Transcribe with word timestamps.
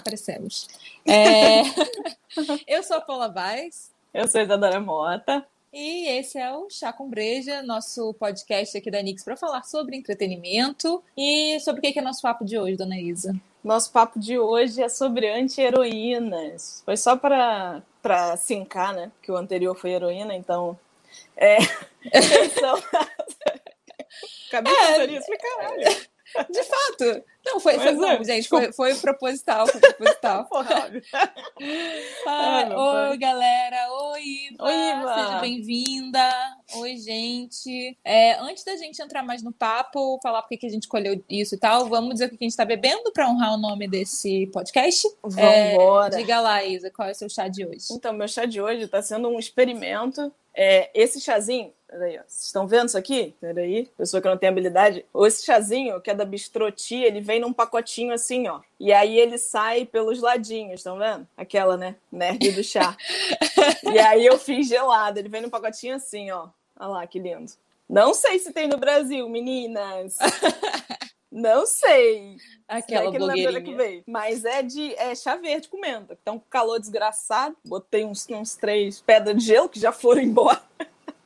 Parecemos, 0.00 0.66
parecemos. 0.66 0.90
É... 1.06 1.62
eu 2.66 2.82
sou 2.82 2.98
a 2.98 3.00
Paula 3.00 3.28
Vaz. 3.28 3.90
Eu 4.12 4.28
sou 4.28 4.40
a 4.40 4.44
Isadora 4.44 4.80
Mota. 4.80 5.46
E 5.72 6.08
esse 6.08 6.36
é 6.36 6.52
o 6.52 6.68
Chá 6.68 6.92
com 6.92 7.08
Breja, 7.08 7.62
nosso 7.62 8.12
podcast 8.14 8.76
aqui 8.76 8.90
da 8.90 9.00
Nix 9.00 9.22
para 9.22 9.36
falar 9.36 9.62
sobre 9.62 9.96
entretenimento. 9.96 11.02
E 11.16 11.60
sobre 11.60 11.78
o 11.78 11.82
que 11.82 11.96
é 11.98 12.02
nosso 12.02 12.22
papo 12.22 12.44
de 12.44 12.58
hoje, 12.58 12.76
dona 12.76 12.98
Isa? 12.98 13.32
Nosso 13.62 13.92
papo 13.92 14.18
de 14.18 14.38
hoje 14.38 14.82
é 14.82 14.88
sobre 14.88 15.30
anti-heroínas. 15.30 16.82
Foi 16.84 16.96
só 16.96 17.16
para 17.16 17.82
para 18.02 18.36
sincar, 18.36 18.94
né? 18.94 19.12
Que 19.22 19.30
o 19.30 19.36
anterior 19.36 19.76
foi 19.76 19.90
heroína, 19.90 20.34
então. 20.34 20.76
É. 21.36 21.58
Acabei 24.48 24.72
é, 24.72 25.06
de 25.06 25.16
isso, 25.16 25.28
caralho. 25.38 26.09
De 26.50 26.62
fato. 26.62 27.24
Não, 27.44 27.58
foi, 27.58 27.78
foi 27.78 27.92
não, 27.92 28.10
é, 28.10 28.22
gente, 28.24 28.48
foi, 28.48 28.70
foi 28.72 28.94
proposital, 28.96 29.66
foi 29.66 29.80
proposital. 29.80 30.46
ah, 32.26 33.08
oi, 33.10 33.16
galera. 33.16 33.90
Oi, 33.90 34.22
Iva. 34.22 34.64
Oi, 34.64 34.74
Iva. 34.74 35.14
Seja 35.14 35.40
bem-vinda. 35.40 36.30
Oi, 36.74 36.96
gente. 36.98 37.96
É, 38.04 38.34
antes 38.40 38.62
da 38.62 38.76
gente 38.76 39.00
entrar 39.00 39.22
mais 39.22 39.42
no 39.42 39.52
papo, 39.52 40.20
falar 40.22 40.42
porque 40.42 40.58
que 40.58 40.66
a 40.66 40.70
gente 40.70 40.82
escolheu 40.82 41.22
isso 41.28 41.54
e 41.54 41.58
tal, 41.58 41.86
vamos 41.86 42.14
dizer 42.14 42.26
o 42.26 42.28
que 42.28 42.36
a 42.36 42.44
gente 42.44 42.50
está 42.50 42.64
bebendo 42.64 43.10
para 43.12 43.28
honrar 43.28 43.54
o 43.54 43.58
nome 43.58 43.88
desse 43.88 44.46
podcast. 44.48 45.08
Vamos 45.22 45.38
É, 45.38 46.10
diga 46.10 46.40
lá, 46.40 46.62
Isa, 46.62 46.90
qual 46.90 47.08
é 47.08 47.12
o 47.12 47.14
seu 47.14 47.28
chá 47.28 47.48
de 47.48 47.64
hoje? 47.64 47.86
Então, 47.90 48.12
meu 48.12 48.28
chá 48.28 48.44
de 48.44 48.60
hoje 48.60 48.82
está 48.82 49.00
sendo 49.00 49.28
um 49.28 49.38
experimento. 49.38 50.32
É, 50.54 50.90
esse 50.94 51.20
chazinho 51.20 51.72
Peraí, 51.90 52.18
ó. 52.18 52.22
Vocês 52.24 52.46
estão 52.46 52.68
vendo 52.68 52.86
isso 52.86 52.96
aqui? 52.96 53.34
Peraí. 53.40 53.90
Pessoa 53.98 54.22
que 54.22 54.28
não 54.28 54.38
tem 54.38 54.48
habilidade. 54.48 55.04
Esse 55.26 55.44
chazinho, 55.44 56.00
que 56.00 56.08
é 56.08 56.14
da 56.14 56.24
Bistroti, 56.24 56.94
ele 56.94 57.20
vem 57.20 57.40
num 57.40 57.52
pacotinho 57.52 58.14
assim, 58.14 58.46
ó. 58.46 58.60
E 58.78 58.92
aí 58.92 59.18
ele 59.18 59.36
sai 59.36 59.84
pelos 59.84 60.20
ladinhos, 60.20 60.80
estão 60.80 60.96
vendo? 60.96 61.26
Aquela, 61.36 61.76
né? 61.76 61.96
Nerd 62.12 62.52
do 62.52 62.62
chá. 62.62 62.96
e 63.92 63.98
aí 63.98 64.24
eu 64.24 64.38
fiz 64.38 64.68
gelado. 64.68 65.18
Ele 65.18 65.28
vem 65.28 65.42
num 65.42 65.50
pacotinho 65.50 65.96
assim, 65.96 66.30
ó. 66.30 66.48
Olha 66.78 66.88
lá, 66.88 67.06
que 67.08 67.18
lindo. 67.18 67.50
Não 67.88 68.14
sei 68.14 68.38
se 68.38 68.52
tem 68.52 68.68
no 68.68 68.76
Brasil, 68.76 69.28
meninas. 69.28 70.16
Não 71.30 71.66
sei. 71.66 72.36
Aquela 72.68 73.10
blogueirinha. 73.10 73.60
que 73.60 73.74
veio. 73.74 74.04
Mas 74.06 74.44
é 74.44 74.62
de 74.62 74.94
é 74.94 75.12
chá 75.14 75.34
verde 75.36 75.68
com 75.68 75.80
menta. 75.80 76.16
Então, 76.20 76.40
calor 76.50 76.78
desgraçado. 76.78 77.56
Botei 77.64 78.04
uns, 78.04 78.28
uns 78.30 78.54
três 78.54 79.00
pedras 79.00 79.36
de 79.36 79.44
gelo 79.44 79.68
que 79.68 79.80
já 79.80 79.90
foram 79.90 80.22
embora. 80.22 80.62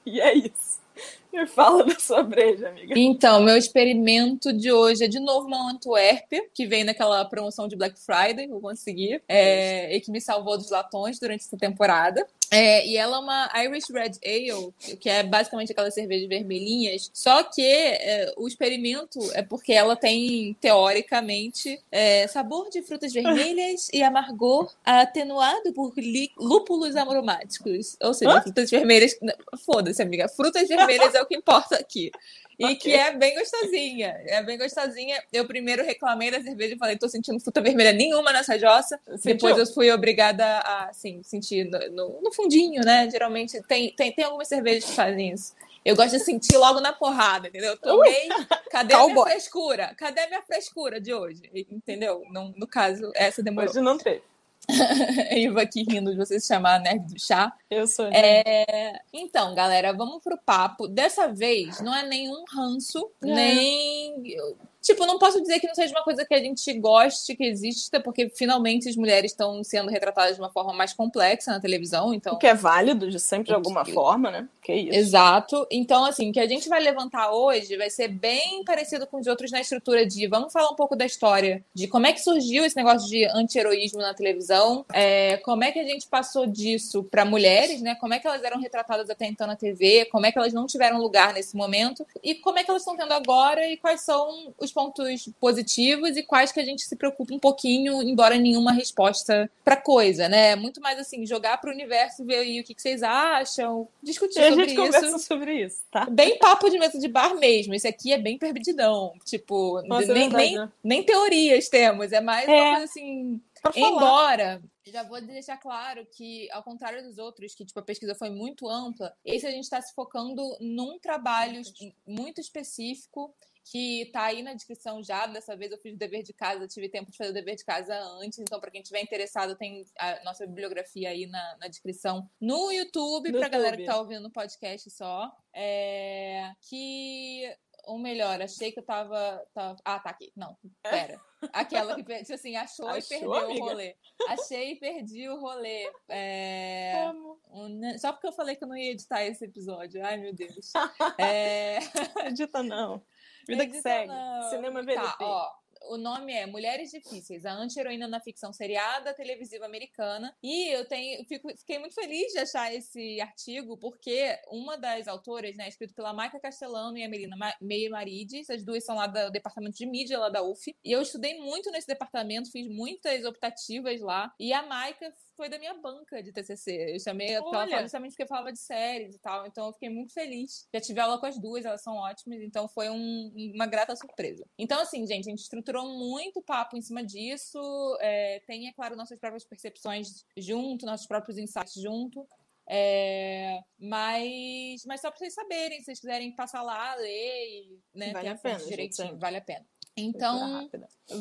E 0.07 0.21
é 0.21 0.35
isso. 0.35 0.85
Me 1.33 1.47
fala 1.47 1.85
da 1.85 1.99
sua 1.99 2.23
breja, 2.23 2.69
amiga. 2.69 2.95
Então, 2.97 3.43
meu 3.43 3.57
experimento 3.57 4.53
de 4.53 4.71
hoje 4.71 5.05
é 5.05 5.09
de 5.09 5.19
novo 5.19 5.49
uma 5.49 5.73
Antwerp, 5.73 6.31
que 6.55 6.65
vem 6.65 6.85
naquela 6.85 7.25
promoção 7.25 7.67
de 7.67 7.75
Black 7.75 7.99
Friday, 7.99 8.47
vou 8.47 8.61
conseguir, 8.61 9.21
é, 9.27 9.97
e 9.97 10.01
que 10.01 10.13
me 10.13 10.21
salvou 10.21 10.57
dos 10.57 10.71
latões 10.71 11.19
durante 11.19 11.41
essa 11.41 11.57
temporada. 11.57 12.25
É, 12.55 12.87
e 12.87 12.97
ela 12.97 13.17
é 13.17 13.19
uma 13.19 13.51
Irish 13.65 13.91
Red 13.91 14.13
Ale, 14.25 14.73
que 15.01 15.11
é 15.11 15.25
basicamente 15.25 15.73
aquelas 15.73 15.93
cervejas 15.93 16.29
vermelhinhas. 16.29 17.11
Só 17.13 17.43
que 17.43 17.63
é, 17.67 18.33
o 18.37 18.47
experimento 18.47 19.19
é 19.33 19.43
porque 19.43 19.73
ela 19.73 19.97
tem, 19.97 20.57
teoricamente, 20.61 21.83
é, 21.91 22.29
sabor 22.29 22.71
de 22.71 22.81
frutas 22.83 23.13
vermelhas 23.13 23.89
e 23.93 24.05
amargor 24.05 24.73
atenuado 24.85 25.73
por 25.73 25.93
lúpulos 26.39 26.95
aromáticos. 26.95 27.97
Ou 28.01 28.15
seja, 28.15 28.35
Hã? 28.35 28.43
frutas 28.43 28.71
vermelhas. 28.71 29.19
Foda-se, 29.65 30.01
amiga. 30.01 30.29
Frutas 30.29 30.69
vermelhas 30.69 31.13
é 31.15 31.21
o 31.21 31.27
que 31.27 31.37
importa 31.37 31.75
aqui. 31.75 32.13
E 32.59 32.65
okay. 32.65 32.77
que 32.77 32.93
é 32.93 33.13
bem 33.13 33.35
gostosinha. 33.35 34.17
É 34.27 34.43
bem 34.43 34.57
gostosinha. 34.57 35.23
Eu 35.33 35.47
primeiro 35.47 35.85
reclamei 35.85 36.31
da 36.31 36.43
cerveja 36.43 36.75
e 36.75 36.79
falei, 36.79 36.97
tô 36.97 37.09
sentindo 37.09 37.41
fruta 37.41 37.61
vermelha 37.61 37.93
nenhuma 37.93 38.33
nessa 38.33 38.59
jossa. 38.59 38.99
Sentiu? 39.17 39.35
Depois 39.35 39.59
eu 39.59 39.67
fui 39.67 39.91
obrigada 39.91 40.45
a, 40.45 40.89
assim, 40.91 41.23
sentir 41.23 41.65
no, 41.65 41.79
no, 41.91 42.23
no, 42.23 42.33
fundinho, 42.33 42.83
né? 42.85 43.09
Geralmente 43.11 43.61
tem, 43.63 43.93
tem, 43.95 44.13
tem 44.13 44.25
algumas 44.25 44.49
cervejas 44.49 44.85
que 44.85 44.93
fazem 44.93 45.33
isso. 45.33 45.55
Eu 45.85 45.95
gosto 45.97 46.13
de 46.13 46.21
sentir 46.21 46.57
logo 46.57 46.81
na 46.81 46.93
porrada, 46.93 47.49
entendeu? 47.49 47.77
tomei. 47.77 48.29
Cadê 48.71 48.95
a 48.95 49.07
minha 49.07 49.23
frescura? 49.23 49.95
Cadê 49.97 50.21
a 50.21 50.29
minha 50.29 50.43
frescura 50.43 51.01
de 51.01 51.13
hoje? 51.13 51.43
Entendeu? 51.71 52.23
No, 52.31 52.55
no 52.57 52.67
caso, 52.67 53.13
essa 53.15 53.43
demorou. 53.43 53.71
Hoje 53.71 53.81
não 53.81 53.99
teve. 53.99 54.23
Iva 55.37 55.63
aqui 55.63 55.83
rindo 55.83 56.11
de 56.11 56.17
você 56.17 56.41
se 56.41 56.47
chamar 56.47 56.81
Nerd 56.81 57.13
do 57.13 57.21
Chá. 57.21 57.53
Eu 57.71 57.87
sou. 57.87 58.07
É... 58.07 59.01
Então, 59.13 59.55
galera, 59.55 59.93
vamos 59.93 60.23
pro 60.23 60.39
papo. 60.39 60.89
Dessa 60.89 61.29
vez, 61.29 61.81
não 61.81 61.95
é 61.95 62.07
nenhum 62.07 62.45
ranço, 62.51 63.11
é. 63.23 63.27
nem 63.27 64.37
Tipo, 64.85 65.07
não 65.07 65.19
posso 65.19 65.41
dizer 65.41 65.61
que 65.61 65.67
não 65.67 65.75
seja 65.75 65.95
uma 65.95 66.05
coisa 66.05 66.27
que 66.27 66.35
a 66.35 66.39
gente 66.39 66.71
goste, 66.75 67.35
que 67.35 67.43
exista, 67.43 67.99
porque 67.99 68.29
finalmente 68.29 68.87
as 68.87 68.97
mulheres 68.97 69.33
estão 69.33 69.65
sendo 69.65 69.91
retratadas 69.91 70.35
de 70.35 70.43
uma 70.43 70.51
forma 70.51 70.75
mais 70.75 70.93
complexa 70.93 71.51
na 71.51 71.59
televisão, 71.59 72.13
então... 72.13 72.35
O 72.35 72.39
que 72.39 72.47
é 72.47 72.55
válido, 72.55 73.09
de 73.09 73.19
sempre 73.19 73.49
de 73.49 73.55
alguma 73.55 73.83
forma, 73.87 74.31
né? 74.31 74.47
Que 74.63 74.75
isso. 74.75 74.99
Exato. 74.99 75.67
Então, 75.71 76.05
assim, 76.05 76.29
o 76.29 76.33
que 76.35 76.41
a 76.41 76.47
gente 76.47 76.69
vai 76.69 76.81
levantar 76.81 77.33
hoje 77.33 77.79
vai 77.79 77.89
ser 77.89 78.09
bem 78.09 78.63
parecido 78.63 79.07
com 79.07 79.19
os 79.19 79.27
outros 79.27 79.51
na 79.51 79.61
estrutura 79.61 80.05
de... 80.05 80.27
Vamos 80.27 80.53
falar 80.53 80.71
um 80.71 80.77
pouco 80.77 80.95
da 80.95 81.07
história, 81.07 81.65
de 81.73 81.89
como 81.89 82.07
é 82.07 82.13
que 82.13 82.21
surgiu 82.21 82.63
esse 82.67 82.77
negócio 82.77 83.09
de 83.09 83.25
anti-heroísmo 83.25 84.01
na 84.01 84.13
televisão, 84.13 84.85
é, 84.93 85.39
como 85.39 85.65
é 85.65 85.73
que 85.73 85.79
a 85.79 85.85
gente 85.85 86.07
passou 86.07 86.47
disso 86.47 87.03
para 87.05 87.25
mulheres, 87.25 87.81
né? 87.81 87.95
Como 87.95 88.13
é 88.13 88.19
que 88.19 88.27
elas 88.27 88.45
eram 88.45 88.61
retratadas 88.61 89.09
até 89.09 89.27
então 89.27 89.47
na 89.47 89.57
TV, 89.57 90.05
como 90.13 90.27
é 90.27 90.33
que 90.33 90.39
elas 90.39 90.53
não 90.53 90.67
tiveram 90.67 90.99
lugar 90.99 91.33
nesse 91.33 91.57
momento, 91.57 92.07
e 92.23 92.35
como 92.35 92.59
é 92.59 92.65
que 92.65 92.69
elas 92.71 92.83
estão 92.83 92.97
tendo 92.97 93.15
agora 93.15 93.67
e 93.67 93.79
quais 93.79 94.03
são 94.03 94.53
os 94.59 94.74
pontos 94.75 95.29
positivos 95.41 96.17
e 96.17 96.23
quais 96.23 96.53
que 96.53 96.61
a 96.61 96.65
gente 96.65 96.83
se 96.83 96.97
preocupa 96.97 97.33
um 97.33 97.39
pouquinho, 97.39 98.03
embora 98.03 98.37
nenhuma 98.37 98.73
resposta 98.73 99.51
para 99.65 99.77
coisa, 99.77 100.29
né? 100.29 100.57
Muito 100.57 100.81
mais 100.81 100.99
assim, 100.99 101.25
jogar 101.25 101.59
para 101.59 101.71
o 101.71 101.73
universo 101.73 102.23
e 102.23 102.27
ver 102.27 102.37
aí 102.37 102.61
o 102.61 102.65
que, 102.65 102.75
que 102.75 102.83
vocês 102.83 103.03
acham, 103.03 103.89
discutir 104.03 104.41
e 104.41 104.49
sobre 104.49 104.65
a 104.65 104.67
gente 104.67 104.75
isso. 104.75 104.85
conversa 104.85 105.19
sobre 105.19 105.65
isso, 105.65 105.83
tá? 105.91 106.07
Bem 106.11 106.39
papo 106.39 106.69
de 106.69 106.79
mesa 106.79 106.99
de 106.99 107.09
bar 107.09 107.35
mesmo. 107.37 107.75
Esse 107.75 107.87
aqui 107.87 108.13
é 108.13 108.19
bem 108.19 108.37
perdidão. 108.37 109.15
Tipo, 109.25 109.81
Nossa, 109.87 110.13
nem, 110.13 110.27
é 110.27 110.29
verdade, 110.29 110.45
nem, 110.45 110.57
né? 110.57 110.73
nem 110.83 111.03
teorias 111.03 111.69
temos, 111.69 112.13
é 112.13 112.21
mais 112.21 112.49
é. 112.49 112.53
uma 112.53 112.71
coisa 112.73 112.85
assim. 112.85 113.41
Embora, 113.75 114.61
já 114.87 115.03
vou 115.03 115.21
deixar 115.21 115.57
claro 115.57 116.07
que, 116.13 116.51
ao 116.51 116.63
contrário 116.63 117.03
dos 117.03 117.17
outros, 117.17 117.55
que 117.55 117.65
tipo, 117.65 117.81
a 117.81 117.83
pesquisa 117.83 118.15
foi 118.15 118.29
muito 118.29 118.69
ampla, 118.69 119.15
esse 119.25 119.47
a 119.47 119.51
gente 119.51 119.65
está 119.65 119.81
se 119.81 119.95
focando 119.95 120.43
num 120.61 120.99
trabalho 120.99 121.63
muito 122.07 122.41
específico 122.41 123.35
que 123.65 124.11
tá 124.13 124.25
aí 124.25 124.43
na 124.43 124.55
descrição 124.55 125.03
já. 125.03 125.27
Dessa 125.27 125.57
vez 125.57 125.73
eu 125.73 125.79
fiz 125.79 125.95
o 125.95 125.99
dever 125.99 126.23
de 126.23 126.33
casa, 126.33 126.69
tive 126.69 126.89
tempo 126.89 127.11
de 127.11 127.17
fazer 127.17 127.31
o 127.31 127.35
dever 127.35 127.57
de 127.57 127.65
casa 127.65 127.95
antes. 128.21 128.39
Então, 128.39 128.61
para 128.61 128.71
quem 128.71 128.83
tiver 128.83 129.01
interessado, 129.01 129.57
tem 129.57 129.85
a 129.99 130.23
nossa 130.25 130.47
bibliografia 130.47 131.09
aí 131.09 131.27
na, 131.27 131.57
na 131.59 131.69
descrição 131.69 132.29
no 132.41 132.71
YouTube, 132.71 133.33
para 133.33 133.49
galera 133.49 133.77
que 133.77 133.85
tá 133.85 133.99
ouvindo 133.99 134.23
no 134.23 134.31
podcast 134.31 134.91
só. 134.91 135.31
É... 135.55 136.53
Que 136.69 137.55
ou 137.87 137.99
melhor, 137.99 138.41
achei 138.41 138.73
que 138.73 138.79
eu 138.79 138.85
tava, 138.85 139.45
tava, 139.53 139.77
Ah, 139.85 139.99
tá 139.99 140.11
aqui. 140.11 140.33
Não, 140.37 140.57
pera. 140.83 141.21
Aquela 141.53 141.95
que 141.95 142.03
tipo 142.03 142.33
assim, 142.33 142.57
achou, 142.57 142.89
achou 142.89 142.99
e 142.99 143.21
perdeu 143.21 143.35
amiga? 143.35 143.65
o 143.65 143.69
rolê. 143.69 143.97
Achei 144.29 144.73
e 144.73 144.77
perdi 144.77 145.29
o 145.29 145.39
rolê. 145.39 145.91
É... 146.09 147.13
Um... 147.51 147.99
Só 147.99 148.13
porque 148.13 148.27
eu 148.27 148.33
falei 148.33 148.57
que 148.57 148.65
eu 148.65 148.69
não 148.69 148.77
ia 148.77 148.93
editar 148.93 149.23
esse 149.25 149.45
episódio. 149.45 150.05
Ai, 150.05 150.17
meu 150.17 150.35
Deus. 150.35 150.73
É... 151.19 151.79
Edita 152.27 152.63
não. 152.63 153.03
Vida 153.47 153.67
que 153.67 153.81
segue. 153.81 154.13
Cinema 154.51 154.83
VDP. 154.83 154.95
Tá, 155.03 155.17
ó, 155.21 155.51
o 155.91 155.97
nome 155.97 156.33
é 156.33 156.47
Mulheres 156.47 156.91
Difíceis, 156.91 157.45
a 157.45 157.53
anti-heroína 157.53 158.09
na 158.09 158.21
ficção 158.21 158.53
seriada 158.53 159.15
televisiva 159.15 159.65
americana. 159.67 160.35
E 160.43 160.69
eu 160.75 160.85
tenho, 160.87 161.25
fico, 161.27 161.49
fiquei 161.57 161.79
muito 161.79 161.95
feliz 161.95 162.33
de 162.33 162.39
achar 162.39 162.73
esse 162.75 163.21
artigo, 163.21 163.77
porque 163.77 164.39
uma 164.49 164.77
das 164.77 165.09
autoras, 165.09 165.57
né, 165.57 165.69
escrito 165.69 165.95
pela 165.95 166.13
Maica 166.13 166.41
Castellano 166.41 166.97
e 166.97 167.05
a 167.05 167.09
Melina 167.09 167.37
Meir 167.61 167.91
Marides, 167.91 168.49
as 168.51 168.65
duas 168.65 168.85
são 168.85 168.97
lá 168.97 169.07
do 169.07 169.31
departamento 169.31 169.77
de 169.77 169.87
mídia 169.87 170.19
lá 170.19 170.29
da 170.29 170.43
UF. 170.43 170.75
E 170.85 170.93
eu 170.93 171.03
estudei 171.03 171.39
muito 171.39 171.71
nesse 171.71 171.87
departamento, 171.87 172.51
fiz 172.51 172.69
muitas 172.69 173.25
optativas 173.25 174.01
lá. 174.01 174.33
E 174.39 174.53
a 174.53 174.63
Maica 174.63 175.13
foi 175.37 175.49
da 175.49 175.59
minha 175.59 175.75
banca 175.75 176.23
de 176.23 176.33
TCC. 176.33 176.95
Eu 176.95 177.01
chamei 177.01 177.37
Olha. 177.39 177.73
ela 177.73 177.83
justamente 177.83 178.13
porque 178.13 178.27
falava 178.27 178.53
de 178.53 178.59
séries 178.59 179.15
e 179.15 179.19
tal. 179.19 179.47
Então 179.47 179.67
eu 179.67 179.73
fiquei 179.73 179.89
muito 179.89 180.13
feliz. 180.13 180.67
Já 180.73 180.81
tive 180.81 181.01
aula 181.01 181.19
com 181.19 181.27
as 181.27 181.39
duas, 181.39 181.65
elas 181.65 181.83
são 181.83 181.95
ótimas. 181.95 182.41
Então 182.41 182.69
foi 182.69 182.89
um, 182.89 183.33
uma 183.55 183.67
grata 183.67 183.95
surpresa. 183.97 184.45
Então, 184.59 184.81
assim, 184.81 185.07
gente, 185.07 185.27
a 185.27 185.31
gente 185.31 185.43
estruturou 185.43 185.74
muito 185.83 186.43
papo 186.43 186.77
em 186.77 186.83
cima 186.83 187.05
disso. 187.05 187.59
É, 188.01 188.41
tem, 188.47 188.69
é 188.69 188.73
claro, 188.73 188.97
nossas 188.97 189.19
próprias 189.19 189.45
percepções 189.45 190.25
junto, 190.37 190.87
nossos 190.87 191.07
próprios 191.07 191.39
insights 191.39 191.75
junto. 191.75 192.27
É, 192.67 193.61
mas, 193.79 194.85
mas 194.87 195.01
só 195.01 195.11
para 195.11 195.19
vocês 195.19 195.35
saberem, 195.35 195.81
se 195.81 195.87
vocês 195.87 196.01
quiserem 196.01 196.35
passar 196.35 196.63
lá, 196.63 196.95
ler 196.95 197.47
e 197.47 197.81
né, 197.95 198.13
vale 198.13 198.29
a 198.29 198.37
pena, 198.37 198.59
direitinho, 198.59 199.19
vale 199.19 199.37
a 199.37 199.43
pena. 199.43 199.67
Então, 199.97 200.69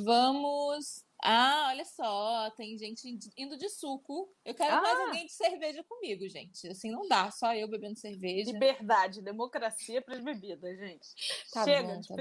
vamos 0.03 1.03
ah, 1.25 1.67
olha 1.69 1.85
só, 1.85 2.51
tem 2.51 2.77
gente 2.77 3.17
indo 3.37 3.57
de 3.57 3.69
suco. 3.69 4.29
Eu 4.43 4.53
quero 4.53 4.75
ah. 4.75 4.81
mais 4.81 4.99
alguém 4.99 5.25
de 5.25 5.31
cerveja 5.31 5.81
comigo, 5.85 6.27
gente. 6.27 6.67
Assim 6.67 6.91
não 6.91 7.07
dá, 7.07 7.31
só 7.31 7.55
eu 7.55 7.65
bebendo 7.65 7.97
cerveja. 7.97 8.51
Liberdade, 8.51 9.21
democracia 9.21 10.01
para 10.01 10.15
as 10.15 10.21
bebidas, 10.21 10.77
gente. 10.77 11.07
Tá 11.49 11.63
Chega, 11.63 11.93
bom, 11.93 12.01
tá 12.01 12.15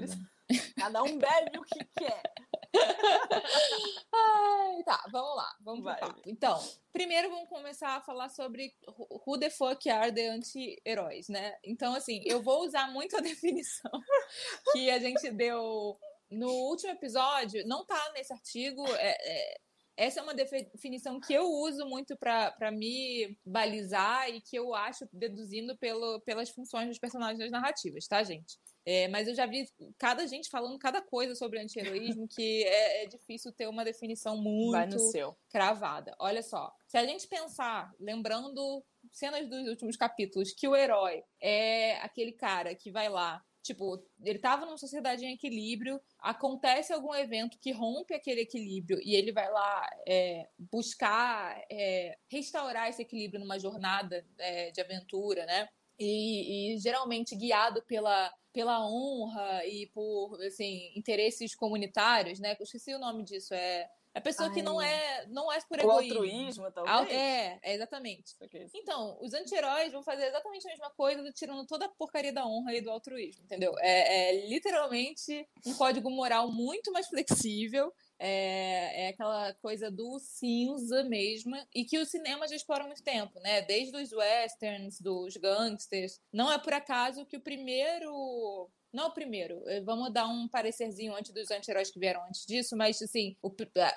cada 0.78 1.02
um 1.02 1.18
bebe 1.18 1.58
o 1.58 1.64
que 1.64 1.84
quer. 1.98 2.22
Ai, 4.14 4.84
tá, 4.84 5.04
vamos 5.10 5.36
lá, 5.36 5.56
vamos 5.60 5.82
Vai. 5.82 5.98
pro 5.98 6.08
papo. 6.08 6.22
Então, 6.24 6.62
primeiro 6.92 7.28
vamos 7.28 7.48
começar 7.48 7.96
a 7.96 8.00
falar 8.00 8.28
sobre 8.28 8.72
who 9.26 9.36
the 9.36 9.50
fuck 9.50 9.90
are 9.90 10.12
the 10.12 10.28
anti-heróis, 10.28 11.28
né? 11.28 11.58
Então, 11.64 11.92
assim, 11.92 12.22
eu 12.24 12.40
vou 12.40 12.64
usar 12.64 12.88
muito 12.92 13.16
a 13.16 13.20
definição 13.20 13.90
que 14.72 14.90
a 14.92 15.00
gente 15.00 15.28
deu 15.32 15.98
no 16.32 16.48
último 16.48 16.90
episódio, 16.90 17.66
não 17.66 17.84
tá 17.84 18.12
nesse 18.14 18.32
artigo, 18.32 18.84
é, 18.96 19.16
é, 19.20 19.56
essa 19.96 20.20
é 20.20 20.22
uma 20.22 20.34
definição 20.34 21.20
que 21.20 21.34
eu 21.34 21.44
uso 21.44 21.86
muito 21.86 22.16
para 22.16 22.70
me 22.72 23.38
balizar 23.44 24.28
e 24.30 24.40
que 24.40 24.56
eu 24.56 24.74
acho 24.74 25.06
deduzindo 25.12 25.76
pelo, 25.76 26.20
pelas 26.22 26.48
funções 26.48 26.88
dos 26.88 26.98
personagens 26.98 27.38
das 27.38 27.50
narrativas, 27.50 28.06
tá, 28.06 28.22
gente? 28.22 28.58
É, 28.84 29.06
mas 29.08 29.28
eu 29.28 29.34
já 29.34 29.46
vi 29.46 29.64
cada 29.96 30.26
gente 30.26 30.50
falando 30.50 30.76
cada 30.78 31.00
coisa 31.00 31.36
sobre 31.36 31.60
anti-heroísmo 31.60 32.26
que 32.26 32.64
é, 32.64 33.04
é, 33.04 33.06
difícil 33.06 33.52
ter 33.52 33.68
uma 33.68 33.84
definição 33.84 34.36
muito 34.36 35.36
cravada. 35.48 36.16
Olha 36.18 36.42
só, 36.42 36.72
se 36.88 36.96
a 36.96 37.06
gente 37.06 37.28
pensar, 37.28 37.92
lembrando 38.00 38.84
cenas 39.12 39.48
dos 39.48 39.68
últimos 39.68 39.96
capítulos, 39.96 40.52
que 40.52 40.66
o 40.66 40.74
herói 40.74 41.22
é 41.40 41.98
aquele 41.98 42.32
cara 42.32 42.74
que 42.74 42.90
vai 42.90 43.08
lá 43.08 43.40
Tipo, 43.62 44.04
ele 44.24 44.40
tava 44.40 44.66
numa 44.66 44.76
sociedade 44.76 45.24
em 45.24 45.34
equilíbrio, 45.34 46.00
acontece 46.18 46.92
algum 46.92 47.14
evento 47.14 47.58
que 47.60 47.70
rompe 47.70 48.12
aquele 48.12 48.40
equilíbrio 48.40 48.98
e 49.04 49.14
ele 49.14 49.30
vai 49.30 49.48
lá 49.50 49.88
é, 50.06 50.48
buscar 50.58 51.62
é, 51.70 52.18
restaurar 52.28 52.88
esse 52.88 53.02
equilíbrio 53.02 53.40
numa 53.40 53.60
jornada 53.60 54.26
é, 54.38 54.72
de 54.72 54.80
aventura, 54.80 55.46
né? 55.46 55.68
E, 55.98 56.74
e, 56.74 56.78
geralmente 56.78 57.36
guiado 57.36 57.82
pela, 57.82 58.34
pela 58.52 58.84
honra 58.84 59.64
e 59.66 59.86
por 59.94 60.42
assim, 60.42 60.90
interesses 60.96 61.54
comunitários, 61.54 62.40
né? 62.40 62.56
Eu 62.58 62.64
esqueci 62.64 62.92
o 62.92 62.98
nome 62.98 63.22
disso, 63.22 63.54
é 63.54 63.88
a 64.14 64.20
pessoa 64.20 64.48
Ai. 64.48 64.54
que 64.54 64.62
não 64.62 64.80
é, 64.80 65.26
não 65.28 65.50
é 65.50 65.58
por 65.62 65.78
egoísmo. 65.78 65.88
O 65.88 66.16
altruísmo, 66.18 66.72
talvez. 66.72 67.10
É, 67.10 67.58
é 67.62 67.74
exatamente. 67.74 68.34
Então, 68.74 69.18
os 69.20 69.32
anti-heróis 69.32 69.92
vão 69.92 70.02
fazer 70.02 70.26
exatamente 70.26 70.66
a 70.66 70.70
mesma 70.70 70.90
coisa, 70.90 71.32
tirando 71.32 71.66
toda 71.66 71.86
a 71.86 71.88
porcaria 71.88 72.32
da 72.32 72.46
honra 72.46 72.74
e 72.74 72.80
do 72.80 72.90
altruísmo, 72.90 73.44
entendeu? 73.44 73.74
É, 73.78 74.30
é 74.30 74.46
literalmente 74.48 75.48
um 75.66 75.74
código 75.74 76.10
moral 76.10 76.50
muito 76.50 76.92
mais 76.92 77.08
flexível. 77.08 77.92
É, 78.18 79.06
é, 79.06 79.08
aquela 79.08 79.52
coisa 79.54 79.90
do 79.90 80.16
cinza 80.20 81.02
mesmo, 81.02 81.56
e 81.74 81.84
que 81.84 81.98
o 81.98 82.06
cinema 82.06 82.46
já 82.46 82.54
explora 82.54 82.84
há 82.84 82.86
muito 82.86 83.02
tempo, 83.02 83.40
né? 83.40 83.62
Desde 83.62 83.96
os 83.96 84.12
westerns, 84.12 85.00
dos 85.00 85.36
gangsters. 85.36 86.20
Não 86.32 86.52
é 86.52 86.56
por 86.56 86.72
acaso 86.72 87.26
que 87.26 87.36
o 87.36 87.40
primeiro 87.40 88.70
não 88.92 89.08
o 89.08 89.14
primeiro, 89.14 89.62
eh, 89.68 89.80
vamos 89.80 90.12
dar 90.12 90.26
um 90.26 90.46
parecerzinho 90.46 91.14
antes 91.14 91.32
dos 91.32 91.50
anti-heróis 91.50 91.90
que 91.90 91.98
vieram 91.98 92.22
antes 92.24 92.44
disso, 92.44 92.76
mas 92.76 93.00
assim, 93.00 93.36
o, 93.42 93.50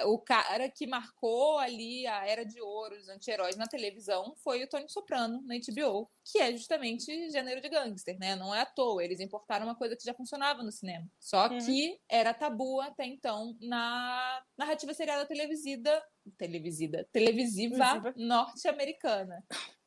o 0.06 0.20
cara 0.20 0.70
que 0.70 0.88
marcou 0.88 1.58
ali 1.58 2.08
a 2.08 2.26
era 2.26 2.46
de 2.46 2.62
ouro 2.62 2.98
dos 2.98 3.10
anti-heróis 3.10 3.58
na 3.58 3.68
televisão 3.68 4.34
foi 4.38 4.64
o 4.64 4.68
Tony 4.68 4.90
Soprano, 4.90 5.42
na 5.46 5.56
HBO, 5.56 6.10
que 6.24 6.40
é 6.40 6.52
justamente 6.54 7.30
gênero 7.30 7.62
de 7.62 7.70
gangster, 7.70 8.18
né? 8.18 8.36
Não 8.36 8.56
é 8.56 8.62
à 8.62 8.66
toa, 8.66 9.04
eles 9.04 9.20
importaram 9.20 9.66
uma 9.66 9.76
coisa 9.76 9.96
que 9.96 10.04
já 10.04 10.14
funcionava 10.14 10.64
no 10.64 10.72
cinema. 10.72 11.08
Só 11.20 11.50
uhum. 11.50 11.58
que 11.60 12.00
era 12.10 12.34
tabu 12.34 12.80
até 12.82 13.06
então 13.06 13.56
na 13.62 14.44
narrativa 14.58 14.94
seriada 14.94 15.26
televisiva, 15.26 16.02
televisiva, 16.38 17.06
televisiva 17.12 18.14
norte-americana. 18.16 19.44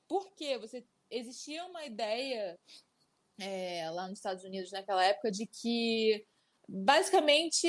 Por 0.06 0.34
quê? 0.34 0.58
Você 0.58 0.86
existia 1.10 1.64
uma 1.64 1.84
ideia 1.84 2.58
é, 3.40 3.88
lá 3.90 4.08
nos 4.08 4.18
Estados 4.18 4.44
Unidos 4.44 4.72
naquela 4.72 5.04
época 5.04 5.30
de 5.30 5.46
que 5.46 6.24
basicamente 6.68 7.68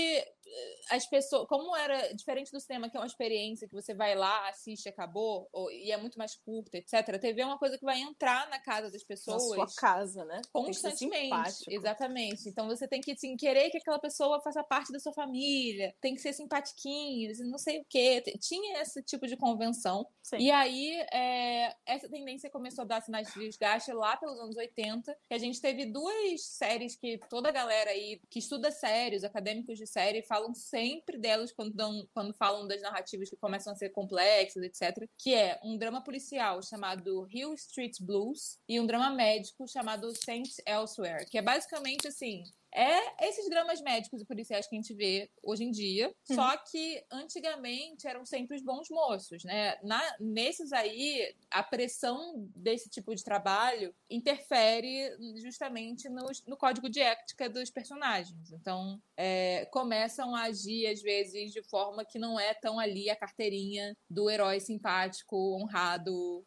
as 0.90 1.06
pessoas, 1.07 1.48
como 1.48 1.75
era 1.75 2.13
diferente 2.13 2.51
do 2.51 2.60
cinema, 2.60 2.90
que 2.90 2.98
é 2.98 3.00
uma 3.00 3.07
experiência 3.07 3.68
que 3.68 3.74
você 3.74 3.94
vai 3.94 4.16
lá, 4.16 4.50
assiste, 4.50 4.90
acabou, 4.90 5.48
ou, 5.51 5.72
e 5.72 5.92
é 5.92 5.98
muito 5.98 6.18
mais 6.18 6.36
curta, 6.36 6.78
etc. 6.78 6.94
A 6.94 7.19
TV 7.19 7.42
é 7.42 7.46
uma 7.46 7.57
coisa 7.57 7.78
que 7.78 7.86
vai 7.86 8.00
entrar 8.00 8.50
na 8.50 8.60
casa 8.60 8.92
das 8.92 9.04
pessoas. 9.04 9.42
Na 9.50 9.68
sua 9.68 9.75
casa, 9.75 10.25
né? 10.25 10.42
Constantemente. 10.51 11.66
Exatamente. 11.69 12.50
Então 12.50 12.68
você 12.68 12.88
tem 12.88 13.01
que 13.01 13.12
assim, 13.12 13.36
querer 13.36 13.69
que 13.69 13.78
aquela 13.78 14.00
pessoa 14.00 14.42
faça 14.42 14.63
parte 14.63 14.92
da 14.92 15.00
sua 15.00 15.13
família, 15.13 15.94
tem 16.01 16.16
que 16.16 16.22
ser 16.22 16.34
simpatiquinho, 16.34 17.31
não 17.50 17.57
sei 17.57 17.80
o 17.80 17.86
quê. 17.88 18.24
Tinha 18.40 18.81
esse 18.81 19.02
tipo 19.04 19.28
de 19.28 19.38
convenção. 19.38 20.07
Sim. 20.24 20.38
E 20.38 20.52
aí, 20.52 20.94
é, 21.12 21.75
essa 21.86 22.10
tendência 22.10 22.50
começou 22.50 22.84
a 22.84 22.88
dar 22.88 23.02
sinais 23.02 23.31
de 23.34 23.40
desgaste 23.40 23.92
lá 23.92 24.18
pelos 24.18 24.40
anos 24.40 24.56
80, 24.56 25.18
que 25.28 25.34
a 25.34 25.38
gente 25.38 25.62
teve 25.62 25.86
duas 25.86 26.44
séries 26.44 26.95
que 26.95 27.19
toda 27.30 27.50
a 27.50 27.52
galera 27.52 27.92
aí 27.92 28.22
que 28.30 28.40
estuda 28.40 28.72
séries, 28.72 29.24
acadêmicos 29.24 29.78
de 29.78 29.88
série, 29.88 30.22
fala 30.22 30.39
falam 30.40 30.54
sempre 30.54 31.18
delas 31.18 31.52
quando, 31.52 31.74
dão, 31.74 32.08
quando 32.14 32.34
falam 32.34 32.68
das 32.68 32.82
narrativas 32.82 33.30
que 33.30 33.36
começam 33.36 33.74
a 33.74 33.76
ser 33.76 33.90
complexas, 33.90 34.64
etc. 34.64 35.08
Que 35.18 35.34
é 35.34 35.60
um 35.64 35.78
drama 35.78 36.02
policial 36.02 36.62
chamado 36.64 37.28
Hill 37.30 37.54
Street 37.56 37.98
Blues 38.00 38.58
e 38.68 38.80
um 38.80 38.86
drama 38.86 39.10
médico 39.10 39.68
chamado 39.68 40.12
Saint 40.24 40.48
Elsewhere, 40.66 41.26
que 41.26 41.38
é 41.38 41.42
basicamente 41.42 42.08
assim 42.08 42.44
é 42.74 43.27
esses 43.27 43.50
dramas 43.50 43.81
médicos 43.81 44.21
e 44.21 44.25
policiais 44.25 44.68
que 44.68 44.75
a 44.75 44.80
gente 44.80 44.94
vê 44.94 45.30
hoje 45.42 45.63
em 45.63 45.71
dia, 45.71 46.13
uhum. 46.30 46.36
só 46.36 46.57
que 46.57 47.04
antigamente 47.12 48.07
eram 48.07 48.25
sempre 48.25 48.56
os 48.56 48.63
bons 48.63 48.89
moços, 48.89 49.44
né? 49.44 49.77
Na, 49.83 50.01
nesses 50.19 50.71
aí, 50.71 51.36
a 51.50 51.63
pressão 51.63 52.48
desse 52.56 52.89
tipo 52.89 53.13
de 53.16 53.24
trabalho 53.24 53.94
interfere 54.10 55.16
justamente 55.38 56.07
no, 56.10 56.27
no 56.48 56.57
código 56.57 56.89
de 56.89 57.00
ética 57.00 57.50
dos 57.50 57.71
personagens. 57.71 58.51
Então, 58.51 59.01
é, 59.18 59.66
começam 59.71 60.36
a 60.36 60.44
agir, 60.44 60.88
às 60.88 61.01
vezes, 61.01 61.51
de 61.51 61.63
forma 61.63 62.06
que 62.06 62.19
não 62.19 62.39
é 62.39 62.54
tão 62.54 62.80
ali 62.80 63.10
a 63.10 63.16
carteirinha 63.16 63.98
do 64.10 64.30
herói 64.30 64.60
simpático, 64.60 65.56
honrado, 65.56 66.45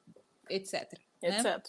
etc. 0.49 0.93
Etc. 1.21 1.45
Né? 1.45 1.63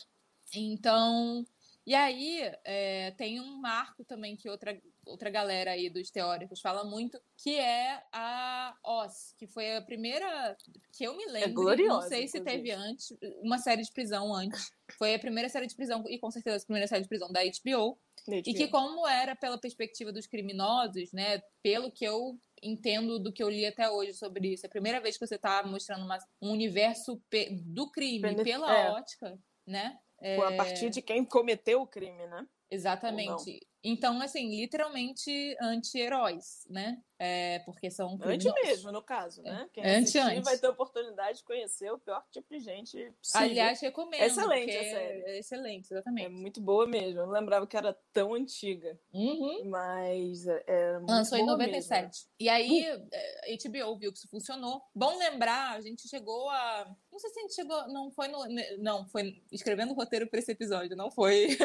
Então, 0.55 1.43
e 1.85 1.93
aí, 1.93 2.49
é, 2.63 3.11
tem 3.11 3.41
um 3.41 3.59
marco 3.59 4.05
também 4.05 4.37
que 4.37 4.49
outra, 4.49 4.79
outra 5.05 5.29
galera 5.29 5.71
aí 5.71 5.89
dos 5.89 6.09
teóricos 6.09 6.61
fala 6.61 6.85
muito, 6.85 7.19
que 7.37 7.57
é 7.57 8.01
a 8.11 8.73
Oz, 8.85 9.33
que 9.37 9.47
foi 9.47 9.75
a 9.75 9.81
primeira 9.81 10.55
que 10.95 11.03
eu 11.03 11.17
me 11.17 11.25
lembro. 11.25 11.49
É 11.49 11.53
gloriosa, 11.53 12.01
não 12.01 12.07
sei 12.07 12.27
se 12.27 12.39
teve 12.39 12.71
antes, 12.71 13.13
uma 13.41 13.57
série 13.57 13.81
de 13.81 13.91
prisão 13.91 14.33
antes. 14.33 14.71
Foi 14.97 15.13
a 15.13 15.19
primeira 15.19 15.49
série 15.49 15.67
de 15.67 15.75
prisão, 15.75 16.03
e 16.07 16.17
com 16.17 16.31
certeza 16.31 16.57
a 16.57 16.65
primeira 16.65 16.87
série 16.87 17.01
de 17.01 17.09
prisão 17.09 17.29
da 17.31 17.41
HBO. 17.43 17.97
HBO. 18.25 18.41
E 18.45 18.53
que, 18.53 18.67
como 18.69 19.05
era 19.05 19.35
pela 19.35 19.57
perspectiva 19.57 20.11
dos 20.11 20.25
criminosos, 20.25 21.11
né? 21.11 21.41
Pelo 21.61 21.91
que 21.91 22.05
eu 22.05 22.37
entendo 22.61 23.19
do 23.19 23.33
que 23.33 23.43
eu 23.43 23.49
li 23.49 23.65
até 23.65 23.89
hoje 23.89 24.13
sobre 24.13 24.53
isso, 24.53 24.65
é 24.65 24.67
a 24.67 24.71
primeira 24.71 25.01
vez 25.01 25.17
que 25.17 25.27
você 25.27 25.35
está 25.35 25.61
mostrando 25.63 26.05
uma, 26.05 26.17
um 26.41 26.51
universo 26.51 27.21
do 27.65 27.91
crime 27.91 28.41
pela 28.41 28.73
é. 28.73 28.91
ótica, 28.91 29.37
né? 29.67 29.97
É... 30.23 30.37
A 30.37 30.55
partir 30.55 30.89
de 30.89 31.01
quem 31.01 31.23
cometeu 31.25 31.81
o 31.81 31.87
crime, 31.87 32.25
né? 32.27 32.47
Exatamente. 32.71 33.59
Então, 33.83 34.21
assim, 34.21 34.49
literalmente 34.49 35.57
anti-heróis, 35.61 36.65
né? 36.69 37.03
É, 37.19 37.59
porque 37.59 37.91
são 37.91 38.17
Antes 38.23 38.51
mesmo, 38.63 38.91
no 38.93 39.01
caso, 39.01 39.43
né? 39.43 39.69
Quem 39.73 39.85
antes, 39.85 40.15
antes. 40.15 40.43
vai 40.43 40.57
ter 40.57 40.67
oportunidade 40.69 41.39
de 41.39 41.43
conhecer 41.43 41.91
o 41.91 41.99
pior 41.99 42.23
tipo 42.31 42.47
de 42.49 42.59
gente 42.59 42.97
possível. 43.21 43.41
Aliás, 43.47 43.81
recomendo. 43.81 44.21
É 44.21 44.27
excelente 44.27 44.77
a 44.77 44.83
série. 44.83 45.21
É 45.23 45.37
excelente, 45.37 45.93
exatamente. 45.93 46.25
É 46.25 46.29
muito 46.29 46.61
boa 46.61 46.87
mesmo. 46.87 47.19
Eu 47.19 47.25
não 47.25 47.33
lembrava 47.33 47.67
que 47.67 47.75
era 47.75 47.93
tão 48.13 48.33
antiga. 48.33 48.97
Uhum. 49.13 49.69
Mas 49.69 50.47
é, 50.47 50.63
é 50.65 50.97
muito 50.97 51.11
Lançou 51.11 51.37
em 51.37 51.45
97. 51.45 52.03
Mesmo. 52.03 52.29
E 52.39 52.49
aí, 52.49 52.89
uh. 52.89 53.09
a 53.43 53.69
HBO 53.69 53.97
viu 53.97 54.13
que 54.13 54.17
isso 54.17 54.29
funcionou. 54.29 54.81
Bom 54.95 55.17
lembrar, 55.17 55.75
a 55.75 55.81
gente 55.81 56.07
chegou 56.07 56.49
a... 56.49 56.95
Não 57.13 57.19
sei 57.19 57.29
se 57.29 57.39
a 57.39 57.41
gente 57.43 57.53
chegou... 57.53 57.87
Não 57.87 58.11
foi 58.11 58.27
no... 58.27 58.43
Não, 58.79 59.07
foi 59.07 59.41
escrevendo 59.51 59.91
o 59.91 59.95
roteiro 59.95 60.27
para 60.27 60.39
esse 60.39 60.51
episódio. 60.51 60.97
Não 60.97 61.11
foi... 61.11 61.57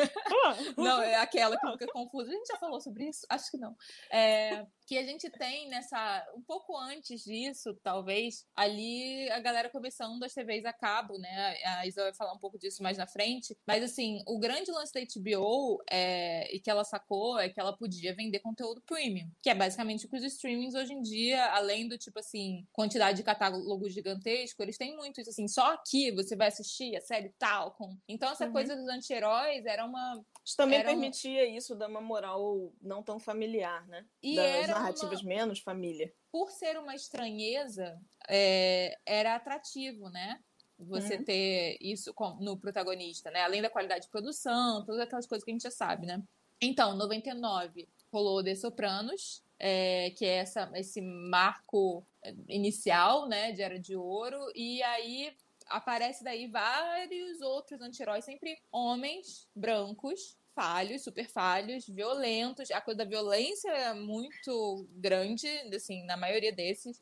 Ah. 0.45 0.57
não, 0.77 1.03
é 1.03 1.17
aquela 1.17 1.57
que 1.59 1.73
fica 1.73 1.87
confusa. 1.89 2.31
A 2.31 2.35
gente 2.35 2.47
já 2.47 2.57
falou 2.59 2.81
sobre 2.81 3.09
isso? 3.09 3.27
Acho 3.31 3.51
que 3.51 3.57
não. 3.57 3.75
É 4.11 4.67
que 4.89 4.97
a 4.97 5.05
gente 5.05 5.29
tem 5.29 5.69
nessa. 5.69 6.27
Um 6.35 6.41
pouco 6.41 6.75
antes 6.75 7.23
disso, 7.23 7.79
talvez, 7.83 8.47
ali 8.57 9.31
a 9.31 9.39
galera 9.39 9.69
começando 9.69 10.23
as 10.23 10.33
TVs 10.33 10.65
a 10.65 10.73
cabo, 10.73 11.19
né? 11.19 11.57
A 11.63 11.87
Isa 11.87 12.05
vai 12.05 12.15
falar 12.15 12.33
um 12.33 12.39
pouco 12.39 12.59
disso 12.59 12.83
mais 12.83 12.97
na 12.97 13.07
frente. 13.07 13.55
Mas, 13.67 13.83
assim, 13.83 14.23
o 14.27 14.39
grande 14.39 14.71
lance 14.71 14.91
da 14.95 15.01
HBO 15.01 15.83
é, 15.91 16.55
e 16.57 16.59
que 16.59 16.71
ela 16.71 16.85
sacou 16.85 17.39
é 17.39 17.51
que 17.51 17.61
ela 17.61 17.77
podia 17.77 18.15
vender 18.15 18.39
conteúdo 18.39 18.81
premium, 18.87 19.31
que 19.43 19.51
é 19.51 19.55
basicamente 19.55 20.07
o 20.07 20.09
que 20.09 20.17
os 20.17 20.25
streamings 20.25 20.75
hoje 20.75 20.95
em 20.95 21.03
dia, 21.03 21.45
além 21.53 21.87
do 21.87 21.99
tipo 21.99 22.19
assim, 22.19 22.67
quantidade 22.73 23.19
de 23.19 23.23
catálogos 23.23 23.93
gigantesco, 23.93 24.63
eles 24.63 24.79
têm 24.79 24.97
muito 24.97 25.21
isso, 25.21 25.29
assim, 25.29 25.47
só 25.47 25.75
aqui 25.75 26.11
você 26.13 26.35
vai 26.35 26.49
assistir 26.49 26.97
a 26.97 27.03
série 27.03 27.35
tal. 27.39 27.73
Com... 27.73 27.95
Então, 28.09 28.33
essa 28.33 28.47
uhum. 28.47 28.53
coisa 28.53 28.75
dos 28.75 28.89
anti-heróis 28.89 29.67
era 29.67 29.85
uma. 29.85 30.25
Isso 30.43 30.57
também 30.57 30.79
era 30.79 30.89
permitia 30.89 31.43
um... 31.43 31.57
isso, 31.57 31.75
dar 31.75 31.89
uma 31.89 32.01
moral 32.01 32.73
não 32.81 33.03
tão 33.03 33.21
familiar, 33.21 33.87
né? 33.87 34.07
E 34.23 34.37
das 34.37 34.78
narrativas 34.81 35.21
uma... 35.21 35.29
menos 35.29 35.61
família. 35.61 36.13
Por 36.31 36.51
ser 36.51 36.79
uma 36.79 36.95
estranheza, 36.95 38.01
é... 38.29 38.99
era 39.05 39.35
atrativo, 39.35 40.09
né? 40.11 40.41
Você 40.79 41.17
uhum. 41.17 41.25
ter 41.25 41.77
isso 41.81 42.15
no 42.41 42.57
protagonista, 42.57 43.31
né? 43.31 43.43
Além 43.43 43.61
da 43.61 43.71
qualidade 43.71 44.05
de 44.05 44.11
produção, 44.11 44.85
todas 44.85 45.01
aquelas 45.01 45.27
coisas 45.27 45.45
que 45.45 45.51
a 45.51 45.55
gente 45.55 45.63
já 45.63 45.71
sabe, 45.73 46.07
né? 46.07 46.23
Então, 46.61 46.97
99 46.97 47.89
rolou 48.13 48.43
The 48.43 48.55
Sopranos, 48.55 49.43
é, 49.59 50.11
que 50.11 50.25
é 50.25 50.37
essa, 50.37 50.71
esse 50.75 51.01
marco 51.01 52.05
inicial, 52.49 53.29
né, 53.29 53.53
de 53.53 53.63
Era 53.63 53.79
de 53.79 53.97
Ouro, 53.97 54.41
e 54.55 54.83
aí 54.83 55.37
aparece 55.67 56.25
daí 56.25 56.47
vários 56.47 57.41
outros 57.41 57.81
anti-heróis, 57.81 58.25
sempre 58.25 58.59
homens 58.73 59.49
brancos, 59.55 60.37
falhos, 60.59 61.05
super 61.05 61.29
falhos, 61.29 61.87
violentos. 61.87 62.69
A 62.73 62.81
coisa 62.81 62.99
da 62.99 63.05
violência 63.05 63.71
é 63.71 63.95
muito 63.95 64.89
grande, 64.97 65.47
assim, 65.73 66.03
na 66.05 66.17
maioria 66.17 66.53
desses. 66.53 67.01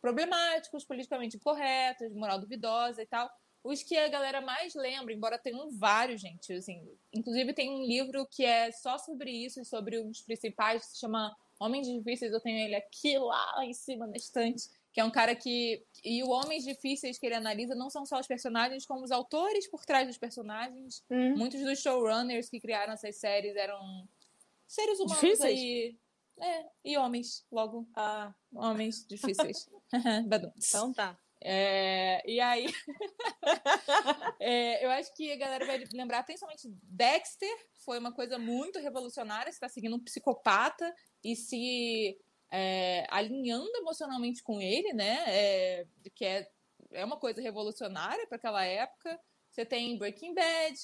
Problemáticos, 0.00 0.84
politicamente 0.84 1.36
incorretos, 1.36 2.12
moral 2.12 2.40
duvidosa 2.40 3.00
e 3.00 3.06
tal. 3.06 3.30
Os 3.62 3.80
que 3.84 3.96
a 3.96 4.08
galera 4.08 4.40
mais 4.40 4.74
lembra, 4.74 5.12
embora 5.12 5.38
tenham 5.38 5.70
vários, 5.70 6.20
gente, 6.20 6.52
assim, 6.52 6.82
inclusive 7.12 7.52
tem 7.52 7.70
um 7.70 7.84
livro 7.84 8.26
que 8.26 8.44
é 8.44 8.72
só 8.72 8.98
sobre 8.98 9.30
isso, 9.30 9.64
sobre 9.64 9.98
os 9.98 10.20
principais, 10.22 10.84
que 10.84 10.92
se 10.92 10.98
chama 10.98 11.32
Homens 11.60 11.86
Difíceis, 11.86 12.32
eu 12.32 12.40
tenho 12.40 12.58
ele 12.58 12.74
aqui 12.74 13.16
lá 13.18 13.64
em 13.64 13.72
cima 13.72 14.08
na 14.08 14.16
estante, 14.16 14.68
que 14.96 15.00
é 15.00 15.04
um 15.04 15.10
cara 15.10 15.36
que. 15.36 15.84
E 16.02 16.24
o 16.24 16.30
Homens 16.30 16.64
Difíceis 16.64 17.18
que 17.18 17.26
ele 17.26 17.34
analisa 17.34 17.74
não 17.74 17.90
são 17.90 18.06
só 18.06 18.18
os 18.18 18.26
personagens, 18.26 18.86
como 18.86 19.04
os 19.04 19.10
autores 19.10 19.68
por 19.68 19.84
trás 19.84 20.06
dos 20.06 20.16
personagens. 20.16 21.04
Hum. 21.10 21.36
Muitos 21.36 21.60
dos 21.60 21.80
showrunners 21.80 22.48
que 22.48 22.58
criaram 22.58 22.94
essas 22.94 23.14
séries 23.16 23.54
eram 23.56 24.08
seres 24.66 24.98
humanos 24.98 25.20
difíceis? 25.20 25.58
aí. 25.58 25.98
É, 26.40 26.66
e 26.82 26.96
homens, 26.96 27.44
logo. 27.52 27.86
Ah. 27.94 28.34
Homens 28.54 29.06
difíceis. 29.06 29.68
então 30.72 30.94
tá. 30.94 31.18
É, 31.44 32.22
e 32.26 32.40
aí, 32.40 32.66
é, 34.40 34.82
eu 34.82 34.90
acho 34.92 35.14
que 35.14 35.30
a 35.30 35.36
galera 35.36 35.66
vai 35.66 35.84
lembrar 35.92 36.22
principalmente 36.22 36.74
Dexter, 36.82 37.54
foi 37.84 37.98
uma 37.98 38.12
coisa 38.12 38.38
muito 38.38 38.78
revolucionária. 38.78 39.52
Você 39.52 39.56
está 39.56 39.68
seguindo 39.68 39.94
um 39.94 40.02
psicopata 40.02 40.90
e 41.22 41.36
se 41.36 42.18
é, 42.50 43.06
alinhando 43.10 43.70
emocionalmente 43.76 44.42
com 44.42 44.60
ele, 44.60 44.92
né? 44.92 45.24
É, 45.26 45.86
que 46.14 46.24
é, 46.24 46.48
é 46.92 47.04
uma 47.04 47.18
coisa 47.18 47.40
revolucionária 47.40 48.26
para 48.26 48.36
aquela 48.36 48.64
época. 48.64 49.18
Você 49.50 49.64
tem 49.64 49.98
Breaking 49.98 50.34
Bad, 50.34 50.78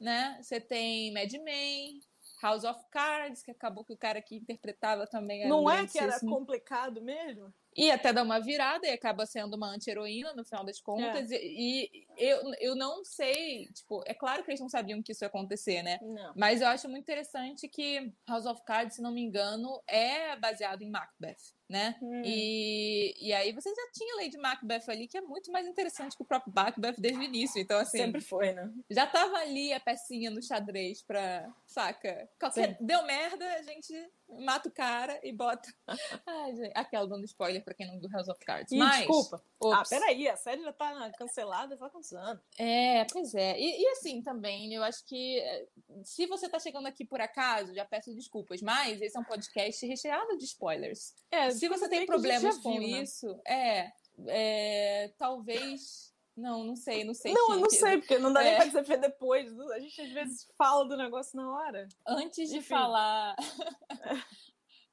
né? 0.00 0.38
Você 0.42 0.60
tem 0.60 1.12
Mad 1.12 1.32
Men, 1.42 2.00
House 2.42 2.64
of 2.64 2.80
Cards, 2.90 3.42
que 3.42 3.50
acabou 3.50 3.84
que 3.84 3.92
o 3.92 3.98
cara 3.98 4.20
que 4.20 4.36
interpretava 4.36 5.06
também 5.06 5.40
era 5.40 5.48
Não 5.48 5.70
é 5.70 5.86
que 5.86 5.98
era 5.98 6.18
complicado 6.20 7.02
mesmo? 7.02 7.52
E 7.76 7.90
até 7.90 8.12
dá 8.12 8.22
uma 8.22 8.40
virada 8.40 8.86
e 8.86 8.90
acaba 8.90 9.26
sendo 9.26 9.54
uma 9.54 9.68
anti-heroína 9.68 10.32
no 10.34 10.44
final 10.44 10.64
das 10.64 10.80
contas. 10.80 11.30
É. 11.30 11.36
E, 11.42 11.90
e, 11.92 12.06
eu, 12.16 12.40
eu 12.60 12.74
não 12.74 13.04
sei, 13.04 13.66
tipo, 13.72 14.02
é 14.06 14.14
claro 14.14 14.42
que 14.42 14.50
eles 14.50 14.60
não 14.60 14.68
sabiam 14.68 15.02
que 15.02 15.12
isso 15.12 15.24
ia 15.24 15.28
acontecer, 15.28 15.82
né? 15.82 15.98
Não. 16.02 16.32
Mas 16.34 16.60
eu 16.60 16.68
acho 16.68 16.88
muito 16.88 17.02
interessante 17.02 17.68
que 17.68 18.12
House 18.26 18.46
of 18.46 18.62
Cards, 18.64 18.96
se 18.96 19.02
não 19.02 19.12
me 19.12 19.20
engano, 19.20 19.82
é 19.86 20.36
baseado 20.36 20.82
em 20.82 20.90
Macbeth 20.90 21.56
né? 21.68 21.96
Hum. 22.00 22.22
E, 22.24 23.14
e 23.20 23.32
aí 23.32 23.52
você 23.52 23.68
já 23.74 23.90
tinha 23.92 24.16
Lady 24.16 24.38
Macbeth 24.38 24.88
ali, 24.88 25.08
que 25.08 25.18
é 25.18 25.20
muito 25.20 25.50
mais 25.50 25.66
interessante 25.66 26.16
que 26.16 26.22
o 26.22 26.26
próprio 26.26 26.52
Macbeth 26.54 26.94
desde 26.98 27.18
o 27.18 27.22
início. 27.22 27.60
Então, 27.60 27.78
assim. 27.78 27.98
Sempre 27.98 28.20
foi, 28.20 28.52
né? 28.52 28.70
Já 28.90 29.06
tava 29.06 29.36
ali 29.38 29.72
a 29.72 29.80
pecinha 29.80 30.30
no 30.30 30.42
xadrez 30.42 31.02
pra. 31.02 31.52
Saca? 31.66 32.28
Qualquer, 32.38 32.76
deu 32.80 33.04
merda, 33.04 33.44
a 33.54 33.62
gente 33.62 33.92
mata 34.28 34.68
o 34.68 34.72
cara 34.72 35.18
e 35.22 35.32
bota. 35.32 35.72
Ai, 36.26 36.54
gente, 36.54 36.72
aquela 36.74 37.06
dando 37.06 37.24
spoiler 37.24 37.62
pra 37.62 37.74
quem 37.74 37.86
não 37.86 37.98
viu 37.98 38.10
House 38.10 38.28
of 38.28 38.38
Cards. 38.44 38.72
Ih, 38.72 38.78
Mas, 38.78 38.98
desculpa. 38.98 39.42
Ops. 39.60 39.78
Ah, 39.78 39.84
peraí, 39.88 40.28
a 40.28 40.36
série 40.36 40.62
já 40.62 40.72
tá 40.72 41.10
cancelada 41.12 41.74
há 41.74 41.78
quantos 41.78 42.12
anos? 42.12 42.42
É, 42.58 43.04
pois 43.04 43.34
é. 43.34 43.58
E, 43.58 43.82
e, 43.82 43.88
assim 43.90 44.22
também, 44.22 44.72
eu 44.74 44.82
acho 44.82 45.04
que 45.04 45.38
eh, 45.38 45.66
se 46.02 46.26
você 46.26 46.48
tá 46.48 46.58
chegando 46.58 46.86
aqui 46.86 47.04
por 47.04 47.20
acaso, 47.20 47.74
já 47.74 47.84
peço 47.84 48.14
desculpas, 48.14 48.60
mas 48.62 49.00
esse 49.00 49.16
é 49.16 49.20
um 49.20 49.24
podcast 49.24 49.86
recheado 49.86 50.36
de 50.36 50.44
spoilers. 50.44 51.14
É, 51.30 51.50
se 51.50 51.68
você 51.68 51.88
tem 51.88 52.06
problemas 52.06 52.58
com 52.58 52.78
viu, 52.78 52.82
né? 52.82 53.02
isso, 53.02 53.40
é, 53.46 53.92
é, 54.26 55.12
talvez. 55.18 56.14
Não, 56.36 56.62
não 56.62 56.76
sei, 56.76 57.02
não 57.02 57.14
sei. 57.14 57.32
Não, 57.32 57.46
que, 57.46 57.52
eu 57.52 57.60
não 57.60 57.70
sei, 57.70 57.98
porque 57.98 58.18
não 58.18 58.32
dá 58.32 58.44
é. 58.44 58.58
nem 58.58 58.70
pra 58.70 58.82
dizer 58.82 58.98
depois. 58.98 59.58
A 59.70 59.78
gente 59.80 60.00
às 60.00 60.10
vezes 60.10 60.46
fala 60.58 60.84
do 60.84 60.96
negócio 60.96 61.36
na 61.36 61.50
hora. 61.50 61.88
Antes 62.06 62.50
de 62.50 62.58
Enfim. 62.58 62.68
falar. 62.68 63.34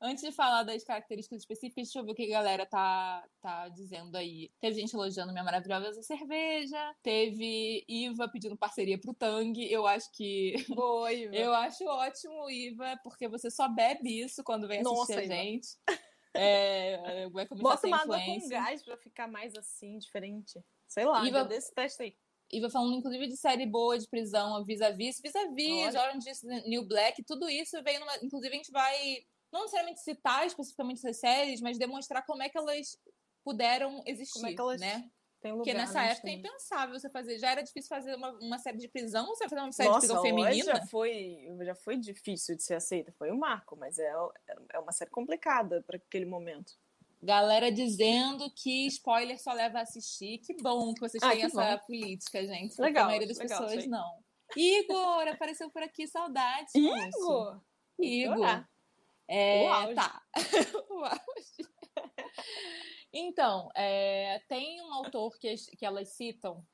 Antes 0.05 0.21
de 0.21 0.33
falar 0.33 0.63
das 0.63 0.83
características 0.83 1.39
específicas, 1.39 1.87
deixa 1.87 1.99
eu 1.99 2.03
ver 2.03 2.11
o 2.11 2.15
que 2.15 2.25
a 2.25 2.37
galera 2.37 2.65
tá, 2.65 3.25
tá 3.39 3.69
dizendo 3.69 4.17
aí. 4.17 4.51
Teve 4.59 4.81
gente 4.81 4.93
elogiando 4.93 5.31
minha 5.31 5.45
maravilhosa 5.45 6.03
cerveja, 6.03 6.93
teve 7.01 7.85
Iva 7.87 8.27
pedindo 8.27 8.57
parceria 8.57 8.99
pro 8.99 9.13
Tang. 9.13 9.57
Eu 9.71 9.87
acho 9.87 10.11
que. 10.11 10.55
Boa, 10.77 11.11
Iva. 11.11 11.33
eu 11.33 11.53
acho 11.53 11.85
ótimo, 11.85 12.49
Iva, 12.49 12.99
porque 13.01 13.29
você 13.29 13.49
só 13.49 13.69
bebe 13.69 14.19
isso 14.19 14.43
quando 14.43 14.67
vem 14.67 14.81
assistir 14.81 15.19
a 15.19 15.25
gente. 15.25 15.69
É, 16.35 17.29
vai 17.29 17.45
começar 17.45 17.69
Bota 17.69 17.85
uma 17.85 18.01
água 18.01 18.19
com 18.19 18.49
gás 18.49 18.81
pra 18.81 18.97
ficar 18.97 19.27
mais 19.27 19.53
assim, 19.55 19.99
diferente. 19.99 20.59
Sei 20.93 21.05
lá, 21.05 21.25
Iva, 21.25 21.43
desse 21.43 21.73
teste 21.73 22.03
aí. 22.03 22.15
Iva 22.51 22.69
falando, 22.69 22.95
inclusive, 22.95 23.27
de 23.27 23.35
série 23.35 23.65
boa 23.65 23.97
de 23.97 24.07
prisão, 24.07 24.63
vis-a-vis, 24.63 25.19
vis-a-vis, 25.19 25.95
Orange 25.95 26.29
New 26.67 26.87
Black, 26.87 27.23
tudo 27.23 27.49
isso 27.49 27.81
veio 27.81 27.99
numa... 27.99 28.15
Inclusive, 28.17 28.53
a 28.53 28.57
gente 28.57 28.71
vai, 28.71 29.25
não 29.51 29.61
necessariamente 29.61 30.01
citar 30.01 30.45
especificamente 30.45 30.97
essas 30.97 31.17
séries, 31.17 31.61
mas 31.61 31.79
demonstrar 31.79 32.23
como 32.25 32.43
é 32.43 32.49
que 32.49 32.57
elas 32.57 32.95
puderam 33.43 34.03
existir, 34.05 34.33
como 34.33 34.47
é 34.47 34.53
que 34.53 34.61
elas... 34.61 34.79
né? 34.79 35.09
Tem 35.41 35.51
lugar, 35.51 35.65
Porque 35.65 35.77
nessa 35.77 36.01
época 36.03 36.21
tem. 36.21 36.35
é 36.35 36.37
impensável 36.37 36.97
você 36.97 37.09
fazer. 37.09 37.37
Já 37.37 37.51
era 37.51 37.61
difícil 37.61 37.89
fazer 37.89 38.15
uma, 38.15 38.31
uma 38.39 38.57
série 38.57 38.77
de 38.77 38.87
prisão, 38.87 39.25
você 39.25 39.43
fazer 39.49 39.61
uma 39.61 39.73
série 39.73 39.89
Nossa, 39.89 39.99
de 39.99 40.07
prisão 40.07 40.23
feminina. 40.23 40.63
Já 40.63 40.85
foi, 40.85 41.37
já 41.65 41.75
foi 41.75 41.97
difícil 41.97 42.55
de 42.55 42.63
ser 42.63 42.75
aceita, 42.75 43.11
foi 43.11 43.29
o 43.29 43.33
um 43.33 43.39
marco, 43.39 43.75
mas 43.75 43.99
é, 43.99 44.13
é 44.71 44.79
uma 44.79 44.93
série 44.93 45.11
complicada 45.11 45.83
para 45.83 45.97
aquele 45.97 46.25
momento. 46.25 46.79
Galera 47.23 47.71
dizendo 47.71 48.51
que 48.51 48.85
spoiler 48.87 49.41
só 49.41 49.53
leva 49.53 49.79
a 49.79 49.83
assistir. 49.83 50.39
Que 50.39 50.55
bom 50.61 50.93
que 50.93 50.99
vocês 50.99 51.23
ah, 51.23 51.29
têm 51.29 51.39
que 51.39 51.45
essa 51.45 51.77
bom. 51.77 51.85
política, 51.85 52.45
gente. 52.45 52.79
Legal. 52.81 53.05
A 53.05 53.07
maioria 53.07 53.27
das 53.27 53.37
legal, 53.37 53.61
pessoas 53.61 53.87
não. 53.87 54.23
Igor, 54.55 55.27
apareceu 55.29 55.69
por 55.71 55.81
aqui, 55.81 56.05
saudades. 56.07 56.75
Igor! 56.75 57.61
Igor. 57.99 58.65
É, 59.27 59.93
tá. 59.93 60.21
Então, 63.15 63.69
é, 63.75 64.41
tem 64.49 64.81
um 64.81 64.91
autor 64.91 65.37
que, 65.37 65.53
que 65.77 65.85
elas 65.85 66.09
citam 66.09 66.65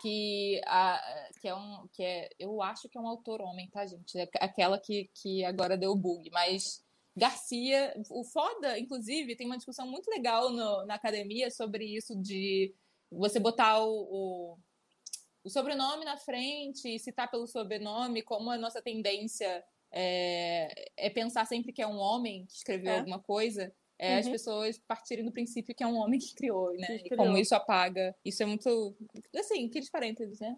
que, 0.00 0.60
a, 0.64 1.02
que 1.40 1.48
é 1.48 1.54
um 1.54 1.88
que 1.92 2.04
é 2.04 2.30
eu 2.38 2.62
acho 2.62 2.88
que 2.88 2.96
é 2.96 3.00
um 3.00 3.08
autor 3.08 3.40
homem, 3.40 3.68
tá, 3.68 3.84
gente? 3.84 4.16
É 4.16 4.28
aquela 4.40 4.78
que, 4.78 5.10
que 5.12 5.44
agora 5.44 5.76
deu 5.76 5.96
bug, 5.96 6.30
mas 6.30 6.84
Garcia, 7.18 7.94
o 8.10 8.24
foda, 8.24 8.78
inclusive, 8.78 9.36
tem 9.36 9.46
uma 9.46 9.56
discussão 9.56 9.86
muito 9.86 10.08
legal 10.08 10.50
no, 10.50 10.86
na 10.86 10.94
academia 10.94 11.50
sobre 11.50 11.84
isso 11.84 12.14
de 12.16 12.74
você 13.10 13.38
botar 13.40 13.82
o, 13.84 13.90
o, 13.90 14.58
o 15.44 15.50
sobrenome 15.50 16.04
na 16.04 16.16
frente 16.16 16.88
e 16.88 16.98
citar 16.98 17.30
pelo 17.30 17.46
sobrenome, 17.46 18.22
como 18.22 18.50
a 18.50 18.58
nossa 18.58 18.80
tendência 18.80 19.64
é, 19.90 20.90
é 20.96 21.10
pensar 21.10 21.46
sempre 21.46 21.72
que 21.72 21.82
é 21.82 21.86
um 21.86 21.98
homem 21.98 22.46
que 22.46 22.54
escreveu 22.54 22.92
é. 22.92 22.98
alguma 22.98 23.18
coisa 23.18 23.72
é 23.98 24.12
uhum. 24.12 24.18
as 24.20 24.28
pessoas 24.28 24.78
partirem 24.78 25.24
do 25.24 25.32
princípio 25.32 25.74
que 25.74 25.82
é 25.82 25.86
um 25.86 25.96
homem 25.96 26.20
que 26.20 26.32
criou, 26.34 26.72
né? 26.74 26.98
Que 26.98 27.12
e 27.12 27.16
como 27.16 27.36
isso 27.36 27.54
apaga. 27.54 28.14
Isso 28.24 28.42
é 28.42 28.46
muito. 28.46 28.96
Assim, 29.36 29.66
aqueles 29.66 29.90
parênteses, 29.90 30.38
né? 30.38 30.56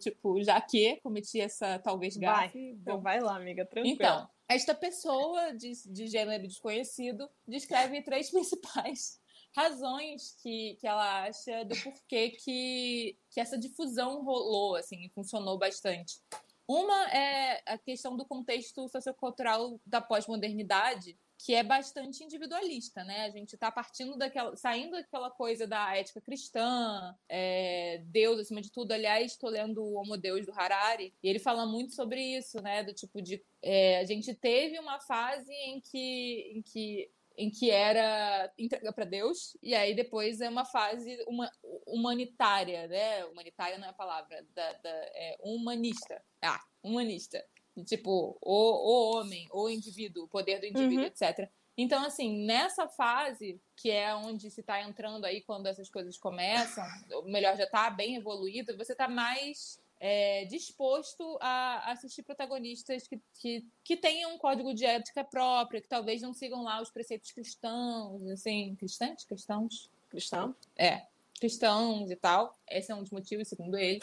Tipo, 0.00 0.42
já 0.42 0.60
que 0.60 0.96
cometi 0.96 1.40
essa 1.40 1.78
talvez 1.78 2.16
gafe. 2.16 2.58
Vai. 2.58 2.70
Então 2.70 3.00
vai 3.00 3.20
lá, 3.20 3.36
amiga, 3.36 3.64
tranquilo. 3.64 3.94
Então, 3.94 4.28
esta 4.48 4.74
pessoa 4.74 5.52
de, 5.54 5.72
de 5.86 6.06
gênero 6.06 6.46
desconhecido 6.46 7.28
descreve 7.46 8.02
três 8.02 8.30
principais 8.32 9.20
razões 9.54 10.34
que, 10.42 10.76
que 10.80 10.86
ela 10.86 11.24
acha 11.24 11.64
do 11.64 11.76
porquê 11.82 12.30
que, 12.30 13.16
que 13.30 13.40
essa 13.40 13.58
difusão 13.58 14.24
rolou, 14.24 14.76
assim, 14.76 15.10
funcionou 15.14 15.58
bastante. 15.58 16.20
Uma 16.66 17.10
é 17.10 17.62
a 17.66 17.76
questão 17.76 18.16
do 18.16 18.24
contexto 18.24 18.88
sociocultural 18.88 19.78
da 19.84 20.00
pós-modernidade, 20.00 21.18
que 21.44 21.54
é 21.54 21.62
bastante 21.64 22.22
individualista, 22.22 23.02
né? 23.02 23.24
A 23.24 23.30
gente 23.30 23.54
está 23.54 23.70
partindo 23.70 24.16
daquela, 24.16 24.56
saindo 24.56 24.92
daquela 24.92 25.28
coisa 25.28 25.66
da 25.66 25.96
ética 25.96 26.20
cristã, 26.20 27.16
é, 27.28 28.00
Deus 28.06 28.38
acima 28.38 28.62
de 28.62 28.70
tudo. 28.70 28.92
Aliás, 28.92 29.32
estou 29.32 29.50
lendo 29.50 29.82
o 29.82 29.94
Homo 29.94 30.16
Deus 30.16 30.46
do 30.46 30.52
Harari 30.52 31.12
e 31.20 31.28
ele 31.28 31.40
fala 31.40 31.66
muito 31.66 31.94
sobre 31.94 32.20
isso, 32.20 32.62
né? 32.62 32.84
Do 32.84 32.94
tipo 32.94 33.20
de 33.20 33.42
é, 33.60 33.98
a 33.98 34.04
gente 34.04 34.32
teve 34.34 34.78
uma 34.78 35.00
fase 35.00 35.52
em 35.52 35.80
que, 35.80 36.52
em 36.54 36.62
que 36.62 37.10
em 37.36 37.50
que 37.50 37.70
era 37.70 38.52
entrega 38.58 38.92
para 38.92 39.04
Deus, 39.04 39.56
e 39.62 39.74
aí 39.74 39.94
depois 39.94 40.40
é 40.40 40.48
uma 40.48 40.66
fase 40.66 41.24
uma, 41.26 41.50
humanitária, 41.86 42.86
né? 42.86 43.24
Humanitária 43.24 43.78
não 43.78 43.86
é 43.86 43.90
a 43.90 43.94
palavra, 43.94 44.46
da, 44.54 44.72
da 44.74 44.90
é 44.90 45.36
humanista. 45.40 46.22
Ah, 46.40 46.60
humanista. 46.82 47.44
Tipo, 47.86 48.36
o, 48.40 48.52
o 48.52 49.16
homem, 49.16 49.48
o 49.52 49.68
indivíduo, 49.68 50.24
o 50.24 50.28
poder 50.28 50.60
do 50.60 50.66
indivíduo, 50.66 51.04
uhum. 51.04 51.06
etc. 51.06 51.48
Então, 51.76 52.04
assim, 52.04 52.44
nessa 52.44 52.86
fase, 52.86 53.60
que 53.76 53.90
é 53.90 54.14
onde 54.14 54.50
se 54.50 54.60
está 54.60 54.82
entrando 54.82 55.24
aí 55.24 55.40
quando 55.40 55.66
essas 55.66 55.88
coisas 55.88 56.18
começam, 56.18 56.84
ou 57.12 57.24
melhor, 57.24 57.56
já 57.56 57.64
está 57.64 57.88
bem 57.88 58.16
evoluído, 58.16 58.76
você 58.76 58.92
está 58.92 59.08
mais 59.08 59.80
é, 59.98 60.44
disposto 60.46 61.38
a 61.40 61.92
assistir 61.92 62.24
protagonistas 62.24 63.06
que, 63.06 63.20
que, 63.34 63.64
que 63.82 63.96
tenham 63.96 64.34
um 64.34 64.38
código 64.38 64.74
de 64.74 64.84
ética 64.84 65.24
próprio, 65.24 65.80
que 65.80 65.88
talvez 65.88 66.20
não 66.20 66.34
sigam 66.34 66.62
lá 66.62 66.82
os 66.82 66.90
preceitos 66.90 67.30
cristãos, 67.30 68.28
assim, 68.28 68.74
cristãos? 68.74 69.24
Cristãos? 69.24 69.90
Cristão? 70.10 70.54
É, 70.76 71.06
cristãos 71.40 72.10
e 72.10 72.16
tal. 72.16 72.58
Esse 72.68 72.92
é 72.92 72.94
um 72.94 73.02
dos 73.02 73.10
motivos, 73.12 73.48
segundo 73.48 73.78
ele. 73.78 74.00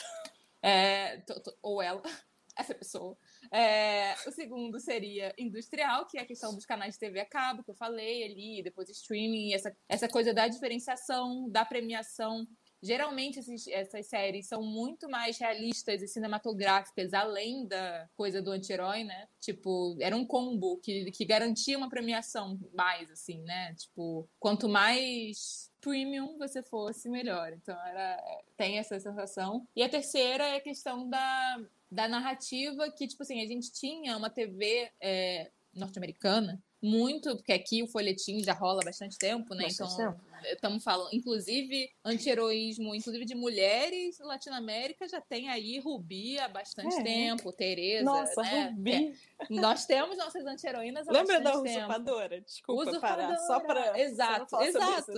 É, 0.63 1.21
ou 1.61 1.81
ela, 1.81 2.01
essa 2.55 2.73
pessoa. 2.73 3.15
É, 3.51 4.13
o 4.27 4.31
segundo 4.31 4.79
seria 4.79 5.33
industrial, 5.37 6.05
que 6.05 6.17
é 6.17 6.21
a 6.21 6.25
questão 6.25 6.53
dos 6.53 6.65
canais 6.65 6.93
de 6.93 6.99
TV 6.99 7.19
a 7.19 7.25
cabo, 7.25 7.63
que 7.63 7.71
eu 7.71 7.75
falei 7.75 8.23
ali, 8.23 8.61
depois 8.63 8.89
streaming, 8.89 9.53
essa, 9.53 9.75
essa 9.87 10.07
coisa 10.07 10.33
da 10.33 10.47
diferenciação, 10.47 11.49
da 11.49 11.65
premiação 11.65 12.47
Geralmente 12.81 13.39
esses, 13.39 13.67
essas 13.67 14.07
séries 14.07 14.47
são 14.47 14.63
muito 14.63 15.09
mais 15.09 15.37
realistas 15.37 16.01
e 16.01 16.07
cinematográficas, 16.07 17.13
além 17.13 17.67
da 17.67 18.09
coisa 18.15 18.41
do 18.41 18.51
anti-herói, 18.51 19.03
né? 19.03 19.27
Tipo, 19.41 19.97
era 19.99 20.15
um 20.15 20.25
combo 20.25 20.77
que, 20.77 21.11
que 21.11 21.25
garantia 21.25 21.77
uma 21.77 21.89
premiação 21.89 22.57
mais, 22.73 23.11
assim, 23.11 23.41
né? 23.41 23.73
Tipo, 23.75 24.29
quanto 24.39 24.69
mais 24.69 25.69
premium 25.81 26.37
você 26.37 26.63
fosse, 26.63 27.09
melhor. 27.09 27.51
Então, 27.51 27.77
era, 27.85 28.17
tem 28.55 28.77
essa 28.77 28.97
sensação. 28.97 29.67
E 29.75 29.83
a 29.83 29.89
terceira 29.89 30.45
é 30.45 30.55
a 30.55 30.61
questão 30.61 31.09
da, 31.09 31.57
da 31.91 32.07
narrativa, 32.07 32.91
que, 32.91 33.07
tipo 33.07 33.23
assim, 33.23 33.41
a 33.41 33.45
gente 33.45 33.71
tinha 33.71 34.15
uma 34.17 34.29
TV 34.29 34.89
é, 35.01 35.51
norte-americana 35.73 36.61
muito, 36.81 37.35
porque 37.35 37.51
aqui 37.51 37.83
o 37.83 37.87
folhetim 37.87 38.41
já 38.43 38.53
rola 38.53 38.81
bastante 38.83 39.17
tempo, 39.17 39.53
né? 39.53 39.63
Bastante 39.63 39.93
então, 39.93 40.17
estamos 40.45 40.83
falando, 40.83 41.13
inclusive, 41.13 41.89
anti-heroísmo, 42.03 42.95
inclusive 42.95 43.25
de 43.25 43.35
mulheres 43.35 44.19
na 44.19 44.27
Latinoamérica, 44.27 45.07
já 45.07 45.21
tem 45.21 45.49
aí 45.49 45.79
Rubi 45.79 46.39
há 46.39 46.47
bastante 46.47 46.99
é. 46.99 47.03
tempo, 47.03 47.51
Tereza. 47.51 48.03
Nossa, 48.03 48.41
né? 48.41 48.69
Rubi. 48.69 49.17
É. 49.39 49.45
Nós 49.49 49.85
temos 49.85 50.17
nossas 50.17 50.45
anti-heroínas 50.45 51.07
há 51.07 51.11
Lembra 51.11 51.39
bastante 51.39 51.65
da 51.65 51.71
usurpadora? 51.71 52.29
tempo. 52.29 52.45
Desculpa 52.45 52.81
usurpadora. 52.89 53.27
parar, 53.27 53.37
só 53.39 53.59
para 53.59 53.99
Exato, 53.99 54.49
só 54.49 54.61
exato. 54.61 55.13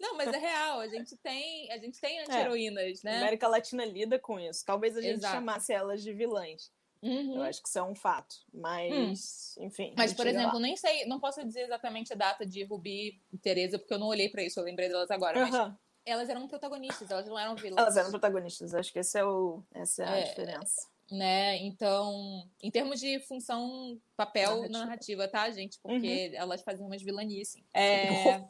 Não, 0.00 0.16
mas 0.16 0.32
é 0.32 0.38
real, 0.38 0.80
a 0.80 0.88
gente 0.88 1.16
tem, 1.16 1.70
a 1.70 1.78
gente 1.78 2.00
tem 2.00 2.18
é. 2.18 2.22
anti-heroínas, 2.22 3.04
é. 3.04 3.08
né? 3.08 3.16
A 3.16 3.20
América 3.20 3.48
Latina 3.48 3.84
lida 3.84 4.18
com 4.18 4.38
isso. 4.38 4.64
Talvez 4.64 4.96
a 4.96 5.00
gente 5.00 5.18
exato. 5.18 5.34
chamasse 5.34 5.72
elas 5.72 6.02
de 6.02 6.12
vilãs. 6.12 6.70
Uhum. 7.02 7.36
Eu 7.36 7.42
acho 7.42 7.62
que 7.62 7.68
isso 7.68 7.78
é 7.78 7.82
um 7.82 7.94
fato. 7.94 8.36
Mas, 8.52 9.56
hum. 9.58 9.64
enfim. 9.64 9.94
Mas, 9.96 10.12
por 10.12 10.26
exemplo, 10.26 10.54
lá. 10.54 10.60
nem 10.60 10.76
sei, 10.76 11.06
não 11.06 11.18
posso 11.18 11.44
dizer 11.44 11.62
exatamente 11.62 12.12
a 12.12 12.16
data 12.16 12.44
de 12.44 12.62
Rubi 12.64 13.20
e 13.32 13.38
Tereza, 13.38 13.78
porque 13.78 13.94
eu 13.94 13.98
não 13.98 14.08
olhei 14.08 14.28
para 14.28 14.42
isso, 14.42 14.60
eu 14.60 14.64
lembrei 14.64 14.88
delas 14.88 15.10
agora. 15.10 15.38
Uhum. 15.38 15.50
Mas 15.50 15.74
elas 16.04 16.28
eram 16.28 16.46
protagonistas, 16.48 17.10
elas 17.10 17.26
não 17.26 17.38
eram 17.38 17.56
vilãs. 17.56 17.78
Elas 17.78 17.96
eram 17.96 18.10
protagonistas, 18.10 18.74
acho 18.74 18.92
que 18.92 18.98
esse 18.98 19.18
é 19.18 19.24
o, 19.24 19.62
essa 19.72 20.02
é 20.02 20.08
a 20.08 20.18
é, 20.18 20.22
diferença. 20.24 20.88
Né? 21.10 21.56
Então, 21.58 22.48
em 22.62 22.70
termos 22.70 23.00
de 23.00 23.18
função 23.20 24.00
papel 24.16 24.68
narrativa, 24.68 24.78
narrativa 24.78 25.28
tá, 25.28 25.50
gente? 25.50 25.78
Porque 25.80 26.28
uhum. 26.28 26.40
elas 26.40 26.62
faziam 26.62 26.86
umas 26.86 27.02
vilanices. 27.02 27.62
É... 27.74 28.42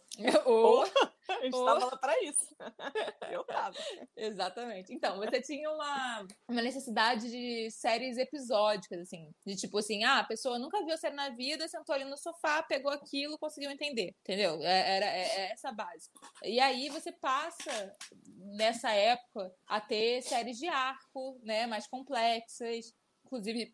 Ou... 0.44 0.84
A 1.38 1.42
gente 1.42 1.52
tava 1.52 1.84
lá 1.84 1.96
pra 1.96 2.22
isso. 2.22 2.56
Eu 3.30 3.44
tava. 3.44 3.76
Exatamente. 4.16 4.92
Então, 4.92 5.18
você 5.18 5.40
tinha 5.40 5.70
uma, 5.70 6.26
uma 6.48 6.62
necessidade 6.62 7.30
de 7.30 7.70
séries 7.70 8.18
episódicas, 8.18 9.00
assim. 9.00 9.30
De 9.46 9.56
tipo 9.56 9.78
assim, 9.78 10.04
ah, 10.04 10.18
a 10.18 10.24
pessoa 10.24 10.58
nunca 10.58 10.84
viu 10.84 10.94
a 10.94 10.96
série 10.96 11.14
na 11.14 11.30
vida, 11.30 11.68
sentou 11.68 11.94
ali 11.94 12.04
no 12.04 12.16
sofá, 12.16 12.62
pegou 12.62 12.92
aquilo, 12.92 13.38
conseguiu 13.38 13.70
entender. 13.70 14.14
Entendeu? 14.20 14.60
É, 14.62 14.96
era 14.96 15.06
é, 15.06 15.22
é 15.22 15.52
essa 15.52 15.68
a 15.70 15.72
base. 15.72 16.10
E 16.44 16.58
aí 16.60 16.88
você 16.88 17.12
passa, 17.12 17.94
nessa 18.36 18.90
época, 18.90 19.52
a 19.66 19.80
ter 19.80 20.22
séries 20.22 20.58
de 20.58 20.68
arco, 20.68 21.40
né? 21.42 21.66
Mais 21.66 21.86
complexas. 21.86 22.92
Inclusive, 23.24 23.72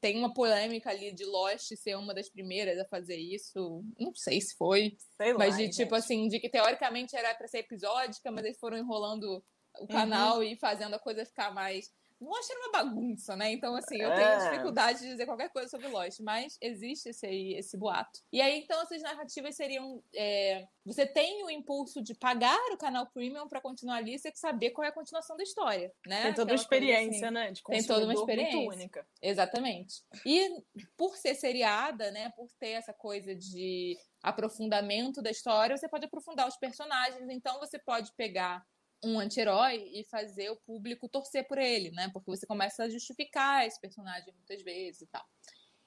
tem 0.00 0.16
uma 0.18 0.32
polêmica 0.32 0.90
ali 0.90 1.12
de 1.12 1.24
Lost 1.24 1.74
ser 1.76 1.96
uma 1.96 2.14
das 2.14 2.28
primeiras 2.28 2.78
a 2.78 2.84
fazer 2.84 3.16
isso. 3.16 3.82
Não 3.98 4.14
sei 4.14 4.40
se 4.40 4.56
foi. 4.56 4.96
Sei 5.16 5.32
mas 5.34 5.56
de 5.56 5.68
tipo 5.68 5.94
assim, 5.94 6.28
de 6.28 6.38
que 6.38 6.48
teoricamente 6.48 7.16
era 7.16 7.34
para 7.34 7.48
ser 7.48 7.58
episódica, 7.58 8.30
mas 8.30 8.44
eles 8.44 8.58
foram 8.58 8.78
enrolando 8.78 9.42
o 9.80 9.86
canal 9.86 10.36
uhum. 10.36 10.42
e 10.44 10.56
fazendo 10.56 10.94
a 10.94 10.98
coisa 10.98 11.24
ficar 11.24 11.52
mais 11.52 11.90
Lost 12.24 12.50
era 12.50 12.60
uma 12.60 12.72
bagunça, 12.72 13.36
né? 13.36 13.52
Então, 13.52 13.74
assim, 13.74 14.00
eu 14.00 14.14
tenho 14.14 14.28
é. 14.28 14.50
dificuldade 14.50 15.00
de 15.00 15.08
dizer 15.08 15.26
qualquer 15.26 15.50
coisa 15.50 15.68
sobre 15.68 15.88
Lost, 15.88 16.20
mas 16.20 16.56
existe 16.60 17.10
esse, 17.10 17.26
esse 17.54 17.76
boato. 17.76 18.20
E 18.32 18.40
aí, 18.40 18.58
então, 18.58 18.80
essas 18.82 19.02
narrativas 19.02 19.54
seriam. 19.54 20.02
É, 20.14 20.66
você 20.84 21.06
tem 21.06 21.44
o 21.44 21.50
impulso 21.50 22.02
de 22.02 22.14
pagar 22.14 22.58
o 22.72 22.76
canal 22.76 23.06
premium 23.06 23.48
para 23.48 23.60
continuar 23.60 23.96
ali, 23.96 24.18
você 24.18 24.24
tem 24.24 24.32
que 24.32 24.38
saber 24.38 24.70
qual 24.70 24.84
é 24.84 24.88
a 24.88 24.92
continuação 24.92 25.36
da 25.36 25.42
história, 25.42 25.92
né? 26.06 26.24
Tem 26.24 26.34
toda 26.34 26.52
uma 26.52 26.56
experiência, 26.56 27.26
assim, 27.28 27.34
né? 27.34 27.50
De 27.50 27.62
tem 27.62 27.84
toda 27.84 28.04
uma 28.04 28.14
experiência. 28.14 28.56
Muito 28.56 28.74
única. 28.74 29.06
Exatamente. 29.22 30.02
E 30.26 30.62
por 30.96 31.16
ser 31.16 31.34
seriada, 31.34 32.10
né? 32.10 32.30
Por 32.36 32.48
ter 32.58 32.70
essa 32.70 32.92
coisa 32.92 33.34
de 33.34 33.96
aprofundamento 34.22 35.20
da 35.20 35.30
história, 35.30 35.76
você 35.76 35.88
pode 35.88 36.06
aprofundar 36.06 36.48
os 36.48 36.56
personagens, 36.56 37.28
então 37.28 37.58
você 37.58 37.78
pode 37.78 38.10
pegar 38.16 38.64
um 39.04 39.18
anti-herói 39.18 39.90
e 39.92 40.04
fazer 40.04 40.50
o 40.50 40.56
público 40.56 41.08
torcer 41.08 41.46
por 41.46 41.58
ele, 41.58 41.90
né? 41.90 42.10
Porque 42.12 42.30
você 42.30 42.46
começa 42.46 42.84
a 42.84 42.88
justificar 42.88 43.66
esse 43.66 43.80
personagem 43.80 44.32
muitas 44.32 44.62
vezes 44.62 45.02
e 45.02 45.06
tal. 45.06 45.24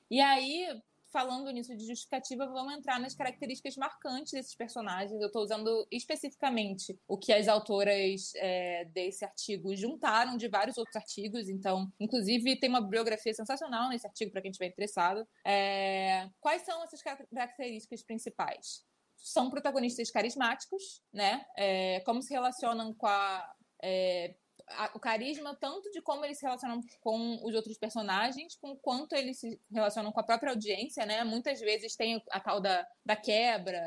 E 0.10 0.22
aí, 0.22 0.68
falando 1.12 1.50
nisso 1.52 1.76
de 1.76 1.86
justificativa, 1.86 2.46
vamos 2.48 2.74
entrar 2.74 3.00
nas 3.00 3.16
características 3.16 3.76
marcantes 3.76 4.34
desses 4.34 4.56
personagens. 4.56 5.20
Eu 5.20 5.28
estou 5.28 5.42
usando 5.42 5.88
especificamente 5.92 6.98
o 7.08 7.18
que 7.18 7.34
as 7.34 7.48
autoras 7.48 8.34
é, 8.36 8.86
desse 8.86 9.26
artigo 9.26 9.76
juntaram 9.76 10.38
de 10.38 10.48
vários 10.48 10.78
outros 10.78 10.96
artigos. 10.96 11.50
Então, 11.50 11.92
inclusive, 12.00 12.60
tem 12.60 12.70
uma 12.70 12.82
bibliografia 12.82 13.34
sensacional 13.34 13.90
nesse 13.90 14.06
artigo 14.06 14.32
para 14.32 14.42
quem 14.42 14.52
estiver 14.52 14.68
interessado. 14.68 15.28
É, 15.46 16.30
quais 16.40 16.62
são 16.64 16.84
essas 16.84 17.02
características 17.02 18.04
principais? 18.04 18.86
São 19.32 19.50
protagonistas 19.50 20.10
carismáticos, 20.10 21.02
né? 21.14 21.46
É, 21.58 22.00
como 22.02 22.22
se 22.22 22.34
relacionam 22.34 22.94
com 22.94 23.08
a, 23.08 23.54
é, 23.84 24.36
a, 24.70 24.92
o 24.96 25.00
carisma 25.00 25.56
tanto 25.56 25.90
de 25.92 26.02
como 26.02 26.26
eles 26.26 26.38
se 26.38 26.46
relacionam 26.46 26.82
com 27.02 27.40
os 27.44 27.56
outros 27.56 27.78
personagens, 27.78 28.56
com 28.56 28.76
quanto 28.76 29.14
eles 29.16 29.40
se 29.40 29.60
relacionam 29.72 30.12
com 30.12 30.20
a 30.20 30.24
própria 30.24 30.52
audiência, 30.52 31.06
né? 31.06 31.24
Muitas 31.24 31.60
vezes 31.60 31.96
tem 31.96 32.22
a 32.32 32.40
tal 32.40 32.60
da, 32.60 32.86
da 33.06 33.16
quebra, 33.16 33.80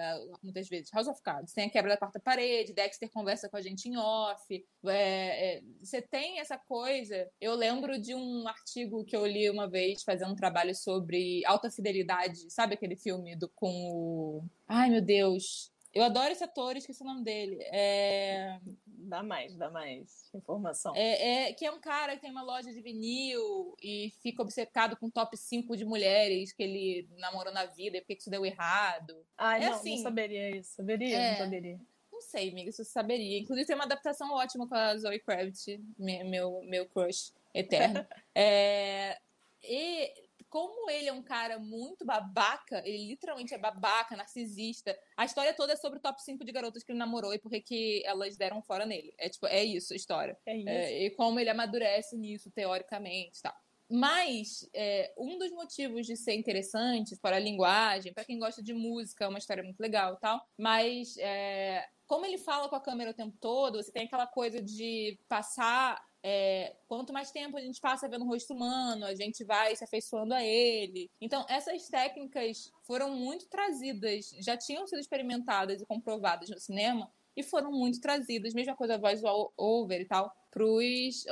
muitas 0.42 0.68
vezes, 0.68 0.90
House 0.92 1.08
of 1.08 1.20
Cards, 1.22 1.52
tem 1.52 1.66
a 1.66 1.70
quebra 1.70 1.92
da 1.92 1.96
quarta 1.96 2.20
parede, 2.20 2.72
Dexter 2.72 3.10
conversa 3.10 3.48
com 3.48 3.56
a 3.56 3.62
gente 3.62 3.88
em 3.88 3.96
off. 3.96 4.66
É, 4.86 5.56
é, 5.58 5.62
você 5.82 6.00
tem 6.00 6.40
essa 6.40 6.56
coisa. 6.56 7.28
Eu 7.40 7.54
lembro 7.54 8.00
de 8.00 8.14
um 8.14 8.48
artigo 8.48 9.04
que 9.04 9.16
eu 9.16 9.26
li 9.26 9.50
uma 9.50 9.68
vez 9.68 10.02
fazendo 10.02 10.32
um 10.32 10.36
trabalho 10.36 10.74
sobre 10.74 11.44
alta 11.44 11.70
fidelidade, 11.70 12.50
sabe 12.50 12.74
aquele 12.74 12.96
filme 12.96 13.36
do 13.36 13.48
com 13.48 13.70
o. 13.92 14.44
Ai, 14.66 14.90
meu 14.90 15.02
Deus. 15.02 15.70
Eu 15.92 16.04
adoro 16.04 16.30
esse 16.30 16.44
ator, 16.44 16.76
esqueci 16.76 17.02
o 17.02 17.06
nome 17.06 17.24
dele. 17.24 17.58
É... 17.64 18.60
Dá 18.86 19.22
mais, 19.22 19.56
dá 19.56 19.70
mais 19.70 20.30
informação. 20.32 20.94
É, 20.94 21.48
é, 21.48 21.52
que 21.52 21.66
é 21.66 21.72
um 21.72 21.80
cara 21.80 22.14
que 22.14 22.22
tem 22.22 22.30
uma 22.30 22.42
loja 22.42 22.72
de 22.72 22.80
vinil 22.80 23.74
e 23.82 24.12
fica 24.22 24.42
obcecado 24.42 24.96
com 24.96 25.10
top 25.10 25.36
5 25.36 25.76
de 25.76 25.84
mulheres 25.84 26.52
que 26.52 26.62
ele 26.62 27.08
namorou 27.18 27.52
na 27.52 27.66
vida 27.66 27.96
e 27.96 28.00
por 28.00 28.06
que 28.06 28.14
isso 28.14 28.30
deu 28.30 28.46
errado. 28.46 29.26
Ah, 29.36 29.58
é 29.58 29.66
não, 29.66 29.72
assim, 29.74 29.96
não 29.96 30.02
saberia 30.04 30.56
isso. 30.56 30.76
Saberia, 30.76 31.16
é, 31.16 31.30
não 31.32 31.38
saberia. 31.38 31.80
Não 32.12 32.20
sei, 32.20 32.50
amiga, 32.50 32.70
se 32.70 32.84
você 32.84 32.90
saberia. 32.90 33.40
Inclusive 33.40 33.66
tem 33.66 33.74
uma 33.74 33.84
adaptação 33.84 34.30
ótima 34.32 34.68
com 34.68 34.74
a 34.74 34.96
Zoe 34.96 35.18
Kravitz, 35.18 35.66
meu, 35.98 36.62
meu 36.62 36.86
crush 36.86 37.32
eterno. 37.52 38.06
é, 38.32 39.18
e 39.64 40.29
como 40.50 40.90
ele 40.90 41.08
é 41.08 41.12
um 41.12 41.22
cara 41.22 41.58
muito 41.58 42.04
babaca, 42.04 42.82
ele 42.84 43.06
literalmente 43.08 43.54
é 43.54 43.58
babaca, 43.58 44.16
narcisista. 44.16 44.98
A 45.16 45.24
história 45.24 45.54
toda 45.54 45.72
é 45.72 45.76
sobre 45.76 46.00
o 46.00 46.02
top 46.02 46.20
5 46.20 46.44
de 46.44 46.50
garotas 46.50 46.82
que 46.82 46.90
ele 46.90 46.98
namorou 46.98 47.32
e 47.32 47.38
por 47.38 47.50
que 47.50 48.02
elas 48.04 48.36
deram 48.36 48.60
fora 48.60 48.84
nele. 48.84 49.14
É 49.16 49.28
tipo, 49.28 49.46
é 49.46 49.62
isso 49.64 49.92
a 49.92 49.96
história. 49.96 50.36
É 50.44 50.56
isso. 50.56 50.68
É, 50.68 51.04
e 51.04 51.10
como 51.10 51.38
ele 51.38 51.48
amadurece 51.48 52.16
nisso, 52.18 52.50
teoricamente, 52.50 53.40
tá. 53.40 53.56
Mas 53.88 54.68
é, 54.74 55.12
um 55.16 55.38
dos 55.38 55.50
motivos 55.52 56.06
de 56.06 56.16
ser 56.16 56.34
interessante 56.34 57.16
para 57.16 57.36
a 57.36 57.40
linguagem, 57.40 58.12
para 58.12 58.24
quem 58.24 58.38
gosta 58.38 58.62
de 58.62 58.74
música, 58.74 59.24
é 59.24 59.28
uma 59.28 59.38
história 59.38 59.62
muito 59.62 59.80
legal 59.80 60.14
e 60.14 60.20
tal. 60.20 60.44
Mas 60.58 61.16
é, 61.18 61.88
como 62.06 62.26
ele 62.26 62.38
fala 62.38 62.68
com 62.68 62.74
a 62.74 62.80
câmera 62.80 63.12
o 63.12 63.14
tempo 63.14 63.36
todo, 63.40 63.80
você 63.80 63.92
tem 63.92 64.04
aquela 64.04 64.26
coisa 64.26 64.60
de 64.60 65.16
passar 65.28 66.04
é, 66.22 66.74
quanto 66.86 67.12
mais 67.12 67.30
tempo 67.30 67.56
a 67.56 67.60
gente 67.60 67.80
passa 67.80 68.08
vendo 68.08 68.24
o 68.24 68.28
rosto 68.28 68.54
humano, 68.54 69.06
a 69.06 69.14
gente 69.14 69.44
vai 69.44 69.74
se 69.74 69.84
afeiçoando 69.84 70.34
a 70.34 70.42
ele. 70.42 71.10
Então, 71.20 71.46
essas 71.48 71.88
técnicas 71.88 72.70
foram 72.82 73.14
muito 73.14 73.46
trazidas, 73.46 74.30
já 74.38 74.56
tinham 74.56 74.86
sido 74.86 74.98
experimentadas 74.98 75.80
e 75.80 75.86
comprovadas 75.86 76.50
no 76.50 76.58
cinema, 76.58 77.10
e 77.36 77.42
foram 77.42 77.72
muito 77.72 78.00
trazidas, 78.00 78.54
mesma 78.54 78.76
coisa 78.76 78.98
voice 78.98 79.22
over 79.56 80.00
e 80.00 80.04
tal, 80.04 80.34
pros 80.50 81.24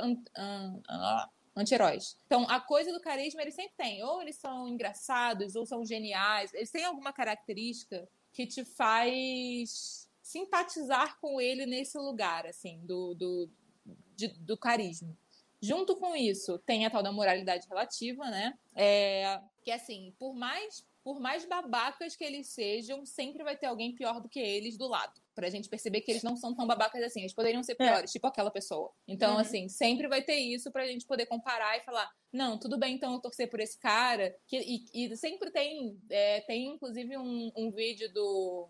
anti-heróis. 1.56 2.16
Então, 2.26 2.48
a 2.48 2.60
coisa 2.60 2.92
do 2.92 3.00
carisma 3.00 3.42
eles 3.42 3.54
sempre 3.54 3.74
têm. 3.76 4.02
Ou 4.02 4.22
eles 4.22 4.36
são 4.36 4.68
engraçados, 4.68 5.56
ou 5.56 5.66
são 5.66 5.84
geniais. 5.84 6.54
Eles 6.54 6.70
têm 6.70 6.84
alguma 6.84 7.12
característica 7.12 8.08
que 8.32 8.46
te 8.46 8.64
faz 8.64 10.08
simpatizar 10.22 11.18
com 11.20 11.40
ele 11.40 11.64
nesse 11.66 11.98
lugar, 11.98 12.46
assim, 12.46 12.78
do, 12.84 13.14
do, 13.14 13.50
de, 14.18 14.28
do 14.28 14.56
carisma. 14.56 15.16
Junto 15.60 15.96
com 15.96 16.14
isso, 16.14 16.58
tem 16.58 16.84
a 16.84 16.90
tal 16.90 17.02
da 17.02 17.12
moralidade 17.12 17.66
relativa, 17.68 18.28
né? 18.30 18.54
É, 18.76 19.40
que, 19.62 19.70
assim, 19.70 20.14
por 20.18 20.34
mais 20.34 20.86
por 21.08 21.20
mais 21.20 21.46
babacas 21.46 22.14
que 22.14 22.22
eles 22.22 22.48
sejam, 22.48 23.06
sempre 23.06 23.42
vai 23.42 23.56
ter 23.56 23.64
alguém 23.64 23.94
pior 23.94 24.20
do 24.20 24.28
que 24.28 24.38
eles 24.38 24.76
do 24.76 24.86
lado. 24.86 25.18
Pra 25.34 25.48
gente 25.48 25.66
perceber 25.66 26.02
que 26.02 26.10
eles 26.10 26.22
não 26.22 26.36
são 26.36 26.54
tão 26.54 26.66
babacas 26.66 27.02
assim. 27.02 27.20
Eles 27.20 27.32
poderiam 27.32 27.62
ser 27.62 27.72
é. 27.72 27.74
piores, 27.76 28.10
é. 28.10 28.12
tipo 28.12 28.26
aquela 28.26 28.50
pessoa. 28.50 28.92
Então, 29.06 29.32
uhum. 29.32 29.38
assim, 29.38 29.70
sempre 29.70 30.06
vai 30.06 30.20
ter 30.20 30.36
isso 30.36 30.70
pra 30.70 30.86
gente 30.86 31.06
poder 31.06 31.24
comparar 31.24 31.78
e 31.78 31.80
falar: 31.80 32.10
não, 32.30 32.58
tudo 32.58 32.76
bem 32.76 32.96
então 32.96 33.14
eu 33.14 33.20
torcer 33.20 33.48
por 33.48 33.58
esse 33.58 33.78
cara. 33.78 34.36
Que, 34.46 34.58
e, 34.58 35.06
e 35.06 35.16
sempre 35.16 35.50
tem, 35.50 35.98
é, 36.10 36.42
tem 36.42 36.74
inclusive 36.74 37.16
um, 37.16 37.50
um 37.56 37.70
vídeo 37.70 38.12
do 38.12 38.68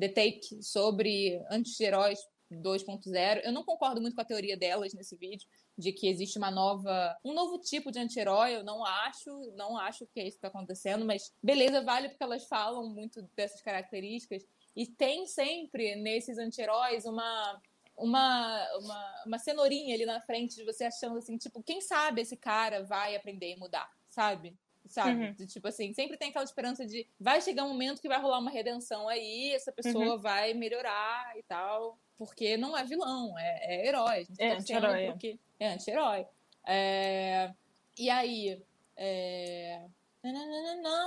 The 0.00 0.08
Take 0.08 0.62
sobre 0.62 1.44
anti-heróis 1.50 2.20
2.0. 2.52 3.40
Eu 3.44 3.52
não 3.52 3.64
concordo 3.64 4.00
muito 4.00 4.14
com 4.14 4.20
a 4.20 4.24
teoria 4.24 4.56
delas 4.56 4.94
nesse 4.94 5.16
vídeo, 5.16 5.48
de 5.76 5.92
que 5.92 6.08
existe 6.08 6.38
uma 6.38 6.50
nova, 6.50 7.16
um 7.24 7.34
novo 7.34 7.58
tipo 7.58 7.90
de 7.90 7.98
anti-herói. 7.98 8.56
Eu 8.56 8.64
não 8.64 8.84
acho, 8.84 9.30
não 9.56 9.76
acho 9.76 10.06
que 10.06 10.20
é 10.20 10.24
isso 10.24 10.38
que 10.38 10.46
está 10.46 10.48
acontecendo, 10.48 11.04
mas 11.04 11.32
beleza, 11.42 11.82
vale 11.82 12.08
porque 12.08 12.24
elas 12.24 12.46
falam 12.46 12.88
muito 12.88 13.22
dessas 13.34 13.60
características. 13.60 14.44
E 14.74 14.86
tem 14.86 15.26
sempre 15.26 15.96
nesses 15.96 16.38
anti-heróis 16.38 17.04
uma, 17.06 17.60
uma, 17.96 18.78
uma, 18.78 19.22
uma 19.26 19.38
cenourinha 19.38 19.94
ali 19.94 20.04
na 20.04 20.20
frente 20.20 20.56
de 20.56 20.64
você 20.64 20.84
achando 20.84 21.18
assim, 21.18 21.36
tipo, 21.38 21.62
quem 21.62 21.80
sabe 21.80 22.20
esse 22.20 22.36
cara 22.36 22.84
vai 22.84 23.16
aprender 23.16 23.52
e 23.52 23.56
mudar, 23.56 23.90
sabe? 24.08 24.56
Sabe? 24.88 25.26
Uhum. 25.26 25.32
De, 25.34 25.46
tipo 25.46 25.66
assim, 25.68 25.92
sempre 25.92 26.16
tem 26.16 26.30
aquela 26.30 26.44
esperança 26.44 26.86
de 26.86 27.06
vai 27.18 27.40
chegar 27.40 27.64
um 27.64 27.68
momento 27.68 28.00
que 28.00 28.08
vai 28.08 28.20
rolar 28.20 28.38
uma 28.38 28.50
redenção 28.50 29.08
aí, 29.08 29.52
essa 29.52 29.72
pessoa 29.72 30.14
uhum. 30.14 30.20
vai 30.20 30.54
melhorar 30.54 31.36
e 31.36 31.42
tal 31.42 31.98
porque 32.18 32.56
não 32.56 32.76
é 32.76 32.84
vilão, 32.84 33.38
é, 33.38 33.58
é 33.62 33.88
herói. 33.88 34.20
A 34.20 34.22
gente 34.22 34.42
é 34.42 34.50
tá 34.50 34.58
anti-herói. 34.58 35.02
É. 35.02 35.10
Porque 35.10 35.38
é 35.60 35.68
anti-herói. 35.68 36.26
É... 36.66 37.54
E 37.98 38.10
aí. 38.10 38.62
É... 38.96 39.82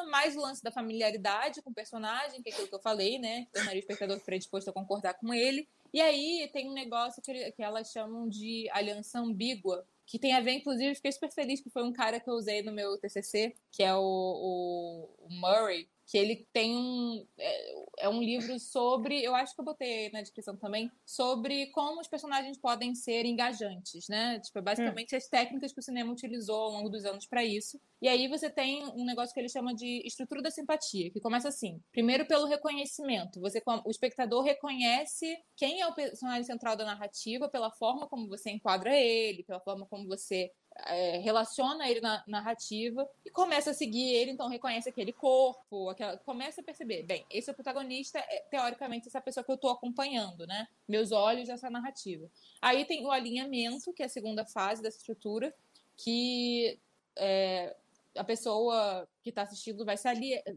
Mais 0.09 0.37
o 0.37 0.39
lance 0.39 0.63
da 0.63 0.71
familiaridade 0.71 1.61
com 1.61 1.71
o 1.71 1.73
personagem, 1.73 2.41
que 2.41 2.49
é 2.49 2.53
aquilo 2.53 2.69
que 2.69 2.75
eu 2.75 2.81
falei, 2.81 3.19
né? 3.19 3.47
Tornaria 3.51 3.79
o 3.79 3.81
espectador 3.81 4.17
predisposto 4.21 4.69
a 4.69 4.73
concordar 4.73 5.15
com 5.15 5.33
ele. 5.33 5.67
E 5.93 5.99
aí 5.99 6.49
tem 6.53 6.69
um 6.69 6.73
negócio 6.73 7.21
que, 7.21 7.51
que 7.51 7.61
elas 7.61 7.91
chamam 7.91 8.29
de 8.29 8.69
aliança 8.71 9.19
ambígua, 9.19 9.85
que 10.09 10.17
tem 10.17 10.33
a 10.33 10.41
ver, 10.41 10.53
inclusive, 10.53 10.95
fiquei 10.95 11.11
super 11.11 11.31
feliz 11.31 11.61
que 11.61 11.69
foi 11.69 11.83
um 11.83 11.93
cara 11.93 12.19
que 12.19 12.27
eu 12.27 12.33
usei 12.33 12.63
no 12.63 12.71
meu 12.71 12.97
TCC, 12.97 13.53
que 13.71 13.83
é 13.83 13.93
o, 13.93 13.99
o, 14.01 15.27
o 15.27 15.29
Murray, 15.29 15.87
que 16.09 16.17
ele 16.17 16.47
tem 16.51 16.75
um. 16.75 17.23
É, 17.37 17.73
é, 17.99 18.09
um 18.09 18.19
livro 18.19 18.59
sobre. 18.59 19.23
Eu 19.23 19.35
acho 19.35 19.53
que 19.53 19.61
eu 19.61 19.65
botei 19.65 20.09
na 20.09 20.21
descrição 20.21 20.57
também. 20.57 20.91
Sobre 21.05 21.67
como 21.67 22.01
os 22.01 22.07
personagens 22.07 22.57
podem 22.57 22.95
ser 22.95 23.25
engajantes, 23.25 24.07
né? 24.09 24.39
Tipo, 24.39 24.57
é 24.57 24.61
basicamente 24.61 25.13
hum. 25.13 25.17
as 25.17 25.27
técnicas 25.27 25.71
que 25.71 25.79
o 25.79 25.83
cinema 25.83 26.11
utilizou 26.11 26.55
ao 26.55 26.71
longo 26.71 26.89
dos 26.89 27.05
anos 27.05 27.27
para 27.27 27.45
isso. 27.45 27.79
E 28.01 28.07
aí 28.07 28.27
você 28.27 28.49
tem 28.49 28.83
um 28.87 29.05
negócio 29.05 29.33
que 29.33 29.39
ele 29.39 29.49
chama 29.49 29.75
de 29.75 30.01
estrutura 30.03 30.41
da 30.41 30.49
simpatia, 30.49 31.11
que 31.11 31.19
começa 31.19 31.49
assim. 31.49 31.79
Primeiro 31.91 32.25
pelo 32.25 32.47
reconhecimento. 32.47 33.39
Você, 33.41 33.61
o 33.85 33.91
espectador 33.91 34.43
reconhece 34.43 35.37
quem 35.55 35.81
é 35.81 35.87
o 35.87 35.93
personagem 35.93 36.43
central 36.43 36.75
da 36.75 36.85
narrativa 36.85 37.47
pela 37.49 37.69
forma 37.71 38.07
como 38.07 38.27
você 38.27 38.49
enquadra 38.49 38.95
ele, 38.95 39.43
pela 39.43 39.59
forma 39.59 39.85
como 39.85 40.07
você 40.07 40.49
é, 40.85 41.17
relaciona 41.17 41.89
ele 41.89 42.01
na 42.01 42.23
narrativa 42.27 43.09
e 43.25 43.29
começa 43.29 43.71
a 43.71 43.73
seguir 43.73 44.13
ele, 44.13 44.31
então 44.31 44.47
reconhece 44.47 44.89
aquele 44.89 45.13
corpo, 45.13 45.89
aquela, 45.89 46.17
começa 46.17 46.61
a 46.61 46.63
perceber, 46.63 47.03
bem, 47.03 47.25
esse 47.29 47.49
é 47.49 47.53
o 47.53 47.55
protagonista, 47.55 48.19
é, 48.19 48.45
teoricamente, 48.49 49.07
essa 49.07 49.21
pessoa 49.21 49.43
que 49.43 49.51
eu 49.51 49.55
estou 49.55 49.71
acompanhando, 49.71 50.45
né? 50.47 50.67
Meus 50.87 51.11
olhos, 51.11 51.49
essa 51.49 51.69
narrativa. 51.69 52.29
Aí 52.61 52.85
tem 52.85 53.05
o 53.05 53.11
alinhamento, 53.11 53.93
que 53.93 54.03
é 54.03 54.05
a 54.05 54.09
segunda 54.09 54.45
fase 54.45 54.81
dessa 54.81 54.97
estrutura, 54.97 55.53
que 55.97 56.79
é, 57.17 57.75
a 58.15 58.23
pessoa 58.23 59.07
que 59.21 59.29
está 59.29 59.43
assistindo 59.43 59.85
vai 59.85 59.97
se 59.97 60.07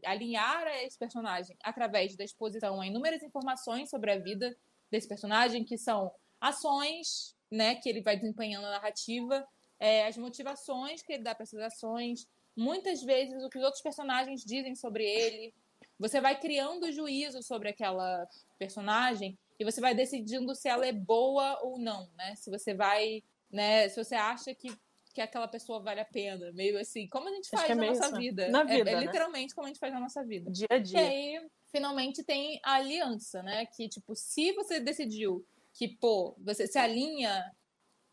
alinhar 0.05 0.67
a 0.67 0.83
esse 0.83 0.99
personagem 0.99 1.57
através 1.63 2.17
da 2.17 2.25
exposição 2.25 2.81
a 2.81 2.87
inúmeras 2.87 3.23
informações 3.23 3.91
sobre 3.91 4.13
a 4.13 4.19
vida 4.19 4.57
desse 4.91 5.09
personagem, 5.09 5.65
que 5.65 5.79
são 5.79 6.13
ações 6.41 7.37
né, 7.51 7.75
que 7.75 7.89
ele 7.89 8.01
vai 8.01 8.17
desempenhando 8.17 8.65
na 8.65 8.73
narrativa, 8.73 9.47
é, 9.83 10.07
as 10.07 10.17
motivações 10.17 11.03
que 11.03 11.13
ele 11.13 11.25
dá 11.25 11.35
para 11.35 11.43
essas 11.43 11.59
ações, 11.59 12.29
muitas 12.57 13.03
vezes 13.03 13.43
o 13.43 13.51
que 13.51 13.59
os 13.59 13.65
outros 13.65 13.83
personagens 13.83 14.45
dizem 14.45 14.77
sobre 14.77 15.05
ele. 15.05 15.53
Você 15.99 16.21
vai 16.21 16.39
criando 16.39 16.93
juízo 16.93 17.43
sobre 17.43 17.71
aquela 17.71 18.25
personagem 18.61 19.37
e 19.59 19.65
você 19.65 19.81
vai 19.81 19.93
decidindo 19.93 20.55
se 20.55 20.69
ela 20.69 20.87
é 20.87 20.93
boa 20.93 21.59
ou 21.65 21.81
não, 21.81 22.09
né? 22.17 22.37
Se 22.37 22.49
você 22.49 22.73
vai, 22.73 23.25
né? 23.51 23.89
Se 23.89 24.03
você 24.03 24.15
acha 24.15 24.55
que, 24.55 24.73
que 25.13 25.21
aquela 25.21 25.49
pessoa 25.49 25.81
vale 25.81 25.99
a 25.99 26.05
pena, 26.05 26.53
meio 26.53 26.79
assim, 26.79 27.09
como 27.09 27.29
a 27.29 27.33
gente 27.33 27.49
faz 27.51 27.69
é 27.69 27.75
na 27.75 27.87
nossa 27.87 28.07
isso. 28.07 28.17
vida. 28.17 28.49
Na 28.51 28.63
vida, 28.63 28.89
é, 28.89 28.93
é 28.93 28.97
né? 28.97 29.05
literalmente 29.05 29.53
como 29.53 29.67
a 29.67 29.69
gente 29.69 29.81
faz 29.81 29.93
na 29.93 29.99
nossa 29.99 30.23
vida. 30.23 30.49
Dia 30.49 30.69
a 30.71 30.79
dia. 30.79 31.01
E 31.01 31.05
aí, 31.05 31.47
finalmente 31.73 32.23
tem 32.23 32.61
a 32.63 32.75
aliança, 32.75 33.43
né? 33.43 33.67
Que 33.67 33.89
tipo, 33.89 34.15
se 34.15 34.53
você 34.53 34.79
decidiu 34.79 35.45
que, 35.73 35.89
pô, 35.89 36.37
você 36.39 36.69
se 36.69 36.79
alinha 36.79 37.53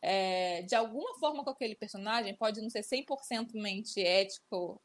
é, 0.02 0.62
de 0.64 0.76
alguma 0.76 1.18
forma 1.20 1.44
com 1.44 1.50
aquele 1.50 1.76
personagem, 1.76 2.36
pode 2.36 2.62
não 2.62 2.70
ser 2.70 2.82
100% 2.82 3.54
mente 3.54 4.02
ético, 4.02 4.82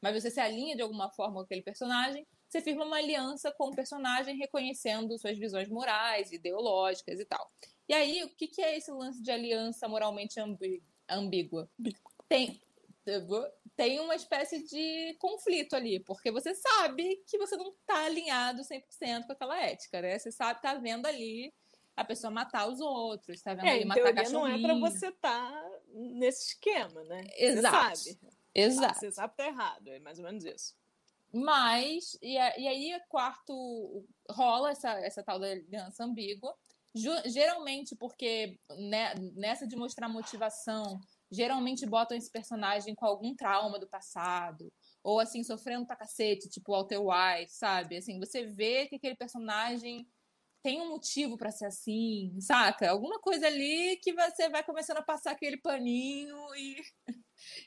mas 0.00 0.22
você 0.22 0.30
se 0.30 0.40
alinha 0.40 0.76
de 0.76 0.82
alguma 0.82 1.10
forma 1.10 1.36
com 1.36 1.40
aquele 1.40 1.62
personagem, 1.62 2.26
você 2.48 2.60
firma 2.60 2.84
uma 2.84 2.98
aliança 2.98 3.52
com 3.52 3.68
o 3.68 3.74
personagem 3.74 4.36
reconhecendo 4.36 5.18
suas 5.18 5.36
visões 5.36 5.68
morais, 5.68 6.30
ideológicas 6.30 7.18
e 7.18 7.24
tal. 7.24 7.50
E 7.88 7.94
aí, 7.94 8.22
o 8.22 8.28
que, 8.28 8.46
que 8.46 8.62
é 8.62 8.76
esse 8.76 8.92
lance 8.92 9.20
de 9.20 9.30
aliança 9.30 9.88
moralmente 9.88 10.38
ambígua? 11.08 11.68
Tem, 12.28 12.60
tem 13.76 13.98
uma 13.98 14.14
espécie 14.14 14.62
de 14.64 15.16
conflito 15.18 15.74
ali, 15.74 16.00
porque 16.00 16.30
você 16.30 16.54
sabe 16.54 17.22
que 17.26 17.36
você 17.36 17.56
não 17.56 17.70
está 17.70 18.04
alinhado 18.04 18.62
100% 18.62 19.26
com 19.26 19.32
aquela 19.32 19.60
ética, 19.60 20.00
né? 20.00 20.18
Você 20.18 20.30
sabe, 20.30 20.62
tá 20.62 20.74
vendo 20.74 21.06
ali 21.06 21.52
a 21.96 22.04
pessoa 22.04 22.30
matar 22.30 22.68
os 22.68 22.80
outros, 22.80 23.40
tá 23.42 23.54
vendo? 23.54 23.66
É, 23.66 23.76
ele 23.76 23.84
matar 23.84 24.14
cachorrinho. 24.14 24.40
não 24.40 24.46
é 24.46 24.60
para 24.60 24.74
você 24.78 25.08
estar 25.08 25.52
tá 25.52 25.70
nesse 25.88 26.48
esquema, 26.48 27.04
né? 27.04 27.24
Exato. 27.36 27.96
Você 27.96 28.12
sabe. 28.12 28.34
Exato. 28.54 28.98
Você 29.00 29.12
sabe 29.12 29.30
que 29.30 29.36
tá 29.36 29.46
errado, 29.46 29.88
é 29.88 29.98
mais 30.00 30.18
ou 30.18 30.24
menos 30.24 30.44
isso. 30.44 30.74
Mas, 31.32 32.16
e, 32.22 32.34
e 32.34 32.38
aí, 32.38 33.00
quarto, 33.08 34.06
rola 34.30 34.70
essa, 34.70 34.90
essa 35.00 35.22
tal 35.22 35.40
da 35.40 35.48
aliança 35.48 36.04
ambígua, 36.04 36.56
geralmente 37.26 37.96
porque 37.96 38.56
né, 38.78 39.14
nessa 39.34 39.66
de 39.66 39.74
mostrar 39.74 40.08
motivação, 40.08 41.00
geralmente 41.30 41.84
botam 41.86 42.16
esse 42.16 42.30
personagem 42.30 42.94
com 42.94 43.04
algum 43.04 43.34
trauma 43.34 43.80
do 43.80 43.88
passado, 43.88 44.72
ou 45.02 45.18
assim, 45.18 45.42
sofrendo 45.42 45.86
pra 45.86 45.96
cacete, 45.96 46.48
tipo 46.48 46.70
Walter 46.70 47.00
White, 47.00 47.52
sabe? 47.52 47.96
Assim, 47.96 48.18
você 48.20 48.46
vê 48.46 48.86
que 48.86 48.94
aquele 48.94 49.16
personagem 49.16 50.06
tem 50.64 50.80
um 50.80 50.88
motivo 50.88 51.36
para 51.36 51.50
ser 51.50 51.66
assim, 51.66 52.34
saca? 52.40 52.90
Alguma 52.90 53.20
coisa 53.20 53.46
ali 53.46 53.98
que 53.98 54.14
você 54.14 54.48
vai 54.48 54.64
começando 54.64 54.96
a 54.96 55.02
passar 55.02 55.32
aquele 55.32 55.58
paninho 55.58 56.36
e. 56.56 56.82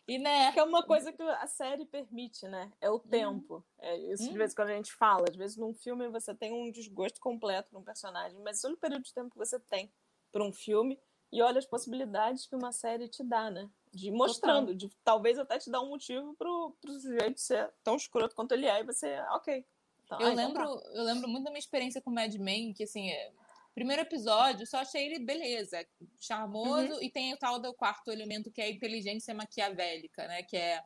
E, 0.07 0.17
né? 0.17 0.51
Que 0.53 0.59
é 0.59 0.63
uma 0.63 0.81
coisa 0.81 1.11
que 1.11 1.21
a 1.21 1.45
série 1.45 1.85
permite, 1.85 2.47
né? 2.47 2.71
É 2.81 2.89
o 2.89 2.93
uhum. 2.93 2.99
tempo. 2.99 3.65
É 3.77 3.95
isso 3.97 4.23
de 4.23 4.29
uhum. 4.29 4.37
vez 4.37 4.53
em 4.53 4.55
quando 4.55 4.69
a 4.69 4.75
gente 4.75 4.93
fala. 4.93 5.25
Às 5.29 5.35
vezes 5.35 5.57
num 5.57 5.73
filme 5.73 6.07
você 6.07 6.33
tem 6.33 6.51
um 6.51 6.71
desgosto 6.71 7.19
completo 7.19 7.69
para 7.69 7.77
um 7.77 7.83
personagem, 7.83 8.39
mas 8.41 8.63
olha 8.63 8.73
o 8.73 8.77
período 8.77 9.03
de 9.03 9.13
tempo 9.13 9.29
que 9.29 9.37
você 9.37 9.59
tem 9.59 9.91
para 10.31 10.43
um 10.43 10.53
filme 10.53 10.97
e 11.31 11.41
olha 11.41 11.59
as 11.59 11.65
possibilidades 11.65 12.47
que 12.47 12.55
uma 12.55 12.71
série 12.71 13.07
te 13.07 13.23
dá, 13.23 13.51
né? 13.51 13.69
De 13.93 14.09
mostrando, 14.09 14.73
de 14.73 14.89
talvez 15.03 15.37
até 15.37 15.59
te 15.59 15.69
dar 15.69 15.81
um 15.81 15.89
motivo 15.89 16.33
pro, 16.35 16.75
pro 16.81 16.99
sujeito 16.99 17.39
ser 17.39 17.71
tão 17.83 17.97
escroto 17.97 18.33
quanto 18.33 18.53
ele 18.53 18.65
é 18.65 18.79
e 18.79 18.83
você, 18.83 19.19
ok, 19.31 19.63
Tá, 20.07 20.17
eu, 20.21 20.33
lembro, 20.33 20.61
então 20.61 20.79
tá. 20.79 20.89
eu 20.93 21.03
lembro 21.03 21.27
muito 21.27 21.43
da 21.43 21.51
minha 21.51 21.59
experiência 21.59 22.01
com 22.01 22.11
Mad 22.11 22.33
Men, 22.35 22.73
que 22.73 22.83
assim, 22.83 23.09
é, 23.09 23.31
primeiro 23.73 24.01
episódio, 24.01 24.65
só 24.65 24.77
achei 24.77 25.05
ele 25.05 25.19
beleza, 25.19 25.85
charmoso, 26.19 26.93
uhum. 26.93 27.01
e 27.01 27.11
tem 27.11 27.33
o 27.33 27.37
tal 27.37 27.59
do 27.59 27.73
quarto 27.73 28.11
elemento 28.11 28.51
que 28.51 28.61
é 28.61 28.65
a 28.65 28.71
inteligência 28.71 29.33
maquiavélica, 29.33 30.27
né? 30.27 30.43
Que 30.43 30.57
é 30.57 30.83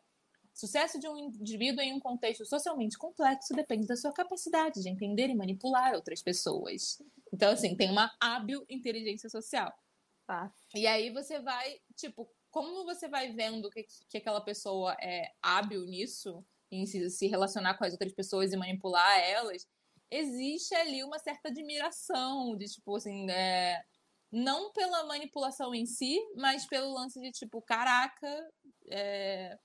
sucesso 0.54 1.00
de 1.00 1.08
um 1.08 1.18
indivíduo 1.18 1.82
em 1.82 1.94
um 1.94 2.00
contexto 2.00 2.46
socialmente 2.46 2.98
complexo 2.98 3.54
depende 3.54 3.88
da 3.88 3.96
sua 3.96 4.12
capacidade 4.12 4.82
de 4.82 4.90
entender 4.90 5.30
e 5.30 5.36
manipular 5.36 5.94
outras 5.94 6.22
pessoas. 6.22 7.02
Então, 7.32 7.52
assim, 7.52 7.76
tem 7.76 7.90
uma 7.90 8.12
hábil 8.20 8.66
inteligência 8.70 9.30
social. 9.30 9.72
Tá. 10.28 10.52
E 10.76 10.86
aí 10.86 11.10
você 11.12 11.40
vai, 11.40 11.80
tipo, 11.96 12.30
como 12.50 12.84
você 12.84 13.08
vai 13.08 13.32
vendo 13.32 13.70
que, 13.70 13.86
que 14.10 14.18
aquela 14.18 14.42
pessoa 14.42 14.96
é 15.02 15.32
hábil 15.42 15.86
nisso, 15.86 16.44
em 16.72 16.86
se, 16.86 17.10
se 17.10 17.28
relacionar 17.28 17.78
com 17.78 17.84
as 17.84 17.92
outras 17.92 18.14
pessoas 18.14 18.54
e 18.54 18.58
manipular 18.58 19.20
elas, 19.20 19.68
existe 20.10 20.74
ali 20.76 21.04
uma 21.04 21.20
certa 21.20 21.50
admiração 21.50 22.56
de, 22.58 22.66
tipo, 22.66 22.96
assim, 22.96 23.30
é, 23.30 23.82
não 24.32 24.72
pela 24.72 25.06
manipulação 25.06 25.76
em 25.76 25.86
si, 25.86 26.18
mas 26.36 26.66
pelo 26.66 26.94
lance 26.94 27.20
de, 27.20 27.32
tipo, 27.32 27.62
caraca, 27.62 28.50
é, 28.90 29.58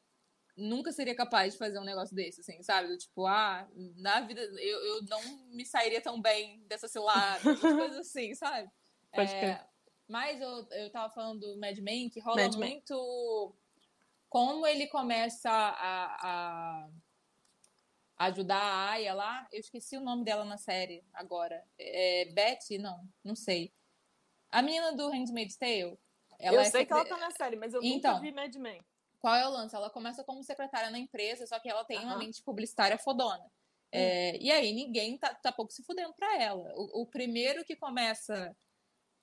nunca 0.57 0.92
seria 0.92 1.14
capaz 1.14 1.53
de 1.53 1.59
fazer 1.59 1.79
um 1.79 1.85
negócio 1.85 2.14
desse, 2.14 2.40
assim, 2.40 2.62
sabe? 2.62 2.88
Do 2.88 2.99
tipo, 2.99 3.27
ah, 3.27 3.69
na 3.97 4.21
vida 4.23 4.40
eu, 4.40 4.79
eu 4.85 5.03
não 5.05 5.21
me 5.49 5.64
sairia 5.64 6.01
tão 6.01 6.21
bem 6.21 6.64
dessa 6.66 6.88
cilada, 6.88 7.40
coisas 7.61 7.99
assim, 7.99 8.35
sabe? 8.35 8.69
Pode 9.12 9.33
é, 9.33 9.64
mas 10.09 10.40
eu, 10.40 10.66
eu 10.71 10.90
tava 10.90 11.12
falando 11.12 11.40
do 11.40 11.61
Mad 11.61 11.77
Men, 11.79 12.09
que 12.09 12.21
rola 12.21 12.42
Mad 12.42 12.55
muito 12.55 13.57
como 14.28 14.66
ele 14.66 14.86
começa 14.88 15.50
a, 15.50 16.86
a 16.86 16.88
ajudar 18.18 18.58
a 18.60 18.90
Aya 18.90 19.14
lá. 19.14 19.46
Eu 19.52 19.60
esqueci 19.60 19.96
o 19.96 20.00
nome 20.00 20.24
dela 20.24 20.44
na 20.44 20.56
série 20.58 21.04
agora. 21.12 21.64
É 21.78 22.26
Betty? 22.32 22.78
Não, 22.78 23.06
não 23.24 23.34
sei. 23.36 23.72
A 24.50 24.62
menina 24.62 24.92
do 24.92 25.10
Handmaid's 25.10 25.56
Tale. 25.56 25.98
eu 26.40 26.60
é 26.60 26.64
sei 26.64 26.84
que 26.86 26.92
ela 26.92 27.02
secre- 27.04 27.18
tá 27.18 27.26
na 27.28 27.30
série, 27.32 27.56
mas 27.56 27.74
eu 27.74 27.82
Então. 27.82 28.12
nunca 28.14 28.22
vi 28.22 28.32
Mad 28.32 28.54
Men. 28.56 28.80
Qual 29.18 29.34
é 29.34 29.46
o 29.46 29.50
lance? 29.50 29.74
Ela 29.74 29.90
começa 29.90 30.22
como 30.22 30.42
secretária 30.44 30.90
na 30.90 30.98
empresa, 30.98 31.46
só 31.46 31.58
que 31.58 31.68
ela 31.68 31.84
tem 31.84 31.98
uma 31.98 32.12
Aham. 32.12 32.18
mente 32.18 32.42
publicitária 32.42 32.96
fodona. 32.98 33.44
É, 33.90 34.36
e 34.38 34.50
aí 34.50 34.72
ninguém 34.72 35.16
tá, 35.16 35.34
tá 35.34 35.50
pouco 35.52 35.72
se 35.72 35.82
fudendo 35.82 36.12
pra 36.14 36.36
ela. 36.40 36.72
O, 36.76 37.02
o 37.02 37.06
primeiro 37.06 37.64
que 37.64 37.74
começa 37.76 38.54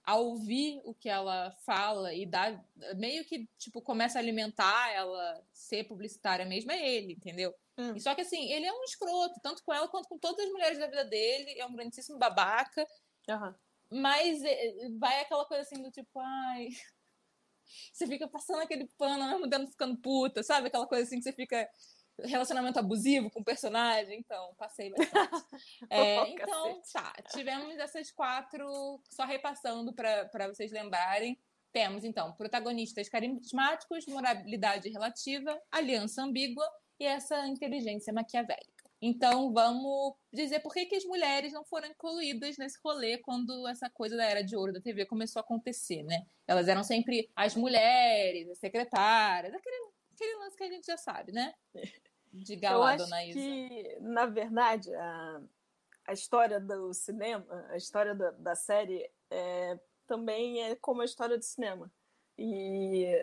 a 0.06 0.16
ouvir 0.18 0.82
o 0.84 0.94
que 0.94 1.08
ela 1.08 1.52
fala 1.66 2.14
e 2.14 2.26
dá, 2.26 2.62
meio 2.96 3.24
que, 3.26 3.48
tipo, 3.58 3.82
começa 3.82 4.20
a 4.20 4.22
alimentar 4.22 4.92
ela 4.92 5.42
ser 5.54 5.86
publicitária 5.86 6.46
mesmo 6.46 6.72
é 6.72 6.90
ele, 6.90 7.14
entendeu? 7.14 7.54
Hum. 7.78 7.96
E 7.96 8.02
só 8.02 8.14
que 8.14 8.22
assim, 8.22 8.52
ele 8.52 8.66
é 8.66 8.74
um 8.74 8.84
escroto, 8.84 9.40
tanto 9.42 9.64
com 9.64 9.74
ela 9.74 9.88
quanto 9.88 10.10
com 10.10 10.18
todas 10.18 10.46
as 10.46 10.52
mulheres 10.52 10.78
da 10.78 10.88
vida 10.88 11.06
dele, 11.06 11.58
é 11.58 11.66
um 11.66 11.74
grandíssimo 11.74 12.20
babaca, 12.20 12.86
Aham. 13.30 13.56
mas 13.90 14.44
é, 14.44 14.90
vai 15.00 15.22
aquela 15.22 15.46
coisa 15.46 15.64
assim 15.64 15.82
do 15.82 15.90
tipo, 15.90 16.20
ai. 16.20 16.68
Você 17.94 18.06
fica 18.06 18.28
passando 18.28 18.62
aquele 18.62 18.88
pano, 18.98 19.26
mesmo 19.26 19.50
tempo 19.50 19.72
ficando 19.72 19.98
puta, 19.98 20.44
sabe? 20.44 20.68
Aquela 20.68 20.86
coisa 20.86 21.06
assim 21.06 21.18
que 21.18 21.24
você 21.24 21.32
fica. 21.32 21.68
Relacionamento 22.20 22.80
abusivo 22.80 23.30
com 23.30 23.42
o 23.42 23.44
personagem. 23.44 24.20
Então, 24.20 24.54
passei 24.56 24.92
bastante. 24.92 25.44
É, 25.90 26.22
Oh, 26.22 26.26
então, 26.26 26.82
tá. 26.94 27.14
Tivemos 27.32 27.78
essas 27.78 28.12
quatro, 28.12 29.02
só 29.10 29.26
repassando 29.26 29.94
para 29.94 30.48
vocês 30.48 30.72
lembrarem. 30.72 31.40
Temos, 31.72 32.04
então, 32.04 32.34
protagonistas 32.34 33.10
carismáticos, 33.10 34.06
moralidade 34.06 34.90
relativa, 34.90 35.60
aliança 35.72 36.22
ambígua 36.22 36.68
e 37.00 37.06
essa 37.06 37.48
inteligência 37.48 38.14
maquiavélica. 38.14 38.72
Então, 39.06 39.52
vamos 39.52 40.14
dizer 40.32 40.62
por 40.62 40.74
que, 40.74 40.86
que 40.86 40.96
as 40.96 41.04
mulheres 41.04 41.52
não 41.52 41.66
foram 41.66 41.90
incluídas 41.90 42.58
nesse 42.58 42.80
rolê 42.82 43.18
quando 43.18 43.68
essa 43.68 43.90
coisa 43.90 44.16
da 44.16 44.24
era 44.24 44.42
de 44.42 44.56
ouro 44.56 44.72
da 44.72 44.80
TV 44.80 45.06
começou 45.06 45.42
a 45.42 45.44
acontecer, 45.44 46.04
né? 46.04 46.26
Elas 46.48 46.70
eram 46.70 46.84
sempre 46.86 47.30
as 47.36 47.54
mulheres, 47.54 48.48
as 48.50 48.60
secretárias, 48.60 49.54
aquele, 49.54 49.92
aquele 50.14 50.36
lance 50.38 50.58
que 50.58 50.64
a 50.64 50.70
gente 50.70 50.86
já 50.86 50.98
sabe, 50.98 51.32
né? 51.32 51.54
De 52.34 52.66
acho 52.66 52.98
dona 52.98 53.26
Isa. 53.26 53.40
que, 53.40 53.98
na 54.02 54.26
verdade, 54.26 54.92
a, 54.96 55.42
a 56.08 56.14
história 56.14 56.60
do 56.60 56.92
cinema, 56.92 57.46
a 57.70 57.78
história 57.78 58.16
da, 58.16 58.32
da 58.32 58.56
série 58.56 59.08
é, 59.30 59.80
também 60.08 60.64
é 60.64 60.76
como 60.76 61.04
a 61.04 61.06
história 61.06 61.38
do 61.38 61.44
cinema. 61.44 61.92
E 62.36 63.16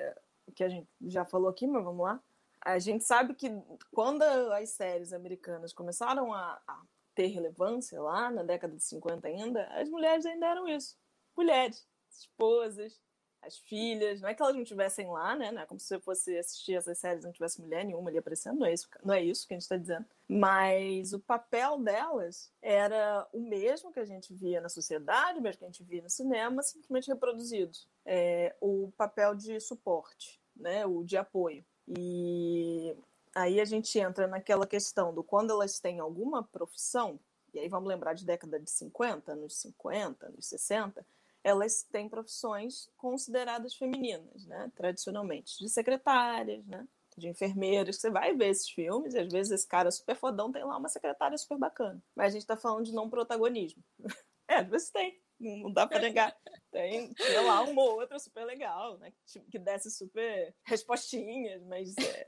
que 0.55 0.63
a 0.63 0.69
gente 0.69 0.89
já 1.03 1.25
falou 1.25 1.49
aqui, 1.49 1.67
mas 1.67 1.83
vamos 1.83 2.05
lá. 2.05 2.23
A 2.61 2.79
gente 2.79 3.05
sabe 3.05 3.35
que 3.35 3.51
quando 3.91 4.23
as 4.23 4.71
séries 4.71 5.13
americanas 5.13 5.73
começaram 5.73 6.33
a, 6.33 6.61
a 6.67 6.83
ter 7.15 7.29
relevância 7.29 8.01
lá 8.01 8.31
na 8.31 8.43
década 8.43 8.77
de 8.77 8.83
50 8.83 9.27
ainda, 9.27 9.65
as 9.69 9.89
mulheres 9.89 10.27
ainda 10.27 10.47
eram 10.47 10.69
isso. 10.69 10.97
Mulheres, 11.37 11.87
esposas, 12.11 13.01
as 13.43 13.59
filhas, 13.59 14.21
não 14.21 14.29
é 14.29 14.35
que 14.35 14.43
elas 14.43 14.55
não 14.55 14.63
estivessem 14.63 15.09
lá, 15.09 15.35
né? 15.35 15.51
Não 15.51 15.63
é 15.63 15.67
como 15.67 15.81
se 15.81 15.87
você 15.87 15.99
fosse 15.99 16.37
assistir 16.37 16.75
essas 16.75 16.99
séries 16.99 17.23
e 17.23 17.27
não 17.27 17.33
tivesse 17.33 17.61
mulher 17.61 17.85
nenhuma 17.85 18.11
ali 18.11 18.19
aparecendo, 18.19 18.59
não 18.59 18.67
é 18.67 18.73
isso, 18.73 18.89
não 19.03 19.15
é 19.15 19.23
isso 19.23 19.47
que 19.47 19.55
a 19.55 19.57
gente 19.57 19.63
está 19.63 19.77
dizendo. 19.77 20.05
Mas 20.29 21.13
o 21.13 21.19
papel 21.19 21.79
delas 21.79 22.53
era 22.61 23.27
o 23.33 23.41
mesmo 23.41 23.93
que 23.93 24.01
a 24.01 24.05
gente 24.05 24.35
via 24.35 24.61
na 24.61 24.69
sociedade, 24.69 25.39
o 25.39 25.43
mesmo 25.43 25.59
que 25.59 25.65
a 25.65 25.69
gente 25.69 25.83
via 25.83 26.03
no 26.03 26.11
cinema, 26.11 26.63
simplesmente 26.63 27.09
reproduzido. 27.09 27.77
É, 28.05 28.55
o 28.61 28.93
papel 28.97 29.35
de 29.35 29.59
suporte, 29.61 30.41
né? 30.55 30.85
O 30.87 31.03
de 31.03 31.17
apoio. 31.17 31.65
E 31.89 32.95
aí 33.35 33.61
a 33.61 33.65
gente 33.65 33.99
entra 33.99 34.27
naquela 34.27 34.67
questão 34.67 35.15
do 35.15 35.25
quando 35.25 35.51
elas 35.51 35.81
têm 35.81 35.99
alguma 35.99 36.43
profissão, 36.43 37.19
e 37.53 37.59
aí 37.59 37.69
vamos 37.69 37.89
lembrar 37.89 38.15
de 38.15 38.25
década 38.25 38.61
de 38.61 38.71
50, 38.71 39.33
anos 39.33 39.57
50, 39.57 40.27
anos 40.27 40.47
60, 40.47 41.05
elas 41.43 41.83
têm 41.85 42.09
profissões 42.09 42.91
consideradas 42.97 43.75
femininas, 43.75 44.47
né? 44.47 44.71
Tradicionalmente, 44.75 45.59
de 45.59 45.69
secretárias, 45.69 46.67
né? 46.67 46.87
De 47.17 47.29
enfermeiras. 47.29 47.97
Você 47.97 48.11
vai 48.11 48.35
ver 48.35 48.49
esses 48.49 48.69
filmes 48.69 49.15
e 49.15 49.19
às 49.19 49.33
vezes 49.33 49.53
esse 49.53 49.67
cara 49.67 49.91
super 49.91 50.15
fodão 50.17 50.53
tem 50.53 50.65
lá 50.65 50.77
uma 50.77 50.89
secretária 50.89 51.37
super 51.37 51.59
bacana. 51.59 52.03
Mas 52.15 52.29
a 52.29 52.31
gente 52.31 52.47
tá 52.47 52.57
falando 52.57 52.85
de 52.85 52.93
não 52.93 53.09
protagonismo. 53.11 53.83
É, 54.51 54.57
às 54.57 54.69
vezes 54.69 54.91
tem. 54.91 55.17
Não 55.39 55.73
dá 55.73 55.87
pra 55.87 56.01
negar. 56.01 56.37
Tem, 56.73 57.15
sei 57.17 57.41
lá, 57.41 57.63
uma 57.63 57.83
ou 57.83 58.01
outra 58.01 58.19
super 58.19 58.45
legal, 58.45 58.99
né? 58.99 59.13
Que, 59.25 59.39
que 59.43 59.61
desse 59.61 59.93
super 59.93 60.53
respostinhas, 60.65 61.63
mas 61.67 61.95
é, 61.99 62.27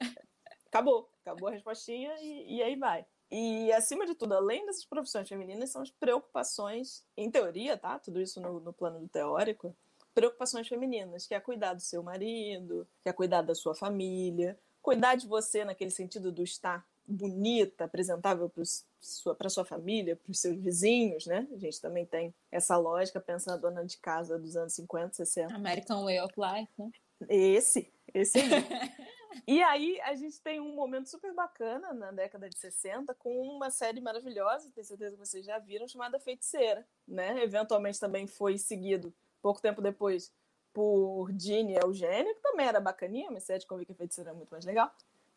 acabou. 0.67 1.11
Acabou 1.21 1.49
a 1.49 1.51
respostinha 1.51 2.15
e, 2.21 2.59
e 2.59 2.63
aí 2.63 2.77
vai. 2.77 3.05
E, 3.35 3.73
acima 3.73 4.05
de 4.05 4.15
tudo, 4.15 4.35
além 4.35 4.67
dessas 4.67 4.85
profissões 4.85 5.27
femininas, 5.27 5.71
são 5.71 5.81
as 5.81 5.91
preocupações, 5.91 7.03
em 7.17 7.31
teoria, 7.31 7.79
tá? 7.79 7.99
Tudo 7.99 8.21
isso 8.21 8.39
no, 8.43 8.61
no 8.61 8.75
plano 8.75 9.01
do 9.01 9.09
teórico, 9.09 9.75
preocupações 10.15 10.69
femininas, 10.69 11.27
que 11.27 11.35
é 11.35 11.41
cuidar 11.41 11.73
do 11.73 11.81
seu 11.81 12.03
marido, 12.03 12.87
que 13.03 13.09
é 13.09 13.13
cuidar 13.13 13.41
da 13.41 13.55
sua 13.55 13.75
família, 13.75 14.59
cuidar 14.83 15.15
de 15.15 15.27
você 15.27 15.65
naquele 15.65 15.91
sentido 15.91 16.31
do 16.31 16.43
estar 16.43 16.87
bonita, 17.09 17.85
apresentável 17.85 18.51
para 18.51 18.65
sua, 19.01 19.37
sua 19.49 19.65
família, 19.65 20.15
para 20.15 20.31
os 20.31 20.39
seus 20.39 20.59
vizinhos, 20.59 21.25
né? 21.25 21.49
A 21.55 21.57
gente 21.57 21.81
também 21.81 22.05
tem 22.05 22.35
essa 22.51 22.77
lógica, 22.77 23.19
pensa 23.19 23.53
na 23.53 23.57
dona 23.57 23.83
de 23.83 23.97
casa 23.97 24.39
dos 24.39 24.57
anos 24.57 24.75
50, 24.75 25.15
60. 25.15 25.55
American 25.55 26.05
Way 26.05 26.21
of 26.21 26.35
Life, 26.37 26.71
né? 26.79 26.91
Esse, 27.29 27.93
esse 28.13 28.39
aí. 28.39 28.51
e 29.47 29.63
aí 29.63 30.01
a 30.03 30.15
gente 30.15 30.41
tem 30.41 30.61
um 30.61 30.75
momento 30.75 31.09
super 31.09 31.33
bacana 31.35 31.93
na 31.93 32.11
década 32.11 32.49
de 32.49 32.59
60 32.59 33.15
com 33.15 33.43
uma 33.49 33.71
série 33.71 34.01
maravilhosa, 34.01 34.71
tenho 34.75 34.87
certeza 34.87 35.17
que 35.17 35.27
vocês 35.27 35.45
já 35.45 35.59
viram, 35.59 35.89
chamada 35.89 36.19
Feiticeira, 36.19 36.87
né? 37.07 37.43
Eventualmente 37.43 38.01
também 38.01 38.27
foi 38.27 38.59
seguido 38.59 39.13
pouco 39.41 39.61
tempo 39.61 39.83
depois 39.83 40.33
por 40.73 41.31
Ginny 41.39 41.75
Eugênio, 41.75 42.35
que 42.35 42.41
também 42.41 42.67
era 42.67 42.81
bacaninha, 42.81 43.31
mas 43.31 43.45
série 43.45 43.61
de 43.61 43.67
convite 43.67 43.89
que 43.89 43.93
a 43.93 43.97
Feiticeira 43.97 44.31
é 44.31 44.35
muito 44.35 44.51
mais 44.51 44.65
legal. 44.65 44.91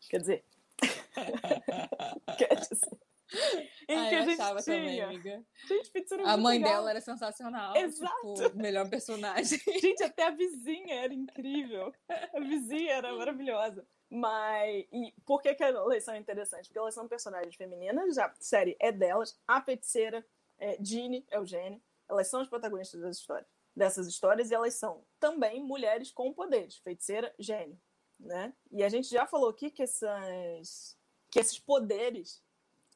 Quer 0.09 0.19
dizer, 0.19 0.45
quer 2.37 2.55
dizer, 2.55 2.97
em 3.89 3.97
Ah, 3.97 4.09
que 4.09 4.15
a 4.15 4.21
gente 4.25 4.41
achava 4.41 4.61
tinha. 4.61 4.77
também, 4.77 5.01
amiga. 5.01 5.45
Gente, 5.67 5.91
é 5.95 6.29
A 6.29 6.37
mãe 6.37 6.57
legal. 6.57 6.73
dela 6.73 6.89
era 6.91 7.01
sensacional. 7.01 7.75
Exato. 7.75 8.33
Tipo, 8.35 8.57
melhor 8.57 8.89
personagem. 8.89 9.59
Gente, 9.81 10.03
até 10.03 10.23
a 10.27 10.31
vizinha 10.31 10.95
era 11.03 11.13
incrível. 11.13 11.93
A 12.09 12.39
vizinha 12.39 12.93
era 12.93 13.13
maravilhosa. 13.13 13.87
Mas. 14.09 14.85
E 14.91 15.13
por 15.25 15.41
que, 15.41 15.53
que 15.55 15.63
elas 15.63 16.03
são 16.03 16.15
interessantes? 16.15 16.67
Porque 16.67 16.79
elas 16.79 16.93
são 16.93 17.07
personagens 17.07 17.55
femininas, 17.55 18.17
a 18.17 18.33
série 18.39 18.75
é 18.79 18.91
delas, 18.91 19.37
a 19.47 19.61
feiticeira, 19.61 20.25
é, 20.59 20.77
Ginny, 20.81 21.25
Eugênio, 21.31 21.81
elas 22.07 22.27
são 22.27 22.41
as 22.41 22.47
protagonistas 22.47 23.01
das 23.01 23.17
histórias, 23.17 23.47
dessas 23.75 24.07
histórias 24.07 24.51
e 24.51 24.53
elas 24.53 24.75
são 24.75 25.03
também 25.19 25.61
mulheres 25.61 26.11
com 26.11 26.31
poderes, 26.31 26.77
feiticeira, 26.77 27.33
gênio. 27.39 27.79
Né? 28.19 28.53
E 28.71 28.83
a 28.83 28.87
gente 28.89 29.09
já 29.09 29.25
falou 29.27 29.49
aqui 29.49 29.69
que, 29.69 29.83
essas, 29.83 30.97
que 31.29 31.39
esses 31.39 31.59
poderes, 31.59 32.41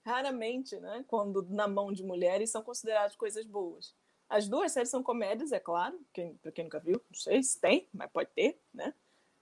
raramente, 0.03 0.75
né, 0.79 1.03
quando 1.07 1.41
na 1.49 1.67
mão 1.67 1.91
de 1.91 2.03
mulheres, 2.03 2.49
são 2.49 2.61
considerados 2.63 3.15
coisas 3.15 3.45
boas. 3.45 3.95
As 4.27 4.47
duas 4.47 4.71
séries 4.71 4.89
são 4.89 5.01
comédias, 5.03 5.51
é 5.51 5.59
claro, 5.59 5.99
quem, 6.13 6.35
pra 6.37 6.51
quem 6.51 6.63
nunca 6.65 6.79
viu, 6.79 7.01
não 7.09 7.19
sei 7.19 7.41
se 7.41 7.59
tem, 7.59 7.87
mas 7.93 8.09
pode 8.11 8.29
ter, 8.31 8.59
né? 8.73 8.93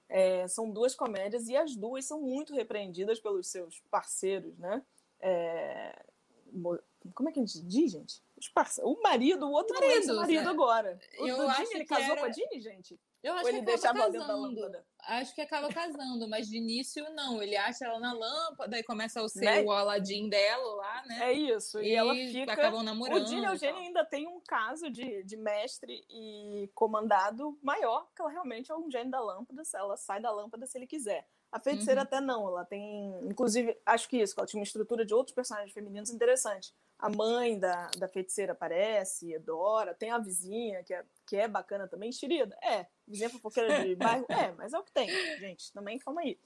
É, 0.09 0.47
são 0.47 0.69
duas 0.71 0.95
comédias 0.95 1.47
e 1.49 1.55
as 1.57 1.75
duas 1.75 2.05
são 2.05 2.21
muito 2.21 2.53
repreendidas 2.53 3.19
pelos 3.19 3.47
seus 3.47 3.81
parceiros, 3.91 4.57
né? 4.57 4.81
É, 5.19 6.05
mo- 6.53 6.79
como 7.13 7.27
é 7.27 7.31
que 7.33 7.39
a 7.39 7.45
gente 7.45 7.61
diz, 7.61 7.91
gente? 7.91 8.21
Os 8.37 8.47
parce... 8.47 8.81
O 8.81 9.01
marido, 9.01 9.45
o 9.47 9.51
outro 9.51 9.77
marido, 9.77 10.15
marido 10.15 10.43
né? 10.45 10.49
agora. 10.49 10.97
O 11.19 11.27
Eu 11.27 11.49
acho 11.49 11.63
Dini, 11.63 11.75
ele 11.75 11.85
casou 11.85 12.11
era- 12.11 12.21
com 12.21 12.25
a 12.27 12.29
Dini, 12.29 12.61
gente? 12.61 12.97
Eu 13.23 13.33
acho 13.33 13.43
Ou 13.43 13.49
ele 13.49 13.63
que 13.63 13.71
ela 13.71 13.93
dentro 13.93 14.11
da 14.11 14.19
casando. 14.19 14.41
lâmpada? 14.41 14.85
Acho 14.99 15.35
que 15.35 15.41
acaba 15.41 15.69
casando, 15.69 16.27
mas 16.27 16.47
de 16.47 16.57
início 16.57 17.03
não. 17.13 17.41
Ele 17.41 17.55
acha 17.55 17.85
ela 17.85 17.99
na 17.99 18.13
lâmpada 18.13 18.77
e 18.77 18.83
começa 18.83 19.21
a 19.21 19.29
ser 19.29 19.45
né? 19.45 19.61
o 19.63 19.71
Aladdin 19.71 20.29
dela 20.29 20.75
lá, 20.75 21.03
né? 21.07 21.31
É 21.31 21.33
isso. 21.33 21.79
E, 21.79 21.89
e 21.89 21.95
ela 21.95 22.13
fica. 22.13 22.53
Acabam 22.53 22.83
namorando. 22.83 23.21
O 23.21 23.25
Dino 23.25 23.45
Eugênio 23.45 23.81
ainda 23.81 24.05
tem 24.05 24.27
um 24.27 24.39
caso 24.41 24.89
de, 24.89 25.23
de 25.23 25.35
mestre 25.37 26.05
e 26.09 26.69
comandado 26.75 27.57
maior, 27.61 28.07
que 28.15 28.21
ela 28.21 28.31
realmente 28.31 28.71
é 28.71 28.75
um 28.75 28.89
gênio 28.89 29.11
da 29.11 29.19
lâmpada. 29.19 29.61
Ela 29.73 29.97
sai 29.97 30.21
da 30.21 30.31
lâmpada 30.31 30.65
se 30.65 30.77
ele 30.77 30.87
quiser. 30.87 31.27
A 31.51 31.59
feiticeira 31.59 32.01
uhum. 32.01 32.03
até 32.03 32.21
não, 32.21 32.47
ela 32.47 32.65
tem. 32.65 33.19
Inclusive, 33.23 33.77
acho 33.85 34.09
que 34.09 34.17
isso, 34.17 34.35
ela 34.37 34.45
tinha 34.45 34.59
uma 34.59 34.65
estrutura 34.65 35.05
de 35.05 35.13
outros 35.13 35.33
personagens 35.33 35.73
femininos 35.73 36.09
interessante. 36.09 36.73
A 36.99 37.09
mãe 37.09 37.57
da, 37.57 37.89
da 37.97 38.07
feiticeira 38.07 38.51
aparece, 38.51 39.37
Dora, 39.39 39.93
tem 39.93 40.11
a 40.11 40.17
vizinha, 40.17 40.83
que 40.83 40.93
é, 40.93 41.05
que 41.27 41.35
é 41.35 41.47
bacana 41.47 41.87
também, 41.87 42.09
enxerida. 42.09 42.57
É, 42.63 42.87
vizinha 43.07 43.29
fofoqueira 43.29 43.83
de 43.83 43.93
bairro, 43.95 44.25
é, 44.29 44.51
mas 44.53 44.73
é 44.73 44.79
o 44.79 44.83
que 44.83 44.91
tem, 44.91 45.07
gente, 45.37 45.71
também 45.73 45.99
calma 45.99 46.21
aí. 46.21 46.39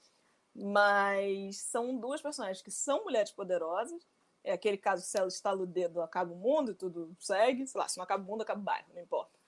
Mas 0.54 1.58
são 1.58 1.96
duas 1.96 2.20
personagens 2.20 2.60
que 2.60 2.70
são 2.70 3.04
mulheres 3.04 3.30
poderosas. 3.30 4.06
É 4.44 4.52
aquele 4.52 4.76
caso, 4.76 5.02
se 5.02 5.16
ela 5.16 5.28
estala 5.28 5.62
o 5.62 5.66
dedo, 5.66 6.02
acaba 6.02 6.32
o 6.32 6.36
mundo 6.36 6.72
e 6.72 6.74
tudo 6.74 7.16
segue. 7.18 7.66
Sei 7.66 7.80
lá, 7.80 7.88
se 7.88 7.96
não 7.96 8.04
acaba 8.04 8.22
o 8.22 8.26
mundo, 8.26 8.42
acaba 8.42 8.60
o 8.60 8.64
bairro, 8.64 8.88
não 8.92 9.00
importa. 9.00 9.38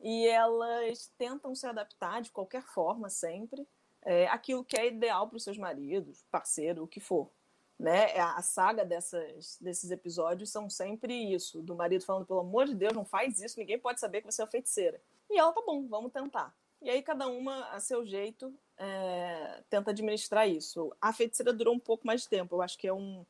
E 0.00 0.26
elas 0.26 1.12
tentam 1.18 1.54
se 1.54 1.66
adaptar 1.66 2.22
de 2.22 2.30
qualquer 2.32 2.62
forma, 2.62 3.10
sempre 3.10 3.68
é, 4.02 4.26
aquilo 4.28 4.64
que 4.64 4.78
é 4.78 4.86
ideal 4.86 5.28
para 5.28 5.36
os 5.36 5.44
seus 5.44 5.58
maridos, 5.58 6.24
parceiro, 6.30 6.84
o 6.84 6.88
que 6.88 7.00
for. 7.00 7.30
Né? 7.78 8.12
É, 8.12 8.20
a 8.20 8.42
saga 8.42 8.84
dessas, 8.84 9.56
desses 9.60 9.90
episódios 9.90 10.50
são 10.50 10.68
sempre 10.68 11.14
isso, 11.14 11.62
do 11.62 11.76
marido 11.76 12.04
falando, 12.04 12.26
pelo 12.26 12.40
amor 12.40 12.66
de 12.66 12.74
Deus, 12.74 12.92
não 12.92 13.04
faz 13.04 13.40
isso, 13.40 13.58
ninguém 13.58 13.78
pode 13.78 14.00
saber 14.00 14.20
que 14.20 14.30
você 14.30 14.42
é 14.42 14.46
feiticeira. 14.46 15.00
E 15.30 15.38
ela, 15.38 15.52
tá 15.52 15.62
bom, 15.64 15.86
vamos 15.86 16.12
tentar. 16.12 16.52
E 16.82 16.90
aí 16.90 17.02
cada 17.02 17.28
uma, 17.28 17.68
a 17.70 17.78
seu 17.78 18.04
jeito, 18.04 18.52
é, 18.76 19.62
tenta 19.70 19.90
administrar 19.90 20.48
isso. 20.48 20.92
A 21.00 21.12
feiticeira 21.12 21.52
durou 21.52 21.74
um 21.74 21.78
pouco 21.78 22.06
mais 22.06 22.22
de 22.22 22.28
tempo, 22.28 22.56
eu 22.56 22.62
acho 22.62 22.76
que 22.76 22.88
é 22.88 22.92
um 22.92 23.24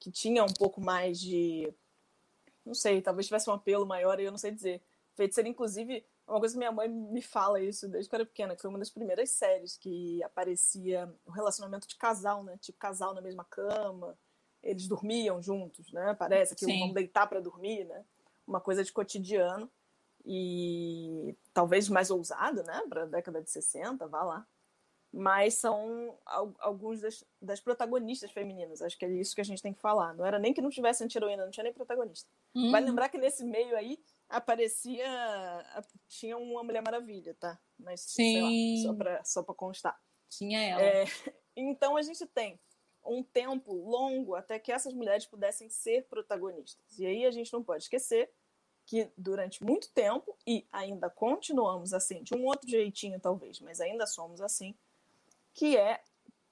que 0.00 0.10
tinha 0.10 0.44
um 0.44 0.52
pouco 0.52 0.80
mais 0.80 1.18
de 1.20 1.72
não 2.64 2.74
sei, 2.74 3.02
talvez 3.02 3.26
tivesse 3.26 3.50
um 3.50 3.52
apelo 3.52 3.84
maior, 3.84 4.18
eu 4.18 4.30
não 4.30 4.38
sei 4.38 4.50
dizer. 4.50 4.80
Feiticeira, 5.14 5.48
inclusive, 5.48 6.04
uma 6.26 6.38
coisa 6.38 6.54
que 6.54 6.58
minha 6.58 6.72
mãe 6.72 6.88
me 6.88 7.20
fala 7.20 7.60
isso 7.60 7.88
desde 7.88 8.08
que 8.08 8.14
eu 8.14 8.18
era 8.18 8.26
pequena, 8.26 8.56
que 8.56 8.62
foi 8.62 8.70
uma 8.70 8.78
das 8.78 8.90
primeiras 8.90 9.30
séries 9.30 9.76
que 9.76 10.22
aparecia 10.22 11.12
o 11.26 11.30
relacionamento 11.30 11.86
de 11.86 11.96
casal, 11.96 12.42
né? 12.42 12.56
Tipo, 12.60 12.78
casal 12.78 13.14
na 13.14 13.20
mesma 13.20 13.44
cama, 13.44 14.16
eles 14.62 14.88
dormiam 14.88 15.42
juntos, 15.42 15.92
né? 15.92 16.14
Parece 16.14 16.56
que 16.56 16.66
vão 16.66 16.92
deitar 16.92 17.26
para 17.26 17.40
dormir, 17.40 17.84
né? 17.84 18.04
Uma 18.46 18.60
coisa 18.60 18.82
de 18.82 18.92
cotidiano 18.92 19.70
e 20.24 21.36
talvez 21.52 21.88
mais 21.88 22.10
ousado, 22.10 22.62
né? 22.62 22.82
Para 22.88 23.02
a 23.02 23.06
década 23.06 23.42
de 23.42 23.50
60, 23.50 24.06
vá 24.08 24.22
lá. 24.22 24.46
Mas 25.12 25.54
são 25.54 26.18
alguns 26.58 27.00
das, 27.00 27.22
das, 27.40 27.60
protagonistas 27.60 28.32
femininas. 28.32 28.82
Acho 28.82 28.98
que 28.98 29.04
é 29.04 29.10
isso 29.10 29.34
que 29.34 29.40
a 29.40 29.44
gente 29.44 29.62
tem 29.62 29.72
que 29.72 29.80
falar. 29.80 30.12
Não 30.14 30.26
era 30.26 30.40
nem 30.40 30.52
que 30.52 30.60
não 30.60 30.70
tivesse 30.70 31.04
anti-heroína, 31.04 31.44
não 31.44 31.52
tinha 31.52 31.62
nem 31.62 31.72
protagonista. 31.72 32.28
Uhum. 32.52 32.72
Vai 32.72 32.80
lembrar 32.80 33.08
que 33.08 33.18
nesse 33.18 33.44
meio 33.44 33.76
aí 33.76 33.96
aparecia. 34.28 35.06
Tinha 36.08 36.36
uma 36.36 36.62
Mulher 36.62 36.82
Maravilha, 36.82 37.34
tá? 37.34 37.58
Mas, 37.78 38.00
Sim. 38.00 38.82
Lá, 38.82 38.82
só 38.82 38.94
para 38.94 39.24
só 39.24 39.42
pra 39.42 39.54
constar. 39.54 40.00
Tinha 40.28 40.60
ela. 40.60 40.82
É, 40.82 41.04
então 41.56 41.96
a 41.96 42.02
gente 42.02 42.26
tem 42.26 42.58
um 43.04 43.22
tempo 43.22 43.72
longo 43.72 44.34
até 44.34 44.58
que 44.58 44.72
essas 44.72 44.94
mulheres 44.94 45.26
pudessem 45.26 45.68
ser 45.68 46.06
protagonistas. 46.06 46.98
E 46.98 47.06
aí 47.06 47.26
a 47.26 47.30
gente 47.30 47.52
não 47.52 47.62
pode 47.62 47.84
esquecer 47.84 48.30
que 48.86 49.10
durante 49.16 49.64
muito 49.64 49.90
tempo, 49.92 50.36
e 50.46 50.66
ainda 50.70 51.08
continuamos 51.08 51.94
assim, 51.94 52.22
de 52.22 52.34
um 52.34 52.44
outro 52.44 52.68
jeitinho 52.68 53.18
talvez, 53.18 53.60
mas 53.60 53.80
ainda 53.80 54.06
somos 54.06 54.40
assim, 54.40 54.74
que 55.54 55.76
é 55.76 56.02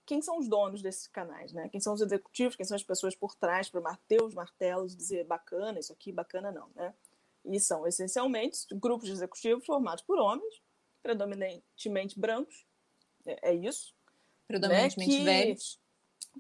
quem 0.06 0.20
são 0.20 0.38
os 0.38 0.48
donos 0.48 0.82
desses 0.82 1.06
canais, 1.06 1.52
né? 1.52 1.68
Quem 1.68 1.80
são 1.80 1.94
os 1.94 2.00
executivos, 2.00 2.56
quem 2.56 2.64
são 2.64 2.74
as 2.74 2.82
pessoas 2.82 3.14
por 3.14 3.35
trás 3.35 3.68
para 3.68 3.80
bater 3.80 4.22
os 4.22 4.35
martelos 4.35 4.96
dizer 4.96 5.24
bacana, 5.24 5.78
isso 5.78 5.92
aqui, 5.92 6.11
bacana 6.11 6.50
não, 6.50 6.68
né? 6.74 6.94
E 7.44 7.59
são 7.59 7.87
essencialmente 7.87 8.59
grupos 8.72 9.07
de 9.07 9.12
executivos 9.12 9.64
formados 9.64 10.05
por 10.05 10.18
homens, 10.18 10.62
predominantemente 11.02 12.18
brancos, 12.18 12.64
é, 13.26 13.50
é 13.50 13.55
isso. 13.55 13.94
Predominantemente 14.46 15.11
né? 15.11 15.18
que... 15.18 15.24
velhos. 15.24 15.81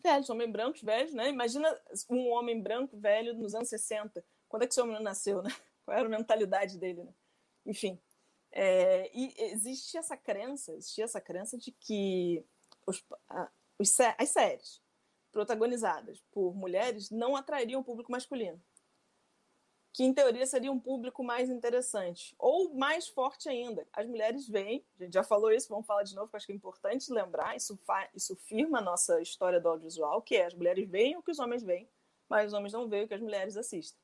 Velhos, 0.02 0.30
homens 0.30 0.50
brancos, 0.50 0.82
velhos, 0.82 1.12
né? 1.12 1.28
Imagina 1.28 1.68
um 2.08 2.30
homem 2.30 2.60
branco 2.60 2.96
velho 2.96 3.34
nos 3.34 3.54
anos 3.54 3.68
60. 3.68 4.24
Quando 4.48 4.62
é 4.62 4.66
que 4.66 4.72
esse 4.72 4.80
homem 4.80 5.02
nasceu, 5.02 5.42
né? 5.42 5.50
Qual 5.84 5.96
era 5.96 6.06
a 6.06 6.10
mentalidade 6.10 6.78
dele, 6.78 7.02
né? 7.02 7.12
Enfim. 7.66 8.00
É, 8.50 9.10
e 9.14 9.34
existe 9.38 9.96
essa 9.96 10.16
crença, 10.16 10.72
existia 10.72 11.04
essa 11.04 11.20
crença 11.20 11.56
de 11.56 11.72
que 11.72 12.44
os, 12.86 13.02
a, 13.28 13.50
os, 13.78 13.98
as 14.18 14.28
séries 14.28 14.80
protagonizadas 15.30 16.22
por 16.30 16.54
mulheres 16.54 17.10
não 17.10 17.34
atrairiam 17.34 17.80
o 17.80 17.84
público 17.84 18.12
masculino 18.12 18.62
que 19.92 20.02
em 20.02 20.14
teoria 20.14 20.46
seria 20.46 20.72
um 20.72 20.80
público 20.80 21.22
mais 21.22 21.50
interessante. 21.50 22.34
Ou 22.38 22.74
mais 22.74 23.08
forte 23.08 23.48
ainda. 23.48 23.86
As 23.92 24.06
mulheres 24.06 24.48
veem, 24.48 24.84
a 24.98 25.04
gente 25.04 25.12
já 25.12 25.22
falou 25.22 25.52
isso, 25.52 25.68
vamos 25.68 25.86
falar 25.86 26.02
de 26.02 26.14
novo, 26.14 26.28
porque 26.28 26.38
acho 26.38 26.46
que 26.46 26.52
é 26.52 26.56
importante 26.56 27.12
lembrar, 27.12 27.54
isso, 27.54 27.78
isso 28.14 28.34
firma 28.36 28.78
a 28.78 28.82
nossa 28.82 29.20
história 29.20 29.60
do 29.60 29.68
audiovisual, 29.68 30.22
que 30.22 30.36
é 30.36 30.46
as 30.46 30.54
mulheres 30.54 30.88
veem 30.88 31.16
o 31.16 31.22
que 31.22 31.30
os 31.30 31.38
homens 31.38 31.62
veem, 31.62 31.88
mas 32.28 32.48
os 32.48 32.52
homens 32.54 32.72
não 32.72 32.88
veem 32.88 33.04
o 33.04 33.08
que 33.08 33.14
as 33.14 33.20
mulheres 33.20 33.56
assistem. 33.56 34.00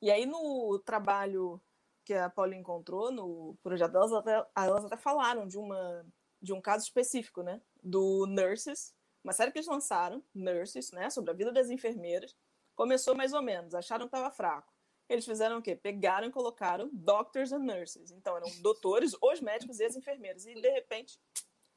E 0.00 0.10
aí 0.10 0.24
no 0.24 0.78
trabalho 0.78 1.60
que 2.04 2.14
a 2.14 2.30
Paula 2.30 2.54
encontrou, 2.54 3.10
no 3.10 3.58
projeto 3.60 3.92
delas, 3.92 4.12
até, 4.12 4.46
elas 4.56 4.84
até 4.84 4.96
falaram 4.96 5.48
de, 5.48 5.58
uma, 5.58 6.06
de 6.40 6.52
um 6.52 6.60
caso 6.60 6.84
específico, 6.84 7.42
né? 7.42 7.60
Do 7.82 8.24
Nurses, 8.26 8.94
uma 9.22 9.32
série 9.32 9.50
que 9.50 9.58
eles 9.58 9.68
lançaram, 9.68 10.22
Nurses, 10.32 10.92
né? 10.92 11.10
Sobre 11.10 11.32
a 11.32 11.34
vida 11.34 11.52
das 11.52 11.68
enfermeiras. 11.68 12.36
Começou 12.76 13.16
mais 13.16 13.32
ou 13.32 13.42
menos, 13.42 13.74
acharam 13.74 14.08
que 14.08 14.16
estava 14.16 14.30
fraco 14.30 14.77
eles 15.08 15.24
fizeram 15.24 15.58
o 15.58 15.62
quê? 15.62 15.74
Pegaram 15.74 16.28
e 16.28 16.30
colocaram 16.30 16.90
doctors 16.92 17.52
and 17.52 17.60
nurses. 17.60 18.10
Então, 18.10 18.36
eram 18.36 18.48
doutores, 18.60 19.12
os 19.20 19.40
médicos 19.40 19.80
e 19.80 19.84
as 19.84 19.96
enfermeiras. 19.96 20.46
E, 20.46 20.54
de 20.54 20.70
repente, 20.70 21.18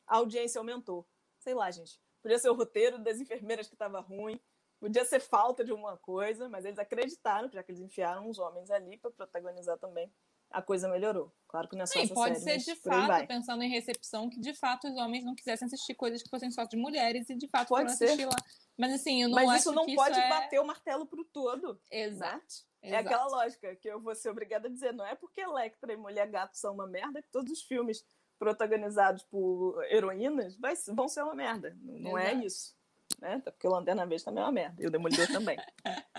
a 0.06 0.18
audiência 0.18 0.60
aumentou. 0.60 1.08
Sei 1.40 1.54
lá, 1.54 1.72
gente. 1.72 2.00
Podia 2.22 2.38
ser 2.38 2.50
o 2.50 2.54
roteiro 2.54 3.00
das 3.00 3.20
enfermeiras 3.20 3.68
que 3.68 3.74
estava 3.74 4.00
ruim, 4.00 4.40
podia 4.80 5.04
ser 5.06 5.20
falta 5.20 5.64
de 5.64 5.72
alguma 5.72 5.98
coisa, 5.98 6.48
mas 6.50 6.66
eles 6.66 6.78
acreditaram, 6.78 7.50
já 7.52 7.64
que 7.64 7.72
eles 7.72 7.82
enfiaram 7.82 8.28
uns 8.28 8.38
homens 8.38 8.70
ali 8.70 8.98
para 8.98 9.10
protagonizar 9.10 9.78
também, 9.80 10.12
a 10.52 10.62
coisa 10.62 10.88
melhorou. 10.88 11.34
Claro 11.48 11.68
que 11.68 11.76
não 11.76 11.84
é 11.84 11.86
só 11.86 12.00
Sim, 12.00 12.14
pode 12.14 12.40
série, 12.40 12.60
ser 12.60 12.74
de 12.74 12.82
fato, 12.82 13.28
pensando 13.28 13.64
em 13.64 13.70
recepção, 13.70 14.30
que 14.30 14.40
de 14.40 14.54
fato 14.54 14.88
os 14.88 14.96
homens 14.98 15.24
não 15.24 15.34
quisessem 15.34 15.66
assistir 15.66 15.96
coisas 15.96 16.22
que 16.22 16.30
fossem 16.30 16.52
só 16.52 16.64
de 16.66 16.78
mulheres 16.78 17.30
e 17.30 17.36
de 17.36 17.48
fato 17.48 17.70
pode 17.70 17.86
foram 17.86 17.98
ser. 17.98 18.06
assistir 18.06 18.26
lá. 18.26 18.36
Mas 18.78 18.94
assim, 18.94 19.24
eu 19.24 19.30
não 19.30 19.36
Mas 19.36 19.50
acho 19.50 19.58
isso 19.60 19.72
não 19.72 19.86
que 19.86 19.96
pode 19.96 20.12
isso 20.12 20.20
é... 20.20 20.30
bater 20.30 20.60
o 20.60 20.66
martelo 20.66 21.06
pro 21.06 21.24
todo. 21.26 21.82
Exato. 21.90 22.36
Né? 22.36 22.71
É 22.82 22.98
aquela 22.98 23.28
lógica 23.28 23.76
que 23.76 23.88
eu 23.88 24.00
vou 24.00 24.16
ser 24.16 24.30
obrigada 24.30 24.68
a 24.68 24.72
dizer. 24.72 24.94
Não 24.94 25.06
é 25.06 25.16
porque 25.16 25.42
Electra 25.42 25.94
e 25.94 25.98
Mulher 25.98 26.28
Gato 26.28 26.58
são 26.58 26.74
uma 26.74 26.88
merda 26.88 27.22
que 27.22 27.30
todos 27.30 27.52
os 27.52 27.62
filmes 27.62 28.04
protagonizados 28.40 29.24
por 29.24 29.84
heroínas 29.86 30.58
vai, 30.58 30.74
vão 30.88 31.08
ser 31.08 31.22
uma 31.22 31.36
merda. 31.36 31.78
Não 31.80 32.18
é 32.18 32.32
Exato. 32.32 32.42
é 32.42 32.46
isso. 32.46 32.82
Né? 33.20 33.36
Até 33.36 33.52
porque 33.52 33.68
o 33.68 33.72
Lanterna 33.72 34.06
Verde 34.06 34.26
também 34.26 34.42
é 34.42 34.46
uma 34.46 34.52
merda. 34.52 34.82
E 34.82 34.88
o 34.88 34.90
Demolidor 34.90 35.28
também. 35.28 35.58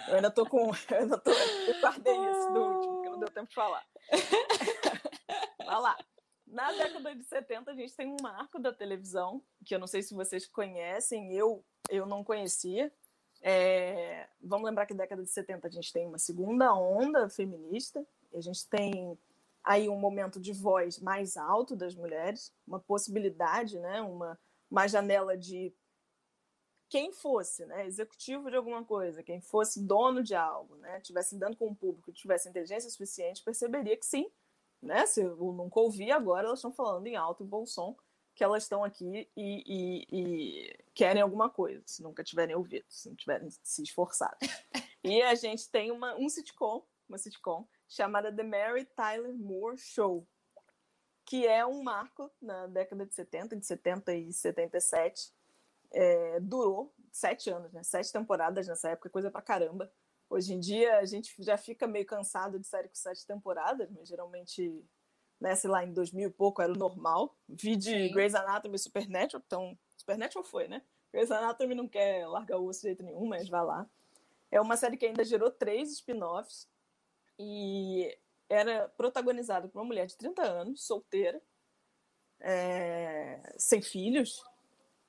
Eu 0.09 0.15
ainda 0.17 0.31
tô 0.31 0.47
com. 0.47 0.71
Eu 0.91 0.99
ainda 0.99 1.19
tô. 1.19 1.31
Eu 1.31 1.81
guardei 1.81 2.15
isso 2.15 2.53
do 2.53 2.61
último, 2.61 2.95
porque 2.95 3.09
não 3.09 3.19
deu 3.19 3.31
tempo 3.31 3.49
de 3.49 3.55
falar. 3.55 3.85
Vai 5.59 5.81
lá. 5.81 5.99
Na 6.47 6.71
década 6.71 7.15
de 7.15 7.25
70, 7.25 7.71
a 7.71 7.75
gente 7.75 7.97
tem 7.97 8.07
um 8.07 8.17
marco 8.21 8.59
da 8.59 8.73
televisão, 8.73 9.43
que 9.65 9.75
eu 9.75 9.79
não 9.79 9.87
sei 9.87 10.03
se 10.03 10.15
vocês 10.15 10.47
conhecem, 10.47 11.33
eu, 11.33 11.65
eu 11.89 12.05
não 12.05 12.23
conhecia, 12.23 12.93
é, 13.43 14.29
vamos 14.41 14.67
lembrar 14.67 14.87
que 14.87 14.95
década 14.95 15.23
de 15.23 15.29
70 15.29 15.67
a 15.67 15.71
gente 15.71 15.93
tem 15.93 16.07
uma 16.07 16.19
segunda 16.19 16.73
onda 16.75 17.29
feminista, 17.29 18.07
a 18.33 18.41
gente 18.41 18.67
tem 18.69 19.19
aí 19.65 19.89
um 19.89 19.99
momento 19.99 20.41
de 20.41 20.53
voz 20.53 20.99
mais 21.01 21.37
alto 21.37 21.75
das 21.75 21.95
mulheres, 21.95 22.53
uma 22.67 22.79
possibilidade, 22.79 23.79
né, 23.79 24.01
uma, 24.01 24.39
uma 24.71 24.87
janela 24.87 25.37
de 25.37 25.73
quem 26.89 27.13
fosse 27.13 27.65
né, 27.67 27.87
executivo 27.87 28.51
de 28.51 28.57
alguma 28.57 28.85
coisa, 28.85 29.23
quem 29.23 29.41
fosse 29.41 29.83
dono 29.83 30.23
de 30.23 30.35
algo, 30.35 30.77
né, 30.77 31.01
tivesse 31.01 31.37
dando 31.37 31.57
com 31.57 31.69
o 31.69 31.75
público, 31.75 32.13
tivesse 32.13 32.49
inteligência 32.49 32.91
suficiente, 32.91 33.43
perceberia 33.43 33.97
que 33.97 34.07
sim, 34.07 34.31
né, 34.81 35.05
se 35.07 35.21
eu 35.21 35.37
nunca 35.53 35.81
ouvi 35.81 36.13
agora, 36.13 36.47
elas 36.47 36.59
estão 36.59 36.73
falando 36.73 37.07
em 37.07 37.17
alto 37.17 37.43
e 37.43 37.47
bom 37.47 37.67
som, 37.67 37.97
que 38.35 38.43
elas 38.43 38.63
estão 38.63 38.83
aqui 38.83 39.31
e, 39.37 39.65
e, 39.67 40.07
e, 40.11 40.85
querem 40.95 41.23
alguma 41.23 41.51
coisa, 41.51 41.83
se 41.87 42.03
nunca 42.03 42.25
tiverem 42.25 42.57
ouvido, 42.57 42.87
se 42.89 43.09
não 43.09 43.17
tiverem 43.17 43.49
se 43.63 43.83
esforçado. 43.83 44.37
e 45.05 45.23
a 45.23 45.35
gente 45.35 45.71
tem 45.71 45.91
uma, 45.91 46.15
um 46.17 46.29
sitcom, 46.29 46.87
uma 47.09 47.19
sitcom 47.19 47.67
chamada 47.89 48.35
The 48.35 48.43
Mary 48.43 48.85
Tyler 48.87 49.35
Moore 49.35 49.77
Show, 49.77 50.27
que 51.27 51.47
é 51.47 51.65
um 51.65 51.83
marco 51.83 52.31
na 52.41 52.67
década 52.67 53.07
de 53.07 53.15
70, 53.15 53.57
de 53.57 53.67
70 53.67 54.15
e 54.15 54.33
77. 54.33 55.33
É, 55.95 56.41
durou 56.41 56.95
sete 57.13 57.51
anos, 57.51 57.71
né? 57.73 57.83
Sete 57.83 58.11
temporadas 58.11 58.67
nessa 58.67 58.91
época, 58.91 59.11
coisa 59.11 59.31
pra 59.31 59.43
caramba. 59.43 59.93
Hoje 60.29 60.55
em 60.55 60.59
dia 60.59 60.99
a 60.99 61.05
gente 61.05 61.35
já 61.39 61.59
fica 61.59 61.87
meio 61.87 62.07
cansado 62.07 62.59
de 62.59 62.67
série 62.67 62.89
com 62.89 62.95
sete 62.95 63.27
temporadas, 63.27 63.91
mas 63.91 64.09
geralmente 64.09 64.83
né, 65.43 65.57
sei 65.57 65.69
lá, 65.69 65.85
em 65.85 65.93
2000 65.93 66.29
e 66.29 66.33
pouco 66.33 66.63
era 66.63 66.73
o 66.73 66.77
normal. 66.77 67.37
Vi 67.49 67.75
de 67.75 67.91
Sim. 67.91 68.13
Grey's 68.13 68.35
Anatomy 68.35 68.77
e 68.77 68.79
Supernatural, 68.79 69.43
então 69.45 69.79
Supernatural 69.97 70.45
foi, 70.45 70.69
né? 70.69 70.83
Grey's 71.13 71.33
Anatomy 71.33 71.75
não 71.75 71.89
quer 71.89 72.27
largar 72.29 72.59
o 72.59 72.67
osso 72.67 72.83
de 72.83 72.89
jeito 72.89 73.03
nenhum, 73.03 73.27
mas 73.27 73.49
vai 73.49 73.65
lá. 73.65 73.87
É 74.53 74.61
uma 74.61 74.77
série 74.77 74.97
que 74.97 75.05
ainda 75.05 75.25
gerou 75.25 75.51
três 75.51 75.91
spin-offs 75.93 76.69
e 77.39 78.17
era 78.49 78.89
protagonizada 78.91 79.67
por 79.67 79.81
uma 79.81 79.85
mulher 79.85 80.07
de 80.07 80.17
30 80.17 80.43
anos, 80.43 80.87
solteira, 80.87 81.43
é, 82.39 83.41
sem 83.57 83.83
filhos, 83.83 84.45